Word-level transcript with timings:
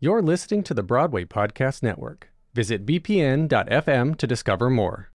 You're 0.00 0.22
listening 0.22 0.62
to 0.62 0.74
the 0.74 0.84
Broadway 0.84 1.24
Podcast 1.24 1.82
Network. 1.82 2.30
Visit 2.54 2.86
bpn.fm 2.86 4.16
to 4.16 4.26
discover 4.28 4.70
more. 4.70 5.10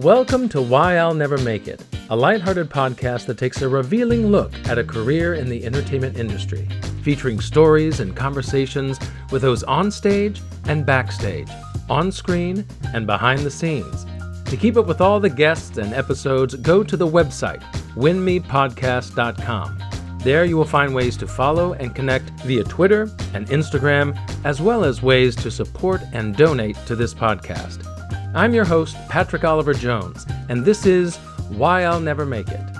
Welcome 0.00 0.48
to 0.48 0.60
Why 0.60 0.96
I'll 0.96 1.14
Never 1.14 1.38
Make 1.38 1.68
It, 1.68 1.80
a 2.08 2.16
lighthearted 2.16 2.68
podcast 2.68 3.26
that 3.26 3.38
takes 3.38 3.62
a 3.62 3.68
revealing 3.68 4.26
look 4.26 4.52
at 4.68 4.76
a 4.76 4.82
career 4.82 5.34
in 5.34 5.48
the 5.48 5.64
entertainment 5.64 6.18
industry, 6.18 6.68
featuring 7.04 7.38
stories 7.38 8.00
and 8.00 8.16
conversations 8.16 8.98
with 9.30 9.42
those 9.42 9.62
on 9.62 9.92
stage 9.92 10.42
and 10.64 10.84
backstage, 10.84 11.48
on 11.88 12.10
screen 12.10 12.66
and 12.92 13.06
behind 13.06 13.42
the 13.42 13.50
scenes. 13.52 14.04
To 14.50 14.56
keep 14.56 14.76
up 14.76 14.86
with 14.88 15.00
all 15.00 15.20
the 15.20 15.30
guests 15.30 15.78
and 15.78 15.94
episodes, 15.94 16.56
go 16.56 16.82
to 16.82 16.96
the 16.96 17.06
website, 17.06 17.62
winmepodcast.com. 17.94 19.78
There 20.24 20.44
you 20.44 20.56
will 20.56 20.64
find 20.64 20.92
ways 20.92 21.16
to 21.18 21.28
follow 21.28 21.74
and 21.74 21.94
connect 21.94 22.30
via 22.40 22.64
Twitter 22.64 23.02
and 23.32 23.46
Instagram, 23.46 24.18
as 24.44 24.60
well 24.60 24.84
as 24.84 25.02
ways 25.02 25.36
to 25.36 25.52
support 25.52 26.02
and 26.12 26.34
donate 26.36 26.74
to 26.86 26.96
this 26.96 27.14
podcast. 27.14 27.86
I'm 28.34 28.52
your 28.52 28.64
host, 28.64 28.96
Patrick 29.08 29.44
Oliver 29.44 29.72
Jones, 29.72 30.26
and 30.48 30.64
this 30.64 30.84
is 30.84 31.16
Why 31.50 31.84
I'll 31.84 32.00
Never 32.00 32.26
Make 32.26 32.48
It. 32.48 32.79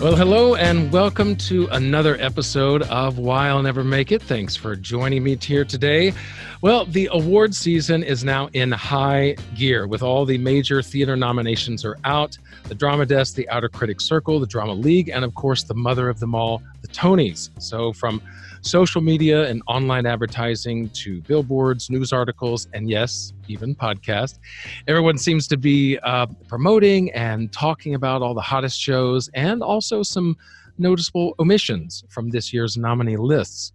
Well, 0.00 0.16
hello, 0.16 0.54
and 0.54 0.90
welcome 0.90 1.36
to 1.36 1.66
another 1.72 2.16
episode 2.18 2.84
of 2.84 3.18
Why 3.18 3.48
I'll 3.48 3.62
Never 3.62 3.84
Make 3.84 4.12
It. 4.12 4.22
Thanks 4.22 4.56
for 4.56 4.74
joining 4.74 5.22
me 5.22 5.36
here 5.36 5.62
today. 5.62 6.14
Well, 6.62 6.86
the 6.86 7.10
award 7.12 7.54
season 7.54 8.02
is 8.02 8.24
now 8.24 8.48
in 8.54 8.72
high 8.72 9.36
gear 9.54 9.86
with 9.86 10.02
all 10.02 10.24
the 10.24 10.38
major 10.38 10.80
theater 10.80 11.16
nominations 11.16 11.84
are 11.84 11.98
out 12.04 12.38
the 12.64 12.74
Drama 12.74 13.04
Desk, 13.04 13.34
the 13.34 13.46
Outer 13.50 13.68
Critics 13.68 14.04
Circle, 14.06 14.40
the 14.40 14.46
Drama 14.46 14.72
League, 14.72 15.10
and 15.10 15.22
of 15.22 15.34
course, 15.34 15.64
the 15.64 15.74
mother 15.74 16.08
of 16.08 16.18
them 16.18 16.34
all, 16.34 16.62
the 16.80 16.88
Tonys. 16.88 17.50
So, 17.58 17.92
from 17.92 18.22
social 18.62 19.00
media 19.00 19.48
and 19.48 19.62
online 19.66 20.06
advertising 20.06 20.90
to 20.90 21.20
billboards, 21.22 21.90
news 21.90 22.12
articles, 22.12 22.68
and 22.74 22.88
yes, 22.88 23.32
even 23.48 23.74
podcast. 23.74 24.38
Everyone 24.86 25.18
seems 25.18 25.46
to 25.48 25.56
be 25.56 25.98
uh, 25.98 26.26
promoting 26.48 27.10
and 27.12 27.52
talking 27.52 27.94
about 27.94 28.22
all 28.22 28.34
the 28.34 28.40
hottest 28.40 28.78
shows 28.78 29.28
and 29.34 29.62
also 29.62 30.02
some 30.02 30.36
noticeable 30.78 31.34
omissions 31.38 32.04
from 32.08 32.30
this 32.30 32.52
year's 32.52 32.76
nominee 32.76 33.16
lists. 33.16 33.72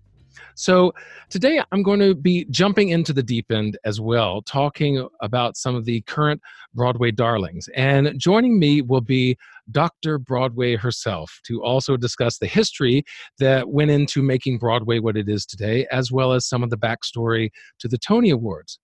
So, 0.58 0.94
today 1.30 1.62
I'm 1.72 1.84
going 1.84 2.00
to 2.00 2.16
be 2.16 2.46
jumping 2.50 2.90
into 2.90 3.12
the 3.12 3.24
deep 3.24 3.52
end 3.52 3.78
as 3.84 4.00
well, 4.00 4.42
talking 4.42 5.06
about 5.22 5.58
some 5.58 5.76
of 5.76 5.84
the 5.84 6.02
current 6.02 6.42
Broadway 6.76 7.12
darlings. 7.12 7.70
And 7.76 8.20
joining 8.20 8.60
me 8.60 8.82
will 8.82 9.02
be 9.02 9.38
Dr. 9.72 10.20
Broadway 10.20 10.76
herself 10.76 11.40
to 11.46 11.64
also 11.64 11.98
discuss 11.98 12.38
the 12.38 12.48
history 12.48 13.04
that 13.40 13.70
went 13.70 13.92
into 13.92 14.22
making 14.22 14.60
Broadway 14.60 15.00
what 15.00 15.18
it 15.18 15.28
is 15.30 15.46
today, 15.46 15.88
as 15.92 16.12
well 16.12 16.34
as 16.34 16.46
some 16.46 16.64
of 16.64 16.70
the 16.70 16.78
backstory 16.78 17.50
to 17.80 17.88
the 17.88 17.98
Tony 17.98 18.30
Awards. 18.30 18.80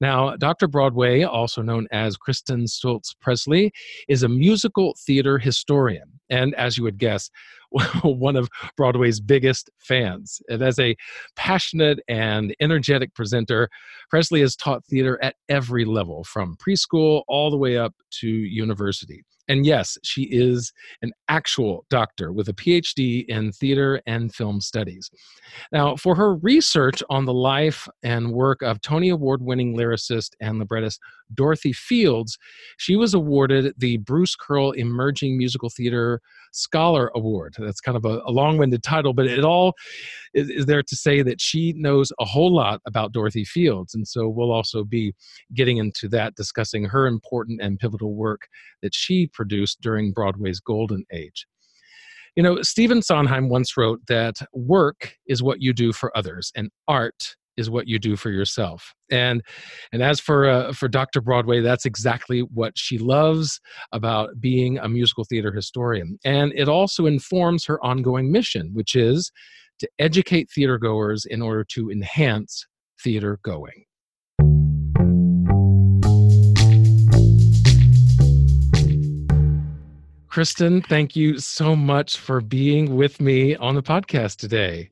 Now, 0.00 0.34
Dr. 0.36 0.66
Broadway, 0.66 1.22
also 1.22 1.62
known 1.62 1.86
as 1.92 2.16
Kristin 2.16 2.68
Stultz 2.68 3.14
Pressley, 3.20 3.70
is 4.08 4.22
a 4.22 4.28
musical 4.28 4.96
theater 5.06 5.38
historian. 5.38 6.11
And 6.32 6.54
as 6.54 6.78
you 6.78 6.82
would 6.84 6.98
guess, 6.98 7.30
one 8.02 8.36
of 8.36 8.48
Broadway's 8.76 9.20
biggest 9.20 9.70
fans. 9.78 10.40
And 10.48 10.62
as 10.62 10.78
a 10.78 10.96
passionate 11.36 12.00
and 12.08 12.54
energetic 12.60 13.14
presenter, 13.14 13.68
Pressley 14.10 14.40
has 14.40 14.56
taught 14.56 14.84
theater 14.86 15.22
at 15.22 15.36
every 15.48 15.84
level, 15.84 16.24
from 16.24 16.56
preschool 16.56 17.22
all 17.28 17.50
the 17.50 17.56
way 17.56 17.76
up 17.76 17.94
to 18.20 18.28
university. 18.28 19.24
And 19.48 19.66
yes, 19.66 19.98
she 20.02 20.22
is 20.22 20.72
an 21.02 21.12
actual 21.28 21.84
doctor 21.90 22.32
with 22.32 22.48
a 22.48 22.52
PhD 22.52 23.24
in 23.26 23.52
theater 23.52 24.00
and 24.06 24.32
film 24.34 24.60
studies. 24.60 25.10
Now, 25.72 25.96
for 25.96 26.14
her 26.14 26.36
research 26.36 27.02
on 27.10 27.24
the 27.24 27.34
life 27.34 27.88
and 28.02 28.32
work 28.32 28.62
of 28.62 28.80
Tony 28.80 29.08
Award 29.08 29.42
winning 29.42 29.76
lyricist 29.76 30.30
and 30.40 30.58
librettist 30.58 31.00
Dorothy 31.34 31.72
Fields, 31.72 32.38
she 32.76 32.96
was 32.96 33.14
awarded 33.14 33.74
the 33.78 33.96
Bruce 33.98 34.36
Kirle 34.36 34.72
Emerging 34.72 35.36
Musical 35.36 35.70
Theater 35.70 36.20
Scholar 36.52 37.10
Award. 37.14 37.54
That's 37.58 37.80
kind 37.80 37.96
of 37.96 38.04
a, 38.04 38.20
a 38.26 38.30
long 38.30 38.58
winded 38.58 38.82
title, 38.82 39.14
but 39.14 39.26
it 39.26 39.44
all 39.44 39.72
is, 40.34 40.50
is, 40.50 40.66
there 40.66 40.82
to 40.82 40.96
say 40.96 41.22
that 41.22 41.40
she 41.40 41.72
knows 41.76 42.12
a 42.20 42.24
whole 42.24 42.54
lot 42.54 42.80
about 42.86 43.12
Dorothy 43.12 43.44
Fields. 43.44 43.94
And 43.94 44.06
so 44.06 44.28
we'll 44.28 44.52
also 44.52 44.84
be 44.84 45.14
getting 45.54 45.78
into 45.78 46.08
that, 46.10 46.34
discussing 46.34 46.84
her 46.84 47.06
important 47.06 47.60
and 47.62 47.78
pivotal 47.78 48.14
work 48.14 48.48
that 48.82 48.94
she 48.94 49.26
produced 49.32 49.80
during 49.80 50.12
Broadway's 50.12 50.60
golden 50.60 51.04
age. 51.12 51.46
You 52.36 52.42
know, 52.42 52.62
Stephen 52.62 53.02
Sondheim 53.02 53.48
once 53.48 53.76
wrote 53.76 54.00
that 54.08 54.36
work 54.54 55.16
is 55.26 55.42
what 55.42 55.60
you 55.60 55.72
do 55.72 55.92
for 55.92 56.16
others, 56.16 56.50
and 56.56 56.70
art 56.88 57.36
is 57.56 57.68
what 57.68 57.86
you 57.86 57.98
do 57.98 58.16
for 58.16 58.30
yourself. 58.30 58.94
And 59.10 59.42
and 59.92 60.02
as 60.02 60.20
for 60.20 60.48
uh, 60.48 60.72
for 60.72 60.88
Dr. 60.88 61.20
Broadway, 61.20 61.60
that's 61.60 61.84
exactly 61.84 62.40
what 62.40 62.72
she 62.76 62.98
loves 62.98 63.60
about 63.92 64.40
being 64.40 64.78
a 64.78 64.88
musical 64.88 65.24
theater 65.24 65.52
historian. 65.52 66.18
And 66.24 66.52
it 66.56 66.68
also 66.68 67.06
informs 67.06 67.66
her 67.66 67.84
ongoing 67.84 68.32
mission, 68.32 68.70
which 68.72 68.94
is 68.94 69.30
to 69.80 69.88
educate 69.98 70.48
theater 70.50 70.78
goers 70.78 71.26
in 71.26 71.42
order 71.42 71.64
to 71.64 71.90
enhance 71.90 72.66
theater 73.02 73.38
going. 73.42 73.84
Kristin, 80.32 80.82
thank 80.86 81.14
you 81.14 81.38
so 81.38 81.76
much 81.76 82.16
for 82.16 82.40
being 82.40 82.96
with 82.96 83.20
me 83.20 83.54
on 83.56 83.74
the 83.74 83.82
podcast 83.82 84.36
today. 84.36 84.91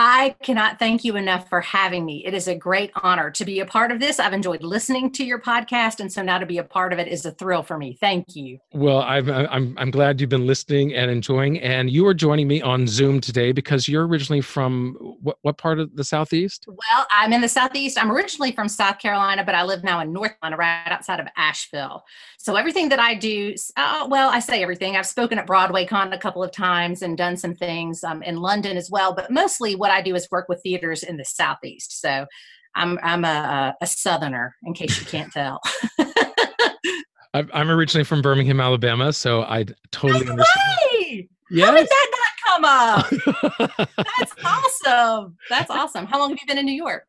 I 0.00 0.36
cannot 0.44 0.78
thank 0.78 1.02
you 1.02 1.16
enough 1.16 1.48
for 1.48 1.60
having 1.60 2.04
me. 2.04 2.24
It 2.24 2.32
is 2.32 2.46
a 2.46 2.54
great 2.54 2.92
honor 3.02 3.32
to 3.32 3.44
be 3.44 3.58
a 3.58 3.66
part 3.66 3.90
of 3.90 3.98
this. 3.98 4.20
I've 4.20 4.32
enjoyed 4.32 4.62
listening 4.62 5.10
to 5.14 5.24
your 5.24 5.40
podcast, 5.40 5.98
and 5.98 6.12
so 6.12 6.22
now 6.22 6.38
to 6.38 6.46
be 6.46 6.58
a 6.58 6.62
part 6.62 6.92
of 6.92 7.00
it 7.00 7.08
is 7.08 7.26
a 7.26 7.32
thrill 7.32 7.64
for 7.64 7.76
me. 7.76 7.98
Thank 7.98 8.36
you. 8.36 8.60
Well, 8.72 9.00
I'm 9.00 9.28
I'm 9.28 9.74
I'm 9.76 9.90
glad 9.90 10.20
you've 10.20 10.30
been 10.30 10.46
listening 10.46 10.94
and 10.94 11.10
enjoying. 11.10 11.58
And 11.58 11.90
you 11.90 12.06
are 12.06 12.14
joining 12.14 12.46
me 12.46 12.62
on 12.62 12.86
Zoom 12.86 13.20
today 13.20 13.50
because 13.50 13.88
you're 13.88 14.06
originally 14.06 14.40
from 14.40 14.94
what 15.20 15.38
what 15.42 15.58
part 15.58 15.80
of 15.80 15.96
the 15.96 16.04
southeast? 16.04 16.66
Well, 16.68 17.06
I'm 17.10 17.32
in 17.32 17.40
the 17.40 17.48
southeast. 17.48 18.00
I'm 18.00 18.12
originally 18.12 18.52
from 18.52 18.68
South 18.68 19.00
Carolina, 19.00 19.42
but 19.42 19.56
I 19.56 19.64
live 19.64 19.82
now 19.82 19.98
in 19.98 20.12
North 20.12 20.38
Carolina, 20.40 20.58
right 20.58 20.92
outside 20.92 21.18
of 21.18 21.26
Asheville. 21.36 22.04
So 22.38 22.54
everything 22.54 22.88
that 22.90 23.00
I 23.00 23.16
do, 23.16 23.52
uh, 23.76 24.06
well, 24.08 24.30
I 24.30 24.38
say 24.38 24.62
everything. 24.62 24.94
I've 24.94 25.06
spoken 25.06 25.40
at 25.40 25.46
Broadway 25.46 25.84
Con 25.86 26.12
a 26.12 26.18
couple 26.18 26.44
of 26.44 26.52
times 26.52 27.02
and 27.02 27.18
done 27.18 27.36
some 27.36 27.56
things 27.56 28.04
um, 28.04 28.22
in 28.22 28.36
London 28.36 28.76
as 28.76 28.92
well, 28.92 29.12
but 29.12 29.32
mostly 29.32 29.74
what 29.74 29.87
what 29.88 29.94
I 29.94 30.02
do 30.02 30.14
is 30.14 30.28
work 30.30 30.48
with 30.48 30.62
theaters 30.62 31.02
in 31.02 31.16
the 31.16 31.24
southeast. 31.24 32.00
So 32.00 32.26
I'm 32.74 32.98
I'm 33.02 33.24
a, 33.24 33.74
a 33.80 33.86
southerner, 33.86 34.54
in 34.64 34.74
case 34.74 35.00
you 35.00 35.06
can't 35.06 35.32
tell. 35.32 35.60
I'm 37.34 37.70
originally 37.70 38.04
from 38.04 38.22
Birmingham, 38.22 38.60
Alabama, 38.60 39.12
so 39.12 39.42
I 39.42 39.64
totally 39.92 40.24
no 40.24 40.32
understand. 40.32 41.28
Yes. 41.50 41.66
How 41.66 41.76
did 41.76 41.88
that 41.88 42.10
not 42.12 42.46
come 42.46 42.64
up? 42.64 43.86
That's 44.18 44.32
awesome. 44.44 45.36
That's 45.48 45.70
awesome. 45.70 46.06
How 46.06 46.18
long 46.18 46.30
have 46.30 46.38
you 46.40 46.46
been 46.46 46.58
in 46.58 46.66
New 46.66 46.72
York? 46.72 47.04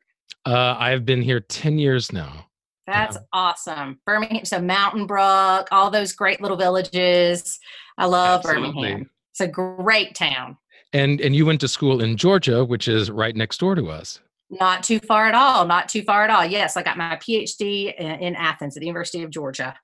Uh, 0.45 0.75
I've 0.77 1.05
been 1.05 1.21
here 1.21 1.41
10 1.41 1.79
years 1.79 2.13
now. 2.13 2.47
That's 2.87 3.15
yeah. 3.15 3.23
awesome. 3.33 3.99
Birmingham, 4.05 4.45
so 4.45 4.61
Mountain 4.61 5.07
Brook, 5.07 5.67
all 5.71 5.89
those 5.89 6.13
great 6.13 6.41
little 6.41 6.57
villages. 6.57 7.59
I 7.97 8.05
love 8.05 8.41
Absolutely. 8.45 8.71
Birmingham. 8.71 9.09
It's 9.31 9.41
a 9.41 9.47
great 9.47 10.15
town. 10.15 10.57
And 10.93 11.21
and 11.21 11.35
you 11.35 11.45
went 11.45 11.61
to 11.61 11.67
school 11.67 12.01
in 12.01 12.17
Georgia, 12.17 12.65
which 12.65 12.87
is 12.87 13.11
right 13.11 13.35
next 13.35 13.59
door 13.59 13.75
to 13.75 13.89
us. 13.89 14.19
Not 14.49 14.83
too 14.83 14.99
far 14.99 15.27
at 15.27 15.35
all. 15.35 15.65
Not 15.65 15.89
too 15.89 16.01
far 16.01 16.23
at 16.23 16.31
all. 16.31 16.45
Yes, 16.45 16.75
I 16.75 16.81
got 16.81 16.97
my 16.97 17.17
PhD 17.17 17.93
in, 17.99 18.35
Athens 18.35 18.75
at 18.75 18.79
the 18.79 18.87
University 18.87 19.21
of 19.21 19.29
Georgia. 19.29 19.75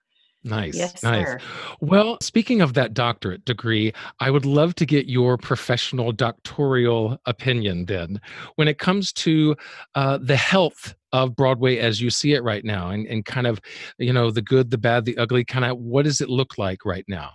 Nice. 0.44 0.75
Yes, 0.75 1.01
nice. 1.01 1.25
Sir. 1.25 1.39
Well, 1.81 2.18
speaking 2.21 2.62
of 2.62 2.74
that 2.75 2.94
doctorate 2.94 3.45
degree, 3.45 3.94
I 4.19 4.30
would 4.30 4.45
love 4.45 4.75
to 4.75 4.85
get 4.85 5.07
your 5.07 5.38
professional 5.38 6.12
doctoral 6.12 7.19
opinion 7.25 7.85
then 7.85 8.21
when 8.56 8.68
it 8.68 8.77
comes 8.77 9.12
to 9.13 9.56
uh, 9.95 10.19
the 10.21 10.35
health 10.35 10.95
of 11.13 11.35
Broadway 11.35 11.77
as 11.77 12.00
you 12.00 12.12
see 12.12 12.33
it 12.33 12.44
right 12.44 12.63
now 12.63 12.89
and, 12.89 13.07
and 13.07 13.25
kind 13.25 13.47
of, 13.47 13.59
you 13.97 14.13
know, 14.13 14.30
the 14.30 14.41
good, 14.41 14.69
the 14.69 14.77
bad, 14.77 15.06
the 15.06 15.18
ugly, 15.18 15.44
kind 15.44 15.65
of 15.65 15.80
what 15.80 16.06
does 16.06 16.21
it 16.21 16.30
look 16.30 16.59
like 16.59 16.85
right 16.85 17.06
now? 17.07 17.31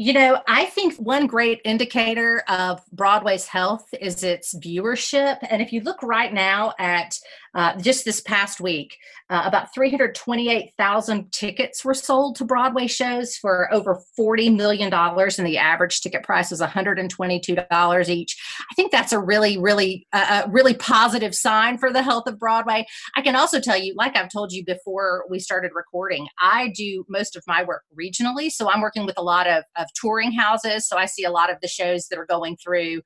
You 0.00 0.12
know, 0.12 0.40
I 0.46 0.66
think 0.66 0.94
one 0.94 1.26
great 1.26 1.60
indicator 1.64 2.44
of 2.48 2.80
Broadway's 2.92 3.48
health 3.48 3.92
is 4.00 4.22
its 4.22 4.54
viewership. 4.54 5.38
And 5.50 5.60
if 5.60 5.72
you 5.72 5.80
look 5.80 6.00
right 6.04 6.32
now 6.32 6.72
at 6.78 7.18
uh, 7.54 7.76
just 7.80 8.04
this 8.04 8.20
past 8.20 8.60
week, 8.60 8.96
uh, 9.30 9.42
about 9.44 9.74
328,000 9.74 11.32
tickets 11.32 11.84
were 11.84 11.94
sold 11.94 12.36
to 12.36 12.44
Broadway 12.44 12.86
shows 12.86 13.36
for 13.36 13.72
over 13.72 14.00
$40 14.18 14.56
million, 14.56 14.92
and 14.92 15.46
the 15.46 15.58
average 15.58 16.00
ticket 16.00 16.22
price 16.22 16.50
was 16.50 16.60
$122 16.60 18.08
each. 18.08 18.36
I 18.70 18.74
think 18.74 18.90
that's 18.90 19.12
a 19.12 19.18
really, 19.18 19.58
really, 19.58 20.06
uh, 20.12 20.46
really 20.48 20.74
positive 20.74 21.34
sign 21.34 21.78
for 21.78 21.92
the 21.92 22.02
health 22.02 22.26
of 22.26 22.38
Broadway. 22.38 22.86
I 23.16 23.22
can 23.22 23.36
also 23.36 23.60
tell 23.60 23.78
you, 23.78 23.94
like 23.96 24.16
I've 24.16 24.30
told 24.30 24.52
you 24.52 24.64
before 24.64 25.24
we 25.28 25.38
started 25.38 25.72
recording, 25.74 26.28
I 26.40 26.72
do 26.74 27.04
most 27.08 27.36
of 27.36 27.42
my 27.46 27.62
work 27.62 27.82
regionally. 27.98 28.50
So 28.50 28.70
I'm 28.70 28.80
working 28.80 29.04
with 29.06 29.18
a 29.18 29.22
lot 29.22 29.46
of, 29.46 29.64
of 29.76 29.86
touring 30.00 30.32
houses. 30.32 30.86
So 30.86 30.96
I 30.96 31.06
see 31.06 31.24
a 31.24 31.30
lot 31.30 31.50
of 31.50 31.58
the 31.60 31.68
shows 31.68 32.08
that 32.08 32.18
are 32.18 32.26
going 32.26 32.56
through 32.56 33.02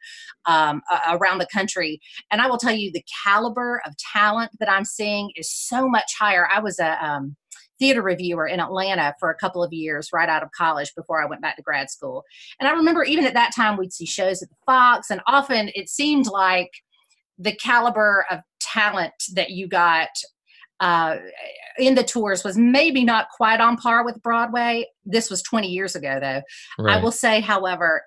um, 0.47 0.83
around 1.11 1.39
the 1.39 1.49
country. 1.53 2.01
And 2.31 2.41
I 2.41 2.47
will 2.47 2.59
tell 2.59 2.73
you, 2.73 2.93
the 2.93 3.05
caliber 3.25 3.81
of 3.87 3.95
talent 3.97 4.32
that 4.61 4.71
I'm 4.71 4.85
seeing 4.85 5.31
is 5.37 5.51
so 5.51 5.89
much 5.89 6.03
much 6.03 6.13
higher. 6.19 6.49
I 6.51 6.61
was 6.61 6.79
a 6.79 7.05
um, 7.05 7.37
theater 7.79 8.03
reviewer 8.03 8.47
in 8.47 8.61
Atlanta 8.61 9.15
for 9.19 9.31
a 9.31 9.35
couple 9.35 9.63
of 9.63 9.73
years 9.73 10.11
right 10.13 10.29
out 10.29 10.43
of 10.43 10.51
college 10.57 10.93
before 10.95 11.23
I 11.23 11.27
went 11.27 11.43
back 11.43 11.57
to 11.57 11.63
grad 11.63 11.91
school. 11.91 12.25
And 12.61 12.69
I 12.69 12.73
remember 12.73 13.05
even 13.05 13.25
at 13.25 13.35
that 13.35 13.55
time, 13.55 13.77
we'd 13.77 13.93
see 13.93 14.07
shows 14.07 14.43
at 14.43 14.49
the 14.49 14.57
Fox, 14.67 15.11
and 15.11 15.21
often 15.27 15.71
it 15.75 15.89
seemed 15.89 16.27
like 16.27 16.71
the 17.39 17.55
caliber 17.55 18.25
of 18.31 18.41
talent 18.61 19.13
that 19.35 19.51
you 19.51 19.67
got 19.67 20.11
uh, 20.81 21.17
in 21.79 21.95
the 21.95 22.03
tours 22.03 22.45
was 22.45 22.57
maybe 22.57 23.05
not 23.05 23.29
quite 23.37 23.61
on 23.61 23.77
par 23.77 24.05
with 24.05 24.21
Broadway. 24.23 24.87
This 25.05 25.31
was 25.31 25.43
20 25.43 25.69
years 25.69 25.95
ago, 25.95 26.19
though. 26.21 26.43
Right. 26.79 26.97
I 26.97 27.03
will 27.03 27.13
say, 27.13 27.41
however, 27.41 28.03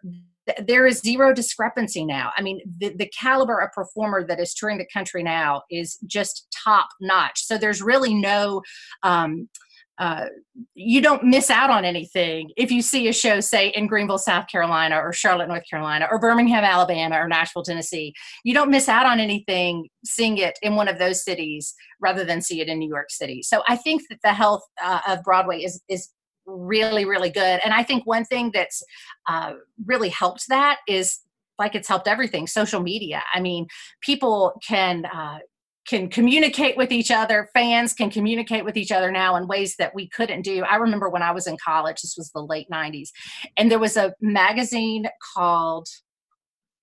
there 0.68 0.86
is 0.86 1.00
zero 1.00 1.34
discrepancy 1.34 2.06
now. 2.06 2.32
I 2.38 2.42
mean, 2.42 2.62
the, 2.80 2.96
the 2.96 3.12
caliber 3.18 3.60
of 3.60 3.72
performer 3.72 4.26
that 4.28 4.40
is 4.40 4.54
touring 4.54 4.78
the 4.78 4.88
country 4.92 5.24
now 5.24 5.64
is 5.70 5.98
just 6.06 6.48
top 6.64 6.88
notch. 7.02 7.44
So 7.44 7.58
there's 7.58 7.82
really 7.82 8.14
no, 8.14 8.62
um, 9.04 9.50
uh, 9.98 10.26
you 10.74 11.02
don't 11.02 11.24
miss 11.24 11.50
out 11.50 11.70
on 11.70 11.86
anything 11.86 12.50
if 12.58 12.70
you 12.70 12.82
see 12.82 13.08
a 13.08 13.14
show, 13.14 13.40
say, 13.40 13.70
in 13.70 13.88
Greenville, 13.88 14.18
South 14.18 14.48
Carolina, 14.48 14.98
or 14.98 15.14
Charlotte, 15.14 15.48
North 15.48 15.64
Carolina, 15.70 16.08
or 16.12 16.20
Birmingham, 16.20 16.66
Alabama, 16.66 17.18
or 17.18 17.30
Nashville, 17.30 17.64
Tennessee. 17.64 18.14
You 18.44 18.54
don't 18.54 18.70
miss 18.70 18.90
out 18.90 19.06
on 19.06 19.22
anything 19.22 19.88
seeing 20.04 20.38
it 20.38 20.60
in 20.62 20.76
one 20.76 20.90
of 20.90 21.00
those 21.00 21.24
cities 21.24 21.74
rather 22.02 22.26
than 22.26 22.42
see 22.42 22.60
it 22.60 22.68
in 22.68 22.78
New 22.78 22.90
York 22.90 23.10
City. 23.10 23.42
So 23.42 23.64
I 23.70 23.78
think 23.78 24.02
that 24.10 24.20
the 24.22 24.34
health 24.34 24.64
uh, 24.84 25.00
of 25.08 25.24
Broadway 25.24 25.62
is 25.62 25.82
is 25.88 26.10
really, 26.46 27.06
really 27.06 27.30
good. 27.30 27.60
And 27.64 27.74
I 27.74 27.84
think 27.84 28.06
one 28.06 28.26
thing 28.26 28.52
that's 28.54 28.84
uh, 29.28 29.54
really 29.86 30.10
helped 30.10 30.48
that 30.50 30.80
is 30.88 31.20
like 31.58 31.76
it's 31.76 31.88
helped 31.88 32.08
everything 32.08 32.48
social 32.48 32.82
media. 32.82 33.24
I 33.34 33.40
mean, 33.40 33.68
people 34.02 34.60
can. 34.66 35.06
Uh, 35.06 35.40
can 35.88 36.10
communicate 36.10 36.76
with 36.76 36.92
each 36.92 37.12
other. 37.12 37.48
Fans 37.54 37.94
can 37.94 38.10
communicate 38.10 38.66
with 38.66 38.76
each 38.76 38.92
other 38.92 39.12
now 39.12 39.36
in 39.36 39.48
ways 39.48 39.76
that 39.78 39.94
we 39.94 40.10
couldn't 40.10 40.42
do. 40.42 40.64
I 40.64 40.78
remember 40.78 41.10
when 41.10 41.22
I 41.22 41.30
was 41.30 41.46
in 41.46 41.58
college, 41.64 42.02
this 42.02 42.16
was 42.18 42.32
the 42.32 42.42
late 42.42 42.68
90s, 42.72 43.10
and 43.56 43.70
there 43.70 43.78
was 43.78 43.96
a 43.96 44.12
magazine 44.20 45.06
called 45.36 45.88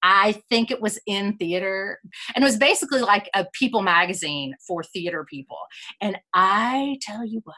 I 0.02 0.40
think 0.50 0.70
it 0.70 0.80
was 0.80 0.98
in 1.06 1.36
theater. 1.36 1.98
And 2.34 2.42
it 2.42 2.46
was 2.46 2.56
basically 2.56 3.00
like 3.00 3.28
a 3.34 3.46
people 3.52 3.82
magazine 3.82 4.54
for 4.66 4.82
theater 4.82 5.24
people. 5.28 5.58
And 6.00 6.18
I 6.34 6.98
tell 7.02 7.24
you 7.24 7.40
what, 7.44 7.56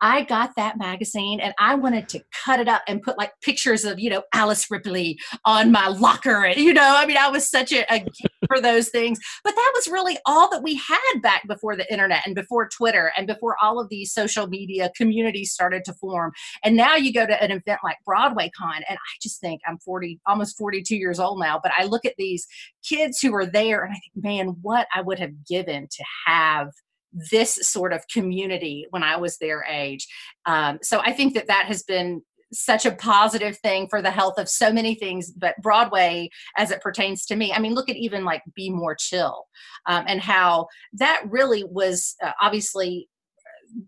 I 0.00 0.22
got 0.22 0.56
that 0.56 0.78
magazine 0.78 1.40
and 1.40 1.54
I 1.58 1.74
wanted 1.74 2.08
to 2.10 2.22
cut 2.44 2.60
it 2.60 2.68
up 2.68 2.82
and 2.88 3.02
put 3.02 3.18
like 3.18 3.32
pictures 3.42 3.84
of, 3.84 3.98
you 3.98 4.10
know, 4.10 4.22
Alice 4.34 4.70
Ripley 4.70 5.18
on 5.44 5.72
my 5.72 5.88
locker. 5.88 6.44
And, 6.44 6.56
you 6.56 6.72
know, 6.74 6.94
I 6.96 7.06
mean, 7.06 7.16
I 7.16 7.28
was 7.28 7.48
such 7.48 7.72
a, 7.72 7.84
a 7.92 8.04
for 8.46 8.60
those 8.60 8.88
things. 8.88 9.18
But 9.44 9.54
that 9.54 9.72
was 9.74 9.88
really 9.88 10.18
all 10.26 10.50
that 10.50 10.62
we 10.62 10.76
had 10.76 11.20
back 11.22 11.46
before 11.46 11.76
the 11.76 11.90
internet 11.92 12.22
and 12.26 12.34
before 12.34 12.68
Twitter 12.68 13.12
and 13.16 13.26
before 13.26 13.56
all 13.62 13.80
of 13.80 13.88
these 13.88 14.12
social 14.12 14.46
media 14.46 14.90
communities 14.96 15.52
started 15.52 15.84
to 15.84 15.94
form. 15.94 16.32
And 16.64 16.76
now 16.76 16.96
you 16.96 17.12
go 17.12 17.26
to 17.26 17.42
an 17.42 17.50
event 17.50 17.80
like 17.82 17.96
Broadway 18.04 18.50
Con, 18.56 18.82
and 18.88 18.98
I 18.98 19.14
just 19.22 19.40
think 19.40 19.60
I'm 19.66 19.78
40, 19.78 20.20
almost 20.26 20.58
42 20.58 20.96
years 20.96 21.18
old 21.18 21.40
now, 21.40 21.60
but 21.62 21.72
I 21.76 21.84
look 21.84 22.04
at 22.04 22.14
these 22.18 22.46
kids 22.82 23.20
who 23.20 23.34
are 23.34 23.46
there 23.46 23.84
and 23.84 23.92
I 23.92 23.98
think, 23.98 24.24
man, 24.24 24.56
what 24.62 24.86
I 24.94 25.00
would 25.00 25.18
have 25.18 25.46
given 25.46 25.88
to 25.90 26.04
have 26.26 26.68
this 27.12 27.58
sort 27.62 27.92
of 27.92 28.08
community 28.08 28.86
when 28.90 29.02
I 29.02 29.16
was 29.16 29.38
their 29.38 29.64
age. 29.64 30.06
Um, 30.46 30.78
so 30.82 31.00
I 31.00 31.12
think 31.12 31.34
that 31.34 31.48
that 31.48 31.66
has 31.66 31.82
been 31.82 32.22
such 32.52 32.84
a 32.86 32.92
positive 32.92 33.56
thing 33.58 33.86
for 33.88 34.02
the 34.02 34.10
health 34.10 34.38
of 34.38 34.48
so 34.48 34.72
many 34.72 34.94
things 34.94 35.30
but 35.30 35.54
broadway 35.62 36.28
as 36.56 36.70
it 36.70 36.80
pertains 36.80 37.24
to 37.24 37.36
me 37.36 37.52
i 37.52 37.58
mean 37.58 37.74
look 37.74 37.88
at 37.88 37.96
even 37.96 38.24
like 38.24 38.42
be 38.54 38.70
more 38.70 38.94
chill 38.94 39.46
um, 39.86 40.04
and 40.06 40.20
how 40.20 40.66
that 40.92 41.22
really 41.28 41.64
was 41.64 42.14
uh, 42.22 42.32
obviously 42.40 43.08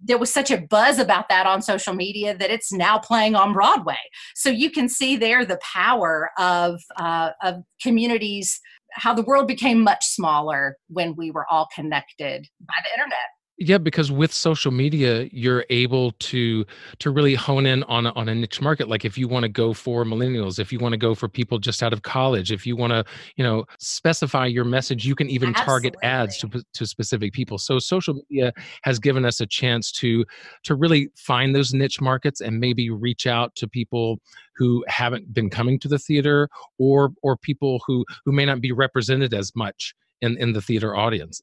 there 0.02 0.18
was 0.18 0.32
such 0.32 0.50
a 0.50 0.60
buzz 0.60 0.98
about 0.98 1.28
that 1.28 1.46
on 1.46 1.60
social 1.60 1.94
media 1.94 2.36
that 2.36 2.50
it's 2.50 2.72
now 2.72 2.98
playing 2.98 3.34
on 3.34 3.52
broadway. 3.52 3.98
So 4.34 4.48
you 4.48 4.70
can 4.70 4.88
see 4.88 5.16
there 5.16 5.44
the 5.44 5.58
power 5.62 6.30
of 6.38 6.80
uh, 6.96 7.30
of 7.42 7.62
communities 7.82 8.60
how 8.92 9.12
the 9.12 9.22
world 9.22 9.48
became 9.48 9.82
much 9.82 10.06
smaller 10.06 10.76
when 10.88 11.16
we 11.16 11.30
were 11.30 11.46
all 11.50 11.68
connected 11.74 12.46
by 12.60 12.74
the 12.84 12.90
internet 12.90 13.28
yeah 13.58 13.78
because 13.78 14.10
with 14.10 14.32
social 14.32 14.72
media 14.72 15.28
you're 15.30 15.64
able 15.70 16.12
to 16.12 16.64
to 16.98 17.10
really 17.10 17.34
hone 17.34 17.66
in 17.66 17.84
on 17.84 18.06
a, 18.06 18.12
on 18.14 18.28
a 18.28 18.34
niche 18.34 18.60
market 18.60 18.88
like 18.88 19.04
if 19.04 19.16
you 19.16 19.28
want 19.28 19.44
to 19.44 19.48
go 19.48 19.72
for 19.72 20.04
millennials 20.04 20.58
if 20.58 20.72
you 20.72 20.78
want 20.78 20.92
to 20.92 20.96
go 20.96 21.14
for 21.14 21.28
people 21.28 21.58
just 21.58 21.82
out 21.82 21.92
of 21.92 22.02
college 22.02 22.50
if 22.50 22.66
you 22.66 22.74
want 22.74 22.92
to 22.92 23.04
you 23.36 23.44
know 23.44 23.64
specify 23.78 24.44
your 24.44 24.64
message 24.64 25.06
you 25.06 25.14
can 25.14 25.28
even 25.30 25.50
Absolutely. 25.50 25.90
target 25.90 25.96
ads 26.02 26.38
to 26.38 26.62
to 26.72 26.86
specific 26.86 27.32
people 27.32 27.56
so 27.56 27.78
social 27.78 28.14
media 28.14 28.52
has 28.82 28.98
given 28.98 29.24
us 29.24 29.40
a 29.40 29.46
chance 29.46 29.92
to 29.92 30.24
to 30.64 30.74
really 30.74 31.08
find 31.16 31.54
those 31.54 31.72
niche 31.72 32.00
markets 32.00 32.40
and 32.40 32.58
maybe 32.58 32.90
reach 32.90 33.26
out 33.26 33.54
to 33.54 33.68
people 33.68 34.18
who 34.56 34.84
haven't 34.88 35.32
been 35.32 35.48
coming 35.48 35.78
to 35.78 35.88
the 35.88 35.98
theater 35.98 36.48
or 36.78 37.12
or 37.22 37.36
people 37.36 37.80
who 37.86 38.04
who 38.24 38.32
may 38.32 38.44
not 38.44 38.60
be 38.60 38.72
represented 38.72 39.32
as 39.32 39.54
much 39.54 39.94
in 40.22 40.36
in 40.38 40.52
the 40.52 40.62
theater 40.62 40.96
audience 40.96 41.40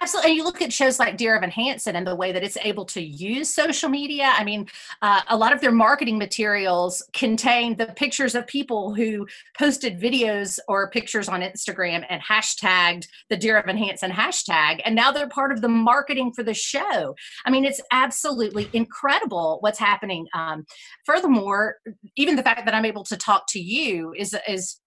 Absolutely. 0.00 0.30
And 0.30 0.36
you 0.36 0.44
look 0.44 0.60
at 0.62 0.72
shows 0.72 0.98
like 0.98 1.16
Dear 1.16 1.36
Evan 1.36 1.50
Hansen 1.50 1.96
and 1.96 2.06
the 2.06 2.14
way 2.14 2.32
that 2.32 2.42
it's 2.42 2.56
able 2.62 2.84
to 2.86 3.00
use 3.00 3.52
social 3.52 3.88
media. 3.88 4.32
I 4.34 4.44
mean, 4.44 4.66
uh, 5.02 5.20
a 5.28 5.36
lot 5.36 5.52
of 5.52 5.60
their 5.60 5.72
marketing 5.72 6.18
materials 6.18 7.02
contain 7.12 7.76
the 7.76 7.86
pictures 7.86 8.34
of 8.34 8.46
people 8.46 8.94
who 8.94 9.26
posted 9.56 10.00
videos 10.00 10.58
or 10.68 10.90
pictures 10.90 11.28
on 11.28 11.40
Instagram 11.42 12.04
and 12.08 12.22
hashtagged 12.22 13.06
the 13.30 13.36
Dear 13.36 13.58
Evan 13.58 13.76
Hansen 13.76 14.10
hashtag. 14.10 14.80
And 14.84 14.94
now 14.94 15.12
they're 15.12 15.28
part 15.28 15.52
of 15.52 15.60
the 15.60 15.68
marketing 15.68 16.32
for 16.32 16.42
the 16.42 16.54
show. 16.54 17.14
I 17.44 17.50
mean, 17.50 17.64
it's 17.64 17.80
absolutely 17.92 18.68
incredible 18.72 19.58
what's 19.60 19.78
happening. 19.78 20.26
Um, 20.34 20.64
furthermore, 21.04 21.76
even 22.16 22.36
the 22.36 22.42
fact 22.42 22.64
that 22.64 22.74
I'm 22.74 22.84
able 22.84 23.04
to 23.04 23.16
talk 23.16 23.44
to 23.50 23.60
you 23.60 24.14
is, 24.16 24.34
is 24.48 24.80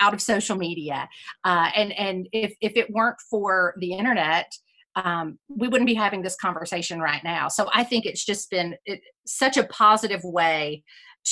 out 0.00 0.14
of 0.14 0.20
social 0.20 0.56
media. 0.56 1.08
Uh, 1.44 1.70
and 1.74 1.92
and 1.92 2.28
if, 2.32 2.54
if 2.60 2.72
it 2.76 2.90
weren't 2.90 3.20
for 3.30 3.74
the 3.78 3.92
internet, 3.92 4.52
um, 4.96 5.38
we 5.48 5.68
wouldn't 5.68 5.86
be 5.86 5.94
having 5.94 6.22
this 6.22 6.36
conversation 6.36 7.00
right 7.00 7.22
now. 7.22 7.48
So 7.48 7.68
I 7.72 7.84
think 7.84 8.06
it's 8.06 8.24
just 8.24 8.50
been 8.50 8.76
it, 8.84 9.00
such 9.26 9.56
a 9.56 9.64
positive 9.64 10.22
way 10.24 10.82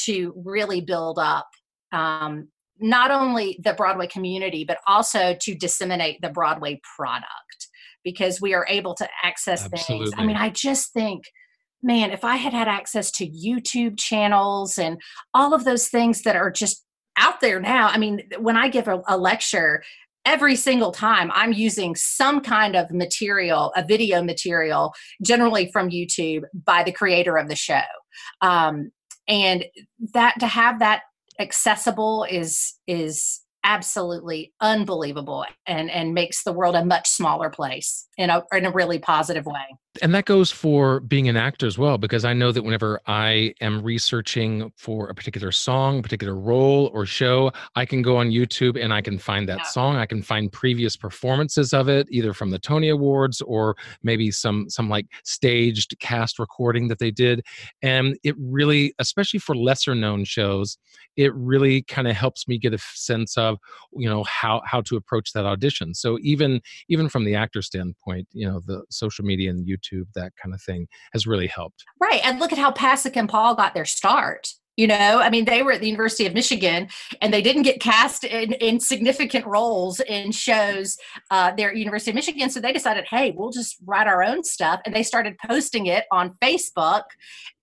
to 0.05 0.33
really 0.37 0.81
build 0.81 1.19
up 1.19 1.49
um, 1.93 2.49
not 2.79 3.11
only 3.11 3.59
the 3.63 3.73
Broadway 3.73 4.07
community, 4.07 4.65
but 4.65 4.79
also 4.87 5.37
to 5.41 5.55
disseminate 5.55 6.21
the 6.21 6.29
Broadway 6.29 6.81
product 6.97 7.69
because 8.05 8.41
we 8.41 8.55
are 8.55 8.67
able 8.69 8.95
to 8.95 9.09
access 9.25 9.65
Absolutely. 9.65 10.07
things. 10.07 10.15
I 10.17 10.25
mean, 10.25 10.37
I 10.37 10.51
just 10.51 10.93
think 10.93 11.25
man, 11.83 12.11
if 12.11 12.25
I 12.25 12.37
had 12.37 12.53
had 12.53 12.69
access 12.69 13.11
to 13.13 13.29
YouTube 13.29 13.99
channels 13.99 14.79
and 14.79 15.01
all 15.35 15.55
of 15.55 15.65
those 15.65 15.89
things 15.89 16.23
that 16.23 16.37
are 16.37 16.51
just 16.51 16.85
out 17.19 17.41
there 17.41 17.61
now. 17.61 17.89
I 17.89 17.99
mean, 17.99 18.23
when 18.39 18.57
I 18.57 18.69
give 18.69 18.89
a, 18.89 19.03
a 19.09 19.17
lecture, 19.17 19.83
every 20.25 20.57
single 20.57 20.93
time 20.93 21.31
I'm 21.35 21.53
using 21.53 21.95
some 21.97 22.41
kind 22.41 22.77
of 22.77 22.91
material, 22.91 23.73
a 23.77 23.85
video 23.85 24.23
material, 24.23 24.93
generally 25.23 25.71
from 25.73 25.91
YouTube 25.91 26.43
by 26.65 26.83
the 26.83 26.93
creator 26.93 27.37
of 27.39 27.49
the 27.49 27.57
show. 27.57 27.81
Um, 28.43 28.91
and 29.27 29.65
that 30.15 30.35
to 30.41 30.47
have 30.47 30.79
that 30.81 31.03
accessible 31.39 32.25
is 32.29 32.75
is 32.87 33.41
absolutely 33.65 34.53
unbelievable 34.61 35.45
and 35.67 35.91
and 35.91 36.15
makes 36.15 36.45
the 36.45 36.53
world 36.53 36.75
a 36.75 36.85
much 36.85 37.09
smaller 37.09 37.51
place 37.51 38.07
in 38.17 38.31
a 38.31 38.43
in 38.53 38.65
a 38.65 38.71
really 38.71 38.99
positive 38.99 39.47
way. 39.47 39.77
And 40.01 40.15
that 40.15 40.27
goes 40.27 40.53
for 40.53 41.01
being 41.01 41.29
an 41.29 41.37
actor 41.37 41.67
as 41.67 41.77
well 41.77 41.99
because 41.99 42.25
i 42.25 42.33
know 42.33 42.53
that 42.53 42.63
whenever 42.63 43.01
i 43.07 43.53
am 43.61 43.83
researching 43.83 44.73
for 44.77 45.09
a 45.09 45.15
particular 45.15 45.51
song 45.51 46.03
particular 46.03 46.37
role 46.37 46.91
or 46.95 47.05
show 47.05 47.51
i 47.75 47.85
can 47.85 48.01
go 48.01 48.17
on 48.17 48.29
youtube 48.31 48.81
and 48.81 48.93
i 48.93 49.01
can 49.01 49.19
find 49.19 49.49
that 49.49 49.59
yeah. 49.59 49.65
song. 49.65 49.97
I 49.97 50.07
can 50.07 50.23
find 50.23 50.53
previous 50.53 50.97
performances 50.97 51.73
of 51.73 51.89
it 51.89 52.07
either 52.11 52.33
from 52.33 52.51
the 52.51 52.61
tony 52.61 52.91
awards 52.91 53.41
or 53.41 53.77
maybe 54.03 54.31
some 54.31 54.71
some 54.71 54.89
like 54.89 55.07
staged 55.25 55.99
cast 55.99 56.39
recording 56.39 56.89
that 56.89 56.99
they 56.99 57.11
did. 57.11 57.45
And 57.83 58.17
it 58.23 58.37
really 58.39 58.95
especially 58.99 59.41
for 59.41 59.57
lesser 59.57 59.95
known 59.95 60.25
shows 60.25 60.79
it 61.17 61.35
really 61.35 61.83
kind 61.83 62.07
of 62.07 62.15
helps 62.15 62.47
me 62.47 62.59
get 62.59 62.73
a 62.73 62.79
sense 62.95 63.37
of 63.37 63.48
you 63.93 64.09
know 64.09 64.25
how 64.25 64.63
how 64.65 64.81
to 64.83 64.97
approach 64.97 65.33
that 65.33 65.45
audition. 65.45 65.95
So 65.95 66.19
even 66.23 66.61
even 66.89 67.09
from 67.09 67.25
the 67.25 67.35
actor 67.35 67.63
standpoint 67.63 68.29
you 68.33 68.47
know 68.47 68.61
the 68.67 68.85
social 68.91 69.25
media 69.25 69.51
and 69.51 69.67
youtube 69.67 70.07
that 70.15 70.33
kind 70.41 70.55
of 70.55 70.61
thing 70.63 70.89
has 71.13 71.27
really 71.27 71.47
helped. 71.47 71.85
Right 72.01 72.21
and 72.25 72.39
look 72.39 72.53
at 72.53 72.59
how 72.59 72.73
pasek 72.73 73.17
and 73.17 73.29
paul 73.29 73.55
got 73.55 73.75
their 73.75 73.85
start 73.85 74.53
you 74.79 74.87
know 74.87 75.21
i 75.21 75.29
mean 75.29 75.45
they 75.45 75.63
were 75.63 75.73
at 75.73 75.81
the 75.81 75.87
university 75.87 76.25
of 76.25 76.33
michigan 76.33 76.89
and 77.21 77.35
they 77.35 77.43
didn't 77.43 77.63
get 77.63 77.81
cast 77.81 78.25
in, 78.25 78.53
in 78.55 78.81
significant 78.81 79.45
roles 79.45 80.01
in 80.01 80.33
shows 80.33 80.97
uh, 81.31 81.53
there 81.57 81.71
at 81.71 81.77
university 81.77 82.13
of 82.13 82.15
michigan 82.15 82.49
so 82.49 82.61
they 82.61 82.73
decided 82.73 83.05
hey 83.11 83.35
we'll 83.37 83.51
just 83.51 83.77
write 83.85 84.07
our 84.07 84.23
own 84.23 84.43
stuff 84.43 84.81
and 84.87 84.95
they 84.95 85.03
started 85.03 85.37
posting 85.45 85.87
it 85.87 86.05
on 86.11 86.35
facebook 86.41 87.03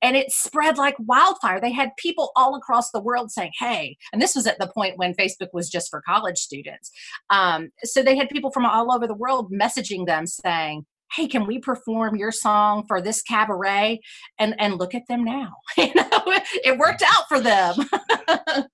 and 0.01 0.15
it 0.15 0.31
spread 0.31 0.77
like 0.77 0.95
wildfire. 0.99 1.59
They 1.59 1.71
had 1.71 1.95
people 1.97 2.31
all 2.35 2.55
across 2.55 2.91
the 2.91 3.01
world 3.01 3.31
saying 3.31 3.53
hey 3.57 3.97
and 4.11 4.21
this 4.21 4.35
was 4.35 4.45
at 4.45 4.59
the 4.59 4.67
point 4.67 4.97
when 4.97 5.13
facebook 5.13 5.49
was 5.53 5.69
just 5.69 5.89
for 5.89 6.01
college 6.01 6.37
students 6.37 6.91
um, 7.29 7.69
so 7.83 8.03
they 8.03 8.17
had 8.17 8.29
people 8.29 8.51
from 8.51 8.65
all 8.65 8.93
over 8.93 9.07
the 9.07 9.15
world 9.15 9.51
messaging 9.51 10.05
them 10.05 10.27
saying 10.27 10.85
hey 11.15 11.27
can 11.27 11.45
we 11.45 11.59
perform 11.59 12.15
your 12.15 12.31
song 12.31 12.85
for 12.87 13.01
this 13.01 13.21
cabaret? 13.21 13.99
And 14.39 14.55
and 14.59 14.77
look 14.77 14.93
at 14.95 15.07
them 15.07 15.23
now 15.23 15.53
you 15.77 15.93
know? 15.95 16.21
It 16.63 16.77
worked 16.77 17.03
out 17.03 17.27
for 17.27 17.39
them. 17.39 17.75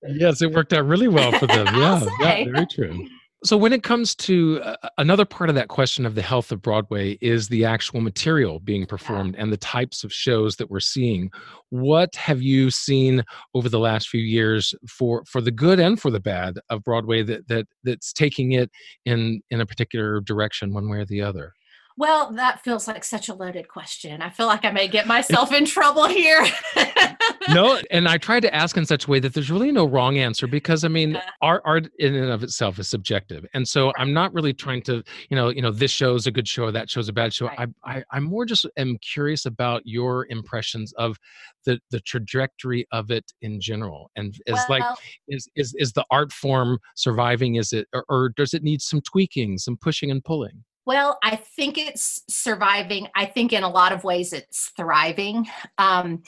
Yes 0.07 0.41
it 0.41 0.51
worked 0.51 0.73
out 0.73 0.85
really 0.85 1.07
well 1.07 1.31
for 1.33 1.47
them. 1.47 1.67
Yeah, 1.71 2.05
yeah 2.19 2.45
very 2.45 2.65
true. 2.67 3.07
So 3.43 3.57
when 3.57 3.73
it 3.73 3.81
comes 3.81 4.13
to 4.15 4.61
uh, 4.61 4.75
another 4.99 5.25
part 5.25 5.49
of 5.49 5.55
that 5.55 5.67
question 5.67 6.05
of 6.05 6.13
the 6.13 6.21
health 6.21 6.51
of 6.51 6.61
broadway 6.61 7.17
is 7.21 7.47
the 7.47 7.65
actual 7.65 7.99
material 7.99 8.59
being 8.59 8.85
performed 8.85 9.33
yeah. 9.33 9.41
and 9.41 9.51
the 9.51 9.57
types 9.57 10.03
of 10.03 10.13
shows 10.13 10.57
that 10.57 10.69
we're 10.69 10.79
seeing. 10.79 11.31
What 11.69 12.15
have 12.15 12.43
you 12.43 12.69
seen 12.69 13.23
over 13.55 13.67
the 13.67 13.79
last 13.79 14.09
few 14.09 14.21
years 14.21 14.75
for 14.87 15.23
for 15.25 15.41
the 15.41 15.49
good 15.49 15.79
and 15.79 15.99
for 15.99 16.11
the 16.11 16.19
bad 16.19 16.59
of 16.69 16.83
broadway 16.83 17.23
that 17.23 17.47
that 17.47 17.65
that's 17.83 18.13
taking 18.13 18.51
it 18.51 18.69
in 19.05 19.41
in 19.49 19.59
a 19.59 19.65
particular 19.65 20.21
direction 20.21 20.71
one 20.71 20.87
way 20.87 20.99
or 20.99 21.05
the 21.05 21.21
other 21.21 21.53
well, 22.01 22.31
that 22.31 22.63
feels 22.63 22.87
like 22.87 23.03
such 23.03 23.29
a 23.29 23.33
loaded 23.35 23.67
question. 23.67 24.23
I 24.23 24.31
feel 24.31 24.47
like 24.47 24.65
I 24.65 24.71
may 24.71 24.87
get 24.87 25.05
myself 25.05 25.53
in 25.53 25.65
trouble 25.65 26.07
here. 26.07 26.43
no, 27.49 27.79
and 27.91 28.07
I 28.07 28.17
tried 28.17 28.39
to 28.39 28.55
ask 28.55 28.75
in 28.75 28.87
such 28.87 29.05
a 29.05 29.11
way 29.11 29.19
that 29.19 29.35
there's 29.35 29.51
really 29.51 29.71
no 29.71 29.85
wrong 29.85 30.17
answer 30.17 30.47
because 30.47 30.83
I 30.83 30.87
mean, 30.87 31.11
yeah. 31.11 31.21
art 31.43 31.61
art 31.63 31.89
in 31.99 32.15
and 32.15 32.31
of 32.31 32.41
itself 32.41 32.79
is 32.79 32.89
subjective, 32.89 33.45
and 33.53 33.67
so 33.67 33.85
right. 33.85 33.95
I'm 33.99 34.13
not 34.13 34.33
really 34.33 34.51
trying 34.51 34.81
to, 34.83 35.03
you 35.29 35.35
know, 35.35 35.49
you 35.49 35.61
know, 35.61 35.69
this 35.69 35.91
show's 35.91 36.25
a 36.25 36.31
good 36.31 36.47
show, 36.47 36.63
or 36.63 36.71
that 36.71 36.89
show's 36.89 37.07
a 37.07 37.13
bad 37.13 37.35
show. 37.35 37.45
Right. 37.49 37.69
I, 37.85 37.97
I 37.97 38.03
I'm 38.11 38.23
more 38.23 38.45
just 38.45 38.65
am 38.77 38.97
curious 38.97 39.45
about 39.45 39.83
your 39.85 40.25
impressions 40.31 40.93
of 40.93 41.19
the 41.65 41.79
the 41.91 41.99
trajectory 41.99 42.87
of 42.91 43.11
it 43.11 43.31
in 43.43 43.61
general, 43.61 44.09
and 44.15 44.33
is 44.47 44.55
well, 44.55 44.65
like 44.69 44.83
is 45.27 45.47
is 45.55 45.75
is 45.77 45.93
the 45.93 46.05
art 46.09 46.33
form 46.33 46.79
surviving? 46.95 47.57
Is 47.57 47.73
it 47.73 47.87
or, 47.93 48.05
or 48.09 48.29
does 48.29 48.55
it 48.55 48.63
need 48.63 48.81
some 48.81 49.01
tweaking, 49.01 49.59
some 49.59 49.77
pushing 49.77 50.09
and 50.09 50.23
pulling? 50.23 50.63
Well, 50.85 51.19
I 51.23 51.35
think 51.35 51.77
it's 51.77 52.21
surviving. 52.27 53.07
I 53.15 53.25
think 53.25 53.53
in 53.53 53.63
a 53.63 53.69
lot 53.69 53.91
of 53.91 54.03
ways 54.03 54.33
it's 54.33 54.71
thriving. 54.75 55.47
Um, 55.77 56.23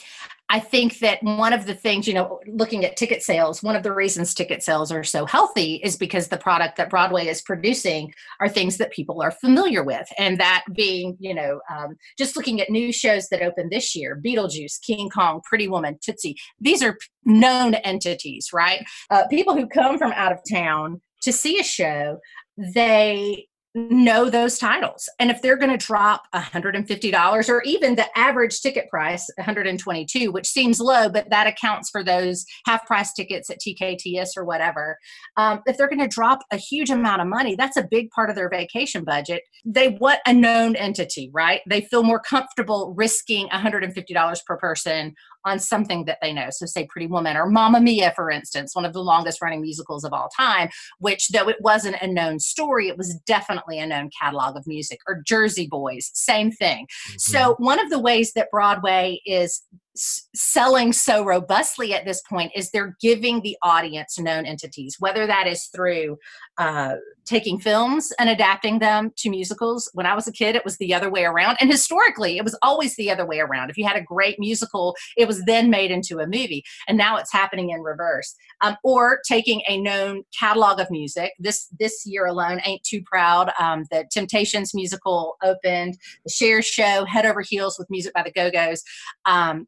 I 0.50 0.60
think 0.60 1.00
that 1.00 1.24
one 1.24 1.54
of 1.54 1.66
the 1.66 1.74
things, 1.74 2.08
you 2.08 2.14
know, 2.14 2.40
looking 2.46 2.86
at 2.86 2.96
ticket 2.96 3.24
sales, 3.24 3.64
one 3.64 3.76
of 3.76 3.82
the 3.82 3.92
reasons 3.92 4.36
ticket 4.36 4.62
sales 4.62 4.92
are 4.92 5.04
so 5.04 5.26
healthy 5.26 5.82
is 5.84 5.98
because 5.98 6.28
the 6.28 6.38
product 6.38 6.78
that 6.78 6.92
Broadway 6.92 7.26
is 7.26 7.42
producing 7.42 8.14
are 8.40 8.48
things 8.48 8.78
that 8.78 8.92
people 8.92 9.24
are 9.24 9.32
familiar 9.32 9.84
with. 9.84 10.08
And 10.20 10.40
that 10.40 10.66
being, 10.76 11.18
you 11.20 11.34
know, 11.34 11.60
um, 11.76 11.96
just 12.20 12.38
looking 12.38 12.62
at 12.62 12.70
new 12.70 12.94
shows 12.94 13.30
that 13.30 13.42
opened 13.42 13.72
this 13.72 13.96
year 13.96 14.22
Beetlejuice, 14.24 14.80
King 14.86 15.10
Kong, 15.10 15.42
Pretty 15.44 15.68
Woman, 15.68 15.98
Tootsie, 16.00 16.38
these 16.60 16.84
are 16.84 17.00
known 17.26 17.74
entities, 17.74 18.50
right? 18.54 18.86
Uh, 19.10 19.26
people 19.30 19.56
who 19.56 19.66
come 19.66 19.98
from 19.98 20.12
out 20.12 20.32
of 20.32 20.40
town 20.52 21.02
to 21.24 21.32
see 21.32 21.60
a 21.60 21.64
show, 21.64 22.20
they 22.58 23.48
know 23.76 24.30
those 24.30 24.58
titles. 24.58 25.10
And 25.20 25.32
if 25.32 25.42
they're 25.42 25.58
going 25.58 25.76
to 25.76 25.86
drop 25.86 26.28
$150 26.36 27.50
or 27.50 27.64
even 27.64 27.96
the 27.96 28.18
average 28.18 28.62
ticket 28.62 28.90
price, 28.90 29.30
122, 29.38 30.32
which 30.32 30.48
seems 30.48 30.80
low, 30.80 31.10
but 31.10 31.30
that 31.30 31.48
accounts 31.48 31.90
for 31.90 32.04
those 32.04 32.46
half 32.66 32.86
price 32.86 33.14
tickets 33.14 33.50
at 33.50 33.60
TKTS 33.60 34.38
or 34.38 34.46
whatever. 34.46 34.98
Um, 35.38 35.62
if 35.66 35.78
they're 35.78 35.90
going 35.90 36.00
to 36.00 36.08
drop 36.08 36.40
a 36.52 36.58
huge 36.58 36.90
amount 36.90 37.22
of 37.22 37.28
money, 37.28 37.56
that's 37.56 37.78
a 37.78 37.88
big 37.90 38.12
part 38.12 38.30
of 38.30 38.36
their 38.36 38.50
vacation 38.50 39.04
budget. 39.04 39.44
They 39.66 39.90
want 39.90 40.20
a 40.26 40.34
known 40.34 40.76
entity, 40.76 41.30
right? 41.34 41.62
They 41.68 41.82
feel 41.82 42.04
more 42.04 42.20
comfortable 42.20 42.94
risking 42.96 43.48
$150 43.50 44.46
per 44.46 44.58
person 44.58 45.16
on 45.46 45.60
something 45.60 46.06
that 46.06 46.20
they 46.22 46.34
know. 46.34 46.48
So, 46.52 46.66
say 46.66 46.86
Pretty 46.88 47.08
Woman 47.08 47.38
or 47.38 47.48
Mamma 47.48 47.80
Mia, 47.80 48.14
for 48.16 48.30
instance, 48.30 48.76
one 48.76 48.86
of 48.86 48.94
the 48.94 49.04
longest 49.04 49.42
running 49.42 49.62
musicals 49.62 50.04
of 50.04 50.14
all 50.14 50.30
time, 50.36 50.70
which, 51.00 51.30
though 51.30 51.50
it 51.50 51.58
wasn't 51.62 51.98
a 52.02 52.08
known 52.08 52.40
story, 52.40 52.88
it 52.88 52.98
was 52.98 53.16
definitely 53.26 53.80
a 53.80 53.88
known 53.88 54.10
catalog 54.20 54.58
of 54.58 54.68
music. 54.68 55.00
Or 55.08 55.22
Jersey 55.26 55.68
Boys, 55.68 56.12
same 56.14 56.52
thing. 56.52 56.86
Mm-hmm. 56.86 57.18
So, 57.18 57.56
one 57.60 57.80
of 57.80 57.90
the 57.90 58.00
ways 58.00 58.34
that 58.34 58.52
Broadway 58.52 59.22
is 59.26 59.62
selling 59.96 60.92
so 60.92 61.24
robustly 61.24 61.94
at 61.94 62.06
this 62.06 62.22
point 62.22 62.52
is 62.56 62.72
they're 62.72 62.96
giving 63.02 63.42
the 63.42 63.58
audience 63.62 64.20
known 64.20 64.46
entities, 64.46 64.96
whether 65.00 65.28
that 65.28 65.48
is 65.48 65.66
through 65.66 66.18
uh, 66.58 66.96
taking 67.26 67.60
films 67.60 68.12
and 68.20 68.30
adapting 68.30 68.80
them 68.80 69.12
to 69.18 69.30
musicals. 69.30 69.90
When 69.94 70.06
I 70.06 70.16
was 70.16 70.28
a 70.28 70.32
kid, 70.32 70.56
it 70.56 70.66
was 70.66 70.78
the 70.78 70.94
other 70.94 71.10
way 71.10 71.24
around. 71.24 71.58
And 71.60 71.72
historically, 71.72 72.38
it 72.38 72.44
was 72.44 72.58
always 72.62 72.96
the 72.96 73.12
other 73.12 73.26
way 73.26 73.40
around. 73.40 73.70
If 73.70 73.78
you 73.78 73.86
had 73.86 73.96
a 73.96 74.04
great 74.04 74.40
musical, 74.40 74.96
it 75.16 75.28
was 75.28 75.44
then 75.46 75.70
made 75.70 75.92
into 75.92 76.20
a 76.20 76.26
movie. 76.26 76.64
And 76.88 76.98
now 76.98 77.18
it's 77.18 77.32
happening 77.32 77.70
in 77.70 77.82
reverse. 77.82 78.36
Um, 78.62 78.78
or 78.84 79.20
taking 79.28 79.62
a 79.68 79.80
known 79.80 80.24
catalog 80.38 80.80
of 80.80 80.90
music. 80.90 81.34
This 81.40 81.68
this 81.80 82.06
year 82.06 82.26
alone, 82.26 82.62
Ain't 82.66 82.84
Too 82.84 83.02
Proud, 83.04 83.52
um, 83.60 83.84
the 83.92 84.06
Temptations 84.12 84.74
musical 84.74 85.36
opened, 85.44 85.98
the 86.24 86.32
Cher 86.32 86.62
show, 86.62 87.06
Head 87.06 87.26
Over 87.26 87.42
Heels 87.42 87.78
with 87.78 87.90
music 87.90 88.14
by 88.14 88.24
the 88.24 88.32
Go 88.32 88.50
Go's. 88.50 88.84
Um, 89.26 89.68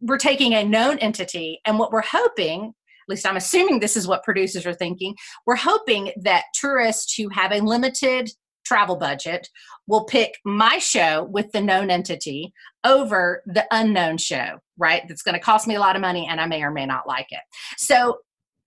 we're 0.00 0.18
taking 0.18 0.54
a 0.54 0.64
known 0.64 0.98
entity 0.98 1.60
and 1.64 1.78
what 1.78 1.92
we're 1.92 2.02
hoping 2.02 2.66
at 2.66 3.08
least 3.08 3.26
i'm 3.26 3.36
assuming 3.36 3.80
this 3.80 3.96
is 3.96 4.06
what 4.06 4.24
producers 4.24 4.66
are 4.66 4.74
thinking 4.74 5.14
we're 5.46 5.56
hoping 5.56 6.12
that 6.20 6.44
tourists 6.54 7.14
who 7.14 7.28
have 7.30 7.52
a 7.52 7.60
limited 7.60 8.30
travel 8.64 8.96
budget 8.96 9.48
will 9.86 10.04
pick 10.04 10.34
my 10.44 10.78
show 10.78 11.24
with 11.30 11.50
the 11.52 11.60
known 11.60 11.90
entity 11.90 12.52
over 12.84 13.42
the 13.46 13.66
unknown 13.70 14.18
show 14.18 14.58
right 14.76 15.02
that's 15.08 15.22
going 15.22 15.34
to 15.34 15.40
cost 15.40 15.66
me 15.66 15.74
a 15.74 15.80
lot 15.80 15.96
of 15.96 16.02
money 16.02 16.26
and 16.28 16.40
i 16.40 16.46
may 16.46 16.62
or 16.62 16.70
may 16.70 16.86
not 16.86 17.06
like 17.06 17.26
it 17.30 17.40
so 17.76 18.18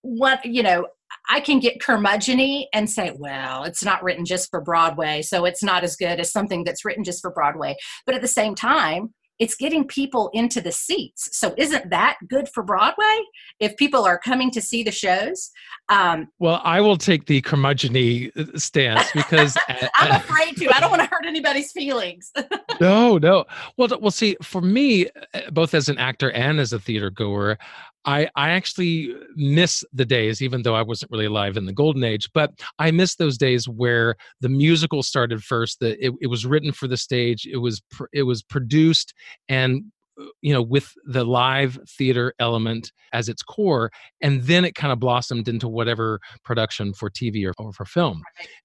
what 0.01 0.43
you 0.43 0.63
know 0.63 0.87
I 1.29 1.39
can 1.39 1.59
get 1.59 1.79
curmudgeony 1.79 2.65
and 2.73 2.89
say, 2.89 3.13
well, 3.17 3.63
it's 3.63 3.83
not 3.83 4.03
written 4.03 4.25
just 4.25 4.49
for 4.49 4.61
Broadway, 4.61 5.21
so 5.21 5.45
it's 5.45 5.61
not 5.61 5.83
as 5.83 5.95
good 5.95 6.19
as 6.19 6.31
something 6.31 6.63
that's 6.63 6.85
written 6.85 7.03
just 7.03 7.21
for 7.21 7.31
Broadway. 7.31 7.75
But 8.05 8.15
at 8.15 8.21
the 8.21 8.27
same 8.27 8.55
time, 8.55 9.13
it's 9.41 9.55
getting 9.55 9.83
people 9.87 10.29
into 10.33 10.61
the 10.61 10.71
seats. 10.71 11.35
So 11.35 11.55
isn't 11.57 11.89
that 11.89 12.17
good 12.29 12.47
for 12.47 12.61
Broadway 12.61 13.21
if 13.59 13.75
people 13.75 14.05
are 14.05 14.19
coming 14.19 14.51
to 14.51 14.61
see 14.61 14.83
the 14.83 14.91
shows? 14.91 15.49
Um, 15.89 16.27
well, 16.37 16.61
I 16.63 16.79
will 16.79 16.95
take 16.95 17.25
the 17.25 17.41
curmudgeony 17.41 18.31
uh, 18.37 18.59
stance 18.59 19.11
because 19.13 19.57
I'm 19.95 20.11
afraid 20.11 20.57
to. 20.57 20.69
I 20.75 20.79
don't 20.79 20.91
want 20.91 21.01
to 21.01 21.07
hurt 21.07 21.25
anybody's 21.25 21.71
feelings. 21.71 22.31
no, 22.79 23.17
no. 23.17 23.45
Well, 23.77 23.89
well, 23.99 24.11
see, 24.11 24.37
for 24.43 24.61
me, 24.61 25.07
uh, 25.33 25.49
both 25.51 25.73
as 25.73 25.89
an 25.89 25.97
actor 25.97 26.31
and 26.31 26.59
as 26.59 26.71
a 26.71 26.79
theater 26.79 27.09
goer, 27.09 27.57
I, 28.05 28.27
I 28.35 28.49
actually 28.49 29.13
miss 29.35 29.83
the 29.93 30.05
days, 30.05 30.41
even 30.41 30.63
though 30.63 30.75
I 30.75 30.81
wasn't 30.81 31.11
really 31.11 31.25
alive 31.25 31.55
in 31.55 31.65
the 31.65 31.73
golden 31.73 32.03
age, 32.03 32.29
but 32.33 32.51
I 32.79 32.91
miss 32.91 33.15
those 33.15 33.37
days 33.37 33.67
where 33.67 34.15
the 34.39 34.49
musical 34.49 35.03
started 35.03 35.43
first. 35.43 35.79
That 35.79 36.03
it, 36.03 36.13
it 36.21 36.27
was 36.27 36.45
written 36.45 36.71
for 36.71 36.87
the 36.87 36.97
stage, 36.97 37.45
it 37.45 37.57
was 37.57 37.81
pr- 37.91 38.05
it 38.11 38.23
was 38.23 38.41
produced, 38.41 39.13
and 39.49 39.83
uh, 40.19 40.25
you 40.41 40.51
know 40.51 40.61
with 40.61 40.91
the 41.05 41.23
live 41.23 41.77
theater 41.87 42.33
element 42.39 42.91
as 43.13 43.29
its 43.29 43.43
core 43.43 43.91
and 44.21 44.43
then 44.43 44.65
it 44.65 44.75
kind 44.75 44.91
of 44.91 44.99
blossomed 44.99 45.47
into 45.47 45.69
whatever 45.69 46.19
production 46.43 46.93
for 46.93 47.09
tv 47.09 47.45
or, 47.47 47.53
or 47.57 47.71
for 47.71 47.85
film 47.85 48.21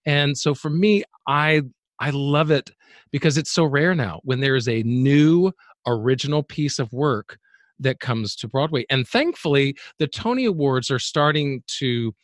and 0.06 0.36
so 0.36 0.54
for 0.54 0.70
me 0.70 1.04
i 1.28 1.62
i 2.00 2.10
love 2.10 2.50
it 2.50 2.70
because 3.12 3.38
it's 3.38 3.52
so 3.52 3.64
rare 3.64 3.94
now 3.94 4.18
when 4.24 4.40
there 4.40 4.56
is 4.56 4.68
a 4.68 4.82
new 4.82 5.52
original 5.86 6.42
piece 6.42 6.80
of 6.80 6.92
work 6.92 7.38
that 7.80 8.00
comes 8.00 8.34
to 8.36 8.48
Broadway. 8.48 8.84
And 8.90 9.06
thankfully, 9.06 9.76
the 9.98 10.06
Tony 10.06 10.44
Awards 10.44 10.90
are 10.90 10.98
starting 10.98 11.62
to 11.78 12.14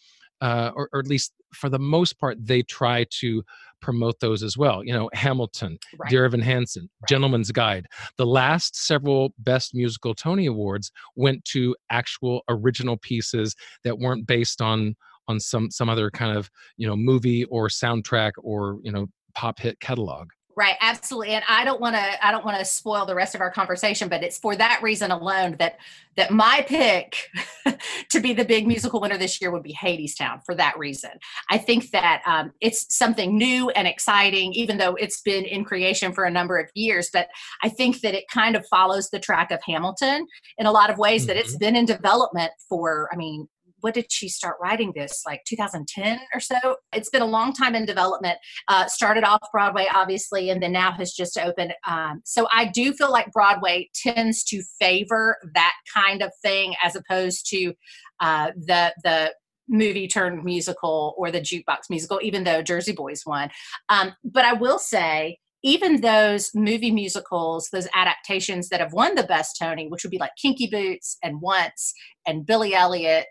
uh, 0.43 0.73
or, 0.75 0.89
or 0.93 0.99
at 0.99 1.07
least 1.07 1.33
for 1.55 1.69
the 1.69 1.79
most 1.79 2.19
part, 2.19 2.37
they 2.41 2.63
try 2.63 3.07
to 3.11 3.45
promote 3.81 4.19
those 4.21 4.43
as 4.43 4.57
well. 4.57 4.85
You 4.85 4.93
know, 4.93 5.09
Hamilton, 5.15 5.79
Right. 5.99 6.11
Dear 6.11 6.25
Evan 6.25 6.41
Hansen, 6.41 6.91
Right. 7.01 7.09
Gentleman's 7.09 7.53
Guide. 7.53 7.87
The 8.17 8.27
last 8.27 8.75
several 8.75 9.35
Best 9.39 9.73
Musical 9.75 10.15
Tony 10.15 10.47
Awards 10.47 10.91
went 11.15 11.45
to 11.47 11.77
actual 11.91 12.43
original 12.49 12.97
pieces 12.97 13.55
that 13.85 13.99
weren't 13.99 14.27
based 14.27 14.61
on 14.61 14.97
on 15.29 15.39
some 15.39 15.71
some 15.71 15.89
other 15.89 16.11
kind 16.11 16.37
of 16.37 16.51
you 16.77 16.87
know 16.89 16.97
movie 16.97 17.45
or 17.45 17.69
soundtrack 17.69 18.33
or 18.39 18.79
you 18.83 18.91
know 18.91 19.07
pop 19.35 19.61
hit 19.61 19.79
catalog. 19.79 20.29
Right, 20.55 20.77
absolutely. 20.83 21.35
And 21.35 21.45
I 21.49 21.65
don't 21.65 21.81
want 21.81 21.97
to 21.97 22.27
I 22.27 22.31
don't 22.31 22.45
want 22.45 22.59
to 22.59 22.65
spoil 22.65 23.07
the 23.07 23.15
rest 23.15 23.35
of 23.35 23.41
our 23.41 23.51
conversation, 23.51 24.09
but 24.09 24.23
it's 24.23 24.39
for 24.39 24.55
that 24.57 24.81
reason 24.83 25.11
alone 25.11 25.57
that 25.59 25.79
that 26.17 26.31
my 26.31 26.63
pick 26.69 27.31
to 28.11 28.21
be 28.21 28.35
the 28.35 28.45
big 28.45 28.67
musical 28.67 29.01
winner 29.01 29.17
this 29.17 29.41
year 29.41 29.51
would 29.51 29.63
be 29.63 29.75
Hadestown 29.75 30.45
for 30.45 30.55
that 30.55 30.79
reason. 30.79 31.13
I 31.51 31.57
think 31.57 31.91
that 31.93 32.21
um, 32.27 32.53
it's 32.61 32.95
something 32.95 33.39
new 33.39 33.71
and 33.71 33.89
exciting, 33.89 34.53
even 34.53 34.77
though 34.77 34.95
it's 34.97 35.23
been 35.23 35.47
in 35.47 35.65
creation 35.65 36.13
for 36.13 36.25
a 36.25 36.31
number 36.31 36.59
of 36.59 36.69
years. 36.75 37.09
But 37.11 37.29
I 37.63 37.71
think 37.71 38.03
that 38.03 38.15
it 38.15 38.25
kind 38.29 38.55
of 38.55 38.67
follows 38.67 39.09
the 39.09 39.21
track 39.21 39.51
of 39.51 39.61
Hamilton 39.67 40.27
in 40.59 40.67
a 40.67 40.73
lot 40.73 40.91
of 40.91 40.99
ways. 40.99 41.27
That 41.27 41.39
it's 41.39 41.57
been 41.57 41.77
in 41.77 41.87
development 41.87 42.53
for, 42.69 43.09
I 43.11 43.17
mean, 43.17 43.49
what 43.83 43.95
did 43.95 44.11
she 44.11 44.29
start 44.29 44.57
writing 44.61 44.93
this 44.97 45.23
like 45.27 45.43
2010 45.47 46.21
or 46.35 46.41
so? 46.41 46.77
It's 46.93 47.11
been 47.11 47.23
a 47.23 47.27
long 47.27 47.53
time 47.53 47.75
in 47.75 47.85
development. 47.85 48.39
Uh, 48.69 48.87
started 48.87 49.25
off 49.25 49.41
broadway 49.53 49.87
obviously 49.95 50.51
and 50.51 50.63
then 50.63 50.73
now 50.73 50.93
has 50.93 51.13
just 51.13 51.39
opened 51.39 51.75
um, 51.87 52.21
so 52.25 52.47
i 52.53 52.65
do 52.67 52.93
feel 52.93 53.11
like 53.11 53.31
broadway 53.33 53.89
tends 53.95 54.45
to 54.45 54.63
favor 54.81 55.37
that 55.55 55.75
kind 55.95 56.23
of 56.23 56.31
thing 56.43 56.75
as 56.83 56.97
opposed 56.97 57.47
to 57.49 57.73
uh, 58.21 58.51
the 58.57 58.93
the 59.05 59.33
movie 59.69 60.09
turned 60.09 60.45
musical 60.45 61.15
or 61.17 61.31
the 61.31 61.41
jukebox 61.41 61.89
musical 61.91 62.21
even 62.23 62.45
though 62.45 62.63
jersey 62.63 62.93
boys 62.93 63.23
won. 63.27 63.51
Um, 63.89 64.15
but 64.25 64.45
i 64.45 64.53
will 64.53 64.79
say 64.79 65.39
even 65.65 66.01
those 66.01 66.51
movie 66.55 66.91
musicals, 66.91 67.69
those 67.73 67.87
adaptations 67.95 68.69
that 68.69 68.81
have 68.81 68.93
won 68.93 69.15
the 69.15 69.23
best 69.23 69.57
Tony, 69.61 69.87
which 69.87 70.03
would 70.03 70.11
be 70.11 70.19
like 70.19 70.33
Kinky 70.37 70.67
Boots 70.67 71.17
and 71.23 71.41
Once 71.41 71.95
and 72.27 72.45
Billy 72.45 72.75
Elliot, 72.75 73.29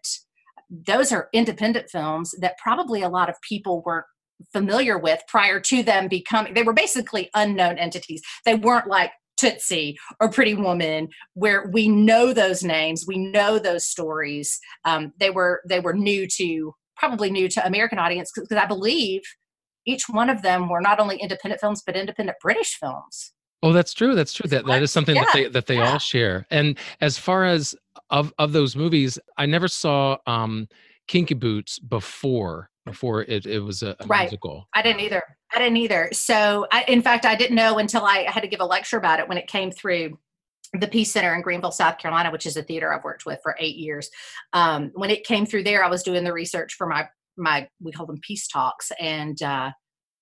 those 0.72 1.12
are 1.12 1.28
independent 1.34 1.90
films 1.90 2.34
that 2.40 2.58
probably 2.58 3.02
a 3.02 3.10
lot 3.10 3.30
of 3.30 3.36
people 3.48 3.84
weren't 3.86 4.06
familiar 4.54 4.98
with 4.98 5.22
prior 5.28 5.60
to 5.60 5.84
them 5.84 6.08
becoming 6.08 6.54
they 6.54 6.64
were 6.64 6.74
basically 6.74 7.30
unknown 7.36 7.78
entities 7.78 8.22
they 8.46 8.56
weren't 8.56 8.88
like 8.88 9.12
tootsie 9.38 9.98
or 10.20 10.30
pretty 10.30 10.56
woman 10.56 11.08
where 11.34 11.70
we 11.72 11.88
know 11.88 12.34
those 12.34 12.64
names 12.64 13.06
we 13.08 13.18
know 13.18 13.60
those 13.60 13.86
stories 13.86 14.60
um, 14.86 15.14
they 15.20 15.30
were 15.30 15.62
they 15.68 15.80
were 15.80 15.94
new 15.94 16.28
to 16.28 16.74
probably 16.98 17.30
new 17.30 17.48
to 17.48 17.64
american 17.66 18.00
audience 18.00 18.32
because 18.34 18.58
i 18.58 18.66
believe 18.66 19.22
each 19.86 20.04
one 20.10 20.30
of 20.30 20.42
them 20.42 20.70
were 20.70 20.82
not 20.82 21.00
only 21.00 21.18
independent 21.18 21.62
films 21.62 21.84
but 21.86 21.96
independent 21.96 22.38
british 22.42 22.78
films 22.80 23.34
Oh, 23.64 23.74
that's 23.74 23.94
true. 23.94 24.16
That's 24.16 24.34
true. 24.34 24.50
That 24.50 24.66
that 24.66 24.82
is 24.82 24.92
something 24.92 25.14
that 25.14 25.28
they 25.34 25.48
that 25.48 25.68
they 25.68 25.76
yeah. 25.76 25.92
all 25.92 26.00
share. 26.00 26.48
And 26.50 26.80
as 27.00 27.20
far 27.20 27.46
as 27.46 27.76
of 28.12 28.34
of 28.38 28.52
those 28.52 28.76
movies, 28.76 29.18
I 29.38 29.46
never 29.46 29.68
saw 29.68 30.18
um 30.28 30.68
Kinky 31.08 31.34
Boots 31.34 31.80
before 31.80 32.70
before 32.86 33.24
it, 33.24 33.46
it 33.46 33.60
was 33.60 33.84
a, 33.84 33.96
a 34.00 34.08
Right. 34.08 34.22
musical. 34.22 34.68
I 34.74 34.82
didn't 34.82 35.02
either. 35.02 35.22
I 35.54 35.60
didn't 35.60 35.78
either. 35.78 36.10
So, 36.14 36.66
I, 36.72 36.84
in 36.88 37.02
fact, 37.02 37.26
I 37.26 37.36
didn't 37.36 37.56
know 37.56 37.78
until 37.78 38.06
I 38.06 38.24
had 38.24 38.42
to 38.42 38.48
give 38.48 38.60
a 38.60 38.66
lecture 38.66 38.98
about 38.98 39.20
it 39.20 39.28
when 39.28 39.38
it 39.38 39.48
came 39.48 39.72
through 39.72 40.18
the 40.74 40.88
Peace 40.88 41.12
Center 41.12 41.36
in 41.36 41.42
Greenville, 41.42 41.72
South 41.72 41.98
Carolina, 41.98 42.32
which 42.32 42.46
is 42.46 42.56
a 42.58 42.64
theater 42.64 42.94
I've 42.94 43.04
worked 43.04 43.26
with 43.26 43.40
for 43.44 43.56
eight 43.60 43.76
years. 43.76 44.10
Um, 44.54 44.92
when 44.96 45.10
it 45.10 45.26
came 45.26 45.46
through 45.46 45.64
there, 45.64 45.84
I 45.84 45.90
was 45.90 46.02
doing 46.04 46.24
the 46.24 46.34
research 46.34 46.74
for 46.76 46.88
my 46.88 47.08
my 47.38 47.68
we 47.82 47.92
call 47.92 48.06
them 48.06 48.20
peace 48.22 48.48
talks, 48.48 48.92
and 49.00 49.42
uh, 49.44 49.46
I 49.46 49.74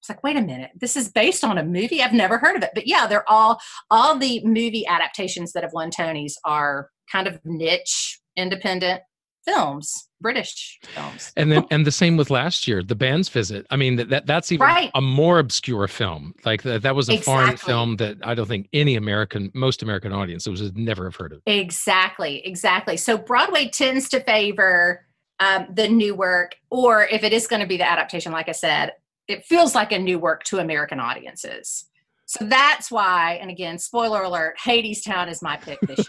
was 0.01 0.09
like, 0.09 0.23
wait 0.23 0.37
a 0.37 0.41
minute, 0.41 0.71
this 0.75 0.95
is 0.97 1.09
based 1.09 1.43
on 1.43 1.57
a 1.57 1.63
movie. 1.63 2.01
I've 2.01 2.13
never 2.13 2.37
heard 2.39 2.55
of 2.55 2.63
it, 2.63 2.71
but 2.73 2.87
yeah, 2.87 3.05
they're 3.07 3.29
all 3.29 3.59
all 3.91 4.17
the 4.17 4.43
movie 4.43 4.85
adaptations 4.87 5.53
that 5.53 5.63
have 5.63 5.73
won 5.73 5.91
Tonys 5.91 6.33
are 6.45 6.89
kind 7.11 7.27
of 7.27 7.39
niche, 7.45 8.19
independent 8.35 9.01
films, 9.45 10.09
British 10.21 10.79
films. 10.83 11.31
And 11.35 11.51
then 11.51 11.65
and 11.71 11.85
the 11.85 11.91
same 11.91 12.17
with 12.17 12.29
last 12.29 12.67
year, 12.67 12.83
the 12.83 12.95
band's 12.95 13.29
visit. 13.29 13.65
I 13.69 13.77
mean 13.77 13.95
that, 13.95 14.09
that 14.09 14.25
that's 14.25 14.51
even 14.51 14.67
Right. 14.67 14.91
a 14.93 15.01
more 15.01 15.39
obscure 15.39 15.87
film. 15.87 16.35
Like 16.45 16.63
that 16.63 16.81
that 16.81 16.95
was 16.95 17.09
a 17.09 17.17
foreign 17.19 17.57
film 17.57 17.95
that 17.97 18.17
I 18.23 18.35
don't 18.35 18.47
think 18.47 18.67
any 18.73 18.95
American 18.95 19.51
most 19.53 19.81
American 19.81 20.11
audiences 20.11 20.61
would 20.61 20.77
never 20.77 21.05
have 21.05 21.15
heard 21.15 21.33
of. 21.33 21.41
Exactly, 21.45 22.45
exactly. 22.45 22.97
So 22.97 23.17
Broadway 23.17 23.69
tends 23.69 24.09
to 24.09 24.19
favor 24.19 25.05
um, 25.39 25.67
the 25.73 25.87
new 25.87 26.15
work, 26.15 26.55
or 26.69 27.07
if 27.07 27.23
it 27.23 27.31
is 27.31 27.47
going 27.47 27.61
to 27.61 27.67
be 27.67 27.77
the 27.77 27.89
adaptation, 27.89 28.33
like 28.33 28.49
I 28.49 28.53
said, 28.53 28.91
it 29.29 29.45
feels 29.45 29.73
like 29.73 29.91
a 29.91 29.99
new 29.99 30.19
work 30.19 30.43
to 30.45 30.59
American 30.59 30.99
audiences. 30.99 31.85
So 32.29 32.45
that's 32.45 32.91
why, 32.91 33.39
and 33.41 33.49
again, 33.49 33.79
spoiler 33.79 34.21
alert, 34.21 34.55
Hadestown 34.63 35.31
is 35.31 35.41
my 35.41 35.57
pick 35.57 35.79
this 35.87 36.07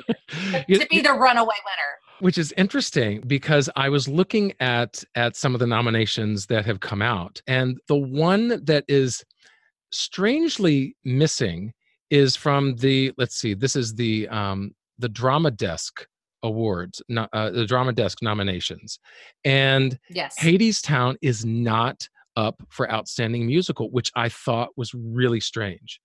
year 0.68 0.78
to 0.78 0.86
be 0.90 1.00
the 1.00 1.14
runaway 1.14 1.54
winner. 1.64 1.92
which 2.18 2.36
is 2.36 2.52
interesting 2.58 3.22
because 3.26 3.70
i 3.74 3.88
was 3.88 4.06
looking 4.06 4.52
at 4.60 5.02
at 5.14 5.34
some 5.34 5.54
of 5.54 5.60
the 5.60 5.66
nominations 5.66 6.44
that 6.46 6.66
have 6.66 6.80
come 6.80 7.00
out 7.00 7.40
and 7.46 7.78
the 7.88 7.96
one 7.96 8.62
that 8.64 8.84
is 8.86 9.24
strangely 9.90 10.94
missing 11.04 11.72
is 12.10 12.36
from 12.36 12.76
the 12.76 13.12
let's 13.16 13.36
see 13.36 13.54
this 13.54 13.74
is 13.74 13.94
the 13.94 14.28
um 14.28 14.72
the 14.98 15.08
drama 15.08 15.50
desk 15.50 16.06
awards 16.42 17.02
no, 17.08 17.26
uh, 17.32 17.50
the 17.50 17.66
drama 17.66 17.92
desk 17.92 18.18
nominations 18.22 18.98
and 19.44 19.98
Yes. 20.10 20.36
hadestown 20.38 21.16
is 21.22 21.44
not 21.46 22.06
up 22.36 22.62
for 22.68 22.90
outstanding 22.92 23.46
musical 23.46 23.90
which 23.90 24.12
i 24.14 24.28
thought 24.28 24.68
was 24.76 24.94
really 24.94 25.40
strange 25.40 25.98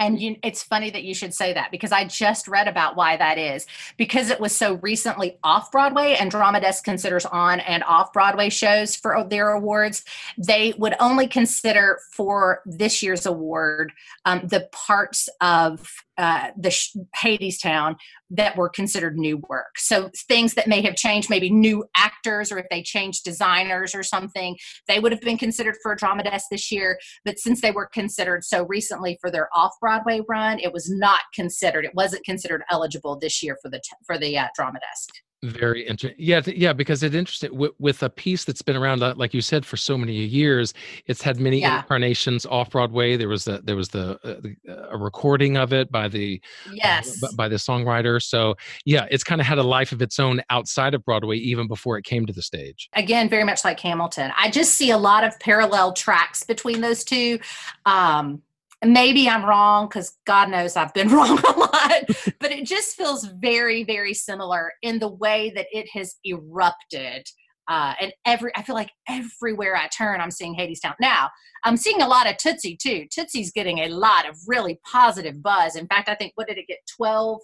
And 0.00 0.20
you, 0.20 0.36
it's 0.42 0.62
funny 0.62 0.90
that 0.90 1.04
you 1.04 1.14
should 1.14 1.34
say 1.34 1.52
that 1.52 1.70
because 1.70 1.92
I 1.92 2.06
just 2.06 2.48
read 2.48 2.66
about 2.66 2.96
why 2.96 3.18
that 3.18 3.36
is. 3.36 3.66
Because 3.98 4.30
it 4.30 4.40
was 4.40 4.56
so 4.56 4.74
recently 4.76 5.38
off 5.44 5.70
Broadway, 5.70 6.16
and 6.18 6.30
Drama 6.30 6.60
Desk 6.60 6.82
considers 6.82 7.26
on 7.26 7.60
and 7.60 7.84
off 7.84 8.12
Broadway 8.12 8.48
shows 8.48 8.96
for 8.96 9.22
their 9.28 9.50
awards. 9.50 10.02
They 10.38 10.74
would 10.78 10.94
only 10.98 11.28
consider 11.28 12.00
for 12.12 12.62
this 12.64 13.02
year's 13.02 13.26
award 13.26 13.92
um, 14.24 14.40
the 14.48 14.68
parts 14.72 15.28
of 15.40 15.92
uh, 16.16 16.50
the 16.56 16.70
sh- 16.70 16.96
Hadestown 17.16 17.96
that 18.30 18.56
were 18.56 18.68
considered 18.68 19.16
new 19.16 19.42
work. 19.48 19.78
So 19.78 20.10
things 20.28 20.54
that 20.54 20.68
may 20.68 20.82
have 20.82 20.96
changed, 20.96 21.30
maybe 21.30 21.50
new 21.50 21.84
actors, 21.96 22.52
or 22.52 22.58
if 22.58 22.66
they 22.70 22.82
changed 22.82 23.24
designers 23.24 23.94
or 23.94 24.02
something, 24.02 24.56
they 24.88 25.00
would 25.00 25.12
have 25.12 25.20
been 25.20 25.38
considered 25.38 25.76
for 25.82 25.92
a 25.92 25.96
Drama 25.96 26.22
Desk 26.22 26.46
this 26.50 26.70
year 26.70 26.98
but 27.24 27.38
since 27.38 27.60
they 27.60 27.70
were 27.70 27.86
considered 27.86 28.44
so 28.44 28.64
recently 28.64 29.18
for 29.20 29.30
their 29.30 29.48
off-Broadway 29.54 30.20
run, 30.28 30.58
it 30.58 30.72
was 30.72 30.90
not 30.90 31.20
considered. 31.34 31.84
It 31.84 31.94
wasn't 31.94 32.24
considered 32.24 32.62
eligible 32.70 33.18
this 33.18 33.42
year 33.42 33.56
for 33.62 33.68
the 33.70 33.80
for 34.06 34.18
the 34.18 34.38
uh, 34.38 34.48
drama 34.54 34.80
desk. 34.80 35.10
Very 35.42 35.86
interesting. 35.86 36.16
Yeah, 36.18 36.42
yeah, 36.46 36.74
because 36.74 37.02
it's 37.02 37.14
interesting 37.14 37.56
with, 37.56 37.70
with 37.78 38.02
a 38.02 38.10
piece 38.10 38.44
that's 38.44 38.60
been 38.60 38.76
around, 38.76 39.02
uh, 39.02 39.14
like 39.16 39.32
you 39.32 39.40
said, 39.40 39.64
for 39.64 39.78
so 39.78 39.96
many 39.96 40.12
years. 40.12 40.74
It's 41.06 41.22
had 41.22 41.40
many 41.40 41.60
Yeah. 41.60 41.78
incarnations 41.78 42.44
off 42.44 42.68
Broadway. 42.68 43.16
There 43.16 43.28
was 43.28 43.44
the 43.46 43.62
there 43.64 43.74
was 43.76 43.88
the, 43.88 44.18
uh, 44.22 44.40
the 44.42 44.54
uh, 44.68 44.88
a 44.90 44.98
recording 44.98 45.56
of 45.56 45.72
it 45.72 45.90
by 45.90 46.08
the 46.08 46.42
Yes, 46.74 47.20
b- 47.22 47.28
by 47.36 47.48
the 47.48 47.56
songwriter. 47.56 48.20
So 48.22 48.54
yeah, 48.84 49.06
it's 49.10 49.24
kind 49.24 49.40
of 49.40 49.46
had 49.46 49.56
a 49.56 49.62
life 49.62 49.92
of 49.92 50.02
its 50.02 50.18
own 50.18 50.42
outside 50.50 50.92
of 50.92 51.02
Broadway, 51.06 51.38
even 51.38 51.68
before 51.68 51.96
it 51.96 52.04
came 52.04 52.26
to 52.26 52.34
the 52.34 52.42
stage. 52.42 52.90
again, 52.92 53.30
very 53.30 53.44
much 53.44 53.64
like 53.64 53.80
Hamilton. 53.80 54.32
I 54.36 54.50
just 54.50 54.74
see 54.74 54.90
a 54.90 54.98
lot 54.98 55.24
of 55.24 55.40
parallel 55.40 55.94
tracks 55.94 56.44
between 56.44 56.82
those 56.82 57.02
two. 57.02 57.38
Um, 57.86 58.42
maybe 58.84 59.28
I'm 59.28 59.44
wrong 59.44 59.86
because 59.86 60.16
God 60.26 60.50
knows 60.50 60.76
I've 60.76 60.94
been 60.94 61.08
wrong 61.12 61.38
a 61.38 61.58
lot, 61.58 62.02
but 62.40 62.50
it 62.50 62.64
just 62.64 62.96
feels 62.96 63.24
very, 63.24 63.84
very 63.84 64.14
similar 64.14 64.72
in 64.82 64.98
the 64.98 65.08
way 65.08 65.52
that 65.54 65.66
it 65.72 65.88
has 65.92 66.16
erupted. 66.24 67.26
Uh, 67.68 67.94
and 68.00 68.12
every, 68.26 68.50
I 68.56 68.62
feel 68.62 68.74
like 68.74 68.90
everywhere 69.08 69.76
I 69.76 69.86
turn, 69.88 70.20
I'm 70.20 70.30
seeing 70.32 70.56
Hadestown. 70.56 70.94
Now, 71.00 71.30
I'm 71.62 71.76
seeing 71.76 72.02
a 72.02 72.08
lot 72.08 72.28
of 72.28 72.36
Tootsie 72.36 72.76
too. 72.80 73.06
Tootsie's 73.12 73.52
getting 73.52 73.78
a 73.78 73.88
lot 73.88 74.28
of 74.28 74.36
really 74.48 74.80
positive 74.90 75.40
buzz. 75.42 75.76
In 75.76 75.86
fact, 75.86 76.08
I 76.08 76.14
think 76.14 76.32
what 76.34 76.48
did 76.48 76.58
it 76.58 76.66
get? 76.66 76.78
12 76.96 77.40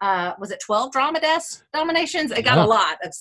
uh, 0.00 0.32
was 0.38 0.50
it 0.50 0.60
12 0.64 0.92
drama 0.92 1.20
desk 1.20 1.64
nominations? 1.72 2.30
It 2.30 2.44
got 2.44 2.56
Yeah. 2.56 2.64
a 2.64 2.66
lot 2.66 2.96
of 3.04 3.12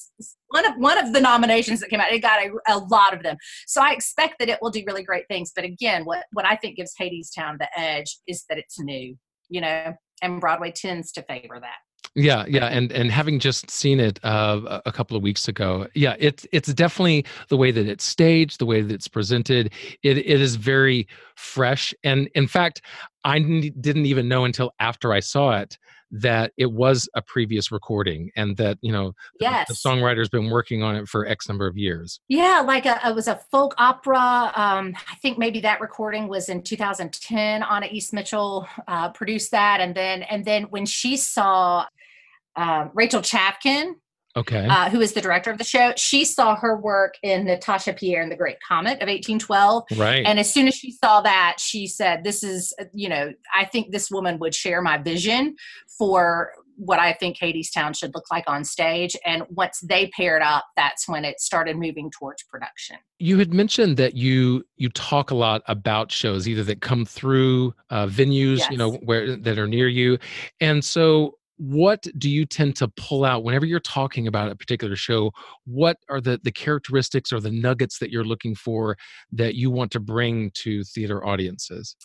one 0.49 0.65
of 0.65 0.73
one 0.77 0.97
of 0.97 1.13
the 1.13 1.21
nominations 1.21 1.79
that 1.79 1.89
came 1.89 1.99
out. 2.01 2.12
It 2.12 2.19
got 2.19 2.39
a, 2.43 2.51
a 2.67 2.77
lot 2.79 3.13
of 3.13 3.23
them. 3.23 3.38
So 3.67 3.81
I 3.81 3.91
expect 3.91 4.39
that 4.39 4.49
it 4.49 4.59
will 4.62 4.71
do 4.71 4.83
really 4.86 5.03
great 5.03 5.27
things. 5.27 5.51
But 5.55 5.65
again, 5.65 6.05
what 6.05 6.25
what 6.31 6.45
I 6.45 6.55
think 6.55 6.77
gives 6.77 6.93
Hadestown 6.99 7.57
the 7.59 7.67
edge 7.77 8.17
is 8.27 8.45
that 8.49 8.57
it's 8.57 8.79
new, 8.79 9.15
you 9.49 9.62
know, 9.62 9.93
and 10.21 10.41
Broadway 10.41 10.71
tends 10.71 11.12
to 11.13 11.23
favor 11.23 11.59
that. 11.59 11.77
Yeah, 12.15 12.45
yeah, 12.47 12.67
and 12.67 12.91
and 12.91 13.09
having 13.12 13.39
just 13.39 13.71
seen 13.71 13.99
it 13.99 14.19
uh, 14.23 14.62
a- 14.67 14.81
a 14.88 14.91
couple 14.91 15.17
of 15.17 15.23
weeks 15.23 15.47
ago, 15.47 15.88
yeah, 15.95 16.15
it's 16.19 16.45
it's 16.51 16.71
definitely 16.73 17.25
the 17.49 17.57
way 17.57 17.71
that 17.71 17.88
it's 17.88 18.03
staged, 18.03 18.59
the 18.59 18.67
way 18.67 18.81
that 18.81 18.93
it's 18.93 19.07
presented. 19.07 19.73
It 20.03 20.17
it 20.19 20.39
is 20.41 20.55
very 20.55 21.07
fresh, 21.36 21.91
and 22.03 22.29
in 22.36 22.47
fact, 22.47 22.81
I 23.23 23.39
didn't 23.39 24.05
even 24.05 24.27
know 24.27 24.45
until 24.45 24.73
after 24.79 25.12
I 25.12 25.21
saw 25.21 25.57
it 25.57 25.77
that 26.13 26.54
it 26.58 26.71
was 26.71 27.10
a 27.15 27.21
previous 27.23 27.71
recording 27.71 28.32
and 28.36 28.56
that 28.56 28.78
you 28.82 28.91
know 28.91 29.13
yes. 29.39 29.67
the, 29.67 29.73
the 29.73 29.89
songwriter's 29.89 30.30
been 30.30 30.52
working 30.52 30.84
on 30.84 30.95
it 30.95 31.08
for 31.08 31.26
x 31.26 31.49
number 31.49 31.65
of 31.65 31.76
years 31.76 32.19
yeah 32.28 32.63
like 32.65 32.86
a, 32.86 32.99
it 33.04 33.15
was 33.15 33.28
a 33.28 33.36
folk 33.52 33.73
opera 33.80 34.52
um, 34.56 34.95
i 35.12 35.15
think 35.23 35.39
maybe 35.39 35.60
that 35.60 35.82
recording 35.82 36.28
was 36.28 36.49
in 36.49 36.62
2010 36.62 37.63
Anaïs 37.63 38.13
Mitchell 38.13 38.67
uh, 38.88 39.10
produced 39.10 39.49
that 39.52 39.82
and 39.82 39.95
then 39.95 40.21
and 40.23 40.45
then 40.45 40.63
when 40.65 40.86
she 40.86 41.17
saw 41.17 41.86
uh, 42.56 42.88
rachel 42.93 43.21
chavkin 43.21 43.95
okay. 44.35 44.67
Uh, 44.67 44.89
who 44.89 45.01
is 45.01 45.13
the 45.13 45.21
director 45.21 45.51
of 45.51 45.57
the 45.57 45.63
show. 45.63 45.93
She 45.97 46.25
saw 46.25 46.55
her 46.55 46.75
work 46.77 47.15
in 47.23 47.45
natasha 47.45 47.93
pierre 47.93 48.21
and 48.21 48.31
the 48.31 48.35
great 48.35 48.57
comet 48.67 48.93
of 49.01 49.07
1812 49.07 49.83
right. 49.97 50.25
And 50.25 50.39
as 50.39 50.51
soon 50.51 50.67
as 50.67 50.75
she 50.75 50.91
saw 50.91 51.21
that 51.21 51.57
she 51.59 51.87
said 51.87 52.23
this 52.23 52.43
is 52.43 52.73
you 52.93 53.09
know 53.09 53.31
i 53.55 53.65
think 53.65 53.91
this 53.91 54.09
woman 54.09 54.39
would 54.39 54.55
share 54.55 54.81
my 54.81 54.97
vision 54.97 55.55
for 55.97 56.51
what 56.75 56.99
i 56.99 57.13
think 57.13 57.37
hadestown 57.37 57.95
should 57.95 58.13
look 58.15 58.25
like 58.31 58.43
on 58.47 58.63
stage. 58.63 59.15
And 59.25 59.43
once 59.49 59.79
they 59.81 60.07
paired 60.07 60.41
up 60.41 60.65
that's 60.75 61.07
when 61.07 61.23
it 61.25 61.39
started 61.39 61.77
moving 61.77 62.09
towards 62.11 62.43
production. 62.43 62.97
You 63.19 63.37
had 63.39 63.53
mentioned 63.53 63.97
that 63.97 64.15
you 64.15 64.65
you 64.77 64.89
talk 64.89 65.31
a 65.31 65.35
lot 65.35 65.61
about 65.67 66.11
shows 66.11 66.47
either 66.47 66.63
that 66.63 66.81
come 66.81 67.05
through 67.05 67.73
uh, 67.89 68.07
venues 68.07 68.59
Yes. 68.59 68.71
you 68.71 68.77
know 68.77 68.93
where 68.93 69.35
that 69.35 69.59
are 69.59 69.67
near 69.67 69.87
you. 69.87 70.17
And 70.59 70.83
so 70.83 71.37
what 71.57 72.05
do 72.17 72.29
you 72.29 72.45
tend 72.45 72.75
to 72.75 72.87
pull 72.89 73.23
out 73.23 73.43
whenever 73.43 73.65
you're 73.65 73.79
talking 73.79 74.27
about 74.27 74.51
a 74.51 74.55
particular 74.55 74.95
show 74.95 75.31
what 75.65 75.97
are 76.09 76.21
the 76.21 76.39
the 76.43 76.51
characteristics 76.51 77.31
or 77.31 77.39
the 77.39 77.51
nuggets 77.51 77.99
that 77.99 78.11
you're 78.11 78.23
looking 78.23 78.55
for 78.55 78.97
that 79.31 79.55
you 79.55 79.69
want 79.69 79.91
to 79.91 79.99
bring 79.99 80.51
to 80.51 80.83
theater 80.83 81.25
audiences 81.25 81.95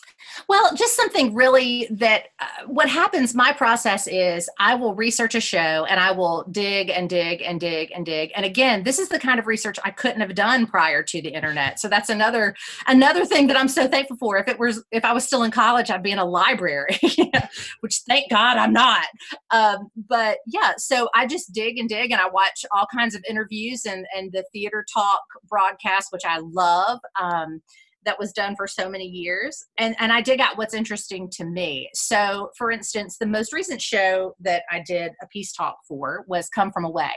Well, 0.47 0.75
just 0.75 0.95
something 0.95 1.33
really 1.33 1.87
that 1.91 2.27
uh, 2.39 2.45
what 2.67 2.89
happens, 2.89 3.35
my 3.35 3.53
process 3.53 4.07
is 4.07 4.49
I 4.59 4.75
will 4.75 4.95
research 4.95 5.35
a 5.35 5.41
show 5.41 5.85
and 5.85 5.99
I 5.99 6.11
will 6.11 6.45
dig 6.51 6.89
and 6.89 7.09
dig 7.09 7.41
and 7.41 7.59
dig 7.59 7.91
and 7.93 8.05
dig. 8.05 8.31
And 8.35 8.45
again, 8.45 8.83
this 8.83 8.99
is 8.99 9.09
the 9.09 9.19
kind 9.19 9.39
of 9.39 9.47
research 9.47 9.77
I 9.83 9.91
couldn't 9.91 10.21
have 10.21 10.35
done 10.35 10.65
prior 10.65 11.03
to 11.03 11.21
the 11.21 11.29
internet. 11.29 11.79
So 11.79 11.87
that's 11.87 12.09
another 12.09 12.55
another 12.87 13.25
thing 13.25 13.47
that 13.47 13.57
I'm 13.57 13.67
so 13.67 13.87
thankful 13.87 14.17
for. 14.17 14.37
If 14.37 14.47
it 14.47 14.59
was 14.59 14.83
if 14.91 15.05
I 15.05 15.13
was 15.13 15.25
still 15.25 15.43
in 15.43 15.51
college, 15.51 15.89
I'd 15.89 16.03
be 16.03 16.11
in 16.11 16.19
a 16.19 16.25
library, 16.25 16.97
which 17.81 18.01
thank 18.07 18.29
God 18.29 18.57
I'm 18.57 18.73
not. 18.73 19.05
Um, 19.51 19.89
but 20.07 20.39
yeah, 20.45 20.73
so 20.77 21.09
I 21.15 21.25
just 21.25 21.53
dig 21.53 21.77
and 21.77 21.89
dig 21.89 22.11
and 22.11 22.21
I 22.21 22.29
watch 22.29 22.65
all 22.71 22.85
kinds 22.93 23.15
of 23.15 23.23
interviews 23.27 23.85
and 23.85 24.05
and 24.15 24.31
the 24.31 24.43
theater 24.53 24.85
talk 24.93 25.21
broadcast, 25.47 26.11
which 26.11 26.25
I 26.25 26.39
love. 26.39 26.99
Um, 27.19 27.61
that 28.05 28.19
was 28.19 28.31
done 28.31 28.55
for 28.55 28.67
so 28.67 28.89
many 28.89 29.05
years 29.05 29.65
and 29.77 29.95
and 29.99 30.11
I 30.11 30.21
dig 30.21 30.39
out 30.39 30.57
what's 30.57 30.73
interesting 30.73 31.29
to 31.31 31.45
me. 31.45 31.89
So 31.93 32.49
for 32.57 32.71
instance, 32.71 33.17
the 33.17 33.25
most 33.25 33.53
recent 33.53 33.81
show 33.81 34.35
that 34.39 34.63
I 34.71 34.81
did 34.85 35.13
a 35.21 35.27
peace 35.27 35.51
talk 35.51 35.77
for 35.87 36.23
was 36.27 36.49
Come 36.49 36.71
From 36.71 36.85
Away. 36.85 37.11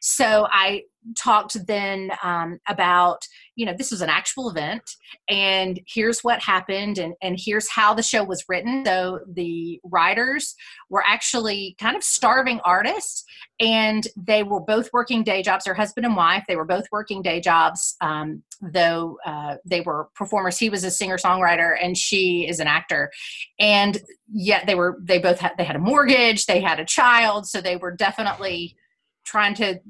So 0.00 0.46
I 0.50 0.82
talked 1.16 1.66
then 1.66 2.10
um, 2.22 2.58
about 2.68 3.26
you 3.56 3.66
know 3.66 3.74
this 3.76 3.90
was 3.90 4.00
an 4.00 4.08
actual 4.08 4.50
event 4.50 4.82
and 5.28 5.80
here's 5.86 6.20
what 6.20 6.40
happened 6.40 6.98
and 6.98 7.14
and 7.22 7.38
here's 7.38 7.70
how 7.70 7.94
the 7.94 8.02
show 8.02 8.22
was 8.22 8.44
written 8.48 8.84
so 8.86 9.20
the 9.26 9.80
writers 9.84 10.54
were 10.88 11.02
actually 11.06 11.74
kind 11.80 11.96
of 11.96 12.02
starving 12.02 12.60
artists 12.64 13.24
and 13.60 14.08
they 14.16 14.42
were 14.42 14.60
both 14.60 14.90
working 14.92 15.22
day 15.22 15.42
jobs 15.42 15.64
their 15.64 15.74
husband 15.74 16.04
and 16.06 16.16
wife 16.16 16.44
they 16.48 16.56
were 16.56 16.64
both 16.64 16.84
working 16.92 17.22
day 17.22 17.40
jobs 17.40 17.96
um, 18.00 18.42
though 18.60 19.18
uh, 19.26 19.56
they 19.64 19.80
were 19.80 20.08
performers. 20.20 20.58
He 20.58 20.70
was 20.70 20.84
a 20.84 20.90
singer 20.90 21.16
songwriter 21.16 21.74
and 21.82 21.96
she 21.96 22.46
is 22.48 22.60
an 22.60 22.68
actor. 22.68 23.10
And 23.58 23.98
yet 24.32 24.66
they 24.66 24.76
were 24.76 24.98
they 25.02 25.18
both 25.18 25.40
had 25.40 25.52
they 25.58 25.64
had 25.64 25.74
a 25.74 25.80
mortgage 25.80 26.46
they 26.46 26.60
had 26.60 26.78
a 26.78 26.84
child 26.84 27.46
so 27.46 27.60
they 27.60 27.76
were 27.76 27.96
definitely 27.96 28.76
trying 29.24 29.54
to 29.54 29.80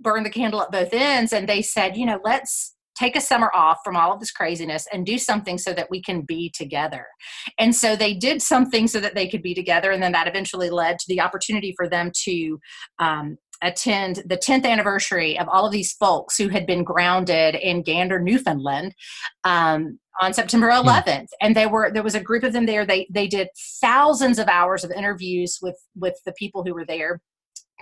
burn 0.00 0.24
the 0.24 0.30
candle 0.30 0.62
at 0.62 0.72
both 0.72 0.92
ends. 0.92 1.32
And 1.32 1.48
they 1.48 1.62
said 1.62 1.96
you 1.96 2.06
know 2.06 2.20
let's 2.24 2.74
take 2.98 3.14
a 3.14 3.20
summer 3.20 3.50
off 3.54 3.78
from 3.84 3.96
all 3.96 4.12
of 4.12 4.18
this 4.18 4.32
craziness 4.32 4.86
and 4.92 5.06
do 5.06 5.18
something 5.18 5.56
so 5.56 5.72
that 5.72 5.88
we 5.88 6.02
can 6.02 6.22
be 6.22 6.50
together. 6.52 7.06
And 7.56 7.74
so 7.74 7.94
they 7.94 8.12
did 8.12 8.42
something 8.42 8.88
so 8.88 8.98
that 8.98 9.14
they 9.14 9.28
could 9.28 9.42
be 9.42 9.54
together 9.54 9.92
and 9.92 10.02
then 10.02 10.12
that 10.12 10.26
eventually 10.26 10.68
led 10.68 10.98
to 10.98 11.04
the 11.06 11.20
opportunity 11.20 11.72
for 11.76 11.88
them 11.88 12.10
to 12.24 12.58
um, 12.98 13.36
attend 13.62 14.22
the 14.26 14.36
10th 14.36 14.64
anniversary 14.64 15.38
of 15.38 15.48
all 15.48 15.66
of 15.66 15.72
these 15.72 15.92
folks 15.92 16.36
who 16.36 16.48
had 16.48 16.66
been 16.66 16.84
grounded 16.84 17.54
in 17.54 17.82
gander 17.82 18.20
newfoundland 18.20 18.94
um, 19.44 19.98
on 20.20 20.32
september 20.32 20.68
11th 20.68 21.28
and 21.40 21.56
they 21.56 21.66
were 21.66 21.90
there 21.92 22.02
was 22.02 22.14
a 22.14 22.20
group 22.20 22.44
of 22.44 22.52
them 22.52 22.66
there. 22.66 22.86
They 22.86 23.06
they 23.10 23.26
did 23.26 23.48
thousands 23.80 24.38
of 24.38 24.48
hours 24.48 24.84
of 24.84 24.90
interviews 24.90 25.58
with 25.60 25.76
with 25.96 26.14
the 26.24 26.32
people 26.32 26.64
who 26.64 26.74
were 26.74 26.84
there 26.84 27.20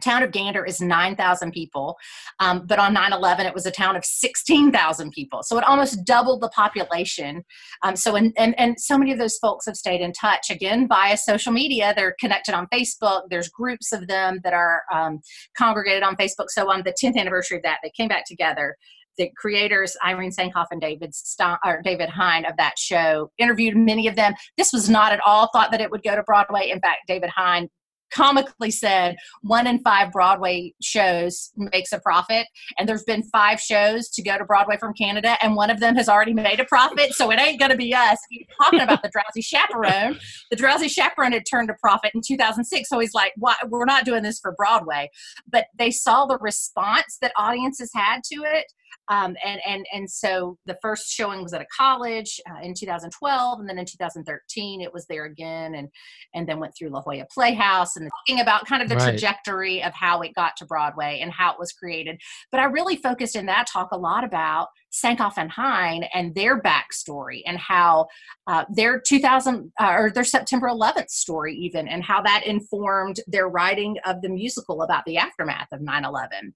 town 0.03 0.23
of 0.23 0.31
gander 0.31 0.65
is 0.65 0.81
9000 0.81 1.53
people 1.53 1.97
um, 2.41 2.67
but 2.67 2.79
on 2.79 2.95
9-11 2.95 3.47
it 3.47 3.55
was 3.55 3.67
a 3.67 3.71
town 3.71 3.97
of 3.97 4.05
16000 4.05 5.11
people. 5.11 5.43
So 5.43 5.59
it 5.59 5.65
almost 5.65 6.05
doubled 6.05 6.41
the 6.41 6.49
population. 6.51 7.45
Um, 7.83 7.97
so 7.97 8.17
and, 8.17 8.33
and 8.37 8.59
and 8.59 8.79
so 8.81 8.99
many 8.99 9.13
of 9.13 9.19
those 9.19 9.39
folks 9.39 9.67
have 9.67 9.77
stayed 9.77 10.01
in 10.01 10.13
touch 10.13 10.51
again 10.51 10.89
via 10.89 11.17
social 11.17 11.53
media. 11.53 11.93
They're 11.97 12.17
connected 12.21 12.55
on 12.55 12.67
facebook. 12.73 13.23
There's 13.31 13.49
groups 13.49 13.93
of 13.93 14.07
them 14.09 14.41
that 14.45 14.53
are 14.53 14.83
um, 14.93 15.21
congregated 15.57 16.03
on 16.03 16.17
facebook. 16.17 16.49
So 16.49 16.71
on 16.71 16.83
the 16.85 16.95
10th 17.03 17.17
anniversary 17.17 17.59
of 17.59 17.63
that 17.63 17.79
they 17.83 17.91
came 17.91 18.09
back 18.09 18.25
together. 18.27 18.77
The 19.19 19.31
creators 19.35 19.97
Irene 20.05 20.31
Sankoff 20.31 20.67
and 20.71 20.81
David 20.81 21.15
St- 21.15 21.59
or 21.65 21.81
David 21.83 22.11
Hein 22.11 22.45
of 22.45 22.55
that 22.59 22.79
show 22.79 23.31
interviewed 23.39 23.75
many 23.75 24.09
of 24.09 24.15
them. 24.15 24.35
This 24.59 24.75
was 24.75 24.91
not 24.91 25.11
at 25.11 25.21
all 25.25 25.49
thought 25.55 25.71
that 25.71 25.81
it 25.81 25.91
would 25.91 26.03
go 26.03 26.15
to 26.15 26.23
Broadway. 26.23 26.69
In 26.69 26.81
fact, 26.81 27.01
David 27.09 27.31
Hein 27.35 27.71
comically 28.13 28.71
said 28.71 29.17
one 29.43 29.67
in 29.67 29.79
five 29.81 30.13
Broadway 30.13 30.75
shows 30.81 31.53
makes 31.57 31.93
a 31.93 32.01
profit, 32.01 32.47
and 32.79 32.89
there's 32.89 33.05
been 33.05 33.23
five 33.25 33.61
shows 33.61 34.09
to 34.11 34.23
go 34.23 34.39
to 34.39 34.45
Broadway 34.45 34.77
from 34.79 34.95
Canada, 34.95 35.37
and 35.43 35.57
one 35.57 35.71
of 35.71 35.81
them 35.81 35.97
has 35.97 36.09
already 36.09 36.35
made 36.35 36.61
a 36.61 36.65
profit, 36.65 37.13
so 37.13 37.31
it 37.31 37.41
ain't 37.41 37.59
going 37.59 37.71
to 37.71 37.77
be 37.77 37.95
us. 37.95 38.19
He's 38.31 38.47
talking 38.63 38.81
about 38.81 39.03
the 39.03 39.11
Drowsy 39.11 39.43
Chaperone. 39.43 40.19
The 40.51 40.57
Drowsy 40.57 40.89
Chaperone 40.89 41.33
had 41.33 41.45
turned 41.49 41.71
a 41.71 41.75
profit 41.75 42.13
in 42.15 42.21
2006, 42.27 42.89
so 42.89 42.99
he's 42.99 43.15
like, 43.15 43.33
"Why? 43.37 43.55
We're 43.69 43.85
not 43.85 44.05
doing 44.05 44.23
this 44.23 44.39
for 44.39 44.53
Broadway." 44.53 45.11
But 45.51 45.67
they 45.79 45.91
saw 45.91 46.27
the 46.27 46.39
response 46.39 47.19
that 47.21 47.33
audiences 47.37 47.91
had 47.95 48.23
to 48.33 48.43
it. 48.45 48.67
Um, 49.09 49.37
and 49.45 49.61
and 49.67 49.87
and 49.93 50.11
so 50.11 50.59
the 50.67 50.77
first 50.83 51.11
showing 51.11 51.43
was 51.43 51.53
at 51.53 51.61
a 51.61 51.67
college 51.77 52.41
uh, 52.51 52.61
in 52.63 52.75
2012, 52.75 53.61
and 53.61 53.69
then 53.69 53.79
in 53.79 53.85
2013 53.85 54.81
it 54.81 54.93
was 54.93 55.07
there 55.07 55.25
again, 55.25 55.75
and 55.75 55.89
and 56.35 56.49
then 56.49 56.59
went 56.61 56.75
through 56.77 56.91
La 56.91 57.03
Jolla 57.03 57.27
Playhouse 57.33 57.97
and 57.97 58.11
talking 58.27 58.41
about 58.41 58.67
kind 58.67 58.83
of 58.83 58.89
the 58.89 58.97
Right. 58.97 59.11
trajectory 59.11 59.83
of 59.83 59.93
how 59.95 60.21
it 60.23 60.35
got 60.35 60.57
to 60.57 60.65
Broadway 60.67 61.21
and 61.23 61.31
how 61.33 61.53
it 61.53 61.59
was 61.59 61.73
created. 61.73 62.21
But 62.51 62.61
I 62.61 62.65
really 62.65 62.97
focused 62.97 63.37
in 63.37 63.47
that 63.47 63.67
talk 63.67 63.89
a 63.93 63.97
lot 63.99 64.25
about 64.25 64.69
Sankoff 64.93 65.35
and 65.37 65.51
Hein 65.51 66.05
and 66.15 66.35
their 66.35 66.61
backstory 66.61 67.43
and 67.47 67.59
how 67.59 68.07
uh, 68.47 68.65
their 68.71 69.01
2000 69.01 69.73
uh, 69.79 69.93
or 69.97 70.11
their 70.11 70.25
September 70.25 70.69
11th 70.69 71.11
story 71.11 71.55
even 71.55 71.87
and 71.89 72.03
how 72.03 72.23
that 72.23 72.47
informed 72.47 73.21
their 73.27 73.49
writing 73.49 73.97
of 74.07 74.23
the 74.23 74.29
musical 74.29 74.83
about 74.83 75.05
the 75.07 75.19
aftermath 75.19 75.69
of 75.73 75.81
9/11. 75.81 76.53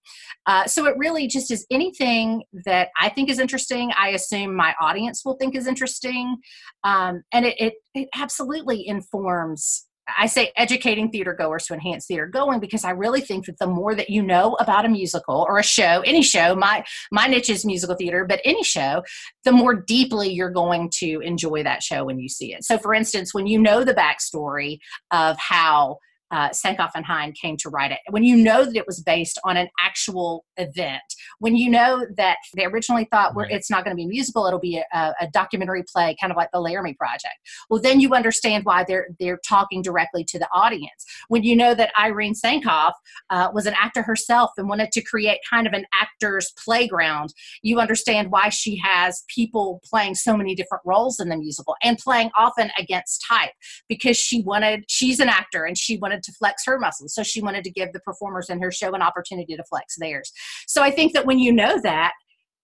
Uh, 0.46 0.66
so 0.66 0.86
it 0.86 0.96
really 0.96 1.26
just 1.26 1.50
is 1.50 1.66
anything 1.70 2.39
that 2.64 2.88
I 3.00 3.08
think 3.08 3.30
is 3.30 3.38
interesting. 3.38 3.90
I 3.98 4.10
assume 4.10 4.54
my 4.54 4.74
audience 4.80 5.24
will 5.24 5.36
think 5.36 5.54
is 5.54 5.66
interesting, 5.66 6.36
um, 6.84 7.22
and 7.32 7.46
it, 7.46 7.60
it 7.60 7.74
it 7.94 8.08
absolutely 8.14 8.86
informs. 8.86 9.86
I 10.18 10.26
say 10.26 10.50
educating 10.56 11.10
theater 11.10 11.32
goers 11.38 11.66
to 11.66 11.74
enhance 11.74 12.06
theater 12.06 12.26
going 12.26 12.58
because 12.58 12.84
I 12.84 12.90
really 12.90 13.20
think 13.20 13.46
that 13.46 13.58
the 13.60 13.66
more 13.66 13.94
that 13.94 14.10
you 14.10 14.22
know 14.22 14.56
about 14.58 14.84
a 14.84 14.88
musical 14.88 15.46
or 15.48 15.58
a 15.58 15.62
show, 15.62 16.02
any 16.04 16.22
show, 16.22 16.56
my 16.56 16.84
my 17.12 17.26
niche 17.26 17.50
is 17.50 17.64
musical 17.64 17.94
theater, 17.96 18.24
but 18.28 18.40
any 18.44 18.64
show, 18.64 19.02
the 19.44 19.52
more 19.52 19.74
deeply 19.74 20.28
you're 20.30 20.50
going 20.50 20.90
to 20.98 21.20
enjoy 21.20 21.62
that 21.62 21.82
show 21.82 22.04
when 22.04 22.18
you 22.18 22.28
see 22.28 22.52
it. 22.52 22.64
So, 22.64 22.78
for 22.78 22.94
instance, 22.94 23.32
when 23.32 23.46
you 23.46 23.60
know 23.60 23.84
the 23.84 23.94
backstory 23.94 24.78
of 25.12 25.36
how 25.38 25.98
uh, 26.30 26.50
Sankoff 26.50 26.90
and 26.94 27.04
Hein 27.04 27.32
came 27.40 27.56
to 27.58 27.68
write 27.68 27.90
it, 27.90 27.98
when 28.10 28.24
you 28.24 28.36
know 28.36 28.64
that 28.64 28.76
it 28.76 28.86
was 28.86 29.00
based 29.02 29.38
on 29.44 29.56
an 29.56 29.68
actual 29.80 30.44
event, 30.56 31.02
when 31.38 31.56
you 31.56 31.70
know 31.70 32.06
that 32.16 32.36
they 32.54 32.64
originally 32.64 33.06
thought 33.10 33.34
Right. 33.34 33.50
it's 33.50 33.70
not 33.70 33.84
going 33.84 33.92
to 33.92 33.96
be 33.96 34.04
a 34.04 34.08
musical, 34.08 34.46
it'll 34.46 34.58
be 34.60 34.82
a, 34.92 35.14
a 35.20 35.28
documentary 35.32 35.84
play, 35.90 36.16
kind 36.20 36.30
of 36.30 36.36
like 36.36 36.50
the 36.52 36.60
Laramie 36.60 36.94
Project. 36.94 37.34
Well, 37.68 37.80
then 37.80 38.00
you 38.00 38.12
understand 38.12 38.64
why 38.64 38.84
they're 38.84 39.08
they're 39.18 39.40
talking 39.46 39.82
directly 39.82 40.24
to 40.24 40.38
the 40.38 40.48
audience. 40.52 41.04
When 41.28 41.42
you 41.42 41.56
know 41.56 41.74
that 41.74 41.92
Irene 41.98 42.34
Sankoff 42.34 42.92
uh, 43.30 43.48
was 43.52 43.66
an 43.66 43.74
actor 43.80 44.02
herself 44.02 44.50
and 44.56 44.68
wanted 44.68 44.92
to 44.92 45.02
create 45.02 45.38
kind 45.48 45.66
of 45.66 45.72
an 45.72 45.86
actor's 45.94 46.52
playground, 46.62 47.32
you 47.62 47.78
understand 47.80 48.30
why 48.30 48.48
she 48.48 48.76
has 48.78 49.24
people 49.28 49.80
playing 49.84 50.14
so 50.14 50.36
many 50.36 50.54
different 50.54 50.82
roles 50.84 51.20
in 51.20 51.28
the 51.28 51.36
musical 51.36 51.76
and 51.82 51.98
playing 51.98 52.30
often 52.36 52.70
against 52.78 53.24
type 53.28 53.50
because 53.88 54.16
she 54.16 54.42
wanted 54.42 54.84
she's 54.88 55.20
an 55.20 55.28
actor 55.28 55.64
and 55.64 55.76
she 55.78 55.96
wanted 55.98 56.19
to 56.22 56.32
flex 56.32 56.64
her 56.64 56.78
muscles 56.78 57.14
so 57.14 57.22
she 57.22 57.42
wanted 57.42 57.64
to 57.64 57.70
give 57.70 57.92
the 57.92 58.00
performers 58.00 58.48
in 58.48 58.60
her 58.60 58.70
show 58.70 58.92
an 58.92 59.02
opportunity 59.02 59.56
to 59.56 59.64
flex 59.64 59.96
theirs 59.98 60.32
so 60.66 60.82
i 60.82 60.90
think 60.90 61.12
that 61.12 61.26
when 61.26 61.38
you 61.38 61.52
know 61.52 61.80
that 61.80 62.12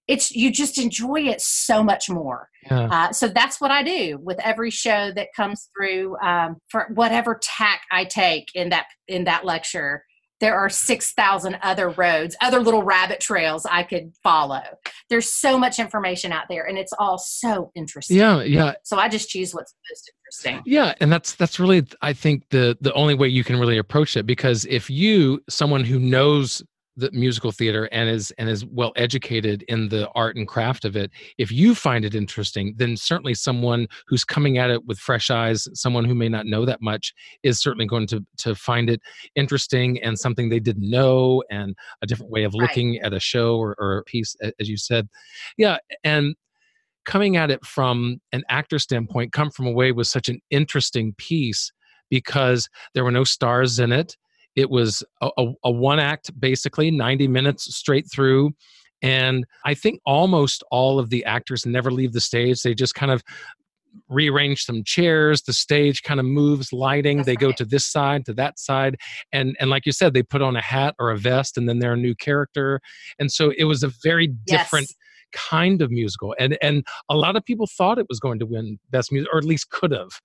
it's 0.08 0.30
you 0.30 0.52
just 0.52 0.78
enjoy 0.78 1.22
it 1.22 1.40
so 1.40 1.82
much 1.82 2.08
more. 2.08 2.48
Yeah. 2.70 2.88
Uh, 2.90 3.12
so 3.12 3.28
that's 3.28 3.60
what 3.60 3.70
I 3.70 3.82
do 3.82 4.18
with 4.22 4.38
every 4.40 4.70
show 4.70 5.10
that 5.12 5.28
comes 5.34 5.68
through 5.76 6.16
um, 6.18 6.56
for 6.68 6.88
whatever 6.94 7.38
tack 7.42 7.82
I 7.90 8.04
take 8.04 8.48
in 8.54 8.68
that 8.68 8.86
in 9.08 9.24
that 9.24 9.44
lecture 9.44 10.04
there 10.40 10.54
are 10.56 10.68
6,000 10.68 11.58
other 11.62 11.90
roads, 11.90 12.36
other 12.40 12.60
little 12.60 12.82
rabbit 12.82 13.20
trails 13.20 13.66
I 13.66 13.82
could 13.82 14.12
follow. 14.22 14.62
There's 15.08 15.30
so 15.30 15.58
much 15.58 15.78
information 15.78 16.32
out 16.32 16.44
there 16.48 16.64
and 16.64 16.76
it's 16.76 16.92
all 16.98 17.18
so 17.18 17.70
interesting. 17.74 18.18
Yeah, 18.18 18.42
yeah. 18.42 18.74
So 18.82 18.98
I 18.98 19.08
just 19.08 19.28
choose 19.28 19.54
what's 19.54 19.74
most 19.90 20.12
interesting. 20.20 20.62
Yeah, 20.66 20.94
and 21.00 21.10
that's 21.10 21.34
that's 21.34 21.58
really 21.58 21.86
I 22.02 22.12
think 22.12 22.44
the 22.50 22.76
the 22.80 22.92
only 22.92 23.14
way 23.14 23.28
you 23.28 23.44
can 23.44 23.58
really 23.58 23.78
approach 23.78 24.16
it 24.16 24.26
because 24.26 24.64
if 24.66 24.90
you 24.90 25.42
someone 25.48 25.84
who 25.84 25.98
knows 25.98 26.62
the 26.96 27.10
musical 27.12 27.52
theater 27.52 27.88
and 27.92 28.08
is 28.08 28.32
and 28.38 28.48
is 28.48 28.64
well 28.64 28.92
educated 28.96 29.62
in 29.68 29.88
the 29.88 30.08
art 30.14 30.36
and 30.36 30.48
craft 30.48 30.84
of 30.84 30.96
it 30.96 31.10
if 31.38 31.52
you 31.52 31.74
find 31.74 32.04
it 32.04 32.14
interesting 32.14 32.74
then 32.76 32.96
certainly 32.96 33.34
someone 33.34 33.86
who's 34.06 34.24
coming 34.24 34.58
at 34.58 34.70
it 34.70 34.84
with 34.86 34.98
fresh 34.98 35.30
eyes 35.30 35.68
someone 35.74 36.04
who 36.04 36.14
may 36.14 36.28
not 36.28 36.46
know 36.46 36.64
that 36.64 36.80
much 36.80 37.12
is 37.42 37.60
certainly 37.60 37.86
going 37.86 38.06
to 38.06 38.24
to 38.36 38.54
find 38.54 38.88
it 38.88 39.00
interesting 39.34 40.02
and 40.02 40.18
something 40.18 40.48
they 40.48 40.60
didn't 40.60 40.88
know 40.88 41.42
and 41.50 41.76
a 42.02 42.06
different 42.06 42.32
way 42.32 42.44
of 42.44 42.54
looking 42.54 42.92
right. 42.92 43.02
at 43.04 43.12
a 43.12 43.20
show 43.20 43.56
or, 43.56 43.74
or 43.78 43.98
a 43.98 44.04
piece 44.04 44.34
as 44.58 44.68
you 44.68 44.76
said 44.76 45.08
yeah 45.56 45.76
and 46.04 46.34
coming 47.04 47.36
at 47.36 47.50
it 47.50 47.64
from 47.64 48.20
an 48.32 48.42
actor 48.48 48.78
standpoint 48.78 49.32
come 49.32 49.50
from 49.50 49.66
away 49.66 49.92
with 49.92 50.06
such 50.06 50.28
an 50.28 50.40
interesting 50.50 51.14
piece 51.14 51.72
because 52.10 52.68
there 52.94 53.04
were 53.04 53.10
no 53.10 53.24
stars 53.24 53.78
in 53.78 53.92
it 53.92 54.16
it 54.56 54.70
was 54.70 55.04
a, 55.20 55.30
a, 55.38 55.52
a 55.64 55.70
one 55.70 56.00
act, 56.00 56.38
basically, 56.40 56.90
90 56.90 57.28
minutes 57.28 57.74
straight 57.76 58.10
through. 58.10 58.52
And 59.02 59.44
I 59.64 59.74
think 59.74 60.00
almost 60.06 60.64
all 60.70 60.98
of 60.98 61.10
the 61.10 61.24
actors 61.26 61.66
never 61.66 61.90
leave 61.90 62.14
the 62.14 62.20
stage. 62.20 62.62
They 62.62 62.74
just 62.74 62.94
kind 62.94 63.12
of 63.12 63.22
rearrange 64.08 64.62
some 64.64 64.84
chairs 64.84 65.42
the 65.42 65.52
stage 65.52 66.02
kind 66.02 66.20
of 66.20 66.26
moves 66.26 66.72
lighting 66.72 67.18
That's 67.18 67.26
they 67.26 67.32
right. 67.32 67.40
go 67.40 67.52
to 67.52 67.64
this 67.64 67.86
side 67.86 68.26
to 68.26 68.34
that 68.34 68.58
side 68.58 68.96
and 69.32 69.56
and 69.58 69.70
like 69.70 69.86
you 69.86 69.92
said 69.92 70.12
they 70.12 70.22
put 70.22 70.42
on 70.42 70.54
a 70.54 70.60
hat 70.60 70.94
or 70.98 71.10
a 71.10 71.16
vest 71.16 71.56
and 71.56 71.68
then 71.68 71.78
they're 71.78 71.94
a 71.94 71.96
new 71.96 72.14
character 72.14 72.80
and 73.18 73.32
so 73.32 73.52
it 73.56 73.64
was 73.64 73.82
a 73.82 73.90
very 74.02 74.28
different 74.46 74.88
yes. 74.88 74.96
kind 75.32 75.80
of 75.80 75.90
musical 75.90 76.34
and 76.38 76.58
and 76.62 76.86
a 77.08 77.16
lot 77.16 77.36
of 77.36 77.44
people 77.44 77.66
thought 77.66 77.98
it 77.98 78.06
was 78.08 78.20
going 78.20 78.38
to 78.38 78.46
win 78.46 78.78
best 78.90 79.10
music 79.10 79.30
or 79.32 79.38
at 79.38 79.44
least 79.44 79.70
could 79.70 79.92
have 79.92 80.20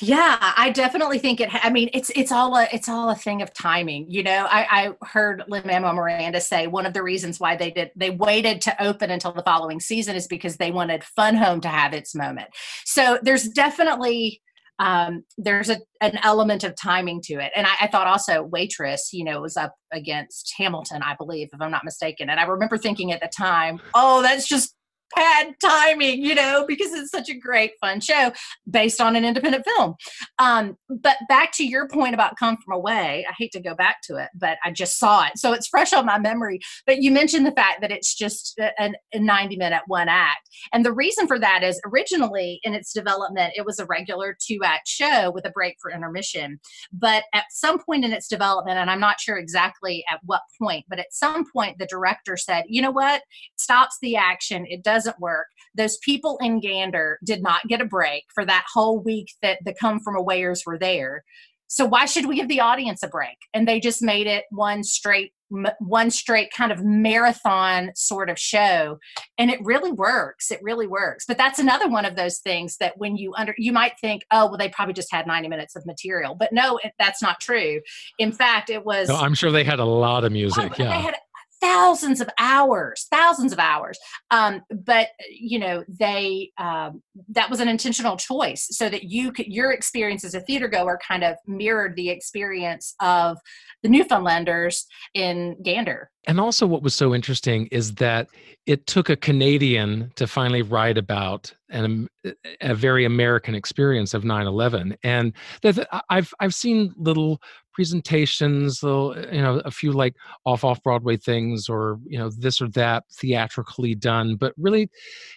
yeah, 0.00 0.52
I 0.56 0.70
definitely 0.70 1.18
think 1.18 1.40
it. 1.40 1.48
I 1.52 1.70
mean, 1.70 1.90
it's 1.92 2.10
it's 2.14 2.32
all 2.32 2.56
a 2.56 2.68
it's 2.72 2.88
all 2.88 3.10
a 3.10 3.14
thing 3.14 3.42
of 3.42 3.52
timing. 3.52 4.10
You 4.10 4.22
know, 4.22 4.46
I, 4.48 4.92
I 5.02 5.06
heard 5.06 5.44
Lin-Manuel 5.48 5.94
Miranda 5.94 6.40
say 6.40 6.66
one 6.66 6.86
of 6.86 6.92
the 6.92 7.02
reasons 7.02 7.40
why 7.40 7.56
they 7.56 7.70
did 7.70 7.90
they 7.96 8.10
waited 8.10 8.60
to 8.62 8.84
open 8.84 9.10
until 9.10 9.32
the 9.32 9.42
following 9.42 9.80
season 9.80 10.16
is 10.16 10.26
because 10.26 10.56
they 10.56 10.70
wanted 10.70 11.04
Fun 11.04 11.36
Home 11.36 11.60
to 11.62 11.68
have 11.68 11.92
its 11.92 12.14
moment. 12.14 12.48
So 12.84 13.18
there's 13.22 13.48
definitely 13.48 14.42
um, 14.78 15.24
there's 15.38 15.70
a, 15.70 15.78
an 16.00 16.18
element 16.22 16.62
of 16.62 16.74
timing 16.76 17.22
to 17.22 17.34
it. 17.34 17.50
And 17.56 17.66
I, 17.66 17.70
I, 17.82 17.86
thought 17.86 18.06
also 18.06 18.42
Waitress, 18.42 19.10
you 19.12 19.24
know, 19.24 19.40
was 19.40 19.56
up 19.56 19.74
against 19.90 20.52
Hamilton, 20.58 21.02
I 21.02 21.14
believe, 21.16 21.48
if 21.52 21.62
I'm 21.62 21.70
not 21.70 21.84
mistaken. 21.84 22.28
And 22.28 22.38
I 22.38 22.44
remember 22.44 22.76
thinking 22.76 23.10
at 23.10 23.22
the 23.22 23.28
time, 23.28 23.80
oh, 23.94 24.20
that's 24.20 24.46
just 24.46 24.75
bad 25.14 25.54
timing, 25.62 26.22
you 26.22 26.34
know, 26.34 26.64
because 26.66 26.92
it's 26.92 27.10
such 27.10 27.28
a 27.28 27.34
great, 27.34 27.72
fun 27.80 28.00
show 28.00 28.32
based 28.68 29.00
on 29.00 29.16
an 29.16 29.24
independent 29.24 29.64
film. 29.64 29.94
Um, 30.38 30.76
but 30.88 31.16
back 31.28 31.52
to 31.52 31.64
your 31.64 31.88
point 31.88 32.14
about 32.14 32.36
Come 32.36 32.56
From 32.56 32.74
Away, 32.74 33.26
I 33.28 33.32
hate 33.38 33.52
to 33.52 33.60
go 33.60 33.74
back 33.74 33.98
to 34.04 34.16
it, 34.16 34.28
but 34.34 34.58
I 34.64 34.70
just 34.70 34.98
saw 34.98 35.26
it. 35.26 35.38
So 35.38 35.52
it's 35.52 35.68
fresh 35.68 35.92
on 35.92 36.06
my 36.06 36.18
memory. 36.18 36.60
But 36.86 37.02
you 37.02 37.10
mentioned 37.10 37.46
the 37.46 37.52
fact 37.52 37.80
that 37.80 37.92
it's 37.92 38.14
just 38.14 38.58
a, 38.58 38.92
a 39.12 39.18
90 39.18 39.56
minute 39.56 39.82
one 39.86 40.08
act. 40.08 40.48
And 40.72 40.84
the 40.84 40.92
reason 40.92 41.26
for 41.26 41.38
that 41.38 41.62
is 41.62 41.80
originally 41.86 42.60
in 42.62 42.74
its 42.74 42.92
development, 42.92 43.54
it 43.56 43.64
was 43.64 43.78
a 43.78 43.86
regular 43.86 44.36
two 44.40 44.60
act 44.64 44.88
show 44.88 45.30
with 45.30 45.44
a 45.46 45.50
break 45.50 45.76
for 45.80 45.90
intermission. 45.90 46.58
But 46.92 47.24
at 47.34 47.44
some 47.50 47.78
point 47.78 48.04
in 48.04 48.12
its 48.12 48.28
development, 48.28 48.78
and 48.78 48.90
I'm 48.90 49.00
not 49.00 49.20
sure 49.20 49.36
exactly 49.36 50.04
at 50.10 50.20
what 50.24 50.42
point, 50.60 50.86
but 50.88 50.98
at 50.98 51.12
some 51.12 51.44
point, 51.50 51.78
the 51.78 51.86
director 51.86 52.36
said, 52.36 52.64
you 52.68 52.82
know 52.82 52.90
what? 52.90 53.22
Stops 53.56 53.98
the 54.00 54.16
action. 54.16 54.66
It 54.68 54.82
does 54.82 54.95
doesn't 54.96 55.20
work. 55.20 55.46
Those 55.76 55.98
people 55.98 56.38
in 56.40 56.60
Gander 56.60 57.18
did 57.24 57.42
not 57.42 57.66
get 57.68 57.82
a 57.82 57.84
break 57.84 58.24
for 58.34 58.44
that 58.46 58.64
whole 58.72 58.98
week 58.98 59.28
that 59.42 59.58
the 59.64 59.74
come 59.74 60.00
from 60.00 60.16
awayers 60.16 60.62
were 60.64 60.78
there. 60.78 61.22
So 61.68 61.84
why 61.84 62.06
should 62.06 62.26
we 62.26 62.36
give 62.36 62.48
the 62.48 62.60
audience 62.60 63.02
a 63.02 63.08
break? 63.08 63.36
And 63.52 63.66
they 63.66 63.80
just 63.80 64.00
made 64.00 64.26
it 64.26 64.44
one 64.50 64.84
straight 64.84 65.32
one 65.78 66.10
straight 66.10 66.50
kind 66.50 66.72
of 66.72 66.82
marathon 66.82 67.92
sort 67.94 68.28
of 68.28 68.36
show 68.36 68.98
and 69.38 69.48
it 69.48 69.60
really 69.62 69.92
works 69.92 70.50
it 70.50 70.58
really 70.60 70.88
works 70.88 71.24
but 71.24 71.38
that's 71.38 71.60
another 71.60 71.88
one 71.88 72.04
of 72.04 72.16
those 72.16 72.38
things 72.38 72.76
that 72.78 72.94
when 72.96 73.16
you 73.16 73.32
under 73.36 73.54
you 73.56 73.70
might 73.70 73.92
think 74.00 74.22
oh 74.32 74.46
well 74.48 74.58
they 74.58 74.68
probably 74.68 74.92
just 74.92 75.12
had 75.12 75.24
90 75.24 75.46
minutes 75.46 75.76
of 75.76 75.86
material 75.86 76.34
but 76.34 76.52
no 76.52 76.80
it, 76.82 76.92
that's 76.98 77.22
not 77.22 77.38
true 77.38 77.80
in 78.18 78.32
fact 78.32 78.70
it 78.70 78.84
was 78.84 79.08
no, 79.08 79.14
i'm 79.14 79.34
sure 79.34 79.52
they 79.52 79.62
had 79.62 79.78
a 79.78 79.84
lot 79.84 80.24
of 80.24 80.32
oh, 80.32 80.34
music 80.34 80.72
oh, 80.80 80.82
yeah 80.82 81.12
thousands 81.60 82.20
of 82.20 82.28
hours 82.38 83.06
thousands 83.10 83.52
of 83.52 83.58
hours. 83.58 83.98
Um, 84.30 84.62
but 84.70 85.08
you 85.30 85.58
know 85.58 85.84
they 85.88 86.50
um, 86.58 87.02
that 87.28 87.50
was 87.50 87.60
an 87.60 87.68
intentional 87.68 88.16
choice 88.16 88.66
so 88.70 88.88
that 88.88 89.04
you 89.04 89.32
could 89.32 89.46
your 89.46 89.72
experience 89.72 90.24
as 90.24 90.34
a 90.34 90.40
theater 90.40 90.68
goer 90.68 90.98
kind 91.06 91.24
of 91.24 91.36
mirrored 91.46 91.96
the 91.96 92.10
experience 92.10 92.94
of 93.00 93.38
the 93.82 93.88
newfoundlanders 93.88 94.86
in 95.14 95.56
gander. 95.62 96.10
And 96.26 96.40
also 96.40 96.66
what 96.66 96.82
was 96.82 96.94
so 96.94 97.14
interesting 97.14 97.68
is 97.70 97.94
that 97.96 98.28
it 98.66 98.86
took 98.86 99.08
a 99.08 99.16
canadian 99.16 100.10
to 100.16 100.26
finally 100.26 100.62
write 100.62 100.98
about 100.98 101.54
an, 101.70 102.08
a 102.60 102.74
very 102.74 103.04
american 103.04 103.54
experience 103.54 104.14
of 104.14 104.22
9-11 104.22 104.96
and 105.02 105.32
i've 106.10 106.32
i've 106.40 106.54
seen 106.54 106.92
little 106.96 107.40
presentations 107.76 108.82
little 108.82 109.14
eh, 109.14 109.36
you 109.36 109.42
know 109.42 109.60
a 109.66 109.70
few 109.70 109.92
like 109.92 110.16
off 110.46 110.64
off 110.64 110.82
broadway 110.82 111.14
things 111.14 111.68
or 111.68 112.00
you 112.06 112.18
know 112.18 112.30
this 112.30 112.62
or 112.62 112.68
that 112.68 113.04
theatrically 113.12 113.94
done 113.94 114.34
but 114.34 114.54
really 114.56 114.88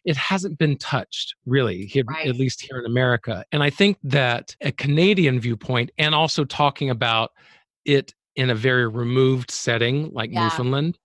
it 0.06 0.15
hasn't 0.15 0.58
been 0.58 0.78
touched 0.78 1.36
really 1.45 1.86
here, 1.86 2.06
right. 2.08 2.28
at 2.28 2.38
least 2.38 2.62
here 2.62 2.80
in 2.80 2.86
america 2.86 3.43
and 3.52 3.62
i 3.62 3.69
think 3.69 3.97
that 4.04 4.56
a 4.62 4.71
canadian 4.71 5.38
viewpoint 5.38 5.91
and 5.97 6.15
also 6.15 6.45
talking 6.45 6.89
about 6.89 7.32
it 7.84 8.13
in 8.38 8.49
a 8.49 8.56
very 8.56 8.88
removed 8.88 9.52
setting 9.52 10.10
like 10.13 10.32
yeah. 10.32 10.43
newfoundland 10.43 10.97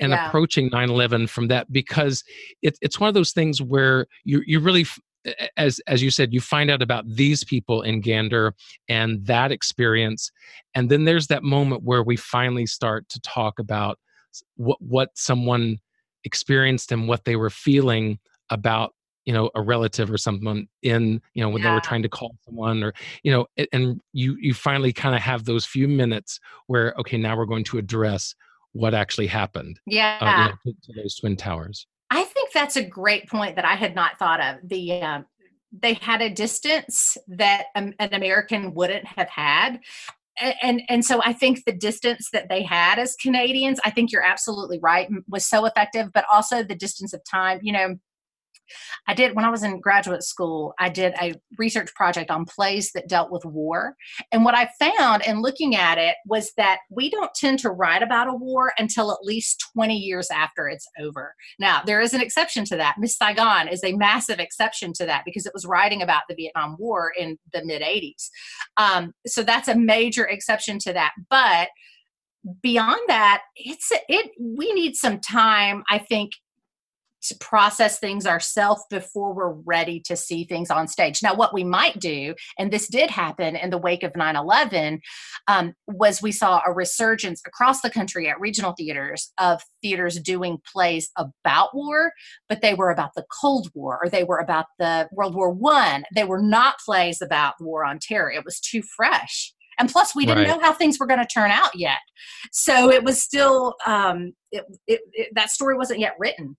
and 0.00 0.12
yeah. 0.12 0.28
approaching 0.28 0.70
9-11 0.70 1.28
from 1.28 1.48
that 1.48 1.70
because 1.70 2.22
it, 2.62 2.78
it's 2.80 3.00
one 3.00 3.08
of 3.08 3.14
those 3.14 3.32
things 3.32 3.60
where 3.60 4.06
you, 4.22 4.42
you 4.46 4.60
really 4.60 4.86
as 5.56 5.80
as 5.86 6.02
you 6.02 6.10
said 6.10 6.32
you 6.32 6.40
find 6.40 6.70
out 6.70 6.82
about 6.82 7.04
these 7.08 7.44
people 7.44 7.82
in 7.82 8.00
gander 8.00 8.54
and 8.88 9.24
that 9.26 9.52
experience. 9.52 10.30
And 10.74 10.90
then 10.90 11.04
there's 11.04 11.26
that 11.28 11.42
moment 11.42 11.82
where 11.82 12.02
we 12.02 12.16
finally 12.16 12.66
start 12.66 13.08
to 13.10 13.20
talk 13.20 13.58
about 13.58 13.98
what 14.56 14.80
what 14.80 15.10
someone 15.14 15.78
experienced 16.24 16.92
and 16.92 17.08
what 17.08 17.24
they 17.24 17.36
were 17.36 17.50
feeling 17.50 18.18
about 18.50 18.94
you 19.24 19.32
know 19.32 19.50
a 19.54 19.60
relative 19.60 20.10
or 20.10 20.16
someone 20.16 20.66
in 20.82 21.20
you 21.34 21.42
know 21.42 21.50
when 21.50 21.62
yeah. 21.62 21.68
they 21.68 21.74
were 21.74 21.80
trying 21.80 22.02
to 22.02 22.08
call 22.08 22.34
someone 22.46 22.82
or 22.82 22.92
you 23.22 23.30
know 23.30 23.46
and 23.72 24.00
you 24.12 24.36
you 24.40 24.54
finally 24.54 24.92
kind 24.92 25.14
of 25.14 25.20
have 25.20 25.44
those 25.44 25.66
few 25.66 25.86
minutes 25.86 26.40
where 26.66 26.94
okay 26.98 27.18
now 27.18 27.36
we're 27.36 27.44
going 27.44 27.64
to 27.64 27.78
address 27.78 28.34
what 28.72 28.94
actually 28.94 29.26
happened 29.26 29.78
yeah 29.86 30.18
uh, 30.20 30.42
you 30.42 30.48
know, 30.48 30.56
to, 30.64 30.92
to 30.92 31.00
those 31.00 31.14
twin 31.16 31.36
towers 31.36 31.86
think 32.48 32.54
that's 32.54 32.76
a 32.76 32.82
great 32.82 33.28
point 33.28 33.56
that 33.56 33.64
I 33.64 33.74
had 33.74 33.94
not 33.94 34.18
thought 34.18 34.40
of. 34.40 34.56
The 34.68 35.02
um, 35.02 35.26
they 35.72 35.94
had 35.94 36.22
a 36.22 36.30
distance 36.30 37.16
that 37.28 37.66
um, 37.74 37.92
an 37.98 38.14
American 38.14 38.74
wouldn't 38.74 39.06
have 39.06 39.28
had. 39.28 39.80
And 40.62 40.82
and 40.88 41.04
so 41.04 41.20
I 41.24 41.32
think 41.32 41.64
the 41.64 41.72
distance 41.72 42.30
that 42.32 42.48
they 42.48 42.62
had 42.62 42.98
as 42.98 43.16
Canadians, 43.16 43.80
I 43.84 43.90
think 43.90 44.12
you're 44.12 44.22
absolutely 44.22 44.78
right, 44.78 45.08
was 45.28 45.44
so 45.44 45.66
effective. 45.66 46.12
But 46.12 46.24
also 46.32 46.62
the 46.62 46.76
distance 46.76 47.12
of 47.12 47.22
time. 47.24 47.58
You 47.62 47.72
know, 47.72 47.98
I 49.06 49.14
did 49.14 49.34
when 49.34 49.44
I 49.44 49.50
was 49.50 49.62
in 49.62 49.80
graduate 49.80 50.22
school, 50.22 50.74
I 50.78 50.88
did 50.88 51.14
a 51.20 51.34
research 51.58 51.94
project 51.94 52.30
on 52.30 52.44
plays 52.44 52.92
that 52.92 53.08
dealt 53.08 53.30
with 53.30 53.44
war. 53.44 53.96
And 54.32 54.44
what 54.44 54.54
I 54.54 54.70
found 54.78 55.22
in 55.26 55.42
looking 55.42 55.76
at 55.76 55.98
it 55.98 56.16
was 56.26 56.52
that 56.56 56.78
we 56.90 57.10
don't 57.10 57.34
tend 57.34 57.58
to 57.60 57.70
write 57.70 58.02
about 58.02 58.28
a 58.28 58.34
war 58.34 58.72
until 58.78 59.12
at 59.12 59.22
least 59.22 59.64
20 59.74 59.96
years 59.96 60.28
after 60.30 60.68
it's 60.68 60.86
over. 61.00 61.34
Now, 61.58 61.82
there 61.84 62.00
is 62.00 62.14
an 62.14 62.20
exception 62.20 62.64
to 62.66 62.76
that. 62.76 62.96
Miss 62.98 63.16
Saigon 63.16 63.68
is 63.68 63.82
a 63.84 63.92
massive 63.92 64.38
exception 64.38 64.92
to 64.94 65.06
that 65.06 65.22
because 65.24 65.46
it 65.46 65.54
was 65.54 65.66
writing 65.66 66.02
about 66.02 66.22
the 66.28 66.34
Vietnam 66.34 66.76
War 66.78 67.12
in 67.18 67.38
the 67.52 67.64
mid 67.64 67.82
80s. 67.82 68.28
Um, 68.76 69.12
so 69.26 69.42
that's 69.42 69.68
a 69.68 69.76
major 69.76 70.26
exception 70.26 70.78
to 70.80 70.92
that. 70.92 71.12
But 71.30 71.68
beyond 72.62 73.00
that 73.08 73.42
it's 73.56 73.90
it 74.08 74.30
we 74.40 74.72
need 74.72 74.94
some 74.94 75.18
time 75.20 75.82
i 75.90 75.98
think 75.98 76.32
to 77.22 77.36
process 77.38 77.98
things 77.98 78.26
ourselves 78.26 78.82
before 78.90 79.32
we're 79.32 79.52
ready 79.64 80.00
to 80.00 80.16
see 80.16 80.44
things 80.44 80.70
on 80.70 80.86
stage. 80.86 81.22
Now, 81.22 81.34
what 81.34 81.52
we 81.52 81.64
might 81.64 81.98
do, 81.98 82.34
and 82.58 82.70
this 82.70 82.88
did 82.88 83.10
happen 83.10 83.56
in 83.56 83.70
the 83.70 83.78
wake 83.78 84.02
of 84.02 84.16
9 84.16 84.36
11, 84.36 85.00
um, 85.48 85.74
was 85.86 86.22
we 86.22 86.32
saw 86.32 86.60
a 86.66 86.72
resurgence 86.72 87.42
across 87.46 87.80
the 87.80 87.90
country 87.90 88.28
at 88.28 88.40
regional 88.40 88.74
theaters 88.76 89.32
of 89.38 89.62
theaters 89.82 90.20
doing 90.20 90.58
plays 90.70 91.10
about 91.16 91.74
war, 91.74 92.12
but 92.48 92.60
they 92.62 92.74
were 92.74 92.90
about 92.90 93.10
the 93.14 93.24
Cold 93.40 93.68
War 93.74 93.98
or 94.02 94.08
they 94.08 94.24
were 94.24 94.38
about 94.38 94.66
the 94.78 95.08
World 95.12 95.34
War 95.34 95.50
One. 95.50 96.04
They 96.14 96.24
were 96.24 96.42
not 96.42 96.76
plays 96.84 97.20
about 97.20 97.54
the 97.58 97.64
war 97.64 97.84
on 97.84 97.98
terror. 98.00 98.30
It 98.30 98.44
was 98.44 98.60
too 98.60 98.82
fresh 98.96 99.52
and 99.78 99.88
plus 99.88 100.14
we 100.14 100.26
didn't 100.26 100.44
right. 100.44 100.48
know 100.48 100.60
how 100.60 100.72
things 100.72 100.98
were 100.98 101.06
going 101.06 101.20
to 101.20 101.26
turn 101.26 101.50
out 101.50 101.70
yet 101.74 101.98
so 102.52 102.90
it 102.90 103.04
was 103.04 103.22
still 103.22 103.74
um, 103.86 104.32
it, 104.50 104.64
it, 104.86 105.00
it, 105.12 105.28
that 105.34 105.50
story 105.50 105.76
wasn't 105.76 105.98
yet 105.98 106.14
written 106.18 106.56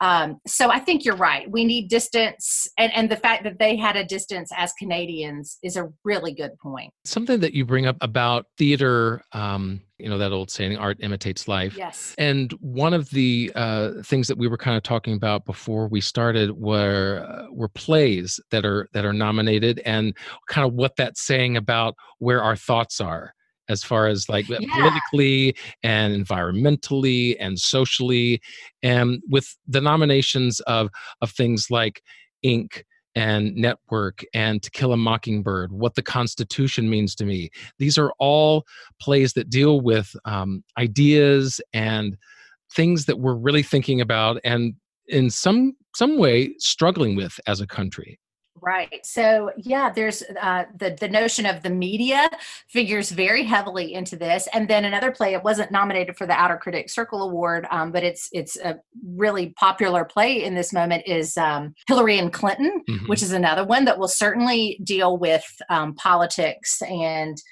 um, 0.00 0.40
so 0.46 0.70
I 0.70 0.78
think 0.78 1.04
you're 1.04 1.16
right. 1.16 1.50
We 1.50 1.64
need 1.64 1.88
distance, 1.88 2.66
and, 2.78 2.92
and 2.94 3.10
the 3.10 3.16
fact 3.16 3.44
that 3.44 3.58
they 3.58 3.76
had 3.76 3.96
a 3.96 4.04
distance 4.04 4.50
as 4.56 4.72
Canadians 4.72 5.58
is 5.62 5.76
a 5.76 5.88
really 6.04 6.32
good 6.32 6.52
point. 6.58 6.92
Something 7.04 7.40
that 7.40 7.52
you 7.52 7.66
bring 7.66 7.86
up 7.86 7.96
about 8.00 8.46
theater, 8.56 9.22
um, 9.32 9.82
you 9.98 10.08
know, 10.08 10.16
that 10.16 10.32
old 10.32 10.50
saying, 10.50 10.78
art 10.78 10.96
imitates 11.00 11.48
life. 11.48 11.76
Yes. 11.76 12.14
And 12.16 12.50
one 12.60 12.94
of 12.94 13.10
the 13.10 13.52
uh, 13.54 14.02
things 14.02 14.26
that 14.28 14.38
we 14.38 14.48
were 14.48 14.56
kind 14.56 14.76
of 14.76 14.82
talking 14.82 15.14
about 15.14 15.44
before 15.44 15.86
we 15.86 16.00
started 16.00 16.52
were 16.52 17.26
uh, 17.28 17.52
were 17.52 17.68
plays 17.68 18.40
that 18.50 18.64
are 18.64 18.88
that 18.94 19.04
are 19.04 19.12
nominated, 19.12 19.80
and 19.84 20.16
kind 20.48 20.66
of 20.66 20.72
what 20.72 20.96
that's 20.96 21.20
saying 21.20 21.58
about 21.58 21.94
where 22.18 22.42
our 22.42 22.56
thoughts 22.56 23.00
are 23.00 23.34
as 23.70 23.82
far 23.82 24.08
as 24.08 24.28
like 24.28 24.48
yeah. 24.48 24.58
politically 24.74 25.56
and 25.82 26.14
environmentally 26.14 27.36
and 27.40 27.58
socially 27.58 28.40
and 28.82 29.22
with 29.30 29.56
the 29.66 29.80
nominations 29.80 30.60
of 30.60 30.90
of 31.22 31.30
things 31.30 31.70
like 31.70 32.02
Ink 32.42 32.84
and 33.14 33.54
network 33.56 34.24
and 34.34 34.62
to 34.62 34.70
kill 34.70 34.92
a 34.92 34.96
mockingbird 34.96 35.72
what 35.72 35.94
the 35.94 36.02
constitution 36.02 36.88
means 36.88 37.14
to 37.14 37.24
me 37.24 37.50
these 37.78 37.98
are 37.98 38.12
all 38.18 38.64
plays 39.00 39.32
that 39.32 39.50
deal 39.50 39.80
with 39.80 40.14
um, 40.26 40.62
ideas 40.78 41.60
and 41.72 42.16
things 42.72 43.06
that 43.06 43.18
we're 43.18 43.34
really 43.34 43.64
thinking 43.64 44.00
about 44.00 44.40
and 44.44 44.74
in 45.08 45.28
some 45.28 45.72
some 45.96 46.18
way 46.18 46.54
struggling 46.58 47.16
with 47.16 47.40
as 47.48 47.60
a 47.60 47.66
country 47.66 48.18
Right. 48.62 49.04
So 49.04 49.50
yeah, 49.56 49.90
there's 49.90 50.22
uh, 50.40 50.64
the 50.76 50.96
the 50.98 51.08
notion 51.08 51.46
of 51.46 51.62
the 51.62 51.70
media 51.70 52.28
figures 52.68 53.10
very 53.10 53.42
heavily 53.42 53.94
into 53.94 54.16
this, 54.16 54.48
and 54.52 54.68
then 54.68 54.84
another 54.84 55.10
play. 55.10 55.34
It 55.34 55.42
wasn't 55.42 55.70
nominated 55.70 56.16
for 56.16 56.26
the 56.26 56.34
Outer 56.34 56.56
Critic 56.56 56.90
Circle 56.90 57.22
Award, 57.22 57.66
um, 57.70 57.92
but 57.92 58.02
it's 58.02 58.28
it's 58.32 58.56
a 58.58 58.80
really 59.14 59.50
popular 59.50 60.04
play 60.04 60.44
in 60.44 60.54
this 60.54 60.72
moment. 60.72 61.04
Is 61.06 61.36
um, 61.36 61.74
Hillary 61.86 62.18
and 62.18 62.32
Clinton, 62.32 62.82
mm-hmm. 62.88 63.06
which 63.06 63.22
is 63.22 63.32
another 63.32 63.64
one 63.64 63.84
that 63.86 63.98
will 63.98 64.08
certainly 64.08 64.78
deal 64.84 65.16
with 65.16 65.44
um, 65.68 65.94
politics 65.94 66.82
and 66.82 67.42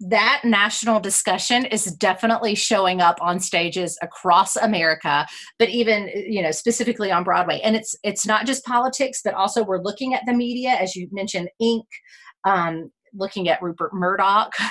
that 0.00 0.42
national 0.44 1.00
discussion 1.00 1.64
is 1.66 1.84
definitely 1.86 2.54
showing 2.54 3.00
up 3.00 3.16
on 3.20 3.40
stages 3.40 3.98
across 4.00 4.54
america 4.56 5.26
but 5.58 5.68
even 5.68 6.08
you 6.14 6.42
know 6.42 6.50
specifically 6.50 7.10
on 7.10 7.24
broadway. 7.24 7.60
And 7.62 7.76
it's 7.76 7.96
it's 8.02 8.26
not 8.26 8.46
just 8.46 8.64
politics 8.64 9.20
but 9.24 9.34
also 9.34 9.64
we're 9.64 9.82
looking 9.82 10.14
at 10.14 10.22
the 10.26 10.32
media 10.32 10.70
as 10.70 10.96
you 10.96 11.08
mentioned 11.12 11.48
ink 11.60 11.86
um, 12.44 12.90
looking 13.14 13.48
at 13.48 13.60
rupert 13.62 13.92
murdoch. 13.92 14.52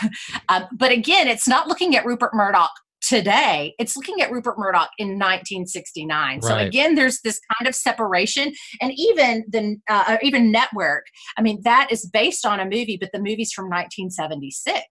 Um, 0.50 0.64
but 0.72 0.92
again 0.92 1.28
it's 1.28 1.48
not 1.48 1.68
looking 1.68 1.96
at 1.98 2.06
rupert 2.06 2.34
murdoch 2.34 2.72
today 3.02 3.76
it's 3.78 3.96
looking 3.96 4.22
at 4.22 4.32
rupert 4.32 4.58
murdoch 4.58 4.90
in 4.98 5.10
1969 5.10 6.10
right. 6.10 6.44
so 6.44 6.58
again 6.58 6.96
there's 6.96 7.22
this 7.22 7.40
kind 7.58 7.68
of 7.68 7.76
separation 7.76 8.52
and 8.82 8.92
even 8.98 9.44
the 9.50 9.78
uh, 9.90 10.18
even 10.22 10.52
network 10.52 11.06
i 11.38 11.42
mean 11.42 11.60
that 11.64 11.88
is 11.92 12.06
based 12.08 12.46
on 12.46 12.60
a 12.60 12.66
movie 12.66 12.98
but 13.00 13.10
the 13.14 13.20
movie's 13.20 13.52
from 13.52 13.66
1976 13.66 14.82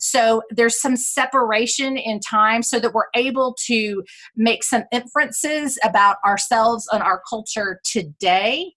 so 0.00 0.42
there's 0.50 0.80
some 0.80 0.96
separation 0.96 1.96
in 1.96 2.18
time 2.20 2.62
so 2.62 2.80
that 2.80 2.92
we're 2.92 3.02
able 3.14 3.54
to 3.66 4.02
make 4.36 4.64
some 4.64 4.82
inferences 4.90 5.78
about 5.84 6.16
ourselves 6.24 6.88
and 6.92 7.02
our 7.02 7.22
culture 7.28 7.80
today 7.84 8.72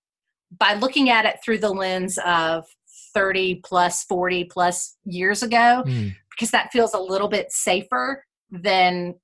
by 0.58 0.74
looking 0.76 1.10
at 1.10 1.26
it 1.26 1.38
through 1.43 1.58
the 1.58 1.69
lens 1.69 2.19
of 2.26 2.65
30 3.13 3.62
plus 3.63 4.04
40 4.04 4.43
plus 4.45 4.95
years 5.06 5.41
ago 5.41 5.84
mm. 5.86 6.13
because 6.32 6.52
that 6.52 6.71
feels 6.71 6.93
a 6.93 7.00
little 7.00 7.30
bit 7.30 7.52
safer 7.52 8.24
than 8.52 9.16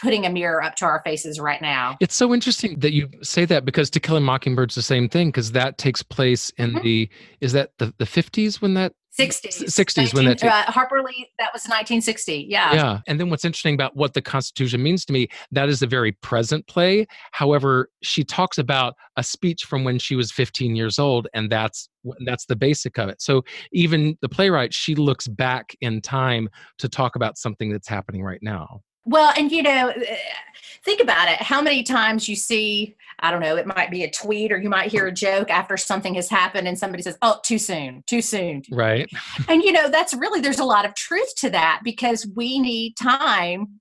putting 0.00 0.26
a 0.26 0.30
mirror 0.30 0.62
up 0.62 0.76
to 0.76 0.84
our 0.84 1.00
faces 1.04 1.40
right 1.40 1.60
now. 1.62 1.96
It's 2.00 2.14
so 2.14 2.34
interesting 2.34 2.78
that 2.80 2.92
you 2.92 3.08
say 3.22 3.44
that 3.46 3.64
because 3.64 3.90
To 3.90 4.00
Kill 4.00 4.16
a 4.16 4.20
Mockingbird's 4.20 4.74
the 4.74 4.82
same 4.82 5.08
thing 5.08 5.28
because 5.28 5.52
that 5.52 5.78
takes 5.78 6.02
place 6.02 6.50
in 6.58 6.70
mm-hmm. 6.70 6.82
the 6.82 7.10
is 7.40 7.52
that 7.52 7.72
the 7.78 7.94
the 7.98 8.04
50s 8.04 8.60
when 8.60 8.74
that 8.74 8.92
60s 9.28 9.62
60s 9.64 10.14
when 10.14 10.24
that 10.24 10.42
uh, 10.42 10.62
harper 10.70 11.02
lee 11.02 11.28
that 11.38 11.52
was 11.52 11.62
1960 11.62 12.46
yeah. 12.48 12.74
Yeah 12.74 13.00
and 13.06 13.18
then 13.18 13.30
what's 13.30 13.44
interesting 13.44 13.74
about 13.74 13.96
what 13.96 14.14
the 14.14 14.22
constitution 14.22 14.82
means 14.82 15.04
to 15.04 15.12
me 15.12 15.28
that 15.50 15.68
is 15.68 15.82
a 15.82 15.86
very 15.86 16.12
present 16.12 16.66
play. 16.66 17.06
However 17.32 17.90
she 18.02 18.24
talks 18.24 18.58
about 18.58 18.94
a 19.16 19.22
speech 19.22 19.64
from 19.64 19.84
when 19.84 19.98
she 19.98 20.16
was 20.16 20.32
15 20.32 20.76
years 20.76 20.98
old 20.98 21.28
and 21.34 21.50
that's 21.50 21.88
that's 22.24 22.46
the 22.46 22.56
basic 22.56 22.98
of 22.98 23.08
it. 23.08 23.20
So 23.20 23.44
even 23.72 24.16
the 24.22 24.28
playwright 24.28 24.72
she 24.72 24.94
looks 24.94 25.28
back 25.28 25.76
in 25.80 26.00
time 26.00 26.48
to 26.78 26.88
talk 26.88 27.16
about 27.16 27.36
something 27.36 27.70
that's 27.70 27.88
happening 27.88 28.22
right 28.22 28.42
now 28.42 28.80
well, 29.04 29.32
and 29.36 29.50
you 29.50 29.62
know, 29.62 29.88
eh, 29.88 30.16
think 30.84 31.00
about 31.00 31.28
it. 31.28 31.40
How 31.40 31.60
many 31.60 31.82
times 31.82 32.28
you 32.28 32.36
see, 32.36 32.96
I 33.20 33.30
don't 33.30 33.40
know, 33.40 33.56
it 33.56 33.66
might 33.66 33.90
be 33.90 34.04
a 34.04 34.10
tweet 34.10 34.52
or 34.52 34.58
you 34.58 34.70
might 34.70 34.90
hear 34.90 35.06
a 35.06 35.12
joke 35.12 35.50
after 35.50 35.76
something 35.76 36.14
has 36.14 36.28
happened 36.28 36.66
and 36.66 36.78
somebody 36.78 37.02
says, 37.02 37.18
oh, 37.22 37.38
too 37.42 37.58
soon, 37.58 38.02
too 38.06 38.22
soon. 38.22 38.62
Right. 38.70 39.10
And 39.48 39.62
you 39.62 39.72
know, 39.72 39.90
that's 39.90 40.14
really, 40.14 40.40
there's 40.40 40.58
a 40.58 40.64
lot 40.64 40.86
of 40.86 40.94
truth 40.94 41.34
to 41.36 41.50
that 41.50 41.80
because 41.84 42.26
we 42.34 42.58
need 42.58 42.96
time 42.96 43.80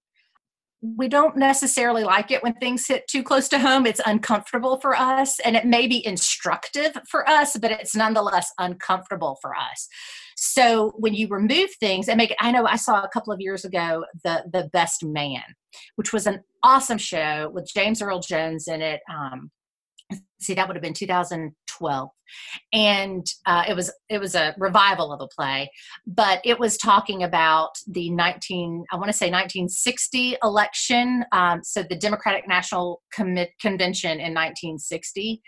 we 0.82 1.10
don't 1.10 1.36
necessarily 1.36 2.04
like 2.04 2.32
it 2.32 2.42
when 2.42 2.54
things 2.54 2.88
hit 2.88 3.06
too 3.08 3.22
close 3.22 3.50
to 3.50 3.60
home. 3.60 3.86
It's 3.86 4.02
uncomfortable 4.06 4.80
for 4.80 4.96
us 4.96 5.40
and 5.42 5.56
it 5.56 5.66
may 5.66 5.88
be 5.88 6.06
instructive 6.06 6.98
for 7.08 7.28
us, 7.28 7.58
but 7.58 7.72
it's 7.72 7.96
nonetheless 7.96 8.52
uncomfortable 8.58 9.38
for 9.42 9.54
us. 9.56 9.90
So 10.41 10.93
when 10.95 11.13
you 11.13 11.28
remove 11.28 11.69
things 11.82 12.08
and 12.08 12.17
make 12.17 12.32
it, 12.32 12.38
I 12.39 12.52
know 12.52 12.65
I 12.65 12.78
saw 12.78 13.02
a 13.02 13.10
couple 13.10 13.34
of 13.34 13.41
years 13.41 13.65
ago 13.65 14.06
the 14.23 14.45
the 14.52 14.69
Best 14.71 15.04
Man, 15.04 15.43
which 15.97 16.13
was 16.13 16.28
an 16.28 16.41
awesome 16.63 16.97
show 16.97 17.52
with 17.54 17.69
James 17.73 18.02
Earl 18.02 18.21
Jones 18.21 18.67
in 18.69 18.82
it. 18.82 19.02
Um, 19.13 19.52
see 20.39 20.54
that 20.54 20.67
would 20.67 20.75
have 20.75 20.82
been 20.82 20.93
2012 20.93 22.10
and 22.73 23.25
uh, 23.45 23.63
it 23.67 23.75
was 23.75 23.91
it 24.10 24.19
was 24.19 24.34
a 24.34 24.56
revival 24.58 25.12
of 25.12 25.21
a 25.21 25.28
play 25.28 25.69
but 26.08 26.39
it 26.43 26.58
was 26.58 26.78
talking 26.78 27.21
about 27.21 27.69
the 27.88 28.10
19 28.10 28.86
i 28.91 28.95
want 28.95 29.08
to 29.08 29.13
say 29.13 29.28
1960 29.28 30.38
election 30.41 31.25
um, 31.32 31.60
so 31.63 31.84
the 31.84 31.95
democratic 31.95 32.47
national 32.47 33.02
convention 33.12 34.13
in 34.13 34.34
1960 34.34 35.41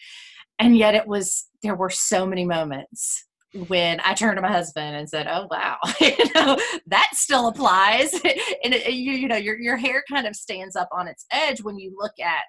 and 0.59 0.77
yet 0.77 0.93
it 0.93 1.07
was 1.07 1.47
there 1.63 1.75
were 1.75 1.89
so 1.89 2.25
many 2.25 2.45
moments 2.45 3.25
when 3.67 3.99
I 4.03 4.13
turned 4.13 4.37
to 4.37 4.41
my 4.41 4.51
husband 4.51 4.95
and 4.95 5.09
said, 5.09 5.27
"Oh 5.27 5.47
wow, 5.49 5.77
you 5.99 6.15
know 6.33 6.57
that 6.87 7.09
still 7.13 7.47
applies," 7.47 8.13
and 8.63 8.73
it, 8.73 8.93
you, 8.93 9.13
you 9.13 9.27
know 9.27 9.35
your 9.35 9.59
your 9.59 9.77
hair 9.77 10.03
kind 10.09 10.27
of 10.27 10.35
stands 10.35 10.75
up 10.75 10.89
on 10.91 11.07
its 11.07 11.25
edge 11.31 11.61
when 11.61 11.77
you 11.77 11.95
look 11.97 12.13
at 12.23 12.43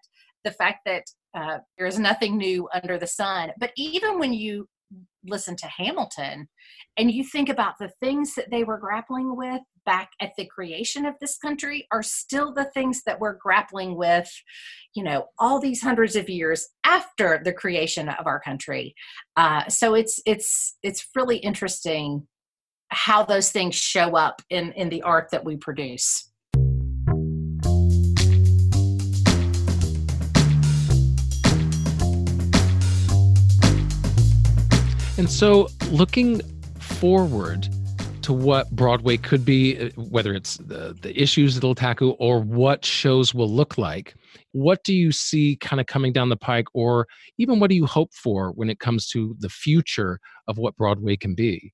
the 0.44 0.52
fact 0.52 0.80
that 0.86 1.04
uh, 1.34 1.58
there 1.78 1.86
is 1.86 1.98
nothing 1.98 2.36
new 2.36 2.68
under 2.74 2.98
the 2.98 3.06
sun. 3.06 3.50
But 3.58 3.72
even 3.76 4.18
when 4.18 4.32
you 4.32 4.68
listen 5.24 5.56
to 5.56 5.66
Hamilton 5.66 6.48
and 6.96 7.10
you 7.10 7.24
think 7.24 7.48
about 7.48 7.74
the 7.78 7.90
things 8.00 8.34
that 8.34 8.50
they 8.50 8.64
were 8.64 8.78
grappling 8.78 9.36
with 9.36 9.62
back 9.84 10.10
at 10.20 10.32
the 10.36 10.46
creation 10.46 11.04
of 11.06 11.14
this 11.20 11.38
country 11.38 11.86
are 11.90 12.02
still 12.02 12.52
the 12.52 12.64
things 12.66 13.02
that 13.06 13.20
we're 13.20 13.34
grappling 13.34 13.96
with, 13.96 14.30
you 14.94 15.02
know, 15.02 15.26
all 15.38 15.60
these 15.60 15.82
hundreds 15.82 16.16
of 16.16 16.28
years 16.28 16.68
after 16.84 17.40
the 17.44 17.52
creation 17.52 18.08
of 18.08 18.26
our 18.26 18.40
country. 18.40 18.94
Uh, 19.36 19.68
so 19.68 19.94
it's 19.94 20.20
it's 20.26 20.76
it's 20.82 21.06
really 21.14 21.38
interesting 21.38 22.26
how 22.88 23.24
those 23.24 23.50
things 23.50 23.74
show 23.74 24.16
up 24.16 24.42
in 24.50 24.72
in 24.72 24.88
the 24.88 25.02
art 25.02 25.28
that 25.30 25.44
we 25.44 25.56
produce. 25.56 26.28
And 35.18 35.30
so, 35.30 35.68
looking 35.90 36.40
forward 36.80 37.68
to 38.22 38.32
what 38.32 38.70
Broadway 38.70 39.16
could 39.16 39.44
be, 39.44 39.78
uh, 39.78 39.90
whether 39.96 40.34
it's 40.34 40.56
the, 40.56 40.96
the 41.00 41.20
issues 41.20 41.56
it'll 41.56 41.74
tackle 41.74 42.16
or 42.18 42.40
what 42.40 42.84
shows 42.84 43.34
will 43.34 43.50
look 43.50 43.78
like, 43.78 44.14
what 44.52 44.84
do 44.84 44.94
you 44.94 45.12
see 45.12 45.56
kind 45.56 45.80
of 45.80 45.86
coming 45.86 46.12
down 46.12 46.28
the 46.28 46.36
pike, 46.36 46.66
or 46.74 47.06
even 47.38 47.60
what 47.60 47.70
do 47.70 47.76
you 47.76 47.86
hope 47.86 48.12
for 48.14 48.52
when 48.52 48.70
it 48.70 48.78
comes 48.78 49.08
to 49.08 49.34
the 49.38 49.48
future 49.48 50.20
of 50.48 50.58
what 50.58 50.76
Broadway 50.76 51.16
can 51.16 51.34
be? 51.34 51.72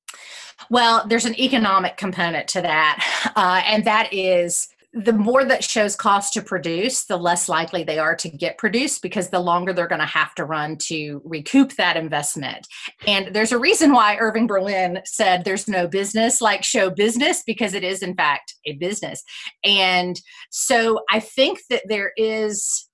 Well, 0.70 1.06
there's 1.06 1.24
an 1.24 1.38
economic 1.38 1.96
component 1.96 2.48
to 2.48 2.62
that, 2.62 3.32
uh, 3.36 3.62
and 3.64 3.84
that 3.84 4.12
is 4.12 4.68
the 4.94 5.12
more 5.12 5.44
that 5.44 5.62
shows 5.62 5.94
cost 5.94 6.32
to 6.32 6.42
produce, 6.42 7.04
the 7.04 7.16
less 7.16 7.48
likely 7.48 7.84
they 7.84 7.98
are 7.98 8.16
to 8.16 8.28
get 8.28 8.56
produced 8.56 9.02
because 9.02 9.28
the 9.28 9.38
longer 9.38 9.72
they're 9.72 9.86
going 9.86 10.00
to 10.00 10.06
have 10.06 10.34
to 10.36 10.44
run 10.44 10.76
to 10.78 11.20
recoup 11.24 11.74
that 11.74 11.96
investment. 11.96 12.66
And 13.06 13.34
there's 13.34 13.52
a 13.52 13.58
reason 13.58 13.92
why 13.92 14.16
Irving 14.16 14.46
Berlin 14.46 15.00
said 15.04 15.44
there's 15.44 15.68
no 15.68 15.86
business 15.86 16.40
like 16.40 16.64
show 16.64 16.88
business 16.88 17.42
because 17.46 17.74
it 17.74 17.84
is, 17.84 18.02
in 18.02 18.14
fact, 18.14 18.54
a 18.64 18.72
business. 18.74 19.22
And 19.62 20.18
so 20.50 21.00
I 21.10 21.20
think 21.20 21.60
that 21.68 21.82
there 21.86 22.12
is 22.16 22.87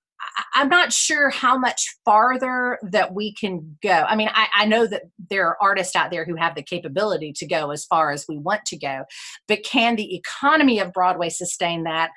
I'm 0.55 0.68
not 0.68 0.92
sure 0.92 1.31
how 1.31 1.57
much 1.57 1.97
farther 2.05 2.79
that 2.83 3.14
we 3.14 3.33
can 3.33 3.77
go. 3.83 3.90
I 3.90 4.16
mean, 4.16 4.29
I, 4.33 4.49
I, 4.55 4.64
know 4.64 4.87
that 4.87 5.03
there 5.31 5.47
are 5.47 5.57
artists 5.61 5.94
out 5.94 6.11
there 6.11 6.25
who 6.25 6.35
have 6.35 6.55
the 6.55 6.62
capability 6.62 7.33
to 7.37 7.47
go 7.47 7.70
as 7.70 7.85
far 7.85 8.11
as 8.11 8.27
we 8.29 8.38
want 8.38 8.64
to 8.66 8.77
go, 8.77 9.05
but 9.47 9.64
can 9.64 9.97
the 9.97 10.16
economy 10.16 10.81
of 10.81 10.92
Broadway 10.92 11.29
sustain 11.29 11.85
that? 11.85 12.11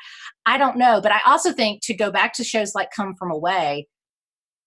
I 0.45 0.57
don't 0.57 0.77
know. 0.77 0.99
But 1.01 1.11
I 1.11 1.19
also 1.25 1.51
think 1.51 1.81
to 1.83 1.93
go 1.93 2.11
back 2.11 2.33
to 2.33 2.43
shows 2.43 2.73
like 2.73 2.89
Come 2.95 3.15
From 3.15 3.31
Away, 3.31 3.87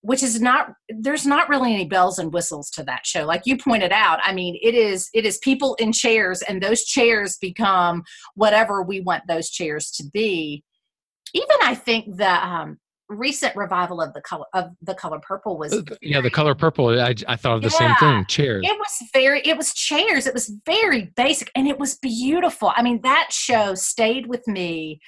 which 0.02 0.22
is 0.22 0.40
not 0.40 0.72
there's 0.88 1.26
not 1.26 1.48
really 1.48 1.74
any 1.74 1.84
bells 1.84 2.18
and 2.18 2.32
whistles 2.32 2.70
to 2.70 2.82
that 2.82 3.04
show 3.04 3.26
like 3.26 3.42
you 3.44 3.56
pointed 3.56 3.92
out 3.92 4.18
i 4.22 4.32
mean 4.32 4.58
it 4.62 4.74
is 4.74 5.10
it 5.12 5.26
is 5.26 5.36
people 5.38 5.74
in 5.74 5.92
chairs 5.92 6.40
and 6.42 6.62
those 6.62 6.84
chairs 6.84 7.36
become 7.38 8.02
whatever 8.34 8.82
we 8.82 9.00
want 9.00 9.22
those 9.28 9.50
chairs 9.50 9.90
to 9.90 10.04
be 10.12 10.64
even 11.34 11.56
i 11.62 11.74
think 11.74 12.16
the 12.16 12.46
um, 12.46 12.78
recent 13.10 13.54
revival 13.56 14.00
of 14.00 14.14
the 14.14 14.20
color 14.20 14.46
of 14.54 14.70
the 14.82 14.94
color 14.94 15.18
purple 15.20 15.58
was 15.58 15.72
uh, 15.72 15.82
yeah 16.00 16.20
the 16.20 16.30
color 16.30 16.54
purple 16.54 16.88
i, 17.00 17.14
I 17.26 17.36
thought 17.36 17.56
of 17.56 17.62
the 17.62 17.76
yeah, 17.80 17.96
same 17.96 17.96
thing 17.96 18.24
chairs. 18.26 18.64
It 18.64 18.78
was 18.78 19.08
very 19.12 19.40
it 19.42 19.56
was 19.56 19.74
chairs 19.74 20.26
it 20.26 20.34
was 20.34 20.52
very 20.64 21.12
basic 21.16 21.50
and 21.54 21.66
it 21.66 21.78
was 21.78 21.96
beautiful. 21.98 22.72
I 22.74 22.82
mean 22.82 23.00
that 23.02 23.28
show 23.30 23.74
stayed 23.74 24.26
with 24.26 24.46
me 24.46 25.00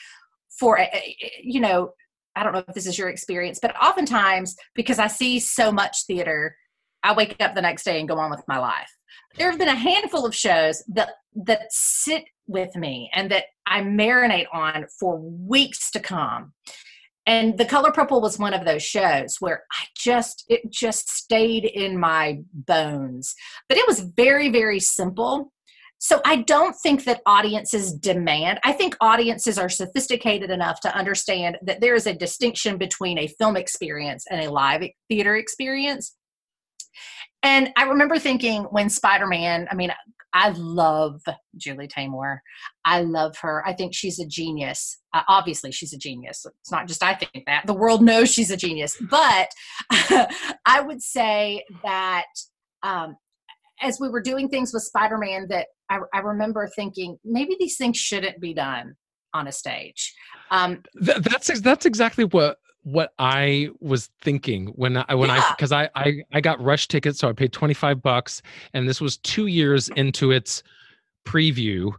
for 0.58 0.78
eh, 0.78 0.88
eh, 0.92 0.98
eh, 1.22 1.28
you 1.42 1.60
know 1.60 1.92
i 2.36 2.42
don't 2.42 2.52
know 2.52 2.64
if 2.66 2.74
this 2.74 2.86
is 2.86 2.98
your 2.98 3.08
experience 3.08 3.58
but 3.60 3.74
oftentimes 3.80 4.54
because 4.74 4.98
i 4.98 5.06
see 5.06 5.38
so 5.38 5.72
much 5.72 6.04
theater 6.06 6.56
i 7.02 7.12
wake 7.12 7.36
up 7.40 7.54
the 7.54 7.62
next 7.62 7.84
day 7.84 7.98
and 7.98 8.08
go 8.08 8.18
on 8.18 8.30
with 8.30 8.42
my 8.48 8.58
life. 8.58 8.90
There 9.36 9.50
have 9.50 9.58
been 9.58 9.68
a 9.68 9.74
handful 9.74 10.26
of 10.26 10.34
shows 10.34 10.82
that 10.88 11.10
that 11.46 11.62
sit 11.70 12.24
with 12.46 12.74
me 12.76 13.10
and 13.14 13.30
that 13.30 13.44
i 13.66 13.80
marinate 13.80 14.46
on 14.52 14.86
for 14.98 15.18
weeks 15.18 15.90
to 15.92 16.00
come 16.00 16.52
and 17.26 17.56
the 17.56 17.64
color 17.64 17.92
purple 17.92 18.20
was 18.20 18.38
one 18.38 18.54
of 18.54 18.64
those 18.64 18.82
shows 18.82 19.36
where 19.40 19.64
i 19.72 19.84
just 19.96 20.44
it 20.48 20.70
just 20.70 21.08
stayed 21.08 21.64
in 21.64 21.98
my 21.98 22.38
bones. 22.52 23.34
But 23.68 23.78
it 23.78 23.86
was 23.86 24.00
very 24.00 24.50
very 24.50 24.80
simple. 24.80 25.52
So 25.98 26.20
i 26.24 26.36
don't 26.36 26.74
think 26.82 27.04
that 27.04 27.22
audiences 27.26 27.92
demand 27.92 28.58
i 28.64 28.72
think 28.72 28.96
audiences 29.00 29.58
are 29.58 29.68
sophisticated 29.68 30.50
enough 30.50 30.80
to 30.80 30.96
understand 30.96 31.58
that 31.62 31.80
there 31.80 31.94
is 31.94 32.06
a 32.06 32.14
distinction 32.14 32.76
between 32.76 33.18
a 33.18 33.28
film 33.38 33.56
experience 33.56 34.24
and 34.30 34.40
a 34.40 34.50
live 34.50 34.82
theater 35.08 35.36
experience. 35.36 36.16
And 37.44 37.72
I 37.76 37.84
remember 37.84 38.18
thinking 38.18 38.62
when 38.64 38.88
Spider 38.88 39.26
Man, 39.26 39.66
I 39.70 39.74
mean, 39.74 39.92
I 40.34 40.50
love 40.50 41.22
Julie 41.56 41.88
Taymor. 41.88 42.38
I 42.84 43.02
love 43.02 43.36
her. 43.38 43.62
I 43.66 43.74
think 43.74 43.94
she's 43.94 44.18
a 44.18 44.26
genius. 44.26 44.98
Uh, 45.12 45.22
obviously, 45.28 45.72
she's 45.72 45.92
a 45.92 45.98
genius. 45.98 46.46
It's 46.60 46.72
not 46.72 46.88
just 46.88 47.02
I 47.02 47.14
think 47.14 47.44
that. 47.46 47.66
The 47.66 47.74
world 47.74 48.02
knows 48.02 48.32
she's 48.32 48.50
a 48.50 48.56
genius. 48.56 48.96
But 49.10 49.50
I 50.66 50.80
would 50.80 51.02
say 51.02 51.64
that 51.82 52.26
um, 52.82 53.16
as 53.80 53.98
we 54.00 54.08
were 54.08 54.22
doing 54.22 54.48
things 54.48 54.72
with 54.72 54.82
Spider 54.82 55.18
Man, 55.18 55.46
that 55.48 55.68
I, 55.90 55.98
I, 56.14 56.18
remember 56.20 56.68
thinking 56.74 57.18
maybe 57.24 57.56
these 57.58 57.76
things 57.76 57.96
shouldn't 57.96 58.40
be 58.40 58.54
done 58.54 58.96
on 59.34 59.48
a 59.48 59.52
stage. 59.52 60.14
Um, 60.50 60.82
Th- 61.04 61.18
that's 61.18 61.60
that's 61.60 61.86
exactly 61.86 62.24
what 62.24 62.58
what 62.84 63.12
I 63.18 63.70
was 63.80 64.10
thinking 64.20 64.68
when 64.68 64.96
I 64.96 65.14
when 65.14 65.28
yeah. 65.28 65.42
I 65.48 65.54
because 65.54 65.72
I, 65.72 65.88
I 65.94 66.22
I 66.32 66.40
got 66.40 66.62
rush 66.62 66.88
tickets, 66.88 67.18
so 67.18 67.28
I 67.28 67.32
paid 67.32 67.52
twenty 67.52 67.74
five 67.74 68.02
bucks, 68.02 68.42
and 68.74 68.88
this 68.88 69.00
was 69.00 69.18
two 69.18 69.46
years 69.46 69.88
into 69.90 70.30
its 70.30 70.62
preview. 71.24 71.92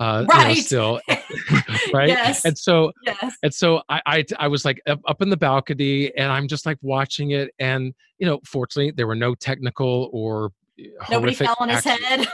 Uh, 0.00 0.26
right. 0.28 0.48
You 0.48 0.54
know, 0.56 0.60
still, 0.60 1.00
right? 1.92 2.08
Yes. 2.08 2.44
And 2.44 2.58
so, 2.58 2.90
yes. 3.06 3.36
and 3.44 3.54
so 3.54 3.80
I, 3.88 4.02
I, 4.06 4.24
I 4.40 4.48
was 4.48 4.64
like 4.64 4.82
up, 4.88 5.00
up 5.06 5.22
in 5.22 5.30
the 5.30 5.36
balcony, 5.36 6.14
and 6.16 6.32
I'm 6.32 6.48
just 6.48 6.66
like 6.66 6.78
watching 6.82 7.30
it, 7.30 7.54
and 7.60 7.94
you 8.18 8.26
know, 8.26 8.40
fortunately, 8.44 8.90
there 8.90 9.06
were 9.06 9.14
no 9.14 9.36
technical 9.36 10.10
or 10.12 10.50
nobody 11.10 11.32
fell 11.34 11.54
on 11.60 11.68
his 11.68 11.84
head. 11.84 12.26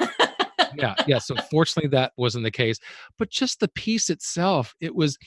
yeah, 0.75 0.95
yeah. 1.07 1.19
So 1.19 1.37
fortunately, 1.51 1.91
that 1.91 2.13
wasn't 2.17 2.45
the 2.45 2.51
case. 2.51 2.79
But 3.19 3.29
just 3.29 3.61
the 3.61 3.69
piece 3.69 4.09
itself, 4.09 4.75
it 4.81 4.95
was 4.95 5.19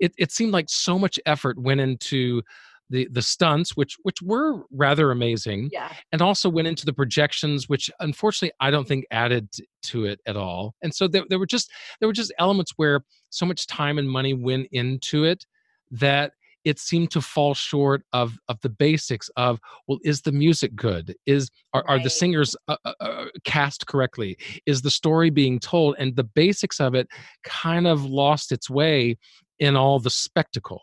it, 0.00 0.12
it 0.18 0.32
seemed 0.32 0.52
like 0.52 0.66
so 0.68 0.98
much 0.98 1.18
effort 1.26 1.58
went 1.58 1.80
into 1.80 2.42
the 2.90 3.08
the 3.12 3.22
stunts 3.22 3.76
which 3.76 3.96
which 4.02 4.20
were 4.20 4.64
rather 4.72 5.12
amazing 5.12 5.70
yeah. 5.72 5.92
and 6.10 6.20
also 6.20 6.48
went 6.48 6.66
into 6.66 6.84
the 6.84 6.92
projections 6.92 7.68
which 7.68 7.88
unfortunately 8.00 8.52
i 8.60 8.70
don't 8.70 8.88
think 8.88 9.04
added 9.12 9.48
to 9.82 10.04
it 10.04 10.20
at 10.26 10.36
all 10.36 10.74
and 10.82 10.92
so 10.92 11.06
there, 11.06 11.22
there 11.28 11.38
were 11.38 11.46
just 11.46 11.70
there 12.00 12.08
were 12.08 12.12
just 12.12 12.32
elements 12.38 12.72
where 12.76 13.00
so 13.30 13.46
much 13.46 13.66
time 13.68 13.96
and 13.96 14.10
money 14.10 14.34
went 14.34 14.66
into 14.72 15.24
it 15.24 15.46
that 15.90 16.32
it 16.64 16.78
seemed 16.78 17.10
to 17.10 17.20
fall 17.20 17.54
short 17.54 18.02
of 18.12 18.38
of 18.48 18.60
the 18.60 18.68
basics 18.68 19.30
of 19.36 19.58
well 19.88 19.98
is 20.04 20.22
the 20.22 20.32
music 20.32 20.74
good? 20.74 21.14
Is 21.26 21.50
are, 21.72 21.82
right. 21.88 21.98
are 22.00 22.02
the 22.02 22.10
singers 22.10 22.54
uh, 22.68 22.76
uh, 22.84 22.92
uh, 23.00 23.24
cast 23.44 23.86
correctly? 23.86 24.36
Is 24.66 24.82
the 24.82 24.90
story 24.90 25.30
being 25.30 25.58
told? 25.58 25.96
And 25.98 26.16
the 26.16 26.24
basics 26.24 26.80
of 26.80 26.94
it 26.94 27.08
kind 27.44 27.86
of 27.86 28.04
lost 28.04 28.52
its 28.52 28.68
way 28.68 29.16
in 29.60 29.76
all 29.76 30.00
the 30.00 30.10
spectacle. 30.10 30.82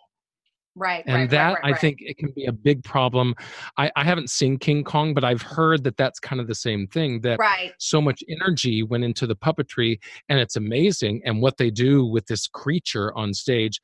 Right. 0.76 1.04
And 1.08 1.16
right, 1.16 1.30
that 1.32 1.48
right, 1.48 1.64
right, 1.64 1.74
I 1.74 1.78
think 1.78 1.98
it 2.02 2.18
can 2.20 2.32
be 2.36 2.46
a 2.46 2.52
big 2.52 2.84
problem. 2.84 3.34
I, 3.78 3.92
I 3.96 4.04
haven't 4.04 4.30
seen 4.30 4.60
King 4.60 4.84
Kong, 4.84 5.16
but 5.16 5.24
I've 5.24 5.42
heard 5.42 5.84
that 5.86 5.98
that's 5.98 6.20
kind 6.20 6.40
of 6.40 6.48
the 6.48 6.54
same 6.54 6.86
thing. 6.86 7.22
That 7.22 7.40
right. 7.40 7.74
so 7.80 8.00
much 8.00 8.24
energy 8.30 8.84
went 8.84 9.04
into 9.04 9.26
the 9.26 9.36
puppetry, 9.36 9.98
and 10.30 10.40
it's 10.40 10.56
amazing, 10.56 11.24
and 11.26 11.42
what 11.42 11.58
they 11.58 11.72
do 11.72 12.06
with 12.06 12.28
this 12.28 12.48
creature 12.48 13.12
on 13.18 13.34
stage. 13.34 13.82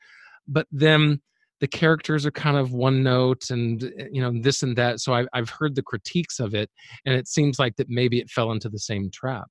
But 0.48 0.68
then 0.72 1.20
the 1.62 1.68
characters 1.68 2.28
are 2.28 2.32
kind 2.32 2.58
of 2.58 2.74
one 2.74 3.02
note, 3.02 3.50
and 3.50 3.84
eh, 3.84 4.10
you 4.12 4.22
know 4.22 4.32
this 4.41 4.62
and 4.62 4.78
that. 4.78 5.00
So 5.00 5.16
I, 5.16 5.26
I've 5.34 5.50
heard 5.50 5.74
the 5.74 5.82
critiques 5.82 6.39
of 6.39 6.54
it, 6.54 6.70
and 7.08 7.16
it 7.16 7.28
seems 7.28 7.58
like 7.58 7.76
that 7.78 7.89
maybe 7.89 8.20
it 8.20 8.30
fell 8.30 8.52
into 8.52 8.70
the 8.70 8.78
same 8.78 9.10
trap. 9.12 9.48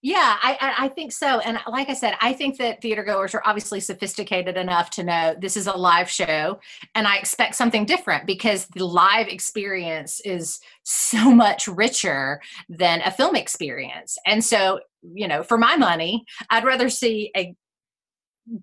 Yeah, 0.00 0.36
I, 0.42 0.74
I 0.78 0.88
think 0.88 1.12
so. 1.12 1.40
And 1.40 1.58
like 1.68 1.88
I 1.88 1.94
said, 1.94 2.14
I 2.20 2.32
think 2.32 2.58
that 2.58 2.80
theater 2.82 3.02
goers 3.02 3.34
are 3.34 3.42
obviously 3.44 3.80
sophisticated 3.80 4.56
enough 4.56 4.90
to 4.90 5.02
know 5.02 5.34
this 5.40 5.56
is 5.56 5.66
a 5.66 5.72
live 5.72 6.08
show 6.08 6.60
and 6.94 7.06
I 7.06 7.16
expect 7.16 7.54
something 7.54 7.84
different 7.84 8.26
because 8.26 8.66
the 8.66 8.84
live 8.84 9.28
experience 9.28 10.20
is 10.20 10.60
so 10.82 11.30
much 11.34 11.66
richer 11.68 12.40
than 12.68 13.00
a 13.02 13.10
film 13.10 13.34
experience. 13.34 14.18
And 14.26 14.44
so, 14.44 14.80
you 15.02 15.26
know, 15.26 15.42
for 15.42 15.58
my 15.58 15.76
money, 15.76 16.24
I'd 16.50 16.64
rather 16.64 16.88
see 16.88 17.30
a 17.36 17.54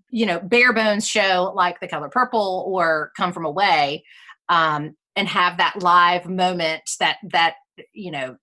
you 0.09 0.25
know 0.25 0.39
bare 0.39 0.73
bones 0.73 1.07
show 1.07 1.53
like 1.55 1.79
the 1.79 1.87
color 1.87 2.09
purple 2.09 2.65
or 2.67 3.11
come 3.15 3.31
from 3.31 3.45
away 3.45 4.03
um, 4.49 4.95
and 5.15 5.27
have 5.27 5.57
that 5.57 5.81
live 5.81 6.27
moment 6.27 6.81
that 6.99 7.17
that 7.31 7.55
you 7.93 8.11
know 8.11 8.35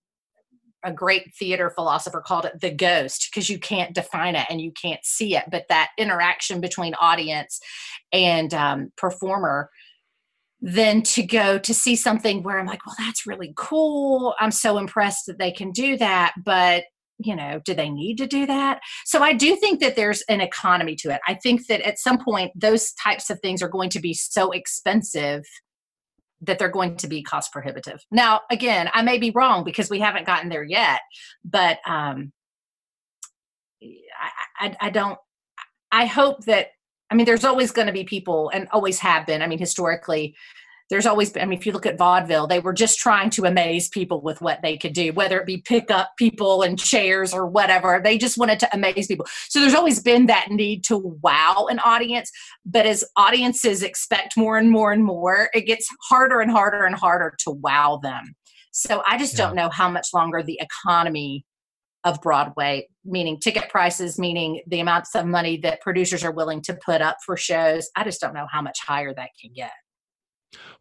a 0.86 0.92
great 0.92 1.34
theater 1.34 1.68
philosopher 1.68 2.22
called 2.24 2.44
it 2.46 2.60
the 2.60 2.70
ghost 2.70 3.28
because 3.30 3.50
you 3.50 3.58
can't 3.58 3.94
define 3.94 4.36
it 4.36 4.46
and 4.48 4.60
you 4.60 4.72
can't 4.80 5.04
see 5.04 5.36
it 5.36 5.44
but 5.50 5.66
that 5.68 5.90
interaction 5.98 6.60
between 6.60 6.94
audience 6.94 7.60
and 8.12 8.54
um, 8.54 8.92
performer 8.96 9.68
then 10.62 11.02
to 11.02 11.22
go 11.22 11.58
to 11.58 11.74
see 11.74 11.96
something 11.96 12.42
where 12.42 12.58
i'm 12.58 12.66
like 12.66 12.86
well 12.86 12.94
that's 12.98 13.26
really 13.26 13.52
cool. 13.56 14.34
I'm 14.40 14.52
so 14.52 14.78
impressed 14.78 15.26
that 15.26 15.38
they 15.38 15.50
can 15.50 15.72
do 15.72 15.98
that 15.98 16.32
but 16.42 16.84
you 17.18 17.34
know 17.34 17.60
do 17.64 17.74
they 17.74 17.90
need 17.90 18.16
to 18.18 18.26
do 18.26 18.46
that? 18.46 18.80
So 19.04 19.22
i 19.22 19.32
do 19.32 19.56
think 19.56 19.80
that 19.80 19.96
there's 19.96 20.22
an 20.28 20.40
economy 20.40 20.94
to 20.96 21.10
it. 21.10 21.20
I 21.26 21.34
think 21.34 21.66
that 21.66 21.80
at 21.82 21.98
some 21.98 22.22
point 22.24 22.52
those 22.54 22.92
types 22.92 23.28
of 23.28 23.40
things 23.40 23.60
are 23.60 23.68
going 23.68 23.90
to 23.90 24.00
be 24.00 24.14
so 24.14 24.52
expensive 24.52 25.42
that 26.42 26.58
they're 26.58 26.68
going 26.68 26.96
to 26.98 27.08
be 27.08 27.22
cost 27.22 27.52
prohibitive. 27.52 28.04
Now, 28.10 28.42
again, 28.50 28.90
I 28.92 29.02
may 29.02 29.18
be 29.18 29.30
wrong 29.30 29.64
because 29.64 29.88
we 29.88 30.00
haven't 30.00 30.26
gotten 30.26 30.48
there 30.48 30.62
yet, 30.62 31.00
but 31.44 31.78
um, 31.86 32.32
I, 33.82 34.30
I, 34.58 34.76
I 34.80 34.90
don't. 34.90 35.18
I 35.92 36.06
hope 36.06 36.44
that. 36.44 36.68
I 37.10 37.14
mean, 37.14 37.24
there's 37.24 37.44
always 37.44 37.70
going 37.70 37.86
to 37.86 37.92
be 37.92 38.04
people, 38.04 38.50
and 38.52 38.68
always 38.72 38.98
have 38.98 39.26
been. 39.26 39.42
I 39.42 39.46
mean, 39.46 39.58
historically, 39.58 40.34
there's 40.88 41.06
always 41.06 41.30
been, 41.30 41.42
I 41.42 41.46
mean, 41.46 41.58
if 41.58 41.66
you 41.66 41.72
look 41.72 41.86
at 41.86 41.98
vaudeville, 41.98 42.46
they 42.46 42.60
were 42.60 42.72
just 42.72 42.98
trying 42.98 43.30
to 43.30 43.44
amaze 43.44 43.88
people 43.88 44.20
with 44.20 44.40
what 44.40 44.62
they 44.62 44.76
could 44.76 44.92
do, 44.92 45.12
whether 45.12 45.40
it 45.40 45.46
be 45.46 45.58
pick 45.58 45.90
up 45.90 46.12
people 46.16 46.62
and 46.62 46.78
chairs 46.78 47.34
or 47.34 47.46
whatever. 47.46 48.00
They 48.02 48.18
just 48.18 48.38
wanted 48.38 48.60
to 48.60 48.68
amaze 48.72 49.08
people. 49.08 49.26
So 49.48 49.60
there's 49.60 49.74
always 49.74 50.00
been 50.00 50.26
that 50.26 50.50
need 50.50 50.84
to 50.84 50.98
wow 51.22 51.66
an 51.68 51.80
audience. 51.80 52.30
But 52.64 52.86
as 52.86 53.04
audiences 53.16 53.82
expect 53.82 54.36
more 54.36 54.58
and 54.58 54.70
more 54.70 54.92
and 54.92 55.04
more, 55.04 55.50
it 55.54 55.62
gets 55.62 55.88
harder 56.08 56.40
and 56.40 56.50
harder 56.50 56.84
and 56.84 56.94
harder 56.94 57.34
to 57.40 57.50
wow 57.50 57.98
them. 58.02 58.36
So 58.70 59.02
I 59.06 59.18
just 59.18 59.32
yeah. 59.32 59.46
don't 59.46 59.56
know 59.56 59.70
how 59.70 59.90
much 59.90 60.08
longer 60.14 60.42
the 60.42 60.60
economy 60.60 61.44
of 62.04 62.20
Broadway, 62.22 62.86
meaning 63.04 63.40
ticket 63.40 63.68
prices, 63.68 64.18
meaning 64.18 64.62
the 64.68 64.78
amounts 64.78 65.16
of 65.16 65.26
money 65.26 65.56
that 65.62 65.80
producers 65.80 66.22
are 66.22 66.30
willing 66.30 66.62
to 66.62 66.78
put 66.84 67.02
up 67.02 67.16
for 67.26 67.36
shows. 67.36 67.90
I 67.96 68.04
just 68.04 68.20
don't 68.20 68.34
know 68.34 68.46
how 68.48 68.62
much 68.62 68.78
higher 68.86 69.12
that 69.12 69.30
can 69.40 69.52
get. 69.52 69.72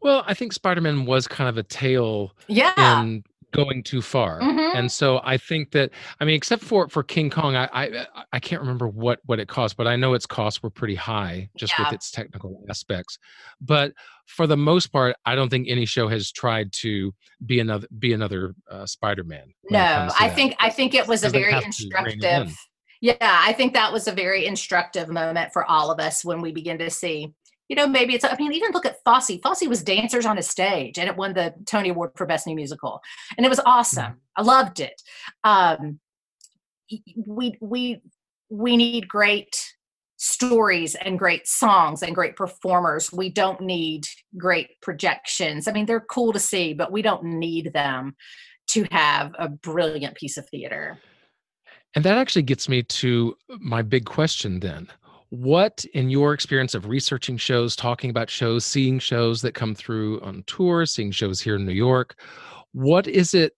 Well, 0.01 0.23
I 0.26 0.34
think 0.34 0.53
Spider 0.53 0.82
Man 0.82 1.05
was 1.05 1.28
kind 1.28 1.49
of 1.49 1.57
a 1.57 1.63
tale 1.63 2.34
Yeah. 2.47 3.01
in 3.01 3.23
going 3.51 3.82
too 3.84 4.01
far. 4.01 4.41
Mhm. 4.41 4.76
And 4.76 4.91
so 4.91 5.21
I 5.23 5.38
think 5.38 5.71
that 5.71 5.91
I 6.19 6.26
mean, 6.26 6.36
except 6.36 6.61
for 6.61 6.89
for 6.89 7.03
King 7.03 7.30
Kong, 7.30 7.55
I 7.55 7.69
I, 7.71 8.05
I 8.34 8.39
can't 8.39 8.61
remember 8.61 8.88
what 8.88 9.19
what 9.26 9.39
it 9.39 9.47
cost, 9.47 9.78
but 9.78 9.88
I 9.88 9.95
know 9.95 10.13
its 10.13 10.26
costs 10.26 10.61
were 10.61 10.69
pretty 10.69 10.95
high 10.95 11.47
just 11.57 11.73
Yeah. 11.78 11.86
with 11.86 11.93
its 11.93 12.11
technical 12.11 12.63
aspects. 12.69 13.17
But 13.61 13.93
for 14.26 14.45
the 14.45 14.57
most 14.57 14.88
part, 14.88 15.15
I 15.26 15.36
don't 15.36 15.49
think 15.49 15.67
any 15.69 15.86
show 15.86 16.07
has 16.09 16.32
tried 16.34 16.73
to 16.73 17.13
be 17.45 17.59
another 17.61 17.88
be 17.97 18.11
another 18.11 18.55
uh, 18.69 18.86
Spider 18.86 19.23
Man. 19.23 19.53
No, 19.69 20.09
I 20.19 20.30
think 20.30 20.55
I 20.59 20.69
think 20.69 20.93
it 20.93 21.07
was 21.07 21.23
a 21.23 21.30
very 21.30 21.53
have 21.53 21.63
to 21.63 21.67
rein 21.95 22.07
it 22.07 22.23
in. 22.26 22.41
instructive. 22.41 22.57
Yeah, 23.01 23.15
I 23.21 23.53
think 23.53 23.73
that 23.73 23.93
was 23.93 24.07
a 24.07 24.11
very 24.11 24.45
instructive 24.47 25.09
moment 25.09 25.53
for 25.53 25.63
all 25.63 25.91
of 25.91 25.99
us 25.99 26.26
when 26.26 26.41
we 26.41 26.51
begin 26.51 26.78
to 26.80 26.89
see, 26.89 27.34
you 27.68 27.76
know, 27.76 27.88
maybe 27.88 28.13
it's. 28.13 28.24
I 28.24 28.36
mean, 28.38 28.53
even 28.53 28.72
look 28.72 28.86
at 28.86 28.97
Fosse. 29.03 29.39
Fosse 29.41 29.68
was 29.68 29.84
dancers 29.84 30.26
on 30.26 30.38
a 30.38 30.43
stage, 30.43 30.97
and 30.97 31.09
it 31.09 31.18
won 31.18 31.34
the 31.34 31.53
Tony 31.66 31.89
Award 31.89 32.11
for 32.16 32.26
Best 32.26 32.47
New 32.47 32.55
Musical, 32.55 33.01
and 33.38 33.45
it 33.45 33.49
was 33.49 33.59
awesome. 33.66 34.22
I 34.36 34.41
loved 34.41 34.80
it. 34.80 35.01
Um, 35.43 35.99
we 37.26 37.57
we 37.59 38.01
we 38.49 38.78
need 38.78 39.07
great 39.07 39.74
stories 40.18 40.95
and 40.95 41.20
great 41.20 41.47
songs 41.47 42.01
and 42.01 42.16
great 42.16 42.36
performers. 42.36 43.11
We 43.11 43.30
don't 43.30 43.61
need 43.61 44.05
great 44.38 44.70
projections. 44.82 45.68
I 45.68 45.72
mean, 45.72 45.86
they're 45.86 45.99
cool 45.99 46.34
to 46.34 46.39
see, 46.39 46.74
but 46.74 46.91
we 46.91 47.01
don't 47.01 47.24
need 47.24 47.74
them 47.74 48.16
to 48.68 48.86
have 48.91 49.34
a 49.38 49.49
brilliant 49.49 50.16
piece 50.16 50.38
of 50.38 50.47
theater. 50.49 50.99
And 51.95 52.03
that 52.05 52.18
actually 52.18 52.43
gets 52.43 52.68
me 52.68 52.84
to 52.84 53.38
my 53.59 53.82
big 53.82 54.05
question 54.05 54.59
then. 54.59 54.89
What, 55.30 55.84
in 55.93 56.09
your 56.09 56.34
experience 56.34 56.73
of 56.76 56.88
researching 56.88 57.38
shows, 57.38 57.76
talking 57.76 58.09
about 58.09 58.30
shows, 58.30 58.65
seeing 58.65 58.99
shows 58.99 59.41
that 59.41 59.53
come 59.53 59.76
through 59.76 60.21
on 60.21 60.43
tour, 60.47 60.86
seeing 60.86 61.11
shows 61.11 61.41
here 61.41 61.55
in 61.55 61.65
New 61.65 61.73
York, 61.73 62.19
what 62.73 63.07
is 63.07 63.34
it 63.34 63.53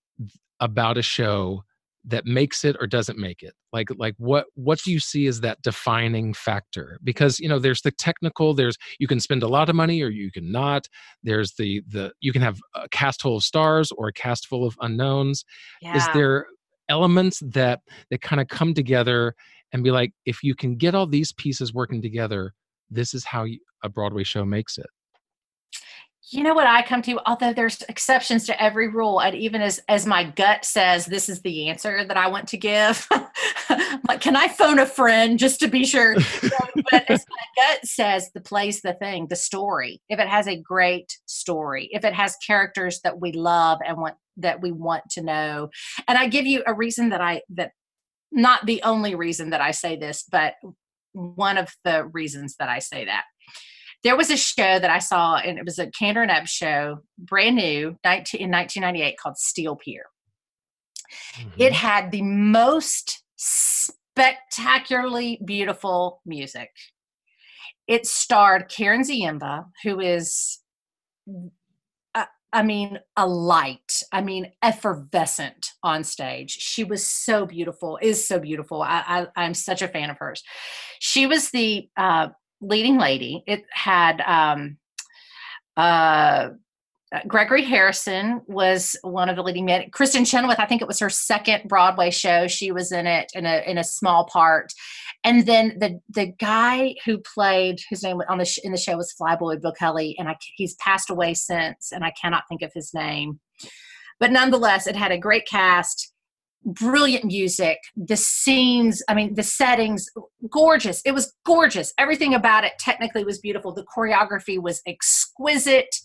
about 0.60 0.98
a 0.98 1.02
show 1.02 1.64
that 2.06 2.26
makes 2.26 2.64
it 2.64 2.78
or 2.80 2.88
doesn't 2.88 3.18
make 3.18 3.44
it? 3.44 3.54
Like, 3.74 3.90
like 3.98 4.16
what 4.18 4.46
what 4.56 4.80
do 4.84 4.92
you 4.92 5.00
see 5.00 5.28
as 5.28 5.42
that 5.42 5.62
defining 5.62 6.34
factor? 6.34 7.00
Because 7.04 7.38
you 7.40 7.50
know, 7.50 7.60
there's 7.60 7.82
the 7.82 7.92
technical, 7.92 8.54
there's 8.54 8.78
you 8.98 9.08
can 9.08 9.20
spend 9.20 9.44
a 9.44 9.48
lot 9.48 9.70
of 9.70 9.76
money 9.76 10.02
or 10.02 10.10
you 10.10 10.32
can 10.32 10.50
not. 10.52 10.88
There's 11.22 11.54
the 11.56 11.84
the 11.88 12.14
you 12.22 12.32
can 12.32 12.42
have 12.42 12.60
a 12.76 12.88
cast 12.90 13.22
full 13.22 13.36
of 13.36 13.44
stars 13.44 13.92
or 13.92 14.08
a 14.08 14.14
cast 14.14 14.48
full 14.48 14.66
of 14.66 14.78
unknowns 14.80 15.44
Yeah. 15.82 15.98
is 15.98 16.08
there 16.14 16.48
elements 16.90 17.42
that 17.46 17.82
that 18.10 18.22
kind 18.22 18.40
of 18.40 18.48
come 18.48 18.74
together 18.74 19.36
and 19.74 19.84
be 19.84 19.92
like 19.92 20.12
if 20.26 20.44
you 20.44 20.56
can 20.56 20.76
get 20.76 20.96
all 20.96 21.08
these 21.08 21.34
pieces 21.34 21.74
working 21.74 22.02
together 22.02 22.54
this 22.90 23.14
is 23.14 23.26
how 23.26 23.44
you, 23.44 23.60
a 23.84 23.90
broadway 23.90 24.24
show 24.24 24.46
makes 24.46 24.78
it 24.78 24.88
you 26.30 26.44
know 26.44 26.54
what 26.54 26.68
I 26.68 26.82
come 26.82 27.02
to, 27.04 27.20
although 27.26 27.54
there's 27.54 27.82
exceptions 27.84 28.46
to 28.48 28.62
every 28.62 28.90
rule, 28.90 29.22
and 29.22 29.34
even 29.34 29.62
as 29.62 29.80
as 29.88 30.06
my 30.06 30.26
gut 30.26 30.66
says 30.66 31.06
this 31.06 31.30
is 31.30 31.42
the 31.42 31.70
answer 31.70 32.04
that 32.06 32.18
I 32.18 32.28
want 32.28 32.50
to 32.50 32.58
give, 32.58 33.08
like 34.10 34.20
can 34.20 34.36
I 34.36 34.50
phone 34.50 34.78
a 34.80 34.86
friend 34.86 35.40
just 35.40 35.62
to 35.62 35.68
be 35.68 35.86
sure? 35.86 36.16
But 36.92 37.10
as 37.10 37.26
my 37.30 37.64
gut 37.64 37.86
says, 37.86 38.32
the 38.34 38.40
play's 38.40 38.82
the 38.82 38.94
thing, 38.94 39.28
the 39.30 39.36
story. 39.36 40.02
If 40.10 40.20
it 40.20 40.28
has 40.28 40.48
a 40.48 40.56
great 40.56 41.18
story, 41.26 41.90
if 41.92 42.06
it 42.06 42.14
has 42.14 42.38
characters 42.46 43.02
that 43.04 43.20
we 43.20 43.32
love 43.32 43.80
and 43.86 43.98
want 43.98 44.16
that 44.38 44.62
we 44.62 44.72
want 44.72 45.04
to 45.12 45.22
know, 45.22 45.70
and 46.08 46.18
I 46.18 46.28
give 46.28 46.46
you 46.46 46.64
a 46.68 46.74
reason 46.74 47.10
that 47.10 47.22
I 47.22 47.42
that 47.50 47.72
not 48.32 48.66
the 48.66 48.82
only 48.84 49.16
reason 49.16 49.52
that 49.52 49.62
I 49.62 49.72
say 49.72 49.96
this, 49.96 50.24
but 50.30 50.56
one 51.14 51.58
of 51.58 51.70
the 51.84 52.06
reasons 52.06 52.56
that 52.60 52.70
I 52.70 52.80
say 52.80 53.06
that 53.06 53.24
there 54.04 54.16
was 54.16 54.30
a 54.30 54.38
show 54.38 54.80
that 54.80 54.90
I 54.90 55.00
saw, 55.00 55.38
and 55.38 55.58
it 55.58 55.66
was 55.66 55.80
a 55.80 55.88
Kander 55.88 56.22
and 56.22 56.32
Ebb 56.32 56.48
show, 56.48 57.00
brand 57.18 57.56
new, 57.56 57.98
19, 58.04 58.40
in 58.40 58.52
1998, 58.52 59.18
called 59.18 59.38
Steel 59.38 59.76
Pier. 59.76 60.04
It 61.58 61.74
mm-hmm. 61.74 61.74
had 61.74 62.12
the 62.12 62.22
most 62.22 63.24
spectacularly 63.38 65.40
beautiful 65.44 66.22
music. 66.26 66.70
It 67.88 68.06
starred 68.06 68.70
Karen 68.70 69.02
Ziemba, 69.02 69.66
who 69.84 70.00
is, 70.00 70.60
I 72.58 72.64
mean, 72.64 72.98
a 73.16 73.28
light. 73.28 74.02
I 74.12 74.22
mean, 74.22 74.52
effervescent 74.64 75.74
on 75.84 76.04
stage. 76.04 76.50
She 76.50 76.84
was 76.84 77.06
so 77.06 77.46
beautiful. 77.46 78.00
Is 78.02 78.28
so 78.28 78.40
beautiful. 78.40 78.82
I, 78.82 79.04
I 79.06 79.28
I'm 79.36 79.54
such 79.54 79.84
a 79.84 79.88
fan 79.88 80.10
of 80.10 80.18
hers. 80.18 80.42
She 80.98 81.28
was 81.28 81.52
the 81.52 81.88
uh, 81.96 82.30
leading 82.60 82.98
lady. 82.98 83.44
It 83.46 83.64
had 83.70 84.22
um, 84.22 84.78
uh, 85.78 86.50
Gregory 87.28 87.64
Harrison 87.64 88.42
was 88.48 88.98
one 89.04 89.30
of 89.30 89.36
the 89.36 89.44
leading 89.44 89.66
men. 89.66 89.92
Kristin 89.92 90.26
Chenoweth, 90.26 90.60
I 90.60 90.66
think 90.66 90.82
it 90.82 90.88
was 90.88 91.00
her 91.00 91.12
second 91.12 91.70
Broadway 91.70 92.10
show. 92.10 92.48
She 92.48 92.72
was 92.72 92.92
in 92.92 93.06
it 93.06 93.32
in 93.36 93.46
a 93.46 93.70
in 93.70 93.78
a 93.78 93.84
small 93.84 94.26
part, 94.26 94.74
and 95.28 95.46
then 95.46 95.78
the 95.80 96.00
the 96.10 96.34
guy 96.40 96.96
who 97.06 97.20
played 97.20 97.80
his 97.90 98.02
name 98.02 98.22
on 98.30 98.38
the 98.38 98.46
sh- 98.46 98.60
in 98.64 98.72
the 98.72 98.78
show 98.78 98.98
was 98.98 99.14
Flyboy 99.20 99.62
Bill 99.62 99.74
Kelly, 99.74 100.16
and 100.18 100.30
I, 100.30 100.38
he's 100.56 100.76
passed 100.76 101.10
away 101.10 101.34
since, 101.34 101.92
and 101.92 102.04
I 102.04 102.12
cannot 102.12 102.44
think 102.48 102.62
of 102.62 102.72
his 102.74 102.94
name. 102.94 103.40
But 104.20 104.32
nonetheless, 104.32 104.88
it 104.88 104.96
had 104.96 105.12
a 105.12 105.18
great 105.18 105.48
cast 105.48 106.14
brilliant 106.66 107.24
music 107.24 107.78
the 107.96 108.18
scenes 108.18 109.02
i 109.08 109.14
mean 109.14 109.34
the 109.36 109.44
settings 109.44 110.10
gorgeous. 110.50 111.02
It 111.06 111.14
was 111.14 111.34
gorgeous. 111.46 111.94
Everything 111.98 112.34
about 112.34 112.64
it 112.64 112.74
technically 112.80 113.24
was 113.24 113.40
beautiful. 113.40 113.74
The 113.74 113.86
choreography 113.86 114.62
was 114.62 114.82
exquisite. 114.86 115.96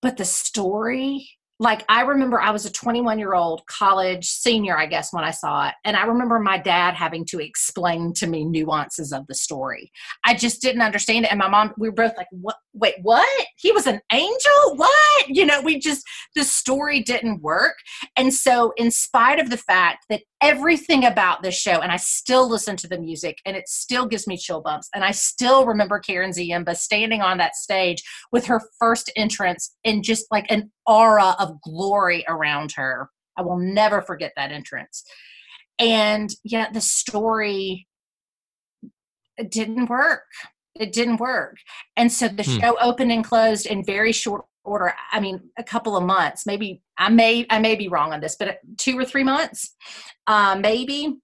But 0.00 0.16
the 0.16 0.24
story 0.24 1.28
like 1.60 1.84
i 1.88 2.02
remember 2.02 2.40
i 2.40 2.50
was 2.50 2.64
a 2.66 2.72
21 2.72 3.18
year 3.18 3.34
old 3.34 3.64
college 3.66 4.26
senior 4.26 4.76
i 4.76 4.86
guess 4.86 5.12
when 5.12 5.24
i 5.24 5.30
saw 5.30 5.68
it 5.68 5.74
and 5.84 5.96
i 5.96 6.04
remember 6.04 6.38
my 6.38 6.58
dad 6.58 6.94
having 6.94 7.24
to 7.24 7.40
explain 7.40 8.12
to 8.12 8.26
me 8.26 8.44
nuances 8.44 9.12
of 9.12 9.26
the 9.26 9.34
story. 9.34 9.90
I 10.24 10.34
just 10.34 10.62
didn't 10.62 10.82
understand 10.82 11.24
it 11.24 11.30
and 11.30 11.38
my 11.38 11.48
mom 11.48 11.74
we 11.78 11.88
were 11.88 11.94
both 11.94 12.16
like 12.16 12.28
what 12.30 12.56
wait 12.78 12.94
what 13.02 13.46
he 13.56 13.72
was 13.72 13.86
an 13.86 14.00
angel 14.12 14.76
what 14.76 15.28
you 15.28 15.44
know 15.44 15.60
we 15.60 15.78
just 15.78 16.02
the 16.34 16.44
story 16.44 17.02
didn't 17.02 17.42
work 17.42 17.74
and 18.16 18.32
so 18.32 18.72
in 18.76 18.90
spite 18.90 19.38
of 19.38 19.50
the 19.50 19.56
fact 19.56 20.04
that 20.08 20.22
everything 20.40 21.04
about 21.04 21.42
this 21.42 21.58
show 21.58 21.80
and 21.80 21.90
i 21.92 21.96
still 21.96 22.48
listen 22.48 22.76
to 22.76 22.88
the 22.88 22.98
music 22.98 23.38
and 23.44 23.56
it 23.56 23.68
still 23.68 24.06
gives 24.06 24.26
me 24.26 24.36
chill 24.36 24.60
bumps 24.60 24.88
and 24.94 25.04
i 25.04 25.10
still 25.10 25.66
remember 25.66 25.98
karen 25.98 26.30
ziemba 26.30 26.76
standing 26.76 27.22
on 27.22 27.38
that 27.38 27.56
stage 27.56 28.02
with 28.32 28.46
her 28.46 28.60
first 28.78 29.10
entrance 29.16 29.74
and 29.84 30.04
just 30.04 30.26
like 30.30 30.46
an 30.50 30.70
aura 30.88 31.36
of 31.38 31.60
glory 31.62 32.24
around 32.28 32.72
her. 32.72 33.10
I 33.36 33.42
will 33.42 33.58
never 33.58 34.02
forget 34.02 34.32
that 34.36 34.50
entrance. 34.50 35.04
And 35.78 36.30
yet 36.42 36.72
the 36.72 36.80
story 36.80 37.86
didn't 39.48 39.88
work. 39.88 40.24
It 40.78 40.92
didn't 40.92 41.18
work. 41.18 41.56
And 41.96 42.10
so 42.10 42.28
the 42.28 42.44
Hmm. 42.44 42.58
show 42.60 42.76
opened 42.80 43.12
and 43.12 43.24
closed 43.24 43.66
in 43.66 43.84
very 43.84 44.12
short 44.12 44.44
order. 44.64 44.94
I 45.12 45.20
mean, 45.20 45.40
a 45.58 45.64
couple 45.64 45.96
of 45.96 46.04
months, 46.04 46.46
maybe 46.46 46.82
I 46.98 47.08
may 47.08 47.46
I 47.50 47.58
may 47.58 47.74
be 47.74 47.88
wrong 47.88 48.12
on 48.12 48.20
this, 48.20 48.36
but 48.38 48.58
two 48.78 48.98
or 48.98 49.04
three 49.04 49.24
months, 49.24 49.74
uh, 50.26 50.56
maybe. 50.60 51.16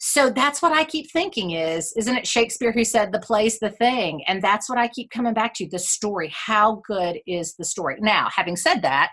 So 0.00 0.30
that's 0.30 0.62
what 0.62 0.72
I 0.72 0.84
keep 0.84 1.10
thinking 1.10 1.50
is, 1.50 1.92
isn't 1.96 2.16
it 2.16 2.26
Shakespeare 2.26 2.70
who 2.70 2.84
said 2.84 3.10
the 3.10 3.18
play's 3.18 3.58
the 3.58 3.70
thing? 3.70 4.22
And 4.28 4.40
that's 4.40 4.68
what 4.68 4.78
I 4.78 4.86
keep 4.88 5.10
coming 5.10 5.34
back 5.34 5.54
to 5.54 5.68
the 5.68 5.78
story. 5.78 6.32
How 6.32 6.82
good 6.86 7.18
is 7.26 7.54
the 7.56 7.64
story? 7.64 7.96
Now, 7.98 8.28
having 8.34 8.54
said 8.56 8.82
that, 8.82 9.10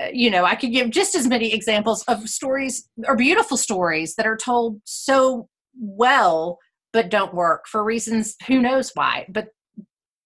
uh, 0.00 0.06
you 0.12 0.30
know, 0.30 0.44
I 0.44 0.54
could 0.54 0.70
give 0.70 0.90
just 0.90 1.16
as 1.16 1.26
many 1.26 1.52
examples 1.52 2.04
of 2.04 2.28
stories 2.28 2.88
or 3.06 3.16
beautiful 3.16 3.56
stories 3.56 4.14
that 4.14 4.26
are 4.26 4.36
told 4.36 4.80
so 4.84 5.48
well 5.76 6.58
but 6.94 7.10
don't 7.10 7.34
work 7.34 7.66
for 7.66 7.84
reasons 7.84 8.36
who 8.46 8.62
knows 8.62 8.92
why. 8.94 9.26
But 9.28 9.48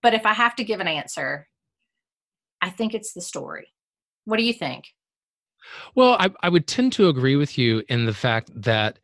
but 0.01 0.15
if 0.15 0.25
I 0.25 0.35
have 0.35 0.55
to 0.57 0.65
give 0.65 0.79
an 0.79 0.87
answer, 0.87 1.49
I 2.63 2.71
think 2.71 2.95
it's 2.95 3.15
the 3.15 3.21
story. 3.21 3.73
What 4.27 4.37
do 4.37 4.45
you 4.45 4.53
think? 4.53 4.85
Well, 5.97 6.17
I, 6.21 6.31
I 6.43 6.49
would 6.49 6.69
tend 6.69 6.93
to 6.93 7.09
agree 7.09 7.35
with 7.35 7.59
you 7.59 7.83
in 7.89 8.07
the 8.07 8.15
fact 8.15 8.51
that 8.55 9.01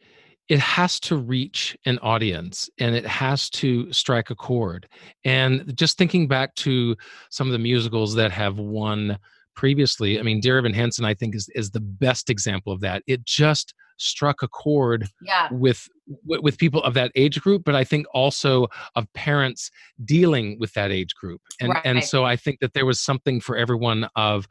it 0.49 0.61
has 0.61 1.01
to 1.01 1.17
reach 1.17 1.77
an 1.85 1.99
audience 1.99 2.71
and 2.79 2.95
it 2.95 3.07
has 3.07 3.51
to 3.51 3.93
strike 3.93 4.31
a 4.31 4.37
chord. 4.37 4.87
And 5.25 5.77
just 5.77 5.99
thinking 5.99 6.29
back 6.29 6.55
to 6.57 6.95
some 7.31 7.49
of 7.49 7.53
the 7.53 7.59
musicals 7.59 8.15
that 8.15 8.31
have 8.31 8.59
won 8.59 9.19
previously, 9.57 10.21
I 10.21 10.23
mean, 10.23 10.41
Dear 10.41 10.59
Evan 10.59 10.75
Hansen, 10.75 11.05
I 11.05 11.15
think, 11.15 11.35
is, 11.35 11.49
is 11.57 11.71
the 11.71 11.81
best 11.81 12.31
example 12.31 12.73
of 12.73 12.81
that. 12.83 13.03
It 13.09 13.25
just 13.25 13.75
struck 13.97 14.43
a 14.43 14.49
chord 14.49 15.09
Yeah. 15.23 15.49
with 15.53 15.89
with 16.27 16.59
people 16.59 16.83
of 16.83 16.95
that 16.95 17.11
age 17.15 17.41
group 17.41 17.63
but 17.65 17.75
i 17.75 17.85
think 17.85 18.07
also 18.13 18.67
of 18.95 19.11
parents 19.15 19.71
dealing 20.05 20.59
with 20.59 20.73
that 20.75 20.91
age 20.91 21.15
group 21.15 21.41
and 21.61 21.73
and 21.85 22.05
so 22.05 22.25
i 22.25 22.37
think 22.37 22.61
that 22.61 22.75
there 22.75 22.85
was 22.87 23.01
something 23.01 23.41
for 23.41 23.57
everyone 23.57 24.07
of 24.17 24.47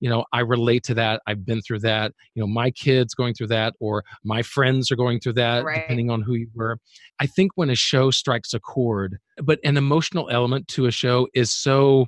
you 0.00 0.08
know 0.08 0.24
i 0.32 0.40
relate 0.40 0.82
to 0.84 0.94
that 0.94 1.20
i've 1.26 1.44
been 1.44 1.60
through 1.62 1.78
that 1.80 2.12
you 2.34 2.40
know 2.42 2.46
my 2.46 2.70
kids 2.70 3.14
going 3.14 3.34
through 3.34 3.46
that 3.48 3.74
or 3.80 4.02
my 4.24 4.42
friends 4.42 4.90
are 4.90 4.96
going 4.96 5.20
through 5.20 5.32
that 5.34 5.64
Right. 5.64 5.82
depending 5.82 6.10
on 6.10 6.22
who 6.22 6.34
you 6.34 6.48
were 6.54 6.78
i 7.20 7.26
think 7.26 7.52
when 7.56 7.68
a 7.70 7.74
show 7.74 8.10
strikes 8.10 8.54
a 8.54 8.60
chord 8.60 9.18
but 9.42 9.58
an 9.64 9.76
emotional 9.76 10.28
element 10.30 10.68
to 10.68 10.86
a 10.86 10.90
show 10.90 11.28
is 11.34 11.50
so 11.52 12.06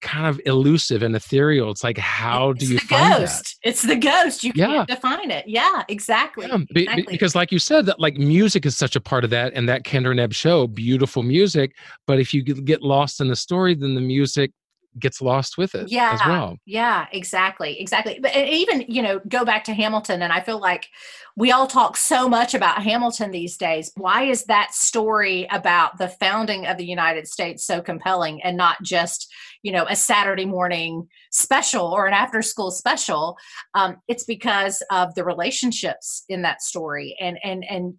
kind 0.00 0.26
of 0.26 0.40
elusive 0.46 1.02
and 1.02 1.14
ethereal 1.16 1.70
it's 1.70 1.84
like 1.84 1.98
how 1.98 2.52
do 2.52 2.66
you 2.66 2.78
find 2.78 3.12
that 3.14 3.18
ghost. 3.20 3.56
It's 3.62 3.82
the 3.82 3.96
ghost. 3.96 4.44
You 4.44 4.52
Yeah. 4.54 4.66
can't 4.66 4.88
define 4.88 5.30
it. 5.30 5.46
Yeah, 5.48 5.82
exactly. 5.88 6.46
Yeah, 6.46 6.58
be- 6.72 6.82
exactly. 6.82 7.04
because 7.10 7.34
like 7.34 7.50
you 7.52 7.58
said 7.58 7.86
that 7.86 7.98
like 8.00 8.16
music 8.16 8.64
is 8.66 8.76
such 8.76 8.96
a 8.96 9.00
part 9.00 9.24
of 9.24 9.30
that 9.30 9.52
and 9.54 9.68
that 9.68 9.82
Kander 9.84 10.10
and 10.10 10.20
Ebb 10.20 10.32
show 10.32 10.66
beautiful 10.66 11.22
music 11.22 11.72
but 12.06 12.18
if 12.20 12.32
you 12.34 12.42
get 12.42 12.82
lost 12.82 13.20
in 13.20 13.28
the 13.28 13.36
story 13.36 13.74
then 13.74 13.94
the 13.94 14.00
music 14.00 14.52
gets 14.98 15.20
lost 15.20 15.58
with 15.58 15.74
it 15.74 15.84
as 15.84 15.92
Yeah. 15.92 16.28
well 16.28 16.56
Yeah, 16.64 17.06
exactly. 17.12 17.80
Exactly. 17.80 18.18
But 18.20 18.34
even, 18.36 18.84
you 18.88 19.02
know, 19.02 19.20
go 19.28 19.44
back 19.44 19.64
to 19.64 19.74
Hamilton, 19.74 20.22
and 20.22 20.32
I 20.32 20.40
feel 20.40 20.58
like 20.58 20.88
we 21.36 21.52
all 21.52 21.66
talk 21.66 21.96
so 21.96 22.28
much 22.28 22.54
about 22.54 22.82
Hamilton 22.82 23.30
these 23.30 23.56
days. 23.56 23.92
Why 23.96 24.22
is 24.22 24.44
that 24.44 24.74
story 24.74 25.46
about 25.50 25.98
the 25.98 26.08
founding 26.08 26.66
of 26.66 26.78
the 26.78 26.86
United 26.86 27.26
States 27.28 27.64
so 27.64 27.82
compelling 27.82 28.42
and 28.42 28.56
not 28.56 28.82
just, 28.82 29.30
you 29.62 29.70
know, 29.72 29.84
a 29.88 29.96
Saturday 29.96 30.46
morning 30.46 31.06
special 31.30 31.86
or 31.86 32.06
an 32.06 32.14
after 32.14 32.40
school 32.40 32.70
special? 32.70 33.36
Um, 33.74 33.96
it's 34.08 34.24
because 34.24 34.82
of 34.90 35.14
the 35.14 35.24
relationships 35.24 36.24
in 36.28 36.42
that 36.42 36.62
story 36.62 37.16
and 37.20 37.38
and 37.44 37.64
and 37.68 37.94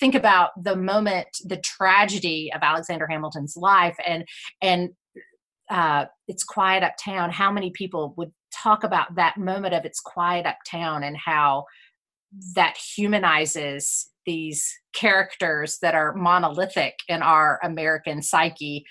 think 0.00 0.14
about 0.16 0.50
the 0.62 0.74
moment 0.76 1.28
the 1.44 1.56
tragedy 1.56 2.50
of 2.52 2.60
alexander 2.62 3.06
hamilton's 3.06 3.56
life 3.56 3.96
and 4.04 4.24
and 4.60 4.90
uh, 5.70 6.06
it's 6.28 6.44
quiet 6.44 6.82
uptown 6.82 7.30
how 7.30 7.50
many 7.50 7.70
people 7.70 8.14
would 8.16 8.32
talk 8.52 8.84
about 8.84 9.14
that 9.14 9.36
moment 9.36 9.74
of 9.74 9.84
it's 9.84 10.00
quiet 10.00 10.46
uptown 10.46 11.02
and 11.02 11.16
how 11.16 11.64
that 12.54 12.76
humanizes 12.76 14.08
these 14.26 14.68
characters 14.92 15.78
that 15.80 15.94
are 15.94 16.14
monolithic 16.14 16.94
in 17.08 17.22
our 17.22 17.58
american 17.62 18.22
psyche 18.22 18.84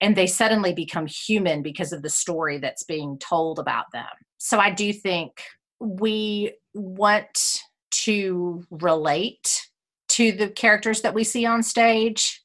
and 0.00 0.16
they 0.16 0.26
suddenly 0.26 0.72
become 0.72 1.06
human 1.06 1.62
because 1.62 1.92
of 1.92 2.02
the 2.02 2.08
story 2.08 2.58
that's 2.58 2.84
being 2.84 3.18
told 3.18 3.58
about 3.58 3.86
them. 3.92 4.06
So 4.38 4.58
i 4.58 4.70
do 4.70 4.92
think 4.92 5.42
we 5.80 6.52
want 6.74 7.60
to 7.90 8.62
relate 8.70 9.66
to 10.08 10.32
the 10.32 10.48
characters 10.48 11.02
that 11.02 11.14
we 11.14 11.24
see 11.24 11.46
on 11.46 11.62
stage 11.62 12.39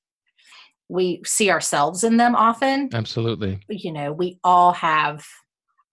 we 0.89 1.21
see 1.25 1.49
ourselves 1.49 2.03
in 2.03 2.17
them 2.17 2.35
often 2.35 2.89
absolutely 2.93 3.59
you 3.69 3.91
know, 3.91 4.11
we 4.11 4.39
all 4.43 4.71
have 4.73 5.25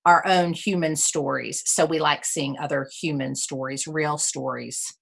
our 0.05 0.27
own 0.27 0.53
human 0.53 0.97
stories. 0.97 1.63
So 1.65 1.87
we 1.87 2.01
like 2.01 2.25
seeing 2.25 2.59
other 2.59 2.89
human 3.01 3.35
stories, 3.37 3.87
real 3.87 4.19
stories. 4.19 4.93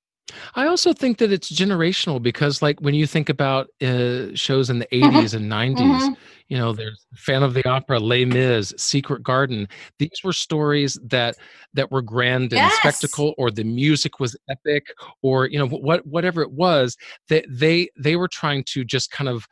I 0.55 0.67
also 0.67 0.93
think 0.93 1.19
that 1.19 1.33
it's 1.33 1.51
generational 1.51 2.23
because, 2.23 2.63
like, 2.63 2.79
when 2.81 2.95
you 2.95 3.07
think 3.07 3.29
about 3.29 3.69
uh, 3.83 4.35
shows 4.35 4.71
in 4.71 4.79
the 4.79 4.87
Mhm. 4.93 5.17
80s 5.17 5.35
and 5.35 5.49
90s, 5.49 6.11
Mhm. 6.11 6.17
you 6.49 6.59
know, 6.59 6.73
there's 6.73 7.07
Phantom 7.17 7.45
of 7.45 7.55
the 7.55 7.67
Opera, 7.69 7.99
Les 7.99 8.25
Mis, 8.27 8.73
Secret 8.77 9.23
Garden. 9.23 9.67
These 9.99 10.21
were 10.23 10.33
stories 10.35 10.99
that 11.05 11.37
that 11.75 11.91
were 11.91 12.03
grand 12.03 12.53
and 12.53 12.63
Yes. 12.63 12.75
spectacle, 12.77 13.35
or 13.39 13.51
the 13.51 13.65
music 13.65 14.21
was 14.21 14.37
epic, 14.51 14.87
or 15.23 15.47
you 15.47 15.59
know, 15.59 15.67
what 15.67 16.07
whatever 16.07 16.43
it 16.43 16.53
was. 16.53 16.97
That 17.29 17.45
they 17.49 17.89
they 17.99 18.17
were 18.17 18.29
trying 18.29 18.65
to 18.69 18.85
just 18.85 19.11
kind 19.11 19.29
of 19.29 19.47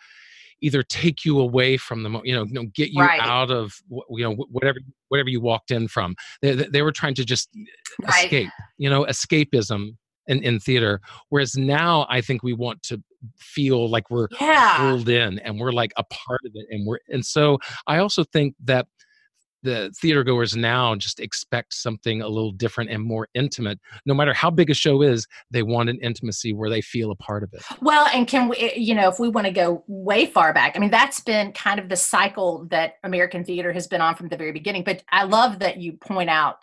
either 0.61 0.83
take 0.83 1.25
you 1.25 1.39
away 1.41 1.77
from 1.77 2.03
the 2.03 2.11
you 2.25 2.35
know, 2.35 2.45
you 2.45 2.53
know 2.55 2.65
get 2.75 2.91
you 2.91 3.01
Right. 3.03 3.21
out 3.21 3.51
of 3.51 3.75
you 3.91 4.23
know 4.25 4.35
whatever 4.51 4.79
whatever 5.09 5.29
you 5.29 5.41
walked 5.41 5.71
in 5.71 5.89
from 5.89 6.15
they, 6.43 6.55
they 6.55 6.83
were 6.83 6.93
trying 6.93 7.15
to 7.15 7.25
just 7.25 7.49
Right. 8.01 8.25
escape 8.25 8.51
you 8.77 8.91
know 8.91 9.05
escapism 9.05 9.97
in, 10.27 10.43
in 10.43 10.61
theater 10.61 11.01
whereas 11.31 11.57
now 11.57 12.07
i 12.11 12.21
think 12.21 12.43
we 12.43 12.53
want 12.53 12.83
to 12.85 13.03
feel 13.39 13.89
like 13.89 14.11
we're 14.11 14.29
Yeah. 14.41 14.77
pulled 14.77 15.09
in 15.09 15.39
and 15.41 15.59
we're 15.59 15.73
like 15.73 15.93
a 15.97 16.05
part 16.05 16.41
of 16.45 16.53
it 16.55 16.67
and 16.71 16.87
we're 16.87 16.99
and 17.09 17.25
so 17.25 17.59
i 17.87 17.99
also 17.99 18.25
think 18.25 18.55
that 18.65 18.87
the 19.69 19.91
theater 20.01 20.25
goers 20.25 20.57
now 20.57 20.95
just 20.95 21.21
expect 21.21 21.75
something 21.75 22.23
a 22.23 22.29
little 22.29 22.53
different 22.53 22.91
and 22.91 23.03
more 23.03 23.29
intimate 23.35 23.79
no 24.07 24.15
matter 24.15 24.33
how 24.33 24.51
big 24.51 24.71
a 24.71 24.75
show 24.75 25.03
is 25.03 25.27
they 25.51 25.63
want 25.63 25.89
an 25.89 25.99
intimacy 26.01 26.53
where 26.53 26.71
they 26.71 26.81
feel 26.81 27.11
a 27.11 27.17
part 27.17 27.43
of 27.43 27.53
it 27.53 27.63
Well, 27.81 28.07
and 28.13 28.27
can 28.27 28.49
we, 28.49 28.57
eh, 28.57 28.75
you 28.77 28.95
know, 28.95 29.09
if 29.09 29.19
we 29.19 29.29
want 29.29 29.47
to 29.47 29.53
go 29.53 29.85
way 29.87 30.27
far 30.27 30.53
back, 30.53 30.77
I 30.77 30.79
mean, 30.79 30.91
that's 30.91 31.21
been 31.21 31.53
kind 31.53 31.79
of 31.81 31.89
the 31.89 31.97
cycle 31.97 32.67
that 32.71 32.95
American 33.05 33.45
theater 33.45 33.73
has 33.73 33.87
been 33.87 34.01
on 34.01 34.15
from 34.15 34.29
the 34.29 34.37
very 34.37 34.53
beginning. 34.53 34.85
But 34.85 35.03
I 35.11 35.25
love 35.25 35.59
that 35.61 35.79
you 35.79 35.93
point 35.95 36.31
out 36.31 36.59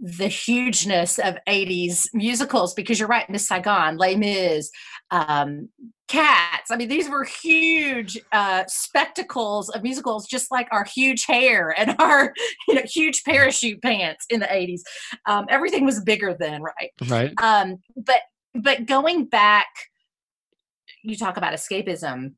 the 0.00 0.28
hugeness 0.28 1.18
of 1.18 1.36
80s 1.48 2.06
musicals 2.14 2.72
because 2.74 2.98
you're 2.98 3.08
right, 3.08 3.28
Miss 3.28 3.46
Saigon, 3.46 3.98
Les 3.98 4.16
Mis, 4.16 4.70
um, 5.10 5.68
Cats. 6.08 6.70
I 6.70 6.76
mean, 6.76 6.88
these 6.88 7.08
were 7.08 7.24
huge 7.24 8.18
uh, 8.32 8.64
spectacles 8.66 9.68
of 9.68 9.82
musicals, 9.82 10.26
just 10.26 10.50
like 10.50 10.66
our 10.72 10.84
huge 10.84 11.26
hair 11.26 11.72
and 11.78 11.94
our, 12.00 12.32
you 12.66 12.74
know, 12.74 12.82
huge 12.84 13.22
parachute 13.24 13.80
pants 13.82 14.26
in 14.30 14.40
the 14.40 14.46
80s. 14.46 14.80
Um, 15.26 15.46
everything 15.48 15.84
was 15.84 16.00
bigger 16.00 16.34
then, 16.38 16.62
right? 16.62 16.90
right 17.08 17.32
um 17.42 17.78
but 17.96 18.20
but 18.54 18.86
going 18.86 19.24
back 19.24 19.66
you 21.02 21.16
talk 21.16 21.36
about 21.36 21.54
escapism 21.54 22.32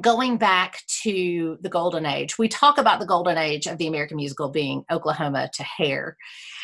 going 0.00 0.36
back 0.38 0.82
to 1.02 1.58
the 1.60 1.68
golden 1.68 2.06
age 2.06 2.38
we 2.38 2.48
talk 2.48 2.78
about 2.78 3.00
the 3.00 3.06
golden 3.06 3.38
age 3.38 3.66
of 3.66 3.78
the 3.78 3.86
american 3.86 4.16
musical 4.16 4.48
being 4.48 4.84
oklahoma 4.90 5.48
to 5.52 5.62
hair 5.62 6.16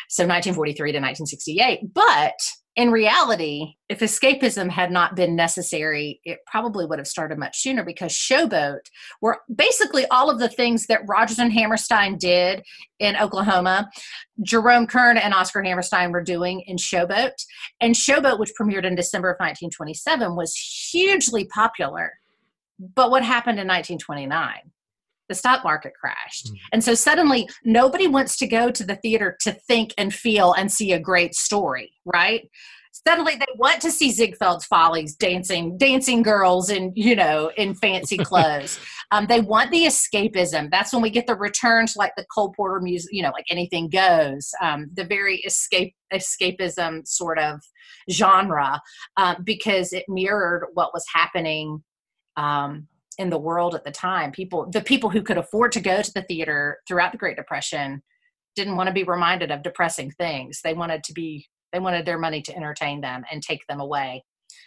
so 0.08 0.24
1943 0.24 0.92
to 0.92 0.98
1968 0.98 1.92
but 1.92 2.34
in 2.76 2.90
reality 2.90 3.74
if 3.88 4.00
escapism 4.00 4.70
had 4.70 4.90
not 4.90 5.16
been 5.16 5.36
necessary 5.36 6.20
it 6.24 6.38
probably 6.46 6.86
would 6.86 6.98
have 6.98 7.06
started 7.06 7.38
much 7.38 7.60
sooner 7.60 7.84
because 7.84 8.12
showboat 8.12 8.80
were 9.20 9.38
basically 9.54 10.06
all 10.06 10.30
of 10.30 10.38
the 10.38 10.48
things 10.48 10.86
that 10.86 11.02
rodgers 11.06 11.38
and 11.38 11.52
hammerstein 11.52 12.16
did 12.16 12.62
in 12.98 13.16
oklahoma 13.16 13.88
jerome 14.42 14.86
kern 14.86 15.18
and 15.18 15.34
oscar 15.34 15.62
hammerstein 15.62 16.10
were 16.10 16.22
doing 16.22 16.62
in 16.66 16.76
showboat. 16.76 17.32
And 17.80 17.94
Showboat, 17.94 18.38
which 18.38 18.52
premiered 18.58 18.84
in 18.84 18.94
December 18.94 19.30
of 19.30 19.36
1927, 19.38 20.36
was 20.36 20.54
hugely 20.54 21.46
popular. 21.46 22.12
But 22.80 23.10
what 23.10 23.22
happened 23.22 23.60
in 23.60 23.68
1929? 23.68 24.72
The 25.28 25.34
stock 25.34 25.62
market 25.62 25.92
crashed. 26.00 26.48
Mm. 26.48 26.56
And 26.72 26.84
so 26.84 26.94
suddenly 26.94 27.48
nobody 27.64 28.08
wants 28.08 28.36
to 28.38 28.48
go 28.48 28.70
to 28.70 28.84
the 28.84 28.96
theater 28.96 29.36
to 29.42 29.52
think 29.52 29.92
and 29.96 30.12
feel 30.12 30.54
and 30.54 30.72
see 30.72 30.92
a 30.92 30.98
great 30.98 31.34
story, 31.34 31.92
right? 32.04 32.48
Suddenly 33.06 33.36
they 33.36 33.46
want 33.56 33.80
to 33.82 33.92
see 33.92 34.10
Ziegfeld's 34.12 34.64
Follies 34.64 35.14
dancing, 35.14 35.78
dancing 35.78 36.22
girls 36.22 36.70
in, 36.70 36.92
you 36.96 37.14
know, 37.14 37.52
in 37.56 37.74
fancy 37.74 38.16
clothes. 38.18 38.80
um, 39.12 39.26
they 39.26 39.40
want 39.40 39.70
the 39.70 39.84
escapism. 39.84 40.70
That's 40.70 40.92
when 40.92 41.02
we 41.02 41.10
get 41.10 41.26
the 41.26 41.36
returns 41.36 41.94
like 41.96 42.12
the 42.16 42.26
Cole 42.34 42.52
Porter 42.56 42.80
music, 42.80 43.10
you 43.12 43.22
know, 43.22 43.30
like 43.30 43.46
anything 43.50 43.88
goes. 43.88 44.50
Um, 44.60 44.90
the 44.94 45.04
very 45.04 45.36
escape 45.42 45.94
escapism 46.12 47.06
sort 47.06 47.38
of 47.38 47.60
genre 48.10 48.80
um, 49.16 49.36
because 49.44 49.92
it 49.92 50.04
mirrored 50.08 50.66
what 50.74 50.92
was 50.92 51.04
happening 51.14 51.82
um, 52.36 52.86
in 53.18 53.30
the 53.30 53.38
world 53.38 53.74
at 53.74 53.84
the 53.84 53.90
time. 53.90 54.32
People, 54.32 54.68
the 54.70 54.80
people 54.80 55.10
who 55.10 55.22
could 55.22 55.38
afford 55.38 55.72
to 55.72 55.80
go 55.80 56.00
to 56.02 56.12
the 56.12 56.22
theater 56.22 56.78
throughout 56.86 57.12
the 57.12 57.18
Great 57.18 57.36
Depression, 57.36 58.02
didn't 58.56 58.76
want 58.76 58.88
to 58.88 58.92
be 58.92 59.04
reminded 59.04 59.50
of 59.50 59.62
depressing 59.62 60.10
things. 60.12 60.60
They 60.62 60.74
wanted 60.74 61.04
to 61.04 61.12
be, 61.12 61.46
they 61.72 61.78
wanted 61.78 62.04
their 62.04 62.18
money 62.18 62.42
to 62.42 62.56
entertain 62.56 63.00
them 63.00 63.24
and 63.30 63.42
take 63.42 63.66
them 63.68 63.80
away. 63.80 64.24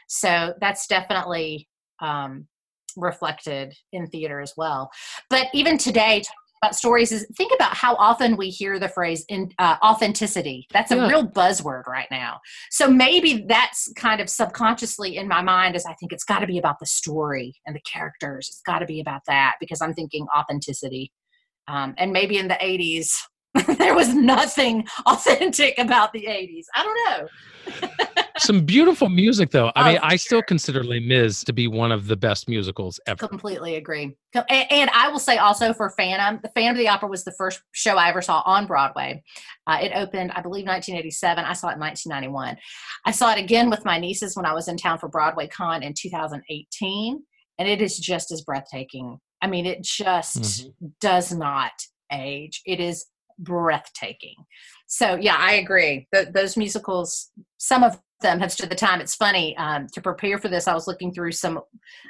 So 0.08 0.54
that's 0.62 0.88
definitely 0.88 1.68
um, 2.02 2.48
reflected 2.96 3.74
in 3.92 4.08
theater 4.08 4.40
as 4.40 4.54
well. 4.56 4.90
But 5.30 5.48
even 5.54 5.78
today, 5.78 6.24
about 6.64 6.76
stories 6.76 7.12
is 7.12 7.28
think 7.36 7.52
about 7.54 7.76
how 7.76 7.96
often 7.96 8.38
we 8.38 8.50
hear 8.50 8.80
the 8.80 8.88
phrase 8.88 9.26
in 9.28 9.52
uh, 9.60 9.76
authenticity. 9.84 10.66
That's 10.72 10.92
a 10.92 10.96
Yeah. 10.96 11.08
real 11.08 11.28
buzzword 11.28 11.86
right 11.88 12.08
now. 12.10 12.40
So 12.72 12.90
maybe 12.90 13.46
that's 13.48 13.92
kind 13.98 14.22
of 14.22 14.30
subconsciously 14.30 15.18
in 15.18 15.28
my 15.28 15.42
mind 15.42 15.76
as 15.76 15.86
I 15.86 15.94
think 15.96 16.14
it's 16.14 16.24
got 16.24 16.40
to 16.40 16.48
be 16.48 16.58
about 16.58 16.80
the 16.80 16.86
story 16.86 17.54
and 17.66 17.76
the 17.76 17.82
characters. 17.82 18.48
It's 18.50 18.62
got 18.66 18.80
to 18.80 18.86
be 18.86 19.02
about 19.02 19.22
that 19.28 19.56
because 19.60 19.82
I'm 19.82 19.94
thinking 19.94 20.26
authenticity. 20.36 21.12
Um, 21.68 21.96
and 21.98 22.14
maybe 22.14 22.38
in 22.38 22.48
the 22.48 22.56
80s, 22.56 23.12
there 23.78 23.94
was 23.96 24.14
nothing 24.14 24.88
authentic 25.06 25.78
about 25.78 26.14
the 26.14 26.26
80s. 26.26 26.66
I 26.76 26.84
don't 26.84 27.28
know. 28.08 28.14
some 28.38 28.66
beautiful 28.66 29.10
music 29.10 29.52
though 29.52 29.72
i 29.76 29.82
Oh, 29.82 29.86
mean 29.94 30.00
i 30.04 30.16
still 30.16 30.38
sure. 30.40 30.44
consider 30.44 30.84
les 30.84 31.00
mis 31.00 31.44
to 31.44 31.54
be 31.54 31.68
one 31.68 31.92
of 31.92 32.08
the 32.08 32.16
best 32.16 32.50
musicals 32.50 33.00
ever 33.08 33.28
Completely 33.28 33.76
agree. 33.76 34.16
And, 34.50 34.90
I 34.94 35.10
will 35.10 35.20
say 35.20 35.38
also 35.38 35.74
for 35.74 35.92
Phantom, 35.92 36.40
the 36.42 36.50
Phantom 36.56 36.72
of 36.72 36.78
the 36.78 36.88
Opera 36.88 37.08
was 37.08 37.24
the 37.24 37.32
first 37.34 37.62
show 37.72 37.98
I 37.98 38.10
ever 38.10 38.22
saw 38.24 38.42
on 38.46 38.66
Broadway. 38.66 39.22
Uh, 39.68 39.78
it 39.82 39.92
opened, 39.94 40.32
I 40.32 40.42
believe, 40.42 40.66
1987. 40.66 41.46
I 41.46 41.54
saw 41.54 41.68
it 41.70 41.74
in 41.74 41.80
1991. 41.80 42.58
I 43.06 43.12
saw 43.12 43.32
it 43.32 43.38
again 43.40 43.70
with 43.70 43.86
my 43.86 44.00
nieces 44.00 44.36
when 44.36 44.48
I 44.48 44.54
was 44.54 44.68
in 44.68 44.78
town 44.78 44.98
for 44.98 45.08
Broadway 45.08 45.48
Con 45.48 45.84
in 45.84 45.94
2018, 45.94 47.22
and 47.60 47.68
it 47.68 47.80
is 47.82 47.98
just 48.00 48.32
as 48.32 48.42
breathtaking. 48.42 49.20
I 49.42 49.48
mean, 49.48 49.68
it 49.68 49.84
just 49.84 50.42
Mhm. 50.42 50.74
does 51.00 51.32
not 51.32 51.74
age. 52.12 52.62
It 52.66 52.80
is 52.80 53.06
breathtaking. 53.38 54.36
So 54.88 55.16
yeah, 55.16 55.36
I 55.38 55.54
agree. 55.54 56.08
Th- 56.14 56.30
those 56.34 56.58
musicals, 56.58 57.30
some 57.58 57.84
of 57.84 58.00
them 58.24 58.40
have 58.40 58.52
stood 58.52 58.72
the 58.72 58.76
time. 58.76 59.00
It's 59.00 59.14
funny 59.16 59.56
um, 59.58 59.86
to 59.94 60.02
prepare 60.02 60.40
for 60.40 60.48
this. 60.48 60.68
I 60.68 60.74
was 60.74 60.88
looking 60.88 61.14
through 61.14 61.34
some 61.34 61.60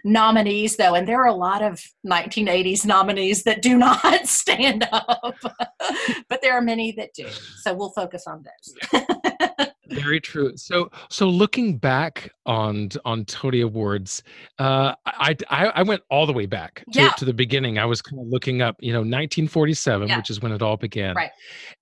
nominees 0.05 0.77
though, 0.77 0.95
and 0.95 1.05
there 1.05 1.21
are 1.21 1.27
a 1.27 1.33
lot 1.35 1.61
of 1.61 1.81
1980s 2.07 2.85
nominees 2.85 3.43
that 3.43 3.61
do 3.61 3.77
not 3.77 4.25
stand 4.27 4.87
up, 4.93 5.35
but 6.29 6.41
there 6.41 6.53
are 6.53 6.61
many 6.61 6.93
that 6.93 7.13
do. 7.13 7.27
So 7.61 7.73
we'll 7.73 7.91
focus 7.91 8.23
on 8.27 8.43
those. 8.43 9.03
Very 9.89 10.19
true. 10.21 10.53
So, 10.55 10.89
so 11.09 11.29
looking 11.29 11.77
back 11.77 12.31
on 12.45 12.89
on 13.05 13.25
Tony 13.25 13.61
Awards, 13.61 14.23
uh, 14.57 14.95
I, 15.05 15.35
I, 15.49 15.65
I 15.67 15.83
went 15.83 16.01
all 16.09 16.25
the 16.25 16.33
way 16.33 16.45
back 16.47 16.83
to, 16.93 17.01
Yeah. 17.01 17.09
to 17.17 17.25
the 17.25 17.33
beginning. 17.33 17.77
I 17.77 17.85
was 17.85 18.01
kind 18.01 18.19
of 18.19 18.27
looking 18.27 18.61
up, 18.61 18.75
you 18.79 18.91
know, 18.93 18.99
1947, 18.99 20.07
Yeah. 20.07 20.17
which 20.17 20.29
is 20.29 20.41
when 20.41 20.51
it 20.51 20.61
all 20.61 20.77
began. 20.77 21.15
Right. 21.15 21.31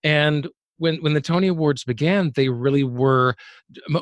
And 0.04 0.48
when 0.82 0.98
when 0.98 1.14
the 1.14 1.22
Tony 1.22 1.48
Awards 1.48 1.84
began, 1.84 2.32
they 2.36 2.50
really 2.50 2.84
were 2.84 3.36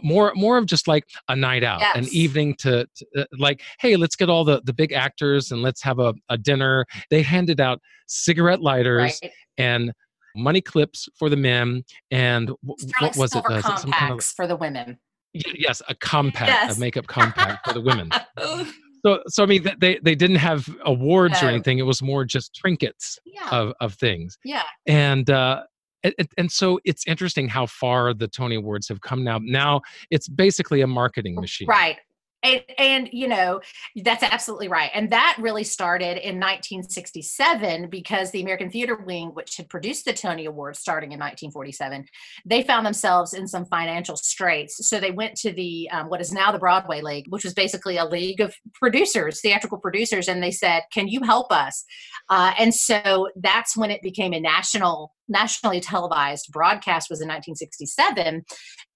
more 0.01 0.31
more 0.33 0.57
of 0.57 0.65
just 0.65 0.87
like 0.87 1.03
a 1.27 1.35
night 1.35 1.63
out, 1.63 1.81
an 1.95 2.07
evening 2.11 2.55
to, 2.59 2.87
to 2.95 3.05
uh, 3.17 3.25
like, 3.37 3.61
hey, 3.79 3.97
let's 3.97 4.15
get 4.15 4.29
all 4.29 4.43
the 4.43 4.61
the 4.63 4.73
big 4.73 4.93
actors 4.93 5.51
and 5.51 5.61
let's 5.61 5.83
have 5.83 5.99
a, 5.99 6.13
a 6.29 6.37
dinner. 6.37 6.85
They 7.09 7.21
handed 7.21 7.59
out 7.59 7.81
cigarette 8.07 8.61
lighters 8.61 9.19
right. 9.21 9.31
and 9.57 9.91
money 10.35 10.61
clips 10.61 11.09
for 11.17 11.29
the 11.29 11.35
men 11.35 11.83
and 12.11 12.49
what 12.61 13.17
was 13.17 13.35
it? 13.35 13.39
Uh, 13.45 13.61
kind 13.61 13.65
of 13.65 13.81
compacts 13.81 14.31
for 14.31 14.47
the 14.47 14.55
women. 14.55 14.97
Yes 15.33 15.81
a 15.87 15.95
compact 15.95 16.49
Yes. 16.49 16.77
a 16.77 16.79
makeup 16.79 17.05
compact 17.07 17.67
for 17.67 17.73
the 17.73 17.81
women 17.81 18.09
so 19.05 19.21
so 19.27 19.43
i 19.43 19.45
mean 19.45 19.63
they 19.79 19.99
they 20.01 20.15
didn't 20.15 20.37
have 20.37 20.67
awards 20.85 21.43
or 21.43 21.47
anything 21.47 21.77
it 21.77 21.83
was 21.83 22.01
more 22.01 22.25
just 22.25 22.55
trinkets 22.55 23.19
yeah. 23.25 23.47
of 23.51 23.73
of 23.79 23.93
things 23.93 24.39
yeah. 24.43 24.63
and 24.87 25.29
uh 25.29 25.61
and, 26.03 26.13
and- 26.37 26.51
so 26.51 26.79
it's 26.85 27.05
interesting 27.07 27.47
how 27.47 27.65
far 27.65 28.13
the 28.13 28.27
tony 28.27 28.55
awards 28.55 28.87
have 28.87 29.01
come 29.01 29.23
now 29.23 29.39
now 29.41 29.81
it's 30.09 30.27
basically 30.27 30.81
a 30.81 30.87
marketing 30.87 31.35
machine 31.35 31.67
Right. 31.67 31.97
And, 32.41 32.63
and 32.77 33.09
you 33.11 33.27
know 33.27 33.59
that's 34.03 34.23
absolutely 34.23 34.69
right. 34.69 34.91
And 34.93 35.09
that 35.11 35.37
really 35.39 35.65
started 35.65 36.17
in 36.17 36.39
1967 36.39 37.89
because 37.89 38.31
the 38.31 38.41
american 38.41 38.69
theater 38.69 38.95
wing 38.95 39.29
which 39.33 39.57
had 39.57 39.67
produced 39.69 40.05
the 40.05 40.13
tony 40.13 40.45
awards 40.45 40.79
starting 40.79 41.11
in 41.11 41.19
1947 41.19 42.05
they 42.45 42.63
found 42.63 42.85
themselves 42.85 43.33
in 43.33 43.47
some 43.47 43.65
financial 43.65 44.15
straits. 44.15 44.87
So 44.87 44.99
they 44.99 45.11
went 45.11 45.35
to 45.37 45.51
the 45.51 45.89
um, 45.91 46.07
what 46.07 46.21
is 46.21 46.31
now 46.31 46.51
the 46.51 46.59
broadway 46.59 47.01
league 47.01 47.25
which 47.29 47.43
was 47.43 47.53
basically 47.53 47.97
a 47.97 48.05
league 48.05 48.39
of 48.39 48.55
producers 48.73 49.41
theatrical 49.41 49.77
producers 49.77 50.27
and 50.27 50.41
they 50.41 50.51
said 50.51 50.83
can 50.93 51.07
you 51.07 51.21
help 51.23 51.51
us? 51.51 51.83
Uh, 52.29 52.53
and 52.57 52.73
so 52.73 53.27
that's 53.35 53.75
when 53.75 53.91
it 53.91 54.01
became 54.01 54.33
a 54.33 54.39
national 54.39 55.13
nationally 55.27 55.79
televised 55.79 56.47
broadcast 56.51 57.09
was 57.09 57.21
in 57.21 57.27
1967 57.27 58.43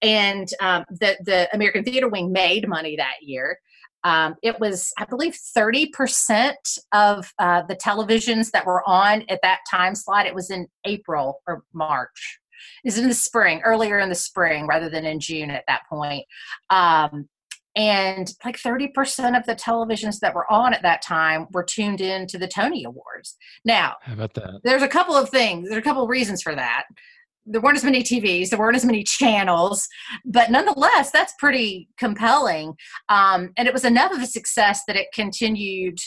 and 0.04 0.48
um, 0.60 0.84
the 0.90 1.16
the 1.24 1.48
American 1.54 1.82
Theater 1.82 2.08
Wing 2.08 2.30
made 2.30 2.68
money 2.68 2.96
that 2.96 3.22
year. 3.22 3.33
Um, 4.04 4.34
it 4.42 4.60
was, 4.60 4.92
I 4.98 5.06
believe, 5.06 5.34
thirty 5.34 5.86
percent 5.86 6.78
of 6.92 7.32
uh, 7.38 7.62
the 7.62 7.76
televisions 7.76 8.50
that 8.50 8.66
were 8.66 8.86
on 8.86 9.24
at 9.28 9.40
that 9.42 9.60
time 9.70 9.94
slot. 9.94 10.26
It 10.26 10.34
was 10.34 10.50
in 10.50 10.68
April 10.84 11.40
or 11.46 11.64
March. 11.72 12.38
It 12.84 12.88
was 12.88 12.98
in 12.98 13.08
the 13.08 13.14
spring, 13.14 13.60
earlier 13.64 13.98
in 13.98 14.08
the 14.08 14.14
spring 14.14 14.66
rather 14.66 14.88
than 14.88 15.04
in 15.04 15.20
June 15.20 15.50
at 15.50 15.64
that 15.68 15.82
point. 15.88 16.24
Um, 16.70 17.28
and 17.76 18.32
like 18.44 18.56
30% 18.56 19.36
of 19.36 19.46
the 19.46 19.56
televisions 19.56 20.20
that 20.20 20.34
were 20.34 20.50
on 20.50 20.74
at 20.74 20.82
that 20.82 21.02
time 21.02 21.46
were 21.50 21.64
tuned 21.64 22.00
in 22.00 22.26
to 22.28 22.38
the 22.38 22.46
Tony 22.46 22.84
Awards. 22.84 23.36
Now, 23.64 23.96
how 24.02 24.12
about 24.12 24.34
that 24.34 24.60
there's 24.62 24.82
a 24.82 24.88
couple 24.88 25.16
of 25.16 25.28
things 25.28 25.68
there's 25.68 25.80
a 25.80 25.82
couple 25.82 26.04
of 26.04 26.08
reasons 26.08 26.42
for 26.42 26.54
that 26.54 26.84
there 27.46 27.60
weren't 27.60 27.76
as 27.76 27.84
many 27.84 28.02
tvs 28.02 28.48
there 28.48 28.58
weren't 28.58 28.76
as 28.76 28.84
many 28.84 29.02
channels 29.02 29.86
but 30.24 30.50
nonetheless 30.50 31.10
that's 31.10 31.34
pretty 31.38 31.88
compelling. 31.98 32.74
Um, 33.08 33.50
and 33.56 33.68
it 33.68 33.74
was 33.74 33.84
enough 33.84 34.12
of 34.12 34.22
a 34.22 34.26
success 34.26 34.82
that 34.86 34.96
it 34.96 35.08
continued 35.12 35.98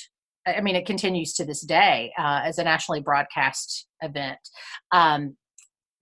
i 0.45 0.61
mean 0.61 0.75
it 0.75 0.85
continues 0.85 1.33
to 1.33 1.45
this 1.45 1.61
day 1.61 2.11
uh, 2.17 2.41
as 2.43 2.57
a 2.57 2.63
nationally 2.63 3.01
broadcast 3.01 3.88
event. 4.01 4.39
Um, 4.91 5.35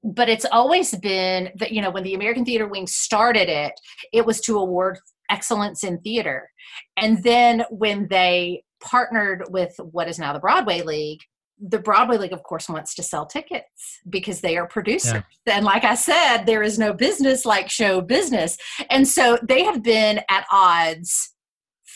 but 0.04 0.30
it's 0.30 0.46
always 0.52 0.96
been 0.98 1.50
that 1.56 1.72
you 1.72 1.82
know 1.82 1.90
when 1.90 2.04
the 2.04 2.14
american 2.14 2.46
theater 2.46 2.68
wing 2.68 2.88
started 2.88 3.50
it 3.50 3.74
it 4.14 4.26
was 4.26 4.40
to 4.42 4.58
award 4.58 5.00
excellence 5.30 5.84
in 5.84 6.00
theater. 6.00 6.50
And 6.98 7.24
then 7.24 7.66
when 7.70 8.08
they 8.10 8.64
partnered 8.82 9.44
with 9.50 9.74
what 9.80 10.08
is 10.08 10.20
now 10.20 10.34
the 10.34 10.40
broadway 10.40 10.82
league 10.82 11.22
the 11.60 11.80
Broadway 11.80 12.18
League, 12.18 12.34
of 12.34 12.44
course, 12.44 12.68
wants 12.68 12.96
to 12.96 13.04
sell 13.04 13.26
tickets 13.26 14.02
because 14.10 14.42
they 14.42 14.58
are 14.58 14.68
producers. 14.68 15.22
And 15.46 15.66
like 15.66 15.84
I 15.84 15.96
said, 15.96 16.44
there 16.46 16.64
is 16.64 16.78
no 16.78 16.94
business 16.94 17.46
like 17.46 17.70
show 17.70 18.02
business. 18.02 18.58
And 18.90 19.08
so 19.08 19.38
they 19.48 19.64
have 19.64 19.82
been 19.84 20.22
at 20.30 20.46
odds 20.52 21.35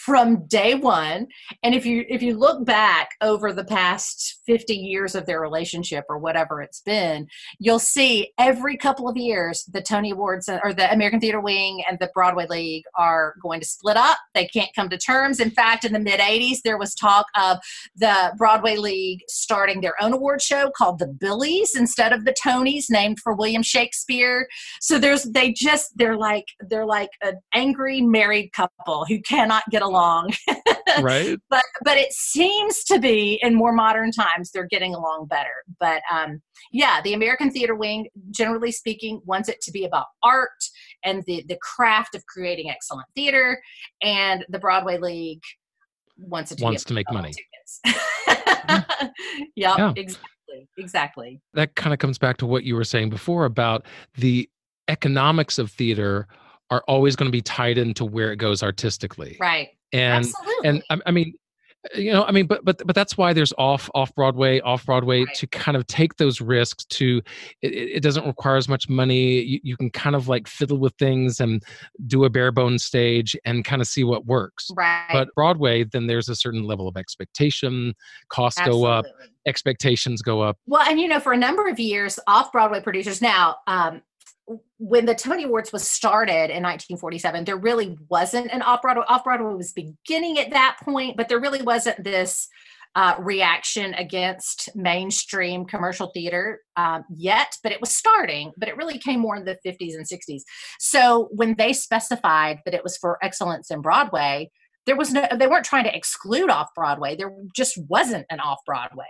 from 0.05 0.47
day 0.47 0.75
one. 0.75 1.27
And 1.61 1.75
if 1.75 1.85
you 1.85 2.05
if 2.07 2.21
you 2.21 2.37
look 2.37 2.65
back 2.65 3.11
over 3.21 3.51
the 3.51 3.65
past 3.65 4.39
50 4.45 4.73
years 4.73 5.13
of 5.13 5.25
their 5.25 5.41
relationship 5.41 6.05
or 6.09 6.17
whatever 6.17 6.61
it's 6.61 6.81
been 6.81 7.27
you'll 7.59 7.79
see 7.79 8.31
every 8.39 8.77
couple 8.77 9.07
of 9.07 9.17
years 9.17 9.63
the 9.71 9.81
tony 9.81 10.11
awards 10.11 10.47
uh, 10.47 10.59
or 10.63 10.73
the 10.73 10.91
american 10.91 11.19
theater 11.19 11.39
wing 11.39 11.83
and 11.87 11.99
the 11.99 12.09
broadway 12.13 12.47
league 12.49 12.83
are 12.97 13.35
going 13.41 13.59
to 13.59 13.65
split 13.65 13.97
up. 13.97 14.17
They 14.33 14.47
can't 14.47 14.73
come 14.75 14.89
to 14.89 14.97
terms. 14.97 15.39
In 15.39 15.51
fact 15.51 15.85
in 15.85 15.93
the 15.93 15.99
mid 15.99 16.19
80s 16.19 16.61
there 16.63 16.77
was 16.77 16.95
talk 16.95 17.25
of 17.35 17.57
the 17.95 18.33
broadway 18.37 18.77
league 18.77 19.19
starting 19.27 19.81
their 19.81 20.01
own 20.01 20.13
award 20.13 20.41
show 20.41 20.71
called 20.75 20.99
the 20.99 21.07
billies 21.07 21.75
instead 21.75 22.13
of 22.13 22.25
the 22.25 22.35
tonys 22.43 22.85
named 22.89 23.19
for 23.19 23.35
william 23.35 23.63
shakespeare. 23.63 24.47
So 24.81 24.97
there's 24.97 25.23
they 25.23 25.51
just 25.51 25.91
they're 25.97 26.17
like 26.17 26.45
they're 26.69 26.85
like 26.85 27.09
an 27.21 27.39
angry 27.53 28.01
married 28.01 28.51
couple 28.53 29.05
who 29.05 29.21
cannot 29.21 29.63
get 29.69 29.81
along. 29.89 30.33
Right? 31.01 31.37
But 31.49 31.63
but 31.85 31.97
it 31.97 32.11
seems 32.11 32.83
to 32.85 32.99
be 32.99 33.39
in 33.43 33.53
more 33.53 33.71
modern 33.71 34.11
times 34.11 34.51
they're 34.51 34.67
getting 34.67 34.95
along 34.95 35.27
better. 35.27 35.63
But 35.79 36.01
um 36.11 36.41
yeah 36.71 36.99
the 37.01 37.13
american 37.13 37.51
theater 37.51 37.75
wing 37.75 38.07
generally 38.31 38.71
speaking 38.71 39.21
wants 39.25 39.49
it 39.49 39.61
to 39.61 39.71
be 39.71 39.85
about 39.85 40.05
art 40.23 40.49
and 41.03 41.23
the 41.25 41.45
the 41.47 41.57
craft 41.61 42.15
of 42.15 42.25
creating 42.25 42.69
excellent 42.69 43.07
theater 43.15 43.61
and 44.01 44.45
the 44.49 44.59
broadway 44.59 44.97
league 44.97 45.41
wants 46.17 46.51
it 46.51 46.57
to 46.57 46.63
Wants 46.63 46.83
be 46.83 46.87
to 46.89 46.93
make 46.95 47.11
money. 47.11 47.33
yep 49.55 49.77
Yeah. 49.77 49.93
exactly 49.95 50.67
exactly. 50.77 51.41
That 51.53 51.75
kind 51.75 51.93
of 51.93 51.99
comes 51.99 52.17
back 52.17 52.37
to 52.37 52.45
what 52.45 52.63
you 52.63 52.75
were 52.75 52.83
saying 52.83 53.09
before 53.09 53.45
about 53.45 53.85
the 54.17 54.49
economics 54.87 55.57
of 55.57 55.71
theater 55.71 56.27
are 56.71 56.83
always 56.87 57.15
going 57.15 57.27
to 57.27 57.31
be 57.31 57.41
tied 57.41 57.77
into 57.77 58.05
where 58.05 58.31
it 58.31 58.37
goes 58.37 58.61
artistically. 58.63 59.37
Right 59.39 59.69
and 59.93 60.25
absolutely. 60.25 60.69
And 60.69 60.83
I, 60.89 60.97
I 61.05 61.11
mean 61.11 61.33
you 61.95 62.11
know 62.11 62.25
i 62.25 62.31
mean 62.31 62.45
but 62.45 62.63
but 62.65 62.85
but 62.85 62.93
that's 62.93 63.17
why 63.17 63.31
there's 63.31 63.53
off 63.57 63.89
off 63.95 64.13
broadway 64.13 64.59
off 64.61 64.85
broadway 64.85 65.23
Right. 65.23 65.35
to 65.35 65.47
kind 65.47 65.77
of 65.77 65.87
take 65.87 66.15
those 66.17 66.41
risks 66.41 66.83
to 66.85 67.21
it, 67.61 67.73
it 67.73 68.03
doesn't 68.03 68.25
require 68.25 68.57
as 68.57 68.67
much 68.67 68.89
money. 68.89 69.41
You, 69.41 69.59
you 69.63 69.77
can 69.77 69.89
kind 69.89 70.15
of 70.15 70.27
like 70.27 70.47
fiddle 70.47 70.77
with 70.77 70.93
things 70.99 71.39
and 71.39 71.63
do 72.07 72.25
a 72.25 72.29
bare 72.29 72.51
bones 72.51 72.83
stage 72.83 73.35
and 73.45 73.63
kind 73.63 73.81
of 73.81 73.87
see 73.87 74.03
what 74.03 74.25
works. 74.25 74.69
Right. 74.75 75.07
But 75.11 75.29
broadway 75.35 75.85
then 75.85 76.07
there's 76.07 76.27
a 76.27 76.35
certain 76.35 76.63
level 76.63 76.87
of 76.87 76.97
expectation. 76.97 77.93
Costs 78.29 78.61
go 78.65 78.85
up 78.85 79.05
expectations 79.45 80.21
go 80.21 80.41
up. 80.41 80.57
Well, 80.67 80.87
and 80.87 80.99
you 80.99 81.07
know, 81.07 81.19
for 81.19 81.33
a 81.33 81.37
number 81.37 81.67
of 81.67 81.79
years, 81.79 82.19
off 82.27 82.51
Broadway 82.51 82.81
producers 82.81 83.21
now, 83.21 83.57
um, 83.67 84.01
when 84.79 85.05
the 85.05 85.13
Tony 85.13 85.43
Awards 85.43 85.73
was 85.73 85.87
started 85.87 86.49
in 86.49 86.63
1947, 86.63 87.43
there 87.43 87.57
really 87.57 87.97
wasn't 88.07 88.51
an 88.51 88.61
off 88.61 88.81
Broadway. 88.81 89.03
Off 89.09 89.25
Broadway 89.25 89.53
was 89.53 89.73
beginning 89.73 90.39
at 90.39 90.51
that 90.51 90.77
point, 90.83 91.17
but 91.17 91.27
there 91.27 91.39
really 91.39 91.61
wasn't 91.61 92.01
this 92.01 92.47
uh, 92.95 93.15
reaction 93.19 93.93
against 93.95 94.69
mainstream 94.75 95.65
commercial 95.65 96.11
theater 96.13 96.61
um, 96.77 97.03
yet, 97.13 97.55
but 97.61 97.73
it 97.73 97.81
was 97.81 97.91
starting. 97.91 98.53
But 98.57 98.69
it 98.69 98.77
really 98.77 98.97
came 98.97 99.19
more 99.19 99.35
in 99.35 99.43
the 99.43 99.57
50s 99.65 99.95
and 99.95 100.07
60s. 100.07 100.41
So 100.79 101.27
when 101.31 101.55
they 101.57 101.73
specified 101.73 102.59
that 102.63 102.73
it 102.73 102.83
was 102.83 102.97
for 102.97 103.19
excellence 103.21 103.69
in 103.71 103.81
Broadway, 103.81 104.49
there 104.89 104.97
was 104.97 105.13
no 105.13 105.27
they 105.37 105.45
weren't 105.45 105.65
trying 105.65 105.83
to 105.83 105.95
exclude 105.95 106.49
off 106.49 106.67
broadway 106.73 107.15
there 107.15 107.31
just 107.55 107.79
wasn't 107.87 108.25
an 108.31 108.39
off 108.39 108.57
broadway 108.65 109.05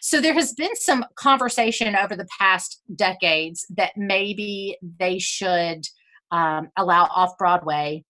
so 0.00 0.20
there 0.20 0.34
has 0.34 0.52
been 0.52 0.74
some 0.74 1.04
conversation 1.14 1.94
over 1.94 2.16
the 2.16 2.26
past 2.40 2.82
decades 2.96 3.64
that 3.70 3.92
maybe 3.96 4.76
they 4.98 5.20
should 5.20 5.86
um, 6.32 6.70
allow 6.76 7.04
off 7.04 7.38
broadway 7.38 8.02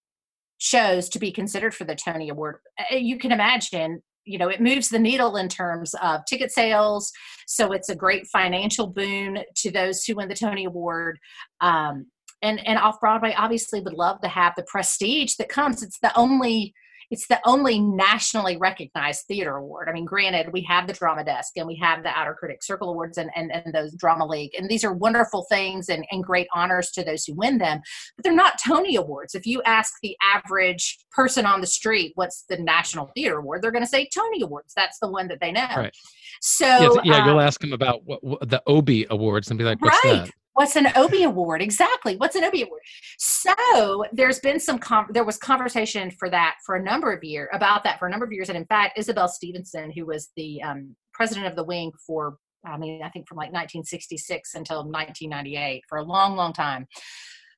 shows 0.56 1.10
to 1.10 1.18
be 1.18 1.30
considered 1.30 1.74
for 1.74 1.84
the 1.84 1.94
tony 1.94 2.30
award. 2.30 2.56
Uh, 2.78 2.96
you 2.96 3.18
can 3.18 3.30
imagine 3.30 4.00
you 4.24 4.38
know 4.38 4.48
it 4.48 4.60
moves 4.60 4.88
the 4.88 4.98
needle 4.98 5.36
in 5.36 5.48
terms 5.48 5.94
of 6.02 6.24
ticket 6.24 6.50
sales 6.50 7.12
so 7.46 7.72
it's 7.72 7.90
a 7.90 7.96
great 7.96 8.26
financial 8.28 8.86
boon 8.86 9.40
to 9.56 9.70
those 9.70 10.04
who 10.04 10.16
win 10.16 10.28
the 10.28 10.34
tony 10.34 10.64
award. 10.64 11.18
Um, 11.60 12.06
and 12.40 12.66
and 12.66 12.78
off 12.78 13.00
broadway 13.00 13.34
obviously 13.36 13.80
would 13.80 13.92
love 13.92 14.20
to 14.22 14.28
have 14.28 14.54
the 14.56 14.64
prestige 14.64 15.34
that 15.36 15.50
comes. 15.50 15.82
It's 15.82 15.98
the 15.98 16.16
only 16.16 16.72
it's 17.12 17.26
the 17.26 17.38
only 17.44 17.78
nationally 17.78 18.56
recognized 18.56 19.26
theater 19.28 19.56
award. 19.56 19.86
I 19.86 19.92
mean, 19.92 20.06
granted, 20.06 20.50
we 20.50 20.62
have 20.62 20.86
the 20.86 20.94
Drama 20.94 21.22
Desk 21.22 21.52
and 21.56 21.66
we 21.66 21.76
have 21.76 22.02
the 22.02 22.08
Outer 22.08 22.34
Critic 22.34 22.62
Circle 22.62 22.88
Awards 22.88 23.18
and, 23.18 23.30
and, 23.36 23.52
and 23.52 23.74
those 23.74 23.92
Drama 23.94 24.26
League, 24.26 24.52
and 24.56 24.66
these 24.66 24.82
are 24.82 24.94
wonderful 24.94 25.44
things 25.50 25.90
and, 25.90 26.06
and 26.10 26.24
great 26.24 26.48
honors 26.54 26.90
to 26.92 27.04
those 27.04 27.26
who 27.26 27.34
win 27.34 27.58
them, 27.58 27.82
but 28.16 28.24
they're 28.24 28.32
not 28.34 28.58
Tony 28.58 28.96
Awards. 28.96 29.34
If 29.34 29.44
you 29.44 29.62
ask 29.66 29.92
the 30.02 30.16
average 30.22 30.98
person 31.12 31.44
on 31.44 31.60
the 31.60 31.66
street 31.66 32.12
what's 32.14 32.44
the 32.48 32.56
National 32.56 33.10
Theater 33.14 33.36
Award, 33.36 33.60
they're 33.60 33.72
going 33.72 33.84
to 33.84 33.88
say 33.88 34.08
Tony 34.12 34.40
Awards. 34.40 34.72
That's 34.74 34.98
the 34.98 35.10
one 35.10 35.28
that 35.28 35.38
they 35.40 35.52
know. 35.52 35.68
Right. 35.76 35.94
So, 36.40 36.66
yeah, 36.66 37.00
yeah 37.04 37.16
um, 37.18 37.28
you'll 37.28 37.40
ask 37.42 37.60
them 37.60 37.74
about 37.74 38.04
what, 38.06 38.24
what, 38.24 38.48
the 38.48 38.62
Obie 38.66 39.06
Awards 39.10 39.50
and 39.50 39.58
be 39.58 39.64
like, 39.64 39.82
what's 39.82 40.02
right. 40.02 40.24
that? 40.24 40.30
What's 40.54 40.76
an 40.76 40.88
Obie 40.96 41.22
Award? 41.22 41.62
Exactly. 41.62 42.16
What's 42.16 42.36
an 42.36 42.44
Obie 42.44 42.62
Award? 42.62 42.82
So 43.18 44.04
there's 44.12 44.38
been 44.40 44.60
some 44.60 44.80
there 45.10 45.24
was 45.24 45.38
conversation 45.38 46.10
for 46.10 46.28
that 46.30 46.56
for 46.66 46.74
a 46.74 46.82
number 46.82 47.12
of 47.12 47.24
years 47.24 47.48
about 47.52 47.84
that 47.84 47.98
for 47.98 48.06
a 48.06 48.10
number 48.10 48.26
of 48.26 48.32
years, 48.32 48.48
and 48.48 48.58
in 48.58 48.66
fact, 48.66 48.98
Isabelle 48.98 49.28
Stevenson, 49.28 49.90
who 49.90 50.06
was 50.06 50.30
the 50.36 50.62
um, 50.62 50.94
president 51.14 51.46
of 51.46 51.56
the 51.56 51.64
wing 51.64 51.90
for 52.06 52.36
I 52.66 52.76
mean 52.76 53.02
I 53.02 53.08
think 53.08 53.28
from 53.28 53.36
like 53.36 53.52
1966 53.52 54.54
until 54.54 54.78
1998 54.78 55.82
for 55.88 55.98
a 55.98 56.04
long, 56.04 56.36
long 56.36 56.52
time. 56.52 56.86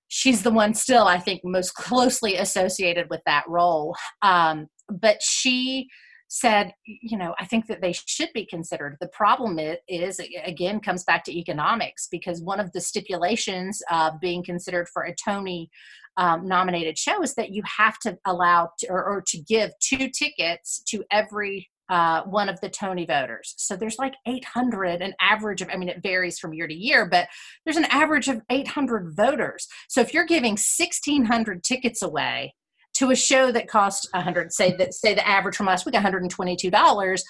She's 0.09 0.43
the 0.43 0.51
one 0.53 0.75
still 0.75 1.07
I 1.09 1.19
think 1.19 1.41
most 1.45 1.75
closely 1.75 2.37
associated 2.37 3.11
with 3.11 3.21
that 3.27 3.45
role. 3.49 3.97
Um, 4.23 4.69
but 4.89 5.21
she 5.23 5.89
said, 6.35 6.75
you 6.85 7.17
know, 7.17 7.33
I 7.39 7.45
think 7.45 7.69
that 7.69 7.81
they 7.81 7.93
should 7.93 8.31
be 8.35 8.45
considered. 8.45 8.97
The 9.01 9.09
problem 9.09 9.57
is, 9.87 10.21
again, 10.45 10.81
comes 10.81 11.05
back 11.05 11.23
to 11.25 11.39
economics 11.39 12.09
because 12.11 12.43
one 12.43 12.59
of 12.59 12.73
the 12.73 12.81
stipulations 12.81 13.81
of 13.89 14.21
being 14.21 14.43
considered 14.43 14.89
for 14.89 15.05
a 15.05 15.15
Tony 15.15 15.71
um, 16.17 16.49
nominated 16.49 16.99
show 16.99 17.23
is 17.23 17.37
that 17.37 17.51
you 17.51 17.63
have 17.79 18.01
to 18.01 18.19
allow 18.27 18.71
to, 18.81 18.89
or, 18.89 19.05
or 19.05 19.23
to 19.29 19.39
give 19.39 19.71
two 19.79 20.09
tickets 20.11 20.83
to 20.89 21.05
every 21.13 21.71
uh, 21.89 22.23
one 22.23 22.49
of 22.49 22.61
the 22.61 22.69
Tony 22.69 23.07
voters. 23.07 23.55
So 23.59 23.77
there's 23.77 23.99
like 23.99 24.15
800, 24.27 25.03
an 25.03 25.15
average 25.21 25.63
of, 25.63 25.69
I 25.73 25.77
mean, 25.77 25.89
it 25.89 26.03
varies 26.03 26.39
from 26.41 26.55
year 26.55 26.67
to 26.67 26.75
year, 26.75 27.07
but 27.07 27.29
there's 27.65 27.77
an 27.77 27.85
average 27.85 28.27
of 28.27 28.43
800 28.51 29.15
voters. 29.15 29.69
So 29.89 30.01
if 30.01 30.13
you're 30.13 30.27
giving 30.27 30.53
1,600 30.53 31.63
tickets 31.63 32.03
away 32.03 32.55
to 32.95 33.11
a 33.11 33.17
show 33.17 33.53
that 33.53 33.69
costs 33.69 34.09
100 34.13 34.53
say 34.53 34.77
that 34.77 34.95
say 34.95 35.15
the 35.15 35.27
average 35.27 35.57
from 35.57 35.67
last 35.67 35.87
week 35.87 35.95
$122 35.95 37.23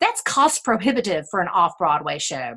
that's 0.00 0.22
cost 0.22 0.64
prohibitive 0.64 1.26
for 1.30 1.40
an 1.40 1.48
off 1.48 1.72
broadway 1.78 2.18
show 2.18 2.54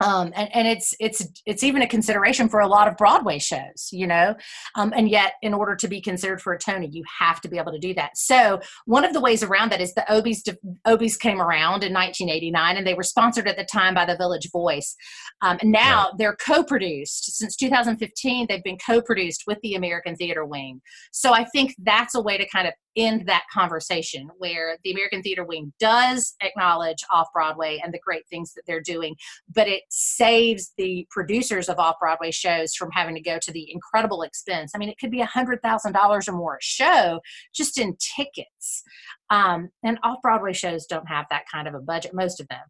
um, 0.00 0.32
and, 0.36 0.48
and 0.54 0.68
it's 0.68 0.94
it's 1.00 1.26
it's 1.44 1.64
even 1.64 1.82
a 1.82 1.86
consideration 1.86 2.48
for 2.48 2.60
a 2.60 2.68
lot 2.68 2.88
of 2.88 2.96
Broadway 2.96 3.38
shows, 3.38 3.88
you 3.90 4.06
know. 4.06 4.34
Um, 4.76 4.92
and 4.96 5.08
yet, 5.08 5.34
in 5.42 5.52
order 5.52 5.74
to 5.76 5.88
be 5.88 6.00
considered 6.00 6.40
for 6.40 6.52
a 6.52 6.58
Tony, 6.58 6.88
you 6.90 7.02
have 7.18 7.40
to 7.40 7.48
be 7.48 7.58
able 7.58 7.72
to 7.72 7.78
do 7.78 7.94
that. 7.94 8.16
So 8.16 8.60
one 8.86 9.04
of 9.04 9.12
the 9.12 9.20
ways 9.20 9.42
around 9.42 9.72
that 9.72 9.80
is 9.80 9.94
the 9.94 10.04
Obies 10.08 10.42
Obies 10.86 11.18
came 11.18 11.40
around 11.40 11.82
in 11.82 11.92
1989, 11.92 12.76
and 12.76 12.86
they 12.86 12.94
were 12.94 13.02
sponsored 13.02 13.48
at 13.48 13.56
the 13.56 13.64
time 13.64 13.94
by 13.94 14.04
the 14.04 14.16
Village 14.16 14.48
Voice. 14.52 14.94
Um, 15.42 15.58
and 15.60 15.72
now 15.72 16.06
right. 16.06 16.12
they're 16.18 16.36
co-produced 16.36 17.36
since 17.36 17.56
2015. 17.56 18.46
They've 18.48 18.62
been 18.62 18.78
co-produced 18.84 19.44
with 19.46 19.58
the 19.62 19.74
American 19.74 20.14
Theater 20.16 20.44
Wing. 20.44 20.80
So 21.12 21.32
I 21.32 21.44
think 21.44 21.74
that's 21.78 22.14
a 22.14 22.20
way 22.20 22.38
to 22.38 22.48
kind 22.48 22.68
of 22.68 22.74
end 22.98 23.26
that 23.26 23.44
conversation 23.52 24.28
where 24.38 24.76
the 24.84 24.90
American 24.90 25.22
Theater 25.22 25.44
Wing 25.44 25.72
does 25.78 26.34
acknowledge 26.42 27.04
off 27.12 27.28
Broadway 27.32 27.80
and 27.82 27.94
the 27.94 28.00
great 28.04 28.26
things 28.28 28.52
that 28.54 28.62
they're 28.66 28.80
doing, 28.80 29.14
but 29.54 29.68
it 29.68 29.82
saves 29.88 30.72
the 30.76 31.06
producers 31.10 31.68
of 31.68 31.78
off 31.78 31.96
Broadway 32.00 32.30
shows 32.30 32.74
from 32.74 32.90
having 32.92 33.14
to 33.14 33.20
go 33.20 33.38
to 33.40 33.52
the 33.52 33.70
incredible 33.72 34.22
expense. 34.22 34.72
I 34.74 34.78
mean, 34.78 34.88
it 34.88 34.98
could 34.98 35.10
be 35.10 35.20
a 35.20 35.26
$100,000 35.26 36.28
or 36.28 36.32
more 36.32 36.56
a 36.56 36.62
show 36.62 37.20
just 37.54 37.78
in 37.78 37.96
tickets. 38.16 38.82
Um, 39.30 39.68
and 39.82 39.98
off 40.02 40.18
Broadway 40.22 40.52
shows 40.52 40.86
don't 40.86 41.06
have 41.06 41.26
that 41.30 41.44
kind 41.52 41.68
of 41.68 41.74
a 41.74 41.80
budget, 41.80 42.14
most 42.14 42.40
of 42.40 42.48
them. 42.48 42.60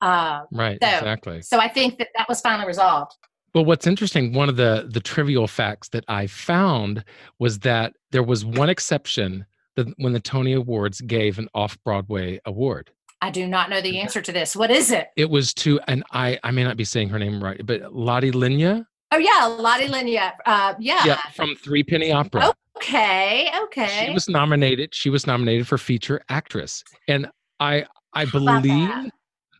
Uh, 0.00 0.40
right, 0.52 0.78
so, 0.82 0.88
exactly. 0.88 1.42
So 1.42 1.58
I 1.58 1.68
think 1.68 1.98
that 1.98 2.08
that 2.16 2.28
was 2.28 2.40
finally 2.40 2.66
resolved. 2.66 3.12
Well, 3.54 3.64
what's 3.64 3.86
interesting, 3.86 4.34
one 4.34 4.50
of 4.50 4.56
the 4.56 4.86
the 4.90 5.00
trivial 5.00 5.46
facts 5.46 5.88
that 5.88 6.04
I 6.08 6.26
found 6.26 7.02
was 7.38 7.60
that 7.60 7.94
there 8.10 8.22
was 8.22 8.44
one 8.44 8.68
exception 8.68 9.46
that 9.76 9.88
when 9.98 10.12
the 10.12 10.20
Tony 10.20 10.52
Awards 10.52 11.00
gave 11.00 11.38
an 11.38 11.48
off 11.54 11.78
Broadway 11.84 12.40
award. 12.44 12.90
I 13.22 13.30
do 13.30 13.46
not 13.46 13.70
know 13.70 13.80
the 13.80 13.98
answer 13.98 14.20
to 14.20 14.32
this. 14.32 14.54
What 14.54 14.70
is 14.70 14.90
it? 14.90 15.08
It 15.16 15.30
was 15.30 15.54
to, 15.54 15.80
and 15.88 16.04
I 16.12 16.38
I 16.44 16.50
may 16.50 16.64
not 16.64 16.76
be 16.76 16.84
saying 16.84 17.08
her 17.10 17.18
name 17.18 17.42
right, 17.42 17.64
but 17.64 17.94
Lottie 17.94 18.32
Lenya. 18.32 18.84
Oh 19.12 19.18
yeah, 19.18 19.44
Lottie 19.46 19.88
Lenya. 19.88 20.32
Uh, 20.44 20.74
yeah. 20.78 21.04
Yeah, 21.04 21.20
from 21.34 21.54
Three 21.56 21.82
Penny 21.82 22.12
Opera. 22.12 22.52
Okay, 22.76 23.50
okay. 23.64 24.04
She 24.06 24.12
was 24.12 24.28
nominated. 24.28 24.94
She 24.94 25.08
was 25.08 25.26
nominated 25.26 25.66
for 25.66 25.78
feature 25.78 26.20
actress, 26.28 26.84
and 27.08 27.26
I 27.58 27.86
I 28.12 28.26
believe 28.26 29.10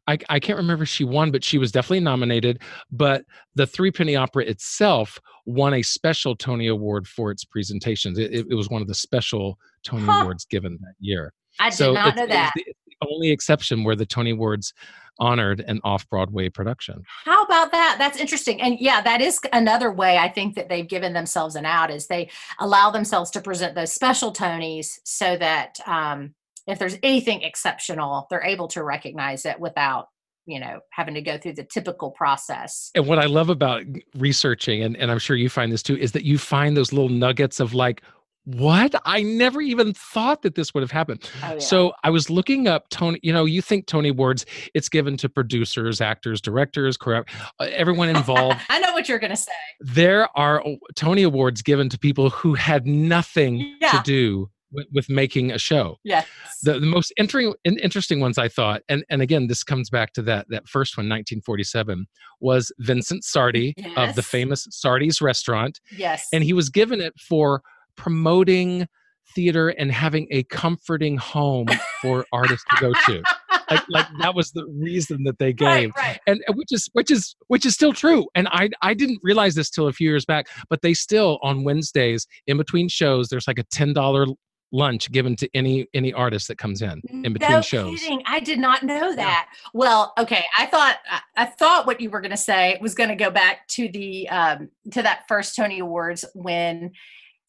I, 0.07 0.19
I 0.29 0.41
can't 0.41 0.57
remember 0.57 0.85
if 0.85 0.89
she 0.89 1.05
won, 1.05 1.31
but 1.31 1.43
she 1.43 1.59
was 1.59 1.73
definitely 1.73 2.01
nominated. 2.01 2.63
But 2.91 3.25
the 3.55 3.67
Three 3.67 3.91
Penny 3.91 4.17
Opera 4.17 4.45
itself 4.45 5.21
won 5.47 5.75
a 5.75 5.83
special 5.83 6.37
Tony 6.37 6.69
Award 6.69 7.07
for 7.07 7.31
its 7.31 7.45
presentations. 7.45 8.19
It, 8.19 8.33
it, 8.33 8.47
it 8.51 8.55
was 8.55 8.69
one 8.69 8.83
of 8.83 8.89
the 8.89 8.95
special 8.95 9.59
Tony 9.85 10.05
huh. 10.05 10.21
Awards 10.23 10.45
given 10.45 10.79
that 10.81 10.95
year. 11.01 11.33
I 11.59 11.71
did 11.71 11.77
so 11.77 11.93
not 11.93 12.17
know 12.17 12.27
that. 12.27 12.53
The, 12.55 12.65
the 13.01 13.09
only 13.09 13.31
exception 13.31 13.85
where 13.85 13.97
the 13.97 14.07
Tony 14.07 14.31
Awards 14.31 14.73
honored 15.19 15.61
an 15.61 15.81
off 15.83 16.09
Broadway 16.09 16.49
production. 16.49 17.03
How 17.25 17.43
about 17.43 17.73
that? 17.73 17.97
That's 17.99 18.19
interesting. 18.19 18.61
And 18.61 18.79
yeah, 18.79 19.01
that 19.01 19.21
is 19.21 19.41
another 19.53 19.91
way 19.91 20.19
I 20.19 20.29
think 20.29 20.55
that 20.57 20.69
they've 20.69 20.87
given 20.87 21.15
themselves 21.15 21.57
an 21.57 21.65
out 21.65 21.91
is 21.91 22.07
they 22.07 22.31
allow 22.61 22.91
themselves 22.91 23.31
to 23.33 23.41
present 23.41 23.75
those 23.75 23.93
special 23.93 24.33
Tonys 24.33 24.99
so 25.05 25.37
that 25.39 25.79
um, 25.87 26.35
if 26.67 26.79
there's 26.79 26.97
anything 27.03 27.43
exceptional, 27.43 28.27
they're 28.31 28.43
able 28.43 28.69
to 28.69 28.83
recognize 28.83 29.45
it 29.45 29.61
without 29.61 30.09
you 30.47 30.61
know 30.61 30.81
having 30.91 31.15
to 31.15 31.21
go 31.21 31.37
through 31.37 31.55
the 31.55 31.65
typical 31.65 32.11
process. 32.13 32.91
And 32.95 33.07
what 33.07 33.19
i 33.19 33.27
love 33.27 33.51
about 33.51 33.83
researching 34.17 34.83
and, 34.83 34.97
and 34.97 35.11
i'm 35.11 35.19
sure 35.19 35.37
you 35.37 35.49
find 35.49 35.73
this 35.73 35.83
too 35.83 35.97
is 35.97 36.13
that 36.13 36.25
you 36.25 36.39
find 36.39 36.77
those 36.77 36.93
little 36.93 37.11
nuggets 37.11 37.61
of 37.61 37.75
like 37.75 38.03
what? 38.49 38.95
I 39.05 39.25
never 39.25 39.61
even 39.61 39.93
thought 39.93 40.43
that 40.43 40.55
this 40.55 40.73
would 40.73 40.81
have 40.81 40.93
happened. 40.93 41.29
Oh, 41.43 41.55
yeah. 41.55 41.59
so 41.59 41.93
i 42.05 42.11
was 42.11 42.31
looking 42.31 42.69
up 42.69 42.89
tony 42.91 43.19
you 43.25 43.33
know 43.33 43.45
you 43.45 43.61
think 43.61 43.87
tony 43.87 44.11
awards 44.11 44.47
it's 44.73 44.89
given 44.89 45.17
to 45.17 45.29
producers 45.29 46.01
actors 46.01 46.41
directors 46.41 46.97
correct 46.97 47.31
uh, 47.59 47.67
everyone 47.73 48.09
involved. 48.17 48.61
I 48.71 48.79
know 48.79 48.93
what 48.93 49.09
you're 49.09 49.19
going 49.19 49.31
to 49.31 49.37
say. 49.37 49.53
There 49.81 50.29
are 50.39 50.63
tony 50.95 51.25
awards 51.25 51.61
given 51.61 51.89
to 51.89 51.99
people 51.99 52.31
who 52.31 52.55
had 52.55 52.87
nothing 52.87 53.77
yeah. 53.81 53.91
to 53.91 54.03
do 54.05 54.49
with, 54.73 54.87
with 54.93 55.09
making 55.09 55.53
a 55.53 55.59
show. 55.59 55.97
Yes. 56.05 56.27
The, 56.63 56.79
the 56.79 56.87
most 56.87 57.13
interesting 57.17 57.53
interesting 57.65 58.21
ones 58.21 58.39
I 58.39 58.49
thought, 58.49 58.83
and, 58.89 59.05
and 59.11 59.23
again, 59.23 59.47
this 59.47 59.63
comes 59.63 59.91
back 59.91 60.13
to 60.15 60.23
that 60.23 60.47
that 60.51 60.69
first 60.69 60.97
one, 60.97 61.05
1947, 61.05 62.07
was 62.41 62.73
Vincent 62.79 63.25
Sardi 63.25 63.75
yes. 63.77 63.93
of 63.97 64.17
the 64.17 64.23
famous 64.23 64.67
Sardi's 64.71 65.21
restaurant. 65.21 65.81
Yes. 65.97 66.27
And 66.33 66.45
he 66.45 66.53
was 66.53 66.69
given 66.69 67.01
it 67.01 67.15
for 67.19 67.63
promoting 67.97 68.87
theater 69.35 69.71
and 69.71 69.91
having 69.91 70.29
a 70.31 70.43
comforting 70.45 71.17
home 71.17 71.67
for 72.01 72.25
artists 72.33 72.65
to 72.71 72.81
go 72.81 72.93
to. 73.07 73.23
like, 73.71 73.83
like 73.89 74.07
that 74.21 74.35
was 74.35 74.53
the 74.53 74.65
reason 74.81 75.25
that 75.25 75.39
they 75.39 75.53
gave, 75.53 75.91
right, 75.97 75.99
right. 75.99 76.21
and 76.27 76.41
which 76.55 76.69
is 76.71 76.89
which 76.93 77.11
is 77.11 77.35
which 77.49 77.67
is 77.67 77.75
still 77.75 77.93
true. 77.93 78.27
And 78.35 78.49
I 78.49 78.71
I 78.83 78.95
didn't 78.95 79.21
realize 79.23 79.55
this 79.55 79.71
till 79.71 79.89
a 79.89 79.93
few 79.93 80.09
years 80.09 80.25
back, 80.25 80.47
but 80.69 80.83
they 80.83 80.95
still 80.95 81.39
on 81.43 81.65
Wednesdays 81.65 82.27
in 82.47 82.57
between 82.57 82.89
shows, 82.89 83.29
there's 83.29 83.47
like 83.47 83.59
a 83.59 83.65
ten 83.65 83.93
dollar 83.93 84.27
lunch 84.73 85.11
given 85.13 85.37
to 85.37 85.49
any 85.55 85.87
any 85.95 86.13
artist 86.13 86.49
that 86.49 86.59
comes 86.59 86.83
in 86.83 87.01
in 87.11 87.33
between 87.33 87.51
no 87.51 87.61
shows. 87.61 88.01
Kidding. 88.01 88.23
I 88.27 88.41
did 88.41 88.59
not 88.59 88.83
know 88.83 89.15
that. 89.15 89.49
Yeah. 89.49 89.69
Well, 89.73 90.13
okay. 90.19 90.45
I 90.59 90.67
thought 90.67 90.99
I 91.37 91.47
thought 91.47 91.87
what 91.87 92.01
you 92.01 92.11
were 92.11 92.21
going 92.21 92.31
to 92.31 92.37
say 92.37 92.79
was 92.81 92.95
going 92.95 93.11
to 93.11 93.17
go 93.17 93.31
back 93.31 93.67
to 93.69 93.89
the 93.89 94.29
um, 94.29 94.69
to 94.93 95.03
that 95.03 95.25
first 95.29 95.57
Tony 95.57 95.79
Awards 95.79 96.25
when 96.35 96.93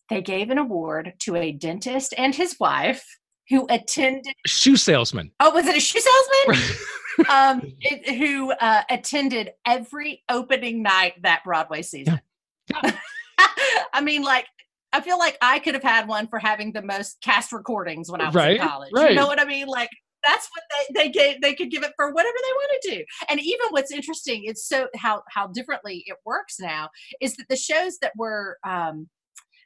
they 0.10 0.22
gave 0.22 0.50
an 0.50 0.58
award 0.58 1.14
to 1.20 1.36
a 1.36 1.52
dentist 1.52 2.14
and 2.18 2.34
his 2.34 2.58
wife 2.60 3.06
who 3.50 3.66
attended 3.70 4.34
shoe 4.46 4.76
salesman. 4.76 5.32
Oh, 5.40 5.52
was 5.52 5.66
it 5.66 5.76
a 5.76 5.80
shoe 5.80 6.00
salesman? 6.00 6.78
um, 7.30 7.74
it, 7.80 8.18
who 8.18 8.52
uh, 8.52 8.84
attended 8.90 9.52
every 9.66 10.24
opening 10.30 10.84
night 10.84 11.22
that 11.24 11.44
Broadway 11.44 11.82
season. 11.82 12.20
Yeah. 12.70 12.80
Yeah. 12.84 12.98
I 13.94 14.02
mean, 14.02 14.24
like 14.24 14.46
I 14.94 15.02
feel 15.02 15.20
like 15.20 15.38
I 15.42 15.60
could 15.60 15.74
have 15.74 15.84
had 15.84 16.08
one 16.08 16.28
for 16.28 16.40
having 16.40 16.72
the 16.72 16.82
most 16.82 17.18
cast 17.22 17.52
recordings 17.52 18.10
when 18.10 18.22
I 18.22 18.26
was 18.26 18.36
right, 18.36 18.60
in 18.60 18.68
college. 18.68 18.92
Right. 18.94 19.12
You 19.12 19.16
know 19.16 19.28
what 19.28 19.40
I 19.40 19.46
mean? 19.46 19.68
Like 19.68 19.90
that's 20.26 20.48
what 20.54 20.64
they, 20.72 21.04
they 21.04 21.10
gave 21.10 21.42
they 21.42 21.54
could 21.54 21.70
give 21.70 21.84
it 21.84 21.94
for 21.96 22.12
whatever 22.12 22.36
they 22.36 22.54
want 22.54 22.82
to 22.82 22.90
do. 22.98 23.04
And 23.30 23.40
even 23.40 23.68
what's 23.70 23.92
interesting, 23.92 24.44
it's 24.46 24.68
so 24.68 24.88
how 24.96 25.24
how 25.30 25.48
differently 25.48 26.04
it 26.08 26.18
works 26.26 26.60
now 26.60 26.90
is 27.22 27.36
that 27.36 27.48
the 27.50 27.56
shows 27.56 27.98
that 28.02 28.14
were 28.16 28.58
um 28.68 29.10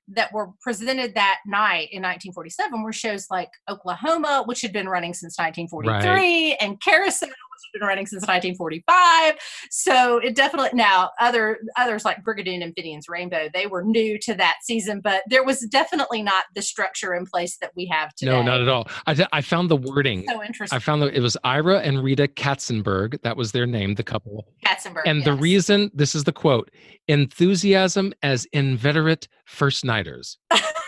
that 0.08 0.34
were 0.34 0.50
presented 0.62 1.16
that 1.16 1.40
night 1.46 1.88
in 1.92 2.02
1947 2.02 2.84
were 2.84 2.92
shows 2.92 3.28
like 3.30 3.50
Oklahoma, 3.70 4.44
which 4.46 4.62
had 4.62 4.74
been 4.74 4.90
running 4.90 5.14
since 5.14 5.38
1943, 5.38 6.10
right. 6.10 6.58
and 6.60 6.82
Carousel 6.82 7.30
been 7.74 7.82
running 7.82 8.06
since 8.06 8.22
1945. 8.22 9.36
So 9.70 10.18
it 10.18 10.36
definitely 10.36 10.72
now 10.74 11.12
other 11.20 11.60
others 11.78 12.06
like 12.06 12.24
Brigadoon 12.24 12.64
and 12.64 12.74
Finian's 12.76 13.08
Rainbow, 13.10 13.50
they 13.54 13.68
were 13.68 13.84
new 13.84 14.18
to 14.20 14.34
that 14.36 14.58
season, 14.64 15.02
but 15.02 15.24
there 15.30 15.44
was 15.44 15.62
definitely 15.62 16.22
not 16.22 16.46
the 16.56 16.62
structure 16.62 17.14
in 17.14 17.26
place 17.26 17.58
that 17.58 17.72
we 17.76 17.86
have 17.88 18.14
today. 18.16 18.32
No, 18.32 18.42
not 18.42 18.62
at 18.62 18.68
all. 18.68 18.88
I, 19.08 19.28
I 19.32 19.42
found 19.42 19.70
the 19.70 19.78
wording. 19.78 20.26
So 20.28 20.44
interesting. 20.44 20.76
I 20.76 20.80
found 20.80 21.02
that 21.02 21.14
it 21.14 21.22
was 21.22 21.38
Ira 21.44 21.80
and 21.80 22.04
Rita 22.04 22.28
Katzenberg. 22.28 23.22
That 23.22 23.38
was 23.38 23.52
their 23.52 23.66
name, 23.66 23.96
the 23.96 24.04
couple. 24.04 24.48
Katzenberg. 24.66 25.04
And 25.06 25.24
the 25.24 25.34
reason, 25.34 25.92
this 25.94 26.16
is 26.16 26.24
the 26.24 26.34
quote 26.34 26.72
enthusiasm 27.08 28.14
as 28.24 28.46
inveterate 28.54 29.28
first 29.46 29.84
nighters. 29.84 30.38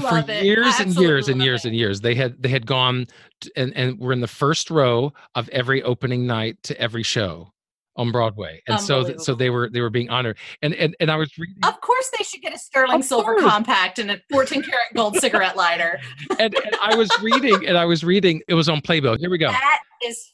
So 0.00 0.22
for. 0.22 0.32
Years 0.32 0.74
and 0.80 0.94
years 0.96 1.28
and 1.28 1.42
years 1.42 1.64
it. 1.64 1.68
and 1.68 1.76
years 1.76 2.00
they 2.00 2.14
had 2.14 2.42
they 2.42 2.48
had 2.48 2.66
gone 2.66 3.06
t- 3.40 3.50
and 3.56 3.72
and 3.76 3.98
were 3.98 4.12
in 4.12 4.20
the 4.20 4.28
first 4.28 4.70
row 4.70 5.12
of 5.34 5.48
every 5.50 5.82
opening 5.82 6.26
night 6.26 6.56
to 6.64 6.80
every 6.80 7.02
show 7.02 7.50
on 7.96 8.10
Broadway. 8.10 8.60
And 8.66 8.80
so 8.80 9.04
th- 9.04 9.20
so 9.20 9.34
they 9.34 9.50
were 9.50 9.70
they 9.70 9.80
were 9.80 9.90
being 9.90 10.10
honored. 10.10 10.36
And 10.62 10.74
and 10.74 10.96
and 10.98 11.10
I 11.10 11.16
was 11.16 11.36
reading 11.38 11.56
Of 11.62 11.80
course, 11.80 12.10
they 12.18 12.24
should 12.24 12.42
get 12.42 12.52
a 12.54 12.58
sterling 12.58 13.00
Of 13.00 13.04
silver 13.04 13.34
course. 13.36 13.44
compact 13.44 13.98
and 13.98 14.10
a 14.10 14.20
14 14.32 14.62
karat 14.62 14.86
gold 14.94 15.16
cigarette 15.16 15.56
lighter. 15.56 16.00
and, 16.38 16.54
and 16.54 16.76
I 16.82 16.96
was 16.96 17.10
reading 17.22 17.66
and 17.66 17.78
I 17.78 17.84
was 17.84 18.02
reading 18.02 18.42
it 18.48 18.54
was 18.54 18.68
on 18.68 18.80
Playbill. 18.80 19.16
Here 19.18 19.30
we 19.30 19.38
go. 19.38 19.48
That 19.48 19.80
is 20.04 20.32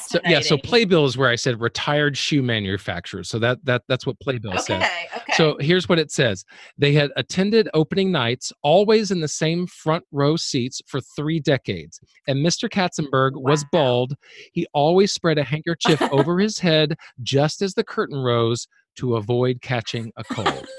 So 0.00 0.18
yeah, 0.26 0.40
so 0.40 0.58
Playbill 0.58 1.04
is 1.04 1.16
where 1.16 1.28
I 1.28 1.36
said 1.36 1.60
retired 1.60 2.16
shoe 2.16 2.42
manufacturer. 2.42 3.22
So 3.22 3.38
that 3.38 3.64
that 3.64 3.82
that's 3.88 4.06
what 4.06 4.18
Playbill 4.20 4.52
Okay, 4.54 4.60
says. 4.60 4.88
okay. 5.16 5.32
So 5.34 5.56
here's 5.60 5.88
what 5.88 5.98
it 6.00 6.10
says. 6.10 6.44
They 6.78 6.92
had 6.92 7.10
attended 7.16 7.68
opening 7.74 8.10
nights, 8.10 8.52
always 8.62 9.10
in 9.12 9.20
the 9.20 9.28
same 9.28 9.66
front 9.68 10.04
row 10.10 10.34
seats 10.36 10.82
for 10.86 11.00
three 11.00 11.38
decades. 11.38 12.00
And 12.26 12.44
Mr. 12.44 12.68
Katzenberg 12.68 13.32
was 13.40 13.62
Wow. 13.64 13.68
bald. 13.72 14.14
He 14.52 14.66
always 14.72 15.12
spread 15.12 15.38
a 15.38 15.44
handkerchief 15.44 16.00
over 16.10 16.40
his 16.40 16.58
head 16.58 16.96
just 17.22 17.62
as 17.62 17.74
the 17.74 17.84
curtain 17.84 18.18
rose 18.18 18.66
to 18.96 19.14
avoid 19.16 19.60
catching 19.62 20.10
a 20.16 20.24
cold. 20.24 20.66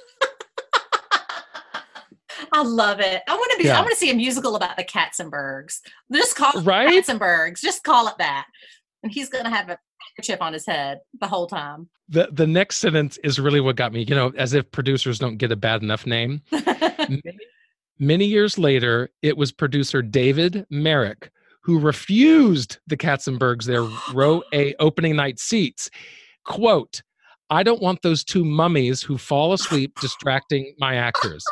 I 2.51 2.63
love 2.63 2.99
it. 2.99 3.21
I 3.27 3.35
want 3.35 3.51
to 3.51 3.57
be. 3.63 3.69
I 3.69 3.79
want 3.79 3.91
to 3.91 3.95
see 3.97 4.11
a 4.11 4.15
musical 4.15 4.55
about 4.55 4.75
the 4.77 4.83
Katzenbergs. 4.83 5.79
Just 6.11 6.35
call 6.35 6.51
it 6.57 6.63
Right? 6.65 6.89
Katzenbergs. 7.03 7.59
Just 7.59 7.83
call 7.83 8.07
it 8.07 8.15
that. 8.17 8.45
And 9.03 9.11
he's 9.11 9.29
going 9.29 9.45
to 9.45 9.49
have 9.49 9.69
a 9.69 9.77
handkerchief 10.07 10.41
on 10.41 10.53
his 10.53 10.65
head 10.65 10.99
the 11.19 11.27
whole 11.27 11.47
time. 11.47 11.89
The 12.09 12.29
the 12.31 12.47
next 12.47 12.77
sentence 12.77 13.17
is 13.23 13.39
really 13.39 13.61
what 13.61 13.75
got 13.75 13.93
me, 13.93 14.03
you 14.03 14.15
know, 14.15 14.33
as 14.37 14.53
if 14.53 14.69
producers 14.71 15.19
don't 15.19 15.37
get 15.37 15.51
a 15.51 15.55
bad 15.55 15.81
enough 15.81 16.05
name. 16.05 16.41
many, 16.51 17.21
many 17.99 18.25
years 18.25 18.57
later, 18.57 19.09
it 19.21 19.37
was 19.37 19.51
producer 19.51 20.01
David 20.01 20.65
Merrick 20.69 21.31
who 21.61 21.79
refused 21.79 22.79
the 22.87 22.97
Katzenbergs 22.97 23.65
their 23.65 23.83
row 24.13 24.41
A 24.53 24.73
opening 24.79 25.15
night 25.15 25.39
seats. 25.39 25.89
Quote, 26.45 27.03
I 27.51 27.63
don't 27.63 27.81
want 27.81 28.01
those 28.01 28.23
two 28.23 28.45
mummies 28.45 29.03
who 29.03 29.17
fall 29.17 29.53
asleep 29.53 29.99
distracting 29.99 30.73
my 30.79 30.95
actors. 30.95 31.43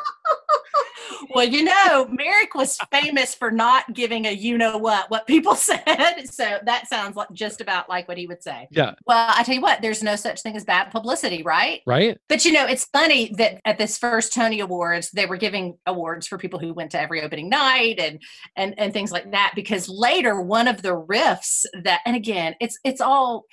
Well, 1.33 1.47
you 1.47 1.63
know, 1.63 2.07
Merrick 2.09 2.55
was 2.55 2.77
famous 2.91 3.35
for 3.35 3.51
not 3.51 3.93
giving 3.93 4.25
a 4.25 4.31
you 4.31 4.57
know 4.57 4.77
what 4.77 5.09
what 5.09 5.27
people 5.27 5.55
said. 5.55 6.23
So 6.25 6.59
that 6.65 6.87
sounds 6.87 7.15
like 7.15 7.31
just 7.31 7.61
about 7.61 7.89
like 7.89 8.07
what 8.07 8.17
he 8.17 8.27
would 8.27 8.43
say. 8.43 8.67
Yeah, 8.71 8.93
Well, 9.05 9.33
I 9.35 9.43
tell 9.43 9.55
you 9.55 9.61
what, 9.61 9.81
there's 9.81 10.03
no 10.03 10.15
such 10.15 10.41
thing 10.41 10.55
as 10.55 10.63
bad 10.63 10.91
publicity, 10.91 11.43
right? 11.43 11.81
right? 11.85 12.17
But 12.27 12.45
you 12.45 12.51
know, 12.51 12.65
it's 12.65 12.85
funny 12.85 13.33
that 13.37 13.61
at 13.65 13.77
this 13.77 13.97
first 13.97 14.33
Tony 14.33 14.59
Awards, 14.59 15.11
they 15.11 15.25
were 15.25 15.37
giving 15.37 15.77
awards 15.85 16.27
for 16.27 16.37
people 16.37 16.59
who 16.59 16.73
went 16.73 16.91
to 16.91 17.01
every 17.01 17.21
opening 17.21 17.49
night 17.49 17.99
and 17.99 18.21
and 18.55 18.73
and 18.77 18.93
things 18.93 19.11
like 19.11 19.31
that. 19.31 19.53
Because 19.55 19.89
later, 19.89 20.41
one 20.41 20.67
of 20.67 20.81
the 20.81 20.95
riffs 20.95 21.65
that, 21.83 22.01
and 22.05 22.15
again, 22.15 22.55
it's 22.59 22.77
it's 22.83 23.01
all 23.01 23.45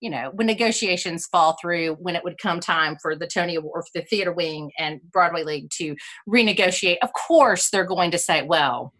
you 0.00 0.10
know 0.10 0.30
when 0.34 0.46
negotiations 0.46 1.26
fall 1.26 1.56
through 1.60 1.94
when 1.94 2.16
it 2.16 2.24
would 2.24 2.38
come 2.38 2.60
time 2.60 2.96
for 3.00 3.16
the 3.16 3.26
tony 3.26 3.54
award 3.54 3.84
for 3.84 4.00
the 4.00 4.06
theater 4.06 4.32
wing 4.32 4.70
and 4.78 5.00
broadway 5.10 5.42
league 5.42 5.70
to 5.70 5.96
renegotiate 6.28 6.98
of 7.02 7.10
course 7.12 7.70
they're 7.70 7.84
going 7.84 8.10
to 8.10 8.18
say 8.18 8.42
well 8.42 8.92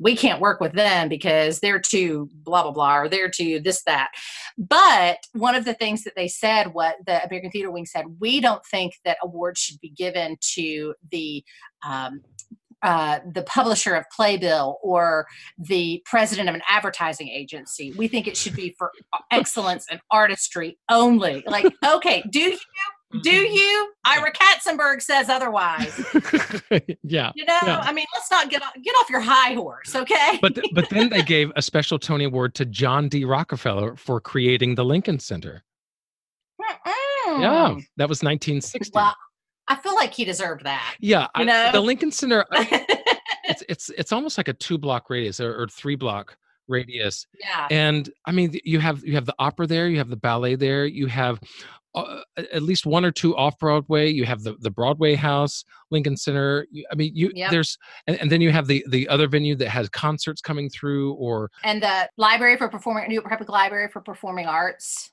we 0.00 0.16
can't 0.16 0.40
work 0.40 0.60
with 0.60 0.72
them 0.72 1.08
because 1.08 1.60
they're 1.60 1.78
too 1.78 2.28
blah 2.32 2.62
blah 2.62 2.72
blah 2.72 2.96
or 2.96 3.08
they're 3.08 3.30
too 3.30 3.60
this 3.60 3.82
that. 3.84 4.08
But 4.56 5.18
one 5.32 5.54
of 5.54 5.64
the 5.64 5.74
things 5.74 6.02
that 6.04 6.14
they 6.16 6.26
said 6.26 6.72
what 6.72 6.96
the 7.06 7.22
american 7.24 7.50
theater 7.50 7.70
wing 7.70 7.86
said 7.86 8.06
we 8.18 8.40
don't 8.40 8.64
think 8.66 8.94
that 9.04 9.18
awards 9.22 9.60
should 9.60 9.78
be 9.80 9.90
given 9.90 10.36
to 10.54 10.94
the 11.12 11.44
um, 11.86 12.22
uh, 12.82 13.20
the 13.32 13.42
publisher 13.42 13.94
of 13.94 14.04
Playbill 14.14 14.78
or 14.82 15.26
the 15.58 16.02
president 16.06 16.48
of 16.48 16.54
an 16.54 16.62
advertising 16.68 17.28
agency. 17.28 17.92
We 17.96 18.08
think 18.08 18.26
it 18.26 18.36
should 18.36 18.54
be 18.56 18.74
for 18.78 18.90
excellence 19.30 19.86
and 19.90 20.00
artistry 20.10 20.78
only. 20.90 21.42
Like, 21.46 21.66
okay, 21.86 22.22
do 22.30 22.40
you? 22.40 22.58
Do 23.24 23.30
you? 23.32 23.92
Ira 24.04 24.32
Katzenberg 24.32 25.02
says 25.02 25.28
otherwise. 25.28 25.98
yeah. 27.02 27.32
You 27.34 27.44
know, 27.44 27.58
Yeah. 27.64 27.80
I 27.80 27.92
mean, 27.92 28.06
let's 28.14 28.30
not 28.30 28.50
get 28.50 28.62
off, 28.62 28.72
get 28.84 28.92
off 29.00 29.10
your 29.10 29.18
high 29.20 29.54
horse, 29.54 29.96
okay? 29.96 30.38
But 30.40 30.54
th- 30.54 30.70
but 30.72 30.88
then 30.90 31.08
they 31.08 31.22
gave 31.36 31.50
a 31.56 31.62
special 31.62 31.98
Tony 31.98 32.22
Award 32.24 32.54
to 32.54 32.64
John 32.64 33.08
D. 33.08 33.24
Rockefeller 33.24 33.96
for 33.96 34.20
creating 34.20 34.76
the 34.76 34.84
Lincoln 34.84 35.18
Center. 35.18 35.64
Yeah, 37.26 37.70
Mm. 37.70 37.84
that 37.96 38.08
was 38.08 38.22
1960. 38.22 38.90
Well, 38.94 39.14
I 39.70 39.76
feel 39.76 39.94
like 39.94 40.12
he 40.12 40.24
deserved 40.24 40.64
that. 40.64 40.96
Yeah, 41.00 41.22
You 41.36 41.42
I- 41.42 41.44
know? 41.44 41.70
the 41.72 41.80
Lincoln 41.80 42.10
Center. 42.12 42.44
I- 42.50 42.84
it's 43.44 43.62
it's 43.68 43.88
it's 43.90 44.12
almost 44.12 44.36
like 44.36 44.48
a 44.48 44.52
two 44.52 44.76
block 44.78 45.08
radius 45.08 45.40
or, 45.40 45.62
or 45.62 45.68
three 45.68 45.96
block 45.96 46.36
radius, 46.68 47.26
yeah. 47.40 47.66
and 47.70 48.10
I 48.26 48.32
mean 48.32 48.54
you 48.64 48.78
have 48.80 49.02
you 49.04 49.14
have 49.14 49.26
the 49.26 49.34
opera 49.38 49.66
there, 49.66 49.88
you 49.88 49.98
have 49.98 50.10
the 50.10 50.16
ballet 50.16 50.54
there, 50.56 50.86
you 50.86 51.06
have 51.06 51.40
uh, 51.96 52.20
at 52.36 52.62
least 52.62 52.86
one 52.86 53.04
or 53.04 53.10
two 53.10 53.36
off 53.36 53.58
Broadway. 53.58 54.08
You 54.08 54.24
have 54.24 54.42
the 54.44 54.54
the 54.60 54.70
Broadway 54.70 55.16
House, 55.16 55.64
Lincoln 55.90 56.16
Center. 56.16 56.66
you- 56.70 56.84
I 56.92 56.94
mean, 56.94 57.10
you 57.14 57.32
Yep. 57.34 57.50
there's 57.50 57.76
and, 58.06 58.20
and 58.20 58.30
then 58.30 58.40
you 58.40 58.52
have 58.52 58.66
the 58.68 58.84
the 58.88 59.08
other 59.08 59.26
venue 59.26 59.56
that 59.56 59.68
has 59.70 59.88
concerts 59.88 60.40
coming 60.40 60.68
through 60.70 61.14
or 61.14 61.50
And 61.64 61.82
the 61.82 62.08
Library 62.16 62.56
for 62.56 62.68
Performing, 62.68 63.08
New 63.08 63.14
York 63.14 63.28
Public 63.28 63.48
Library 63.48 63.88
for 63.92 64.00
Performing 64.00 64.46
Arts. 64.46 65.10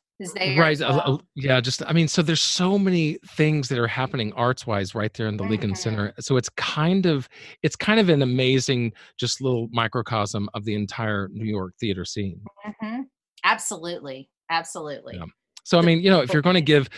Right 0.58 0.72
as 0.72 0.82
a- 0.82 0.88
a- 0.88 0.96
well. 0.96 1.22
yeah 1.36 1.60
just 1.62 1.84
i 1.86 1.94
mean 1.94 2.08
so 2.08 2.22
there's 2.22 2.42
so 2.42 2.78
many 2.80 3.18
things 3.36 3.70
that 3.70 3.78
are 3.78 3.88
happening 3.88 4.34
arts 4.34 4.66
wise 4.66 4.96
right 4.96 5.14
there 5.14 5.28
in 5.28 5.38
the 5.38 5.44
lincoln 5.44 5.72
Mhm. 5.74 5.78
center 5.78 6.14
so 6.20 6.38
it's 6.38 6.50
kind 6.50 7.06
of 7.06 7.30
it's 7.64 7.76
kind 7.76 8.00
of 8.00 8.10
an 8.10 8.22
amazing 8.22 8.94
just 9.20 9.42
little 9.42 9.68
microcosm 9.72 10.50
of 10.56 10.66
the 10.66 10.74
entire 10.76 11.30
new 11.32 11.46
york 11.46 11.74
theater 11.80 12.04
scene 12.06 12.42
Mhm. 12.82 13.06
Absolutely. 13.44 14.30
Absolutely. 14.50 15.16
Yeah. 15.18 15.26
so 15.64 15.78
i 15.78 15.82
mean 15.82 16.02
you 16.02 16.10
know 16.10 16.22
if 16.22 16.34
you're 16.34 16.42
going 16.42 16.56
to 16.66 16.70
give 16.74 16.90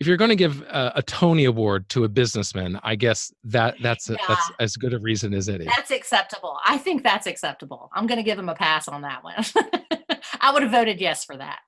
if 0.00 0.06
you're 0.06 0.16
going 0.16 0.28
to 0.30 0.36
give 0.36 0.62
a, 0.62 0.92
a 0.96 1.02
tony 1.02 1.44
award 1.46 1.88
to 1.88 2.04
a 2.04 2.08
businessman 2.08 2.78
i 2.82 2.94
guess 2.94 3.32
that 3.44 3.74
that's 3.82 4.08
a, 4.10 4.16
that's 4.28 4.50
as 4.60 4.76
good 4.76 4.94
a 4.94 4.98
reason 5.00 5.34
as 5.34 5.48
any 5.48 5.64
That's 5.64 5.90
acceptable. 5.90 6.58
I 6.66 6.78
think 6.78 7.02
that's 7.02 7.26
acceptable. 7.26 7.90
I'm 7.94 8.06
going 8.06 8.18
to 8.18 8.22
give 8.22 8.38
him 8.38 8.48
a 8.48 8.54
pass 8.54 8.86
on 8.88 9.02
that 9.02 9.24
one. 9.24 9.34
I 10.40 10.52
would 10.52 10.62
have 10.62 10.70
voted 10.72 11.00
yes 11.00 11.24
for 11.24 11.36
that. 11.36 11.58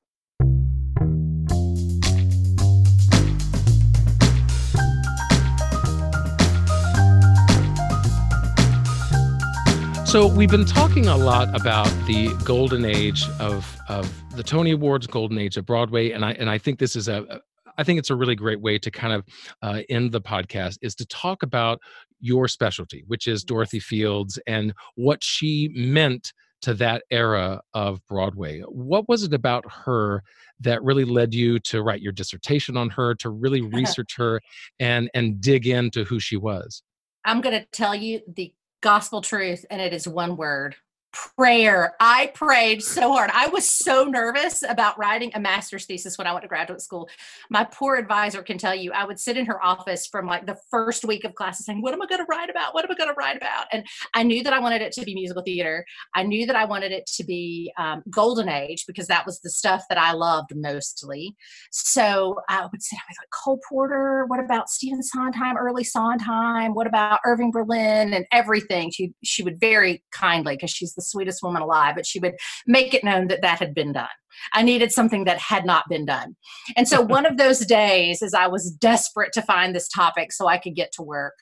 So 10.11 10.27
we've 10.27 10.51
been 10.51 10.65
talking 10.65 11.07
a 11.07 11.17
lot 11.17 11.55
about 11.55 11.87
the 12.09 12.35
golden 12.43 12.85
age 12.85 13.23
of 13.39 13.79
of 13.89 14.13
the 14.35 14.43
Tony 14.43 14.73
Awards, 14.73 15.07
golden 15.07 15.39
age 15.39 15.57
of 15.57 15.65
Broadway, 15.65 16.11
and 16.11 16.25
I 16.25 16.33
and 16.33 16.51
I 16.51 16.59
think 16.59 16.81
this 16.81 16.97
is 16.97 17.07
a 17.07 17.41
I 17.79 17.85
think 17.85 18.01
it's 18.01 18.11
a 18.11 18.17
really 18.17 18.35
great 18.35 18.61
way 18.61 18.77
to 18.77 18.91
kind 18.91 19.13
of 19.13 19.25
uh, 19.63 19.83
end 19.89 20.11
the 20.11 20.21
podcast 20.21 20.79
is 20.83 20.97
to 20.97 21.07
talk 21.07 21.45
about 21.45 21.79
your 22.19 22.49
specialty, 22.49 23.05
which 23.07 23.29
is 23.29 23.45
Dorothy 23.45 23.79
Fields 23.79 24.37
and 24.49 24.75
what 24.97 25.23
she 25.23 25.71
meant 25.77 26.33
to 26.63 26.75
that 26.75 27.05
era 27.13 27.61
of 27.75 28.05
Broadway. 28.09 28.63
What 28.63 29.09
was 29.09 29.23
it 29.23 29.33
about 29.33 29.65
her 29.71 30.25
that 30.59 30.83
really 30.83 31.05
led 31.05 31.33
you 31.33 31.61
to 31.61 31.85
write 31.85 32.03
your 32.03 32.13
dissertation 32.13 32.77
on 32.77 32.91
her, 32.91 33.15
to 33.15 33.31
really 33.31 33.61
research 33.79 34.17
her 34.17 34.41
and 34.81 35.09
and 35.15 35.41
dig 35.41 35.69
into 35.69 36.03
who 36.03 36.19
she 36.19 36.37
was? 36.37 36.83
I'm 37.25 37.41
going 37.41 37.61
to 37.61 37.67
tell 37.67 37.95
you 37.95 38.23
the 38.27 38.53
gospel 38.81 39.23
truth, 39.23 39.67
and 39.71 39.81
it 39.81 39.93
is 39.93 40.09
one 40.09 40.37
word 40.37 40.77
prayer. 41.13 41.95
I 42.01 42.29
prayed 42.35 42.83
so 42.83 43.13
hard. 43.13 43.31
I 43.33 43.49
was 43.49 43.69
so 43.69 44.05
nervous 44.05 44.63
about 44.63 44.99
writing 44.99 45.33
a 45.35 45.41
master's 45.41 45.87
thesis 45.87 46.17
when 46.17 46.27
I 46.27 46.33
went 46.33 46.43
to 46.43 46.49
graduate 46.49 46.81
school. 46.81 47.09
My 47.51 47.65
poor 47.65 47.97
advisor 47.97 48.43
can 48.43 48.59
tell 48.59 48.75
you, 48.75 48.93
I 48.93 49.05
would 49.05 49.19
sit 49.19 49.37
in 49.37 49.47
her 49.47 49.63
office 49.65 50.07
from 50.07 50.27
like 50.27 50.47
the 50.47 50.57
first 50.71 51.05
week 51.05 51.25
of 51.25 51.35
classes 51.35 51.67
saying, 51.67 51.83
What 51.83 51.95
am 51.95 52.03
I 52.03 52.07
going 52.07 52.21
to 52.21 52.27
write 52.29 52.51
about? 52.51 52.75
What 52.75 52.85
am 52.85 52.91
I 52.93 52.95
going 52.95 53.11
to 53.11 53.15
write 53.15 53.37
about? 53.37 53.67
And 53.73 53.85
I 54.15 54.23
knew 54.23 54.43
that 54.45 54.53
I 54.53 54.61
wanted 54.61 54.83
it 54.83 54.93
to 54.93 55.05
be 55.05 55.15
musical 55.15 55.43
theater. 55.43 55.85
I 56.15 56.23
knew 56.23 56.47
that 56.47 56.57
I 56.57 56.65
wanted 56.65 56.93
it 56.93 57.07
to 57.17 57.25
be 57.25 57.73
um, 57.79 58.03
golden 58.11 58.49
age 58.49 58.85
because 58.87 59.07
that 59.09 59.27
was 59.27 59.41
the 59.41 59.51
stuff 59.51 59.85
that 59.89 59.99
I 59.99 60.13
loved 60.13 60.55
mostly. 60.55 61.37
So 61.73 62.41
I 62.49 62.67
would 62.71 62.83
say, 62.83 62.97
I 62.97 63.11
was 63.11 63.17
like, 63.21 63.31
Cole 63.31 63.61
Porter, 63.69 64.25
what 64.27 64.41
about 64.41 64.69
Stephen 64.69 65.03
Sondheim, 65.03 65.57
early 65.57 65.85
Sondheim? 65.85 66.75
What 66.75 66.87
about 66.87 67.21
Irving 67.25 67.51
Berlin 67.51 68.15
and 68.15 68.27
everything? 68.33 68.91
She 68.91 69.13
she 69.25 69.43
would 69.43 69.59
very 69.59 70.03
kindly, 70.13 70.55
because 70.55 70.71
she's 70.71 70.95
the 71.01 71.07
sweetest 71.07 71.43
woman 71.43 71.63
alive, 71.63 71.95
but 71.97 72.07
she 72.07 72.19
would 72.21 72.35
make 72.67 72.95
it 72.95 73.05
known 73.05 73.29
that 73.29 73.43
that 73.43 73.59
had 73.59 73.75
been 73.75 73.93
done. 73.93 74.09
I 74.53 74.63
needed 74.63 74.93
something 74.93 75.25
that 75.25 75.39
had 75.39 75.67
not 75.67 75.89
been 75.89 76.07
done. 76.07 76.37
And 76.77 76.89
so 76.89 77.01
one 77.01 77.27
of 77.27 77.37
those 77.37 77.59
days, 77.67 78.23
as 78.23 78.35
I 78.35 78.47
was 78.47 78.71
desperate 78.71 79.33
to 79.35 79.43
find 79.43 79.75
this 79.75 79.89
topic 79.89 80.33
so 80.33 80.47
I 80.47 80.59
could 80.59 80.75
get 80.75 80.93
to 80.93 81.03
work, 81.03 81.35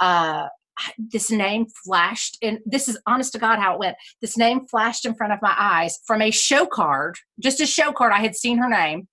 uh, 0.00 0.46
this 0.96 1.30
name 1.30 1.66
flashed 1.84 2.38
and 2.40 2.60
this 2.64 2.88
is 2.88 2.96
honest 3.04 3.32
to 3.32 3.38
god 3.38 3.58
how 3.58 3.74
it 3.74 3.80
went. 3.80 3.96
This 4.20 4.36
name 4.36 4.66
flashed 4.70 5.04
in 5.04 5.14
front 5.14 5.32
of 5.32 5.42
my 5.42 5.52
eyes 5.58 5.98
from 6.06 6.22
a 6.22 6.30
show 6.30 6.66
card 6.66 7.16
just 7.42 7.60
a 7.60 7.66
show 7.66 7.90
card. 7.90 8.12
I 8.12 8.20
had 8.20 8.36
seen 8.36 8.58
her 8.58 8.68
name. 8.68 9.08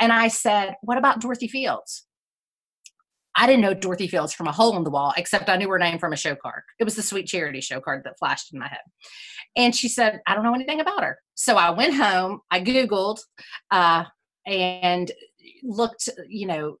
And 0.00 0.12
i 0.12 0.28
said 0.28 0.74
what 0.82 0.98
about 0.98 1.20
dorothy 1.20 1.46
fields 1.46 2.04
i 3.36 3.46
didn't 3.46 3.62
know 3.62 3.74
dorothy 3.74 4.08
fields 4.08 4.32
from 4.32 4.46
a 4.46 4.52
hole 4.52 4.76
in 4.76 4.84
the 4.84 4.90
wall 4.90 5.12
except 5.16 5.48
i 5.48 5.56
knew 5.56 5.68
her 5.68 5.78
name 5.78 5.98
from 5.98 6.12
a 6.12 6.16
show 6.16 6.34
card 6.34 6.62
it 6.78 6.84
was 6.84 6.96
the 6.96 7.02
sweet 7.02 7.26
charity 7.26 7.60
show 7.60 7.80
card 7.80 8.02
that 8.04 8.18
flashed 8.18 8.52
in 8.52 8.58
my 8.58 8.68
head 8.68 8.80
and 9.56 9.74
she 9.74 9.88
said 9.88 10.20
i 10.26 10.34
don't 10.34 10.44
know 10.44 10.54
anything 10.54 10.80
about 10.80 11.02
her 11.02 11.18
so 11.34 11.56
i 11.56 11.70
went 11.70 11.94
home 11.94 12.40
i 12.50 12.60
googled 12.60 13.18
uh, 13.70 14.04
and 14.46 15.12
looked 15.62 16.08
you 16.28 16.46
know 16.46 16.76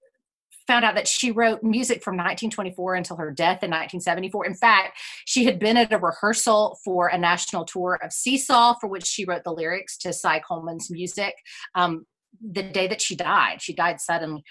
found 0.66 0.84
out 0.84 0.94
that 0.94 1.08
she 1.08 1.30
wrote 1.30 1.62
music 1.62 2.02
from 2.02 2.14
1924 2.14 2.94
until 2.94 3.16
her 3.16 3.30
death 3.30 3.62
in 3.62 3.70
1974. 3.70 4.46
In 4.46 4.54
fact, 4.54 4.98
she 5.24 5.44
had 5.44 5.58
been 5.58 5.76
at 5.76 5.92
a 5.92 5.98
rehearsal 5.98 6.78
for 6.84 7.08
a 7.08 7.18
national 7.18 7.64
tour 7.64 7.98
of 8.02 8.12
Seesaw, 8.12 8.74
for 8.80 8.88
which 8.88 9.04
she 9.04 9.24
wrote 9.24 9.44
the 9.44 9.52
lyrics 9.52 9.96
to 9.98 10.12
Cy 10.12 10.40
Coleman's 10.40 10.90
music. 10.90 11.34
Um, 11.74 12.06
the 12.40 12.62
day 12.62 12.86
that 12.88 13.02
she 13.02 13.14
died, 13.14 13.62
she 13.62 13.74
died 13.74 14.00
suddenly. 14.00 14.42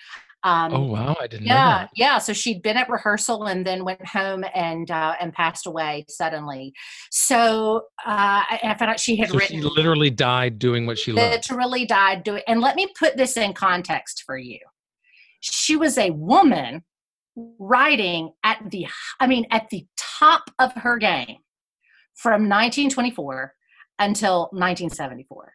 Um, 0.44 0.74
oh 0.74 0.84
wow, 0.84 1.16
I 1.22 1.28
didn't 1.28 1.46
yeah. 1.48 1.88
Yeah, 1.96 2.18
so 2.18 2.34
she'd 2.34 2.62
been 2.62 2.76
at 2.76 2.90
rehearsal 2.90 3.46
and 3.46 3.66
then 3.66 3.86
went 3.86 4.06
home 4.06 4.44
and 4.54 4.92
uh, 4.92 5.16
and 5.20 5.32
passed 5.32 5.66
away 5.66 6.06
suddenly. 6.10 6.74
So 7.12 7.84
uh, 8.06 8.44
I 8.52 8.76
found 8.78 8.92
out 8.92 9.00
she 9.00 9.16
had 9.16 9.30
so 9.30 9.38
written. 9.38 9.62
She 9.62 9.64
literally 9.64 10.10
died 10.10 10.60
doing 10.60 10.86
what 10.86 11.00
she 11.00 11.14
loved. 11.14 11.32
Literally 11.32 11.86
died 11.86 12.24
doing. 12.24 12.42
And 12.48 12.60
let 12.60 12.76
me 12.76 12.88
put 13.00 13.16
this 13.16 13.38
in 13.38 13.54
context 13.54 14.24
for 14.26 14.38
you 14.38 14.60
she 15.44 15.76
was 15.76 15.98
a 15.98 16.12
woman 16.12 16.84
writing 17.60 18.32
at 18.44 18.60
the 18.70 18.88
i 19.20 19.28
mean 19.28 19.46
at 19.52 19.70
the 19.70 19.86
top 19.98 20.50
of 20.60 20.72
her 20.74 20.98
game 20.98 21.38
from 22.16 22.48
1924 22.48 23.54
until 24.00 24.42
1974 24.52 25.54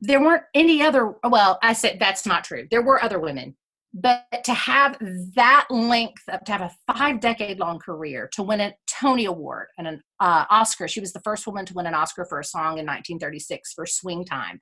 there 0.00 0.20
weren't 0.20 0.44
any 0.54 0.82
other 0.82 1.14
well 1.28 1.58
i 1.62 1.72
said 1.72 1.98
that's 1.98 2.24
not 2.24 2.44
true 2.44 2.66
there 2.70 2.82
were 2.82 3.02
other 3.02 3.18
women 3.18 3.54
but 3.94 4.24
to 4.42 4.52
have 4.52 4.98
that 5.36 5.66
length 5.70 6.22
of, 6.28 6.42
to 6.44 6.52
have 6.52 6.62
a 6.62 6.92
five 6.92 7.20
decade 7.20 7.60
long 7.60 7.78
career 7.78 8.28
to 8.32 8.42
win 8.42 8.60
a 8.60 8.74
tony 8.86 9.24
award 9.24 9.68
and 9.78 9.86
an 9.86 10.02
uh, 10.20 10.44
oscar 10.50 10.88
she 10.88 11.00
was 11.00 11.12
the 11.12 11.20
first 11.20 11.46
woman 11.46 11.64
to 11.64 11.74
win 11.74 11.86
an 11.86 11.94
oscar 11.94 12.24
for 12.24 12.40
a 12.40 12.44
song 12.44 12.78
in 12.78 12.86
1936 12.86 13.72
for 13.72 13.86
swing 13.86 14.24
time 14.24 14.60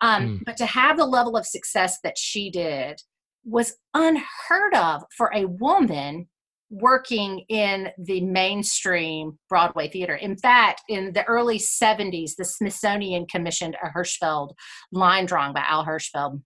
um, 0.00 0.22
mm. 0.22 0.44
but 0.44 0.56
to 0.56 0.66
have 0.66 0.96
the 0.96 1.06
level 1.06 1.36
of 1.36 1.46
success 1.46 1.98
that 2.02 2.18
she 2.18 2.50
did 2.50 3.00
was 3.44 3.74
unheard 3.94 4.74
of 4.74 5.02
for 5.16 5.30
a 5.34 5.44
woman 5.46 6.28
working 6.72 7.44
in 7.50 7.90
the 7.98 8.22
mainstream 8.22 9.38
Broadway 9.48 9.88
theater. 9.88 10.14
In 10.14 10.36
fact, 10.36 10.80
in 10.88 11.12
the 11.12 11.22
early 11.24 11.58
70s, 11.58 12.32
the 12.36 12.46
Smithsonian 12.46 13.26
commissioned 13.26 13.76
a 13.82 13.90
Hirschfeld 13.90 14.54
line 14.90 15.26
drawing 15.26 15.52
by 15.52 15.62
Al 15.68 15.84
Hirschfeld. 15.84 16.40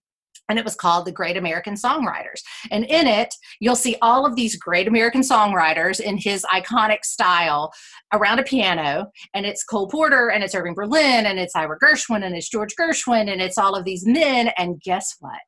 And 0.49 0.57
it 0.57 0.65
was 0.65 0.75
called 0.75 1.05
The 1.05 1.11
Great 1.11 1.37
American 1.37 1.75
Songwriters. 1.75 2.41
And 2.71 2.85
in 2.85 3.07
it, 3.07 3.33
you'll 3.59 3.75
see 3.75 3.97
all 4.01 4.25
of 4.25 4.35
these 4.35 4.55
great 4.55 4.87
American 4.87 5.21
songwriters 5.21 5.99
in 5.99 6.17
his 6.17 6.45
iconic 6.53 7.03
style 7.03 7.71
around 8.13 8.39
a 8.39 8.43
piano. 8.43 9.07
And 9.33 9.45
it's 9.45 9.63
Cole 9.63 9.87
Porter, 9.87 10.29
and 10.29 10.43
it's 10.43 10.55
Irving 10.55 10.73
Berlin, 10.73 11.25
and 11.25 11.39
it's 11.39 11.55
Ira 11.55 11.77
Gershwin, 11.79 12.25
and 12.25 12.35
it's 12.35 12.49
George 12.49 12.75
Gershwin, 12.79 13.31
and 13.31 13.41
it's 13.41 13.57
all 13.57 13.75
of 13.75 13.85
these 13.85 14.05
men. 14.05 14.51
And 14.57 14.81
guess 14.81 15.15
what? 15.19 15.39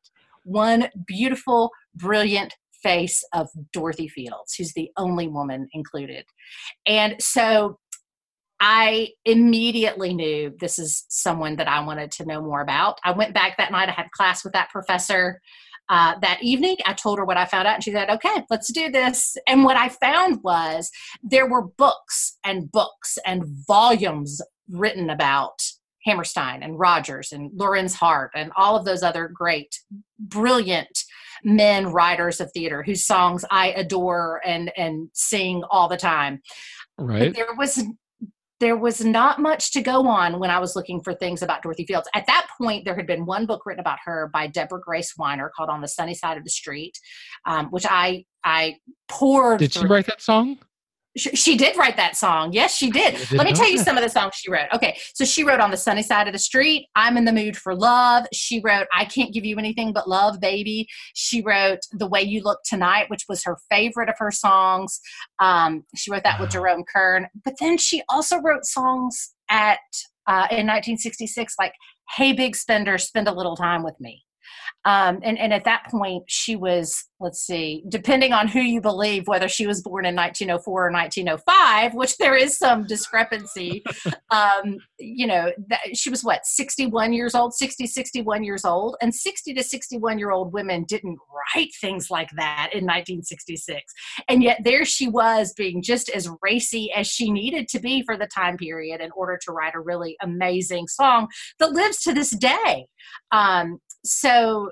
one 0.49 0.89
beautiful, 1.05 1.71
brilliant 1.95 2.55
face 2.81 3.23
of 3.33 3.49
Dorothy 3.73 4.07
Fields, 4.07 4.55
who's 4.55 4.73
the 4.73 4.89
only 4.97 5.27
woman 5.27 5.67
included. 5.73 6.25
And 6.85 7.15
so 7.19 7.77
I 8.59 9.09
immediately 9.25 10.13
knew 10.13 10.53
this 10.59 10.79
is 10.79 11.05
someone 11.09 11.55
that 11.57 11.67
I 11.67 11.79
wanted 11.85 12.11
to 12.13 12.25
know 12.25 12.41
more 12.41 12.61
about. 12.61 12.99
I 13.03 13.11
went 13.11 13.33
back 13.33 13.57
that 13.57 13.71
night, 13.71 13.89
I 13.89 13.93
had 13.93 14.11
class 14.11 14.43
with 14.43 14.53
that 14.53 14.69
professor. 14.69 15.41
Uh, 15.87 16.13
that 16.21 16.37
evening, 16.43 16.75
I 16.85 16.93
told 16.93 17.17
her 17.17 17.25
what 17.25 17.37
I 17.37 17.45
found 17.45 17.67
out, 17.67 17.73
and 17.75 17.83
she 17.83 17.91
said, 17.91 18.11
Okay, 18.11 18.43
let's 18.51 18.71
do 18.71 18.91
this. 18.91 19.35
And 19.47 19.63
what 19.63 19.75
I 19.75 19.89
found 19.89 20.43
was 20.43 20.91
there 21.23 21.49
were 21.49 21.65
books 21.65 22.37
and 22.43 22.71
books 22.71 23.17
and 23.25 23.43
volumes 23.67 24.39
written 24.69 25.09
about 25.09 25.59
Hammerstein 26.05 26.61
and 26.61 26.77
Rodgers 26.77 27.31
and 27.31 27.51
Lorenz 27.55 27.95
Hart 27.95 28.31
and 28.35 28.51
all 28.55 28.75
of 28.75 28.85
those 28.85 29.01
other 29.01 29.27
great, 29.33 29.79
brilliant 30.19 31.05
men 31.43 31.87
writers 31.87 32.39
of 32.39 32.51
theater 32.51 32.83
whose 32.83 33.05
songs 33.05 33.43
I 33.49 33.71
adore 33.71 34.41
and 34.45 34.71
and 34.77 35.09
sing 35.13 35.63
all 35.71 35.87
the 35.87 35.97
time. 35.97 36.41
Right. 36.97 37.33
But 37.33 37.35
there 37.35 37.55
was 37.57 37.83
there 38.59 38.77
was 38.77 39.03
not 39.03 39.39
much 39.39 39.71
to 39.71 39.81
go 39.81 40.07
on 40.07 40.39
when 40.39 40.49
I 40.49 40.59
was 40.59 40.75
looking 40.75 41.01
for 41.01 41.13
things 41.13 41.41
about 41.41 41.63
Dorothy 41.63 41.85
Fields. 41.85 42.07
At 42.13 42.27
that 42.27 42.47
point, 42.57 42.85
there 42.85 42.95
had 42.95 43.07
been 43.07 43.25
one 43.25 43.45
book 43.45 43.65
written 43.65 43.79
about 43.79 43.99
her 44.05 44.29
by 44.33 44.47
Deborah 44.47 44.81
Grace 44.81 45.13
Winer 45.17 45.49
called 45.55 45.69
"On 45.69 45.81
the 45.81 45.87
Sunny 45.87 46.13
Side 46.13 46.37
of 46.37 46.43
the 46.43 46.49
Street," 46.49 46.97
um, 47.45 47.67
which 47.67 47.85
I 47.89 48.25
I 48.43 48.77
poured. 49.07 49.59
Did 49.59 49.73
she 49.73 49.85
write 49.85 50.05
that 50.07 50.21
song? 50.21 50.59
She, 51.19 51.35
she, 51.35 51.57
did 51.57 51.77
write 51.77 51.97
that 51.97 52.15
song. 52.15 52.53
Yes, 52.53 52.75
she 52.75 52.89
did. 52.89 53.31
Let 53.31 53.45
me 53.45 53.53
tell 53.53 53.69
you 53.69 53.77
some 53.77 53.97
of 53.97 54.03
the 54.03 54.09
songs 54.09 54.35
she 54.35 54.49
wrote. 54.49 54.67
Okay, 54.73 54.97
so 55.13 55.25
she 55.25 55.43
wrote 55.43 55.59
On 55.59 55.71
the 55.71 55.77
Sunny 55.77 56.01
Side 56.01 56.27
of 56.27 56.33
the 56.33 56.39
Street, 56.39 56.87
I'm 56.95 57.17
in 57.17 57.25
the 57.25 57.33
Mood 57.33 57.57
for 57.57 57.75
Love. 57.75 58.25
She 58.33 58.61
wrote 58.63 58.87
I 58.93 59.05
Can't 59.05 59.33
Give 59.33 59.45
You 59.45 59.57
Anything 59.57 59.93
But 59.93 60.07
Love, 60.07 60.39
Baby. 60.39 60.87
She 61.13 61.41
wrote 61.41 61.79
The 61.91 62.07
Way 62.07 62.21
You 62.21 62.41
Look 62.43 62.59
Tonight, 62.63 63.09
which 63.09 63.25
was 63.27 63.43
her 63.43 63.57
favorite 63.69 64.09
of 64.09 64.15
her 64.19 64.31
songs. 64.31 64.99
Um, 65.39 65.85
she 65.95 66.11
wrote 66.11 66.23
that 66.23 66.39
with 66.39 66.51
Jerome 66.51 66.83
Kern. 66.91 67.27
But 67.43 67.55
then 67.59 67.77
she 67.77 68.01
also 68.09 68.37
wrote 68.37 68.65
songs 68.65 69.33
at 69.49 69.79
uh, 70.27 70.47
in 70.51 70.67
1966 70.67 71.55
like 71.59 71.73
Hey 72.15 72.33
Big 72.33 72.55
Spender, 72.55 72.97
Spend 72.97 73.27
a 73.27 73.33
Little 73.33 73.55
Time 73.55 73.83
with 73.83 73.99
Me. 73.99 74.23
Um, 74.85 75.19
and, 75.23 75.37
and 75.37 75.53
at 75.53 75.65
that 75.65 75.87
point, 75.91 76.23
she 76.27 76.55
was, 76.55 77.05
let's 77.19 77.41
see, 77.41 77.83
depending 77.89 78.31
on 78.31 78.47
who 78.47 78.61
you 78.61 78.79
believe, 78.79 79.27
whether 79.27 79.49
she 79.49 79.67
was 79.67 79.81
born 79.81 80.05
in 80.05 80.15
1904 80.15 80.87
or 80.87 80.91
1905, 80.91 81.93
which 81.95 82.17
there 82.17 82.35
is 82.35 82.57
some 82.57 82.87
discrepancy, 82.87 83.83
um, 84.31 84.77
you 84.97 85.27
know, 85.27 85.51
that, 85.67 85.81
she 85.95 86.09
was 86.09 86.23
what, 86.23 86.45
61 86.45 87.11
years 87.11 87.35
old, 87.35 87.53
60, 87.53 87.87
61 87.87 88.43
years 88.43 88.63
old. 88.63 88.95
And 89.01 89.13
60 89.13 89.53
to 89.53 89.63
61 89.63 90.17
year 90.17 90.31
old 90.31 90.53
women 90.53 90.85
didn't 90.85 91.19
write 91.55 91.71
things 91.81 92.09
like 92.09 92.29
that 92.37 92.69
in 92.71 92.85
1966. 92.85 93.81
And 94.29 94.41
yet 94.41 94.61
there 94.63 94.85
she 94.85 95.09
was 95.09 95.53
being 95.53 95.81
just 95.81 96.09
as 96.09 96.29
racy 96.41 96.89
as 96.93 97.05
she 97.05 97.31
needed 97.31 97.67
to 97.69 97.79
be 97.79 98.01
for 98.03 98.15
the 98.15 98.27
time 98.27 98.55
period 98.55 99.01
in 99.01 99.11
order 99.11 99.37
to 99.43 99.51
write 99.51 99.75
a 99.75 99.79
really 99.79 100.15
amazing 100.21 100.87
song 100.87 101.27
that 101.59 101.71
lives 101.71 102.01
to 102.03 102.13
this 102.13 102.31
day. 102.31 102.85
Um, 103.31 103.79
so 104.03 104.71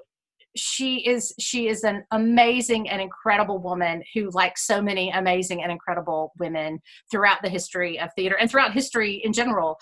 she 0.56 1.08
is 1.08 1.34
she 1.40 1.68
is 1.68 1.84
an 1.84 2.04
amazing 2.12 2.90
and 2.90 3.02
incredible 3.02 3.60
woman 3.60 4.04
who 4.14 4.30
like 4.32 4.58
so 4.58 4.82
many 4.82 5.12
amazing 5.12 5.62
and 5.62 5.72
incredible 5.72 6.34
women 6.40 6.80
throughout 7.12 7.42
the 7.44 7.50
history 7.50 8.00
of 8.00 8.10
theater 8.16 8.36
and 8.40 8.50
throughout 8.50 8.74
history 8.74 9.22
in 9.24 9.34
general 9.34 9.78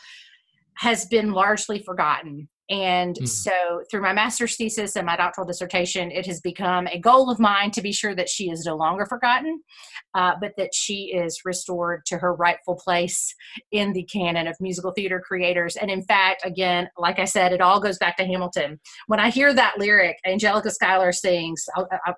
has 0.75 1.05
been 1.05 1.31
largely 1.31 1.79
forgotten 1.79 2.49
and 2.69 3.15
mm. 3.15 3.27
so, 3.27 3.83
through 3.91 4.01
my 4.01 4.13
master's 4.13 4.55
thesis 4.55 4.95
and 4.95 5.05
my 5.05 5.15
doctoral 5.15 5.45
dissertation, 5.45 6.09
it 6.11 6.25
has 6.25 6.41
become 6.41 6.87
a 6.87 6.99
goal 6.99 7.29
of 7.29 7.39
mine 7.39 7.69
to 7.71 7.81
be 7.81 7.91
sure 7.91 8.15
that 8.15 8.29
she 8.29 8.49
is 8.49 8.65
no 8.65 8.75
longer 8.75 9.05
forgotten, 9.05 9.61
uh, 10.15 10.33
but 10.41 10.53
that 10.57 10.73
she 10.73 11.13
is 11.13 11.41
restored 11.45 12.05
to 12.07 12.17
her 12.17 12.33
rightful 12.33 12.75
place 12.75 13.33
in 13.71 13.93
the 13.93 14.03
canon 14.03 14.47
of 14.47 14.55
musical 14.59 14.91
theater 14.91 15.21
creators. 15.25 15.75
And 15.75 15.91
in 15.91 16.01
fact, 16.03 16.43
again, 16.43 16.89
like 16.97 17.19
I 17.19 17.25
said, 17.25 17.53
it 17.53 17.61
all 17.61 17.79
goes 17.79 17.99
back 17.99 18.17
to 18.17 18.25
Hamilton. 18.25 18.79
When 19.07 19.19
I 19.19 19.29
hear 19.29 19.53
that 19.53 19.77
lyric, 19.77 20.17
Angelica 20.25 20.71
Schuyler 20.71 21.11
sings, 21.11 21.65
I'll, 21.75 21.87
I'll, 22.05 22.15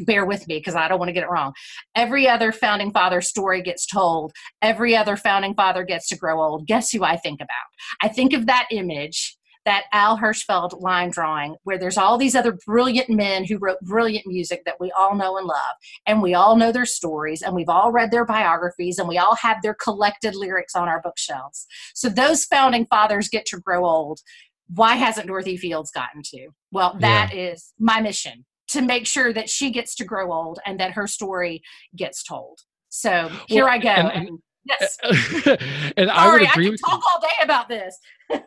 bear 0.00 0.26
with 0.26 0.46
me 0.46 0.58
because 0.58 0.74
I 0.74 0.88
don't 0.88 0.98
want 0.98 1.08
to 1.08 1.12
get 1.12 1.22
it 1.22 1.30
wrong. 1.30 1.54
Every 1.94 2.28
other 2.28 2.52
founding 2.52 2.92
father 2.92 3.20
story 3.20 3.62
gets 3.62 3.86
told. 3.86 4.32
Every 4.60 4.94
other 4.94 5.16
founding 5.16 5.54
father 5.54 5.84
gets 5.84 6.08
to 6.08 6.16
grow 6.16 6.42
old. 6.42 6.66
Guess 6.66 6.92
who 6.92 7.02
I 7.02 7.16
think 7.16 7.40
about? 7.40 7.56
I 8.02 8.08
think 8.08 8.32
of 8.32 8.46
that 8.46 8.66
image 8.70 9.35
that 9.66 9.84
Al 9.92 10.16
Hirschfeld 10.16 10.80
line 10.80 11.10
drawing 11.10 11.56
where 11.64 11.76
there's 11.76 11.98
all 11.98 12.16
these 12.16 12.34
other 12.34 12.56
brilliant 12.64 13.10
men 13.10 13.44
who 13.44 13.58
wrote 13.58 13.80
brilliant 13.82 14.26
music 14.26 14.62
that 14.64 14.80
we 14.80 14.90
all 14.92 15.14
know 15.14 15.36
and 15.36 15.46
love. 15.46 15.74
And 16.06 16.22
we 16.22 16.34
all 16.34 16.56
know 16.56 16.72
their 16.72 16.86
stories 16.86 17.42
and 17.42 17.54
we've 17.54 17.68
all 17.68 17.92
read 17.92 18.10
their 18.10 18.24
biographies 18.24 18.98
and 18.98 19.08
we 19.08 19.18
all 19.18 19.34
have 19.34 19.60
their 19.60 19.74
collected 19.74 20.34
lyrics 20.34 20.74
on 20.74 20.88
our 20.88 21.02
bookshelves. 21.02 21.66
So 21.94 22.08
those 22.08 22.44
founding 22.44 22.86
fathers 22.86 23.28
get 23.28 23.44
to 23.46 23.60
grow 23.60 23.84
old. 23.84 24.20
Why 24.68 24.94
hasn't 24.94 25.26
Dorothy 25.26 25.56
Fields 25.56 25.90
gotten 25.90 26.22
to? 26.26 26.48
Well, 26.70 26.96
that 27.00 27.32
yeah. 27.34 27.50
is 27.50 27.72
my 27.78 28.00
mission 28.00 28.44
to 28.68 28.82
make 28.82 29.06
sure 29.06 29.32
that 29.32 29.50
she 29.50 29.70
gets 29.70 29.96
to 29.96 30.04
grow 30.04 30.32
old 30.32 30.60
and 30.64 30.78
that 30.80 30.92
her 30.92 31.06
story 31.06 31.62
gets 31.94 32.22
told. 32.22 32.60
So 32.88 33.30
here 33.48 33.64
well, 33.64 33.74
I 33.74 33.78
go. 33.78 33.88
And, 33.88 34.28
and, 34.28 34.38
Yes. 34.68 34.98
and 35.02 36.08
Sorry, 36.08 36.10
I 36.10 36.32
would 36.32 36.42
I 36.42 36.46
can 36.54 36.70
with 36.70 36.80
talk 36.80 37.00
all 37.14 37.20
day 37.20 37.28
about 37.42 37.68
this. 37.68 37.96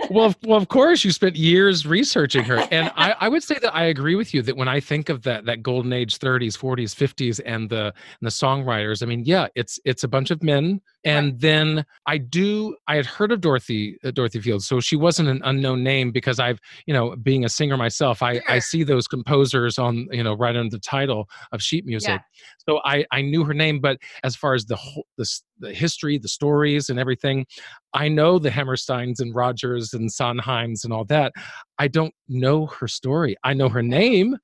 Well, 0.10 0.26
of- 0.26 0.36
well, 0.44 0.58
of 0.58 0.68
course, 0.68 1.04
you 1.06 1.12
spent 1.12 1.36
years 1.36 1.86
researching 1.86 2.44
her, 2.44 2.58
and 2.72 2.92
I, 2.96 3.16
I 3.20 3.30
would 3.30 3.44
say 3.44 3.58
that 3.62 3.74
I 3.74 3.86
agree 3.86 4.16
with 4.16 4.34
you 4.34 4.42
that 4.44 4.58
when 4.58 4.68
I 4.68 4.80
think 4.80 5.10
of 5.10 5.22
that 5.24 5.46
that 5.46 5.64
golden 5.64 5.94
age, 5.94 6.18
30s, 6.20 6.58
40s, 6.58 6.94
50s, 6.96 7.40
and 7.46 7.70
the 7.70 7.86
and 7.86 7.94
the 8.22 8.30
songwriters, 8.30 9.02
I 9.02 9.06
mean, 9.06 9.24
yeah, 9.26 9.48
it's 9.56 9.80
it's 9.86 10.04
a 10.04 10.08
bunch 10.08 10.32
of 10.32 10.44
men, 10.44 10.82
and 11.06 11.40
then 11.40 11.86
I 12.06 12.18
do 12.18 12.76
I 12.88 12.96
had 12.96 13.06
heard 13.06 13.32
of 13.32 13.42
Dorothy 13.42 13.98
uh, 14.04 14.12
Dorothy 14.12 14.42
Fields, 14.42 14.68
so 14.68 14.80
she 14.80 14.96
wasn't 14.96 15.30
an 15.30 15.42
unknown 15.46 15.84
name 15.84 16.12
because 16.12 16.40
I've 16.40 16.60
you 16.86 16.94
know 16.94 17.16
being 17.16 17.46
a 17.46 17.50
singer 17.50 17.78
myself, 17.78 18.22
I 18.22 18.42
I 18.50 18.60
see 18.60 18.84
those 18.84 19.08
composers 19.08 19.78
on 19.78 20.08
you 20.12 20.24
know 20.24 20.34
right 20.36 20.56
under 20.56 20.70
the 20.70 20.80
title 20.80 21.30
of 21.52 21.62
sheet 21.62 21.86
music, 21.86 22.10
Yeah. 22.10 22.20
so 22.68 22.82
I 22.84 23.06
I 23.12 23.22
knew 23.22 23.44
her 23.46 23.54
name, 23.54 23.80
but 23.80 23.98
as 24.24 24.36
far 24.36 24.54
as 24.56 24.66
the 24.66 24.76
whole 24.76 25.06
the, 25.18 25.26
the 25.60 25.74
history, 25.74 26.18
the 26.18 26.28
stories, 26.28 26.90
and 26.90 27.00
everything. 27.00 27.46
I 27.94 28.08
know 28.08 28.38
the 28.40 28.50
Hammersteins 28.52 29.20
and 29.20 29.34
Rodgers 29.34 29.94
and 29.94 30.10
Sondheims 30.10 30.84
and 30.84 30.94
all 30.94 31.06
that. 31.06 31.34
I 31.78 31.88
don't 31.88 32.14
know 32.28 32.68
her 32.68 32.88
story. 32.88 33.36
I 33.44 33.54
know 33.54 33.70
her 33.70 33.82
name. 33.82 34.38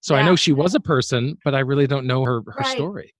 So 0.00 0.14
I 0.16 0.22
know 0.22 0.34
she 0.36 0.52
was 0.52 0.74
a 0.74 0.80
person, 0.80 1.36
but 1.44 1.54
I 1.54 1.60
really 1.60 1.86
don't 1.86 2.06
know 2.06 2.24
her, 2.24 2.40
her 2.46 2.54
Right. 2.58 2.66
story. 2.66 3.14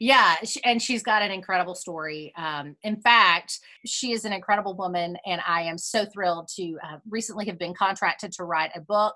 Yeah, 0.00 0.36
and 0.64 0.80
she's 0.80 1.02
got 1.02 1.22
an 1.22 1.30
incredible 1.30 1.74
story. 1.74 2.32
Um, 2.36 2.76
in 2.82 3.00
fact, 3.00 3.58
she 3.84 4.12
is 4.12 4.24
an 4.24 4.32
incredible 4.32 4.74
woman, 4.76 5.16
and 5.26 5.40
I 5.46 5.62
am 5.62 5.78
so 5.78 6.04
thrilled 6.04 6.48
to 6.56 6.78
uh, 6.84 6.98
recently 7.08 7.46
have 7.46 7.58
been 7.58 7.74
contracted 7.74 8.32
to 8.32 8.44
write 8.44 8.70
a 8.74 8.80
book 8.80 9.14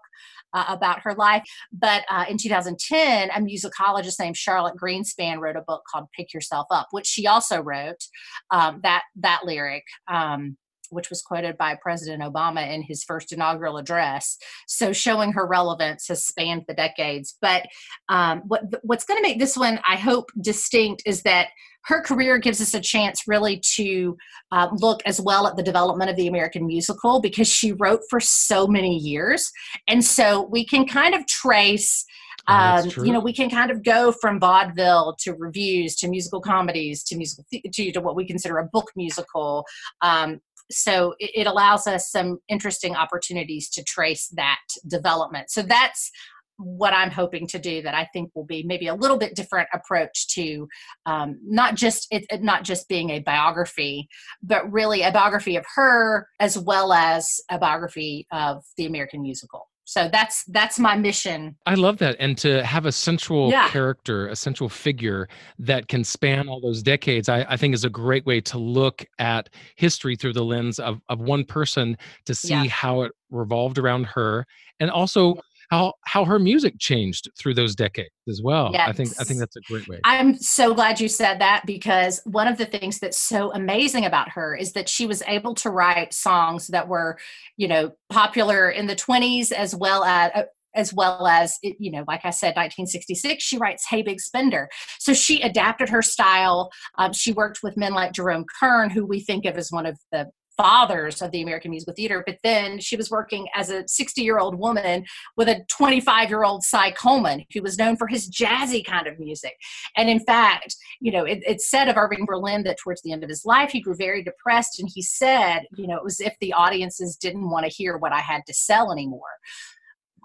uh, 0.52 0.64
about 0.68 1.00
her 1.00 1.14
life. 1.14 1.44
But 1.72 2.04
uh, 2.10 2.24
in 2.28 2.36
2010, 2.38 3.30
a 3.30 3.40
musicologist 3.40 4.18
named 4.18 4.36
Charlotte 4.36 4.76
Greenspan 4.76 5.38
wrote 5.38 5.56
a 5.56 5.62
book 5.62 5.82
called 5.90 6.06
"Pick 6.14 6.32
Yourself 6.34 6.66
Up," 6.70 6.88
which 6.90 7.06
she 7.06 7.26
also 7.26 7.60
wrote. 7.60 8.04
Um, 8.50 8.80
that 8.82 9.02
that 9.16 9.42
lyric. 9.44 9.84
Um, 10.08 10.56
which 10.90 11.10
was 11.10 11.22
quoted 11.22 11.56
by 11.56 11.76
President 11.80 12.22
Obama 12.22 12.68
in 12.72 12.82
his 12.82 13.04
first 13.04 13.32
inaugural 13.32 13.76
address. 13.78 14.36
So, 14.66 14.92
showing 14.92 15.32
her 15.32 15.46
relevance 15.46 16.08
has 16.08 16.26
spanned 16.26 16.64
the 16.66 16.74
decades. 16.74 17.36
But 17.40 17.66
um, 18.08 18.42
what 18.46 18.62
what's 18.82 19.04
going 19.04 19.18
to 19.18 19.22
make 19.22 19.38
this 19.38 19.56
one 19.56 19.80
i 19.88 19.96
hope 19.96 20.30
distinct 20.40 21.02
is 21.06 21.22
that 21.22 21.48
her 21.84 22.00
career 22.02 22.38
gives 22.38 22.60
us 22.60 22.74
a 22.74 22.80
chance 22.80 23.22
really 23.28 23.62
to 23.76 24.16
uh, 24.52 24.68
look 24.78 25.00
as 25.06 25.20
well 25.20 25.46
at 25.46 25.56
the 25.56 25.62
development 25.62 26.10
of 26.10 26.16
the 26.16 26.28
american 26.28 26.66
musical 26.66 27.20
because 27.20 27.48
she 27.48 27.72
wrote 27.72 28.00
for 28.10 28.20
so 28.20 28.66
many 28.66 28.96
years 28.96 29.50
and 29.88 30.04
so 30.04 30.42
we 30.50 30.64
can 30.64 30.86
kind 30.86 31.14
of 31.14 31.26
trace 31.26 32.04
Oh, 32.48 32.54
um, 32.54 32.90
you 33.04 33.12
know 33.12 33.18
we 33.18 33.32
can 33.32 33.50
kind 33.50 33.72
of 33.72 33.82
go 33.82 34.12
from 34.12 34.38
vaudeville 34.38 35.16
to 35.18 35.34
reviews 35.34 35.96
to 35.96 36.08
musical 36.08 36.40
comedies 36.40 37.02
to 37.02 37.16
musical 37.16 37.44
the- 37.50 37.60
to, 37.72 37.90
to 37.90 38.00
what 38.00 38.14
we 38.14 38.24
consider 38.24 38.58
a 38.58 38.68
book 38.72 38.88
musical 38.94 39.64
um, 40.00 40.40
so 40.70 41.14
it, 41.18 41.30
it 41.34 41.46
allows 41.46 41.86
us 41.86 42.10
some 42.10 42.38
interesting 42.48 42.94
opportunities 42.94 43.68
to 43.70 43.82
trace 43.84 44.28
that 44.34 44.60
development 44.88 45.50
so 45.50 45.62
that's 45.62 46.10
what 46.58 46.94
I'm 46.94 47.10
hoping 47.10 47.46
to 47.48 47.58
do 47.58 47.82
that 47.82 47.94
I 47.94 48.08
think 48.12 48.30
will 48.34 48.44
be 48.44 48.62
maybe 48.62 48.86
a 48.86 48.94
little 48.94 49.18
bit 49.18 49.34
different 49.34 49.68
approach 49.72 50.28
to 50.28 50.68
um, 51.04 51.38
not 51.42 51.74
just 51.74 52.06
it, 52.10 52.24
not 52.42 52.64
just 52.64 52.88
being 52.88 53.10
a 53.10 53.20
biography, 53.20 54.08
but 54.42 54.70
really 54.70 55.02
a 55.02 55.12
biography 55.12 55.56
of 55.56 55.64
her 55.74 56.26
as 56.40 56.58
well 56.58 56.92
as 56.92 57.40
a 57.50 57.58
biography 57.58 58.26
of 58.32 58.64
the 58.76 58.86
American 58.86 59.22
musical. 59.22 59.68
So 59.88 60.08
that's 60.12 60.42
that's 60.46 60.80
my 60.80 60.96
mission. 60.96 61.56
I 61.64 61.74
love 61.74 61.98
that. 61.98 62.16
And 62.18 62.36
to 62.38 62.64
have 62.66 62.86
a 62.86 62.92
central 62.92 63.50
Yeah. 63.50 63.68
character, 63.68 64.26
a 64.26 64.34
central 64.36 64.68
figure 64.68 65.28
that 65.60 65.86
can 65.86 66.02
span 66.02 66.48
all 66.48 66.60
those 66.60 66.82
decades, 66.82 67.28
I, 67.28 67.46
I 67.48 67.56
think 67.56 67.72
is 67.72 67.84
a 67.84 67.88
great 67.90 68.26
way 68.26 68.40
to 68.42 68.58
look 68.58 69.06
at 69.20 69.48
history 69.76 70.16
through 70.16 70.32
the 70.32 70.44
lens 70.44 70.80
of, 70.80 71.00
of 71.08 71.20
one 71.20 71.44
person 71.44 71.96
to 72.24 72.34
see 72.34 72.48
Yeah. 72.48 72.64
how 72.64 73.02
it 73.02 73.12
revolved 73.30 73.78
around 73.78 74.06
her 74.06 74.44
and 74.80 74.90
also 74.90 75.38
how 75.70 75.94
how 76.04 76.24
her 76.24 76.38
music 76.38 76.74
changed 76.78 77.28
through 77.38 77.54
those 77.54 77.74
decades 77.74 78.10
as 78.28 78.40
well. 78.42 78.70
I 78.88 78.92
think 78.92 79.10
I 79.20 79.24
think 79.24 79.40
that's 79.40 79.56
a 79.56 79.60
great 79.62 79.88
way. 79.88 80.00
I'm 80.04 80.34
so 80.36 80.74
glad 80.74 81.00
you 81.00 81.08
said 81.08 81.40
that 81.40 81.62
because 81.66 82.20
one 82.24 82.48
of 82.48 82.58
the 82.58 82.66
things 82.66 82.98
that's 82.98 83.18
so 83.18 83.52
amazing 83.52 84.04
about 84.04 84.30
her 84.30 84.54
is 84.54 84.72
that 84.72 84.88
she 84.88 85.06
was 85.06 85.22
able 85.26 85.54
to 85.56 85.70
write 85.70 86.12
songs 86.14 86.68
that 86.68 86.88
were, 86.88 87.18
you 87.56 87.68
know, 87.68 87.92
popular 88.10 88.70
in 88.70 88.86
the 88.86 88.96
20s 88.96 89.52
as 89.52 89.74
well 89.74 90.04
as 90.04 90.30
uh, 90.34 90.42
as 90.76 90.92
well 90.92 91.26
as 91.26 91.58
you 91.62 91.90
know, 91.90 92.04
like 92.06 92.20
I 92.24 92.30
said, 92.30 92.48
1966, 92.48 93.42
she 93.42 93.58
writes 93.58 93.86
"Hey 93.88 94.02
Big 94.02 94.20
Spender." 94.20 94.68
So 94.98 95.14
she 95.14 95.40
adapted 95.40 95.88
her 95.88 96.02
style. 96.02 96.70
Um, 96.98 97.12
she 97.12 97.32
worked 97.32 97.60
with 97.62 97.76
men 97.76 97.94
like 97.94 98.12
Jerome 98.12 98.44
Kern, 98.60 98.90
who 98.90 99.04
we 99.04 99.20
think 99.20 99.46
of 99.46 99.56
as 99.56 99.72
one 99.72 99.86
of 99.86 99.98
the 100.12 100.30
fathers 100.56 101.22
of 101.22 101.30
the 101.30 101.42
American 101.42 101.70
musical 101.70 101.94
theater. 101.94 102.22
But 102.26 102.38
then 102.42 102.78
she 102.80 102.96
was 102.96 103.10
working 103.10 103.46
as 103.54 103.70
a 103.70 103.86
60 103.86 104.22
year 104.22 104.38
old 104.38 104.58
woman 104.58 105.04
with 105.36 105.48
a 105.48 105.64
25 105.68 106.28
year 106.28 106.44
old 106.44 106.62
Cy 106.62 106.90
Coleman, 106.92 107.44
who 107.52 107.62
was 107.62 107.78
known 107.78 107.96
for 107.96 108.06
his 108.06 108.30
jazzy 108.30 108.84
kind 108.84 109.06
of 109.06 109.18
music. 109.18 109.54
And 109.96 110.08
in 110.08 110.20
fact, 110.20 110.76
you 111.00 111.12
know, 111.12 111.24
it, 111.24 111.40
it's 111.46 111.70
said 111.70 111.88
of 111.88 111.96
Irving 111.96 112.24
Berlin 112.24 112.64
that 112.64 112.78
towards 112.82 113.02
the 113.02 113.12
end 113.12 113.22
of 113.22 113.28
his 113.28 113.44
life, 113.44 113.70
he 113.70 113.80
grew 113.80 113.94
very 113.94 114.22
depressed. 114.22 114.80
And 114.80 114.88
he 114.92 115.02
said, 115.02 115.62
you 115.76 115.86
know, 115.86 115.96
it 115.96 116.04
was 116.04 116.20
if 116.20 116.34
the 116.40 116.52
audiences 116.52 117.16
didn't 117.16 117.50
want 117.50 117.64
to 117.64 117.72
hear 117.72 117.96
what 117.96 118.12
I 118.12 118.20
had 118.20 118.42
to 118.46 118.54
sell 118.54 118.92
anymore. 118.92 119.20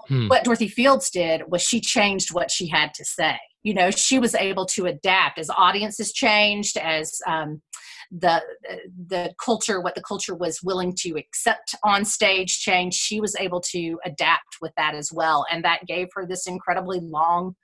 Hmm. 0.07 0.27
What 0.27 0.43
Dorothy 0.43 0.67
Fields 0.67 1.09
did 1.09 1.43
was 1.47 1.61
she 1.61 1.79
changed 1.79 2.33
what 2.33 2.49
she 2.49 2.67
had 2.67 2.93
to 2.95 3.05
say. 3.05 3.37
You 3.63 3.75
know, 3.75 3.91
she 3.91 4.17
was 4.17 4.33
able 4.33 4.65
to 4.67 4.87
adapt 4.87 5.37
as 5.37 5.49
audiences 5.51 6.11
changed, 6.11 6.77
as 6.77 7.19
um, 7.27 7.61
the 8.11 8.41
the 9.07 9.33
culture, 9.43 9.79
what 9.81 9.95
the 9.95 10.01
culture 10.01 10.35
was 10.35 10.59
willing 10.61 10.93
to 10.99 11.15
accept 11.17 11.75
on 11.83 12.03
stage 12.03 12.59
change, 12.59 12.93
She 12.93 13.21
was 13.21 13.35
able 13.37 13.61
to 13.71 13.99
adapt 14.05 14.57
with 14.61 14.73
that 14.77 14.95
as 14.95 15.11
well, 15.13 15.45
and 15.49 15.63
that 15.63 15.85
gave 15.87 16.07
her 16.13 16.25
this 16.25 16.47
incredibly 16.47 16.99
long 16.99 17.55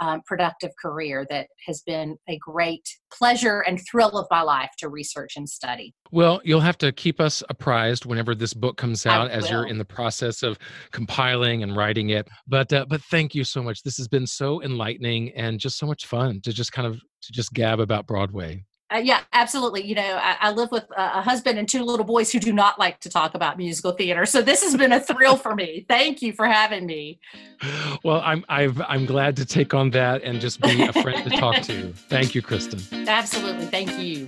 um, 0.00 0.22
productive 0.26 0.70
career 0.80 1.26
that 1.28 1.48
has 1.66 1.82
been 1.82 2.16
a 2.28 2.38
great 2.38 2.88
pleasure 3.12 3.60
and 3.60 3.78
thrill 3.90 4.16
of 4.16 4.26
my 4.30 4.40
life 4.40 4.70
to 4.78 4.88
research 4.88 5.34
and 5.36 5.48
study. 5.48 5.94
Well, 6.10 6.40
you'll 6.42 6.60
have 6.60 6.78
to 6.78 6.90
keep 6.90 7.20
us 7.20 7.42
apprised 7.50 8.06
whenever 8.06 8.34
this 8.34 8.54
book 8.54 8.78
comes 8.78 9.04
out, 9.04 9.30
as 9.30 9.50
you're 9.50 9.66
in 9.66 9.78
the 9.78 9.84
process 9.84 10.42
of 10.42 10.58
compiling 10.90 11.62
and 11.62 11.76
writing 11.76 12.10
it. 12.10 12.28
But 12.48 12.72
uh, 12.72 12.86
but 12.88 13.02
thank 13.02 13.34
you 13.34 13.44
so 13.44 13.62
much. 13.62 13.82
This 13.82 13.98
has 13.98 14.08
been 14.08 14.26
so 14.26 14.62
enlightening 14.62 15.32
and 15.36 15.60
just 15.60 15.78
so 15.78 15.86
much 15.86 16.06
fun 16.06 16.40
to 16.42 16.52
just 16.52 16.72
kind 16.72 16.86
of 16.86 16.94
to 16.94 17.32
just 17.32 17.52
gab 17.52 17.78
about 17.80 18.06
Broadway. 18.06 18.64
Uh, 18.92 18.98
yeah, 18.98 19.20
absolutely. 19.32 19.84
You 19.86 19.94
know, 19.94 20.18
I, 20.20 20.36
I 20.40 20.50
live 20.50 20.70
with 20.70 20.84
a, 20.96 21.18
a 21.18 21.22
husband 21.22 21.58
and 21.58 21.68
two 21.68 21.84
little 21.84 22.04
boys 22.04 22.32
who 22.32 22.40
do 22.40 22.52
not 22.52 22.78
like 22.78 22.98
to 23.00 23.08
talk 23.08 23.34
about 23.34 23.56
musical 23.56 23.92
theater, 23.92 24.26
so 24.26 24.42
this 24.42 24.62
has 24.62 24.76
been 24.76 24.92
a 24.92 25.00
thrill 25.00 25.36
for 25.36 25.54
me. 25.54 25.84
Thank 25.88 26.22
you 26.22 26.32
for 26.32 26.46
having 26.46 26.86
me. 26.86 27.18
Well, 28.02 28.22
I'm 28.24 28.44
I've, 28.48 28.80
I'm 28.80 29.04
glad 29.04 29.36
to 29.36 29.44
take 29.44 29.74
on 29.74 29.90
that 29.90 30.22
and 30.22 30.40
just 30.40 30.60
be 30.62 30.82
a 30.82 30.92
friend 30.92 31.22
to 31.30 31.36
talk 31.36 31.60
to. 31.62 31.92
Thank 32.08 32.34
you, 32.34 32.40
Kristin. 32.40 33.06
Absolutely, 33.06 33.66
thank 33.66 33.98
you. 33.98 34.26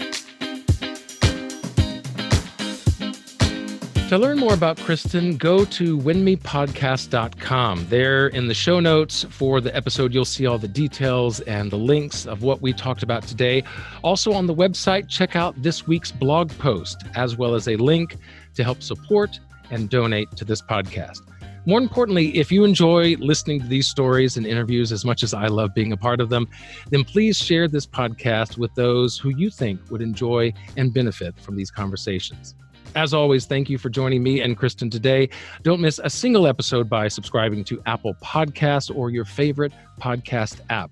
To 4.13 4.19
learn 4.19 4.39
more 4.39 4.53
about 4.53 4.77
Kristin, 4.77 5.39
go 5.39 5.65
to 5.65 5.99
winmepodcast.com. 5.99 7.87
There 7.89 8.27
in 8.27 8.47
the 8.47 8.53
show 8.53 8.79
notes 8.79 9.25
for 9.31 9.59
the 9.63 9.75
episode, 9.75 10.13
you'll 10.13 10.27
see 10.27 10.45
all 10.45 10.59
the 10.59 10.69
details 10.69 11.41
and 11.41 11.71
the 11.71 11.79
links 11.79 12.27
of 12.27 12.43
what 12.43 12.61
we 12.61 12.75
talked 12.75 13.03
about 13.03 13.23
today. 13.23 13.65
Also 14.03 14.35
on 14.35 14.47
the 14.47 14.55
website, 14.55 15.09
check 15.09 15.35
out 15.35 15.55
this 15.63 15.87
week's 15.87 16.13
blog 16.13 16.51
post, 16.59 17.05
as 17.15 17.39
well 17.39 17.55
as 17.55 17.69
a 17.69 17.77
link 17.77 18.19
to 18.53 18.63
help 18.63 18.83
support 18.83 19.41
and 19.71 19.89
donate 19.89 20.31
to 20.33 20.45
this 20.45 20.61
podcast. 20.61 21.23
More 21.65 21.81
importantly, 21.81 22.37
if 22.37 22.53
you 22.53 22.65
enjoy 22.65 23.17
listening 23.19 23.63
to 23.63 23.67
these 23.67 23.87
stories 23.87 24.37
and 24.37 24.47
interviews 24.47 24.93
as 24.93 25.07
much 25.07 25.23
as 25.23 25.33
I 25.33 25.47
love 25.47 25.73
being 25.75 25.93
a 25.93 25.97
part 25.97 26.21
of 26.21 26.29
them, 26.29 26.49
then 26.91 27.03
please 27.03 27.39
share 27.39 27.67
this 27.67 27.87
podcast 27.87 28.59
with 28.59 28.75
those 28.75 29.17
who 29.17 29.31
you 29.31 29.49
think 29.49 29.81
would 29.91 30.03
enjoy 30.03 30.53
and 30.77 30.93
benefit 30.93 31.41
from 31.41 31.57
these 31.57 31.71
conversations. 31.71 32.55
As 32.95 33.15
always, 33.15 33.47
thank 33.47 33.71
you 33.71 33.79
for 33.79 33.89
joining 33.89 34.23
me 34.23 34.41
and 34.41 34.59
Kristin 34.59 34.91
today. 34.91 35.31
Don't 35.63 35.81
miss 35.81 35.99
a 36.03 36.11
single 36.11 36.47
episode 36.47 36.91
by 36.91 37.09
subscribing 37.09 37.65
to 37.65 37.83
Apple 37.87 38.15
Podcasts 38.23 38.95
or 38.95 39.11
your 39.11 39.25
favorite 39.25 39.73
podcast 40.01 40.61
app. 40.69 40.91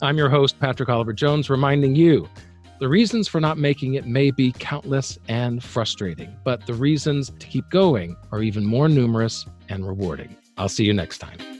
I'm 0.00 0.16
your 0.16 0.28
host, 0.28 0.60
Patrick 0.60 0.88
Oliver 0.88 1.12
Jones, 1.12 1.50
reminding 1.50 1.96
you 1.96 2.28
the 2.78 2.88
reasons 2.88 3.28
for 3.28 3.40
not 3.40 3.58
making 3.58 3.94
it 3.94 4.06
may 4.06 4.30
be 4.30 4.52
countless 4.52 5.18
and 5.28 5.62
frustrating, 5.62 6.34
but 6.44 6.66
the 6.66 6.74
reasons 6.74 7.30
to 7.38 7.46
keep 7.46 7.68
going 7.68 8.16
are 8.32 8.42
even 8.42 8.64
more 8.64 8.88
numerous 8.88 9.44
and 9.68 9.86
rewarding. 9.86 10.36
I'll 10.56 10.68
see 10.68 10.84
you 10.84 10.94
next 10.94 11.18
time. 11.18 11.59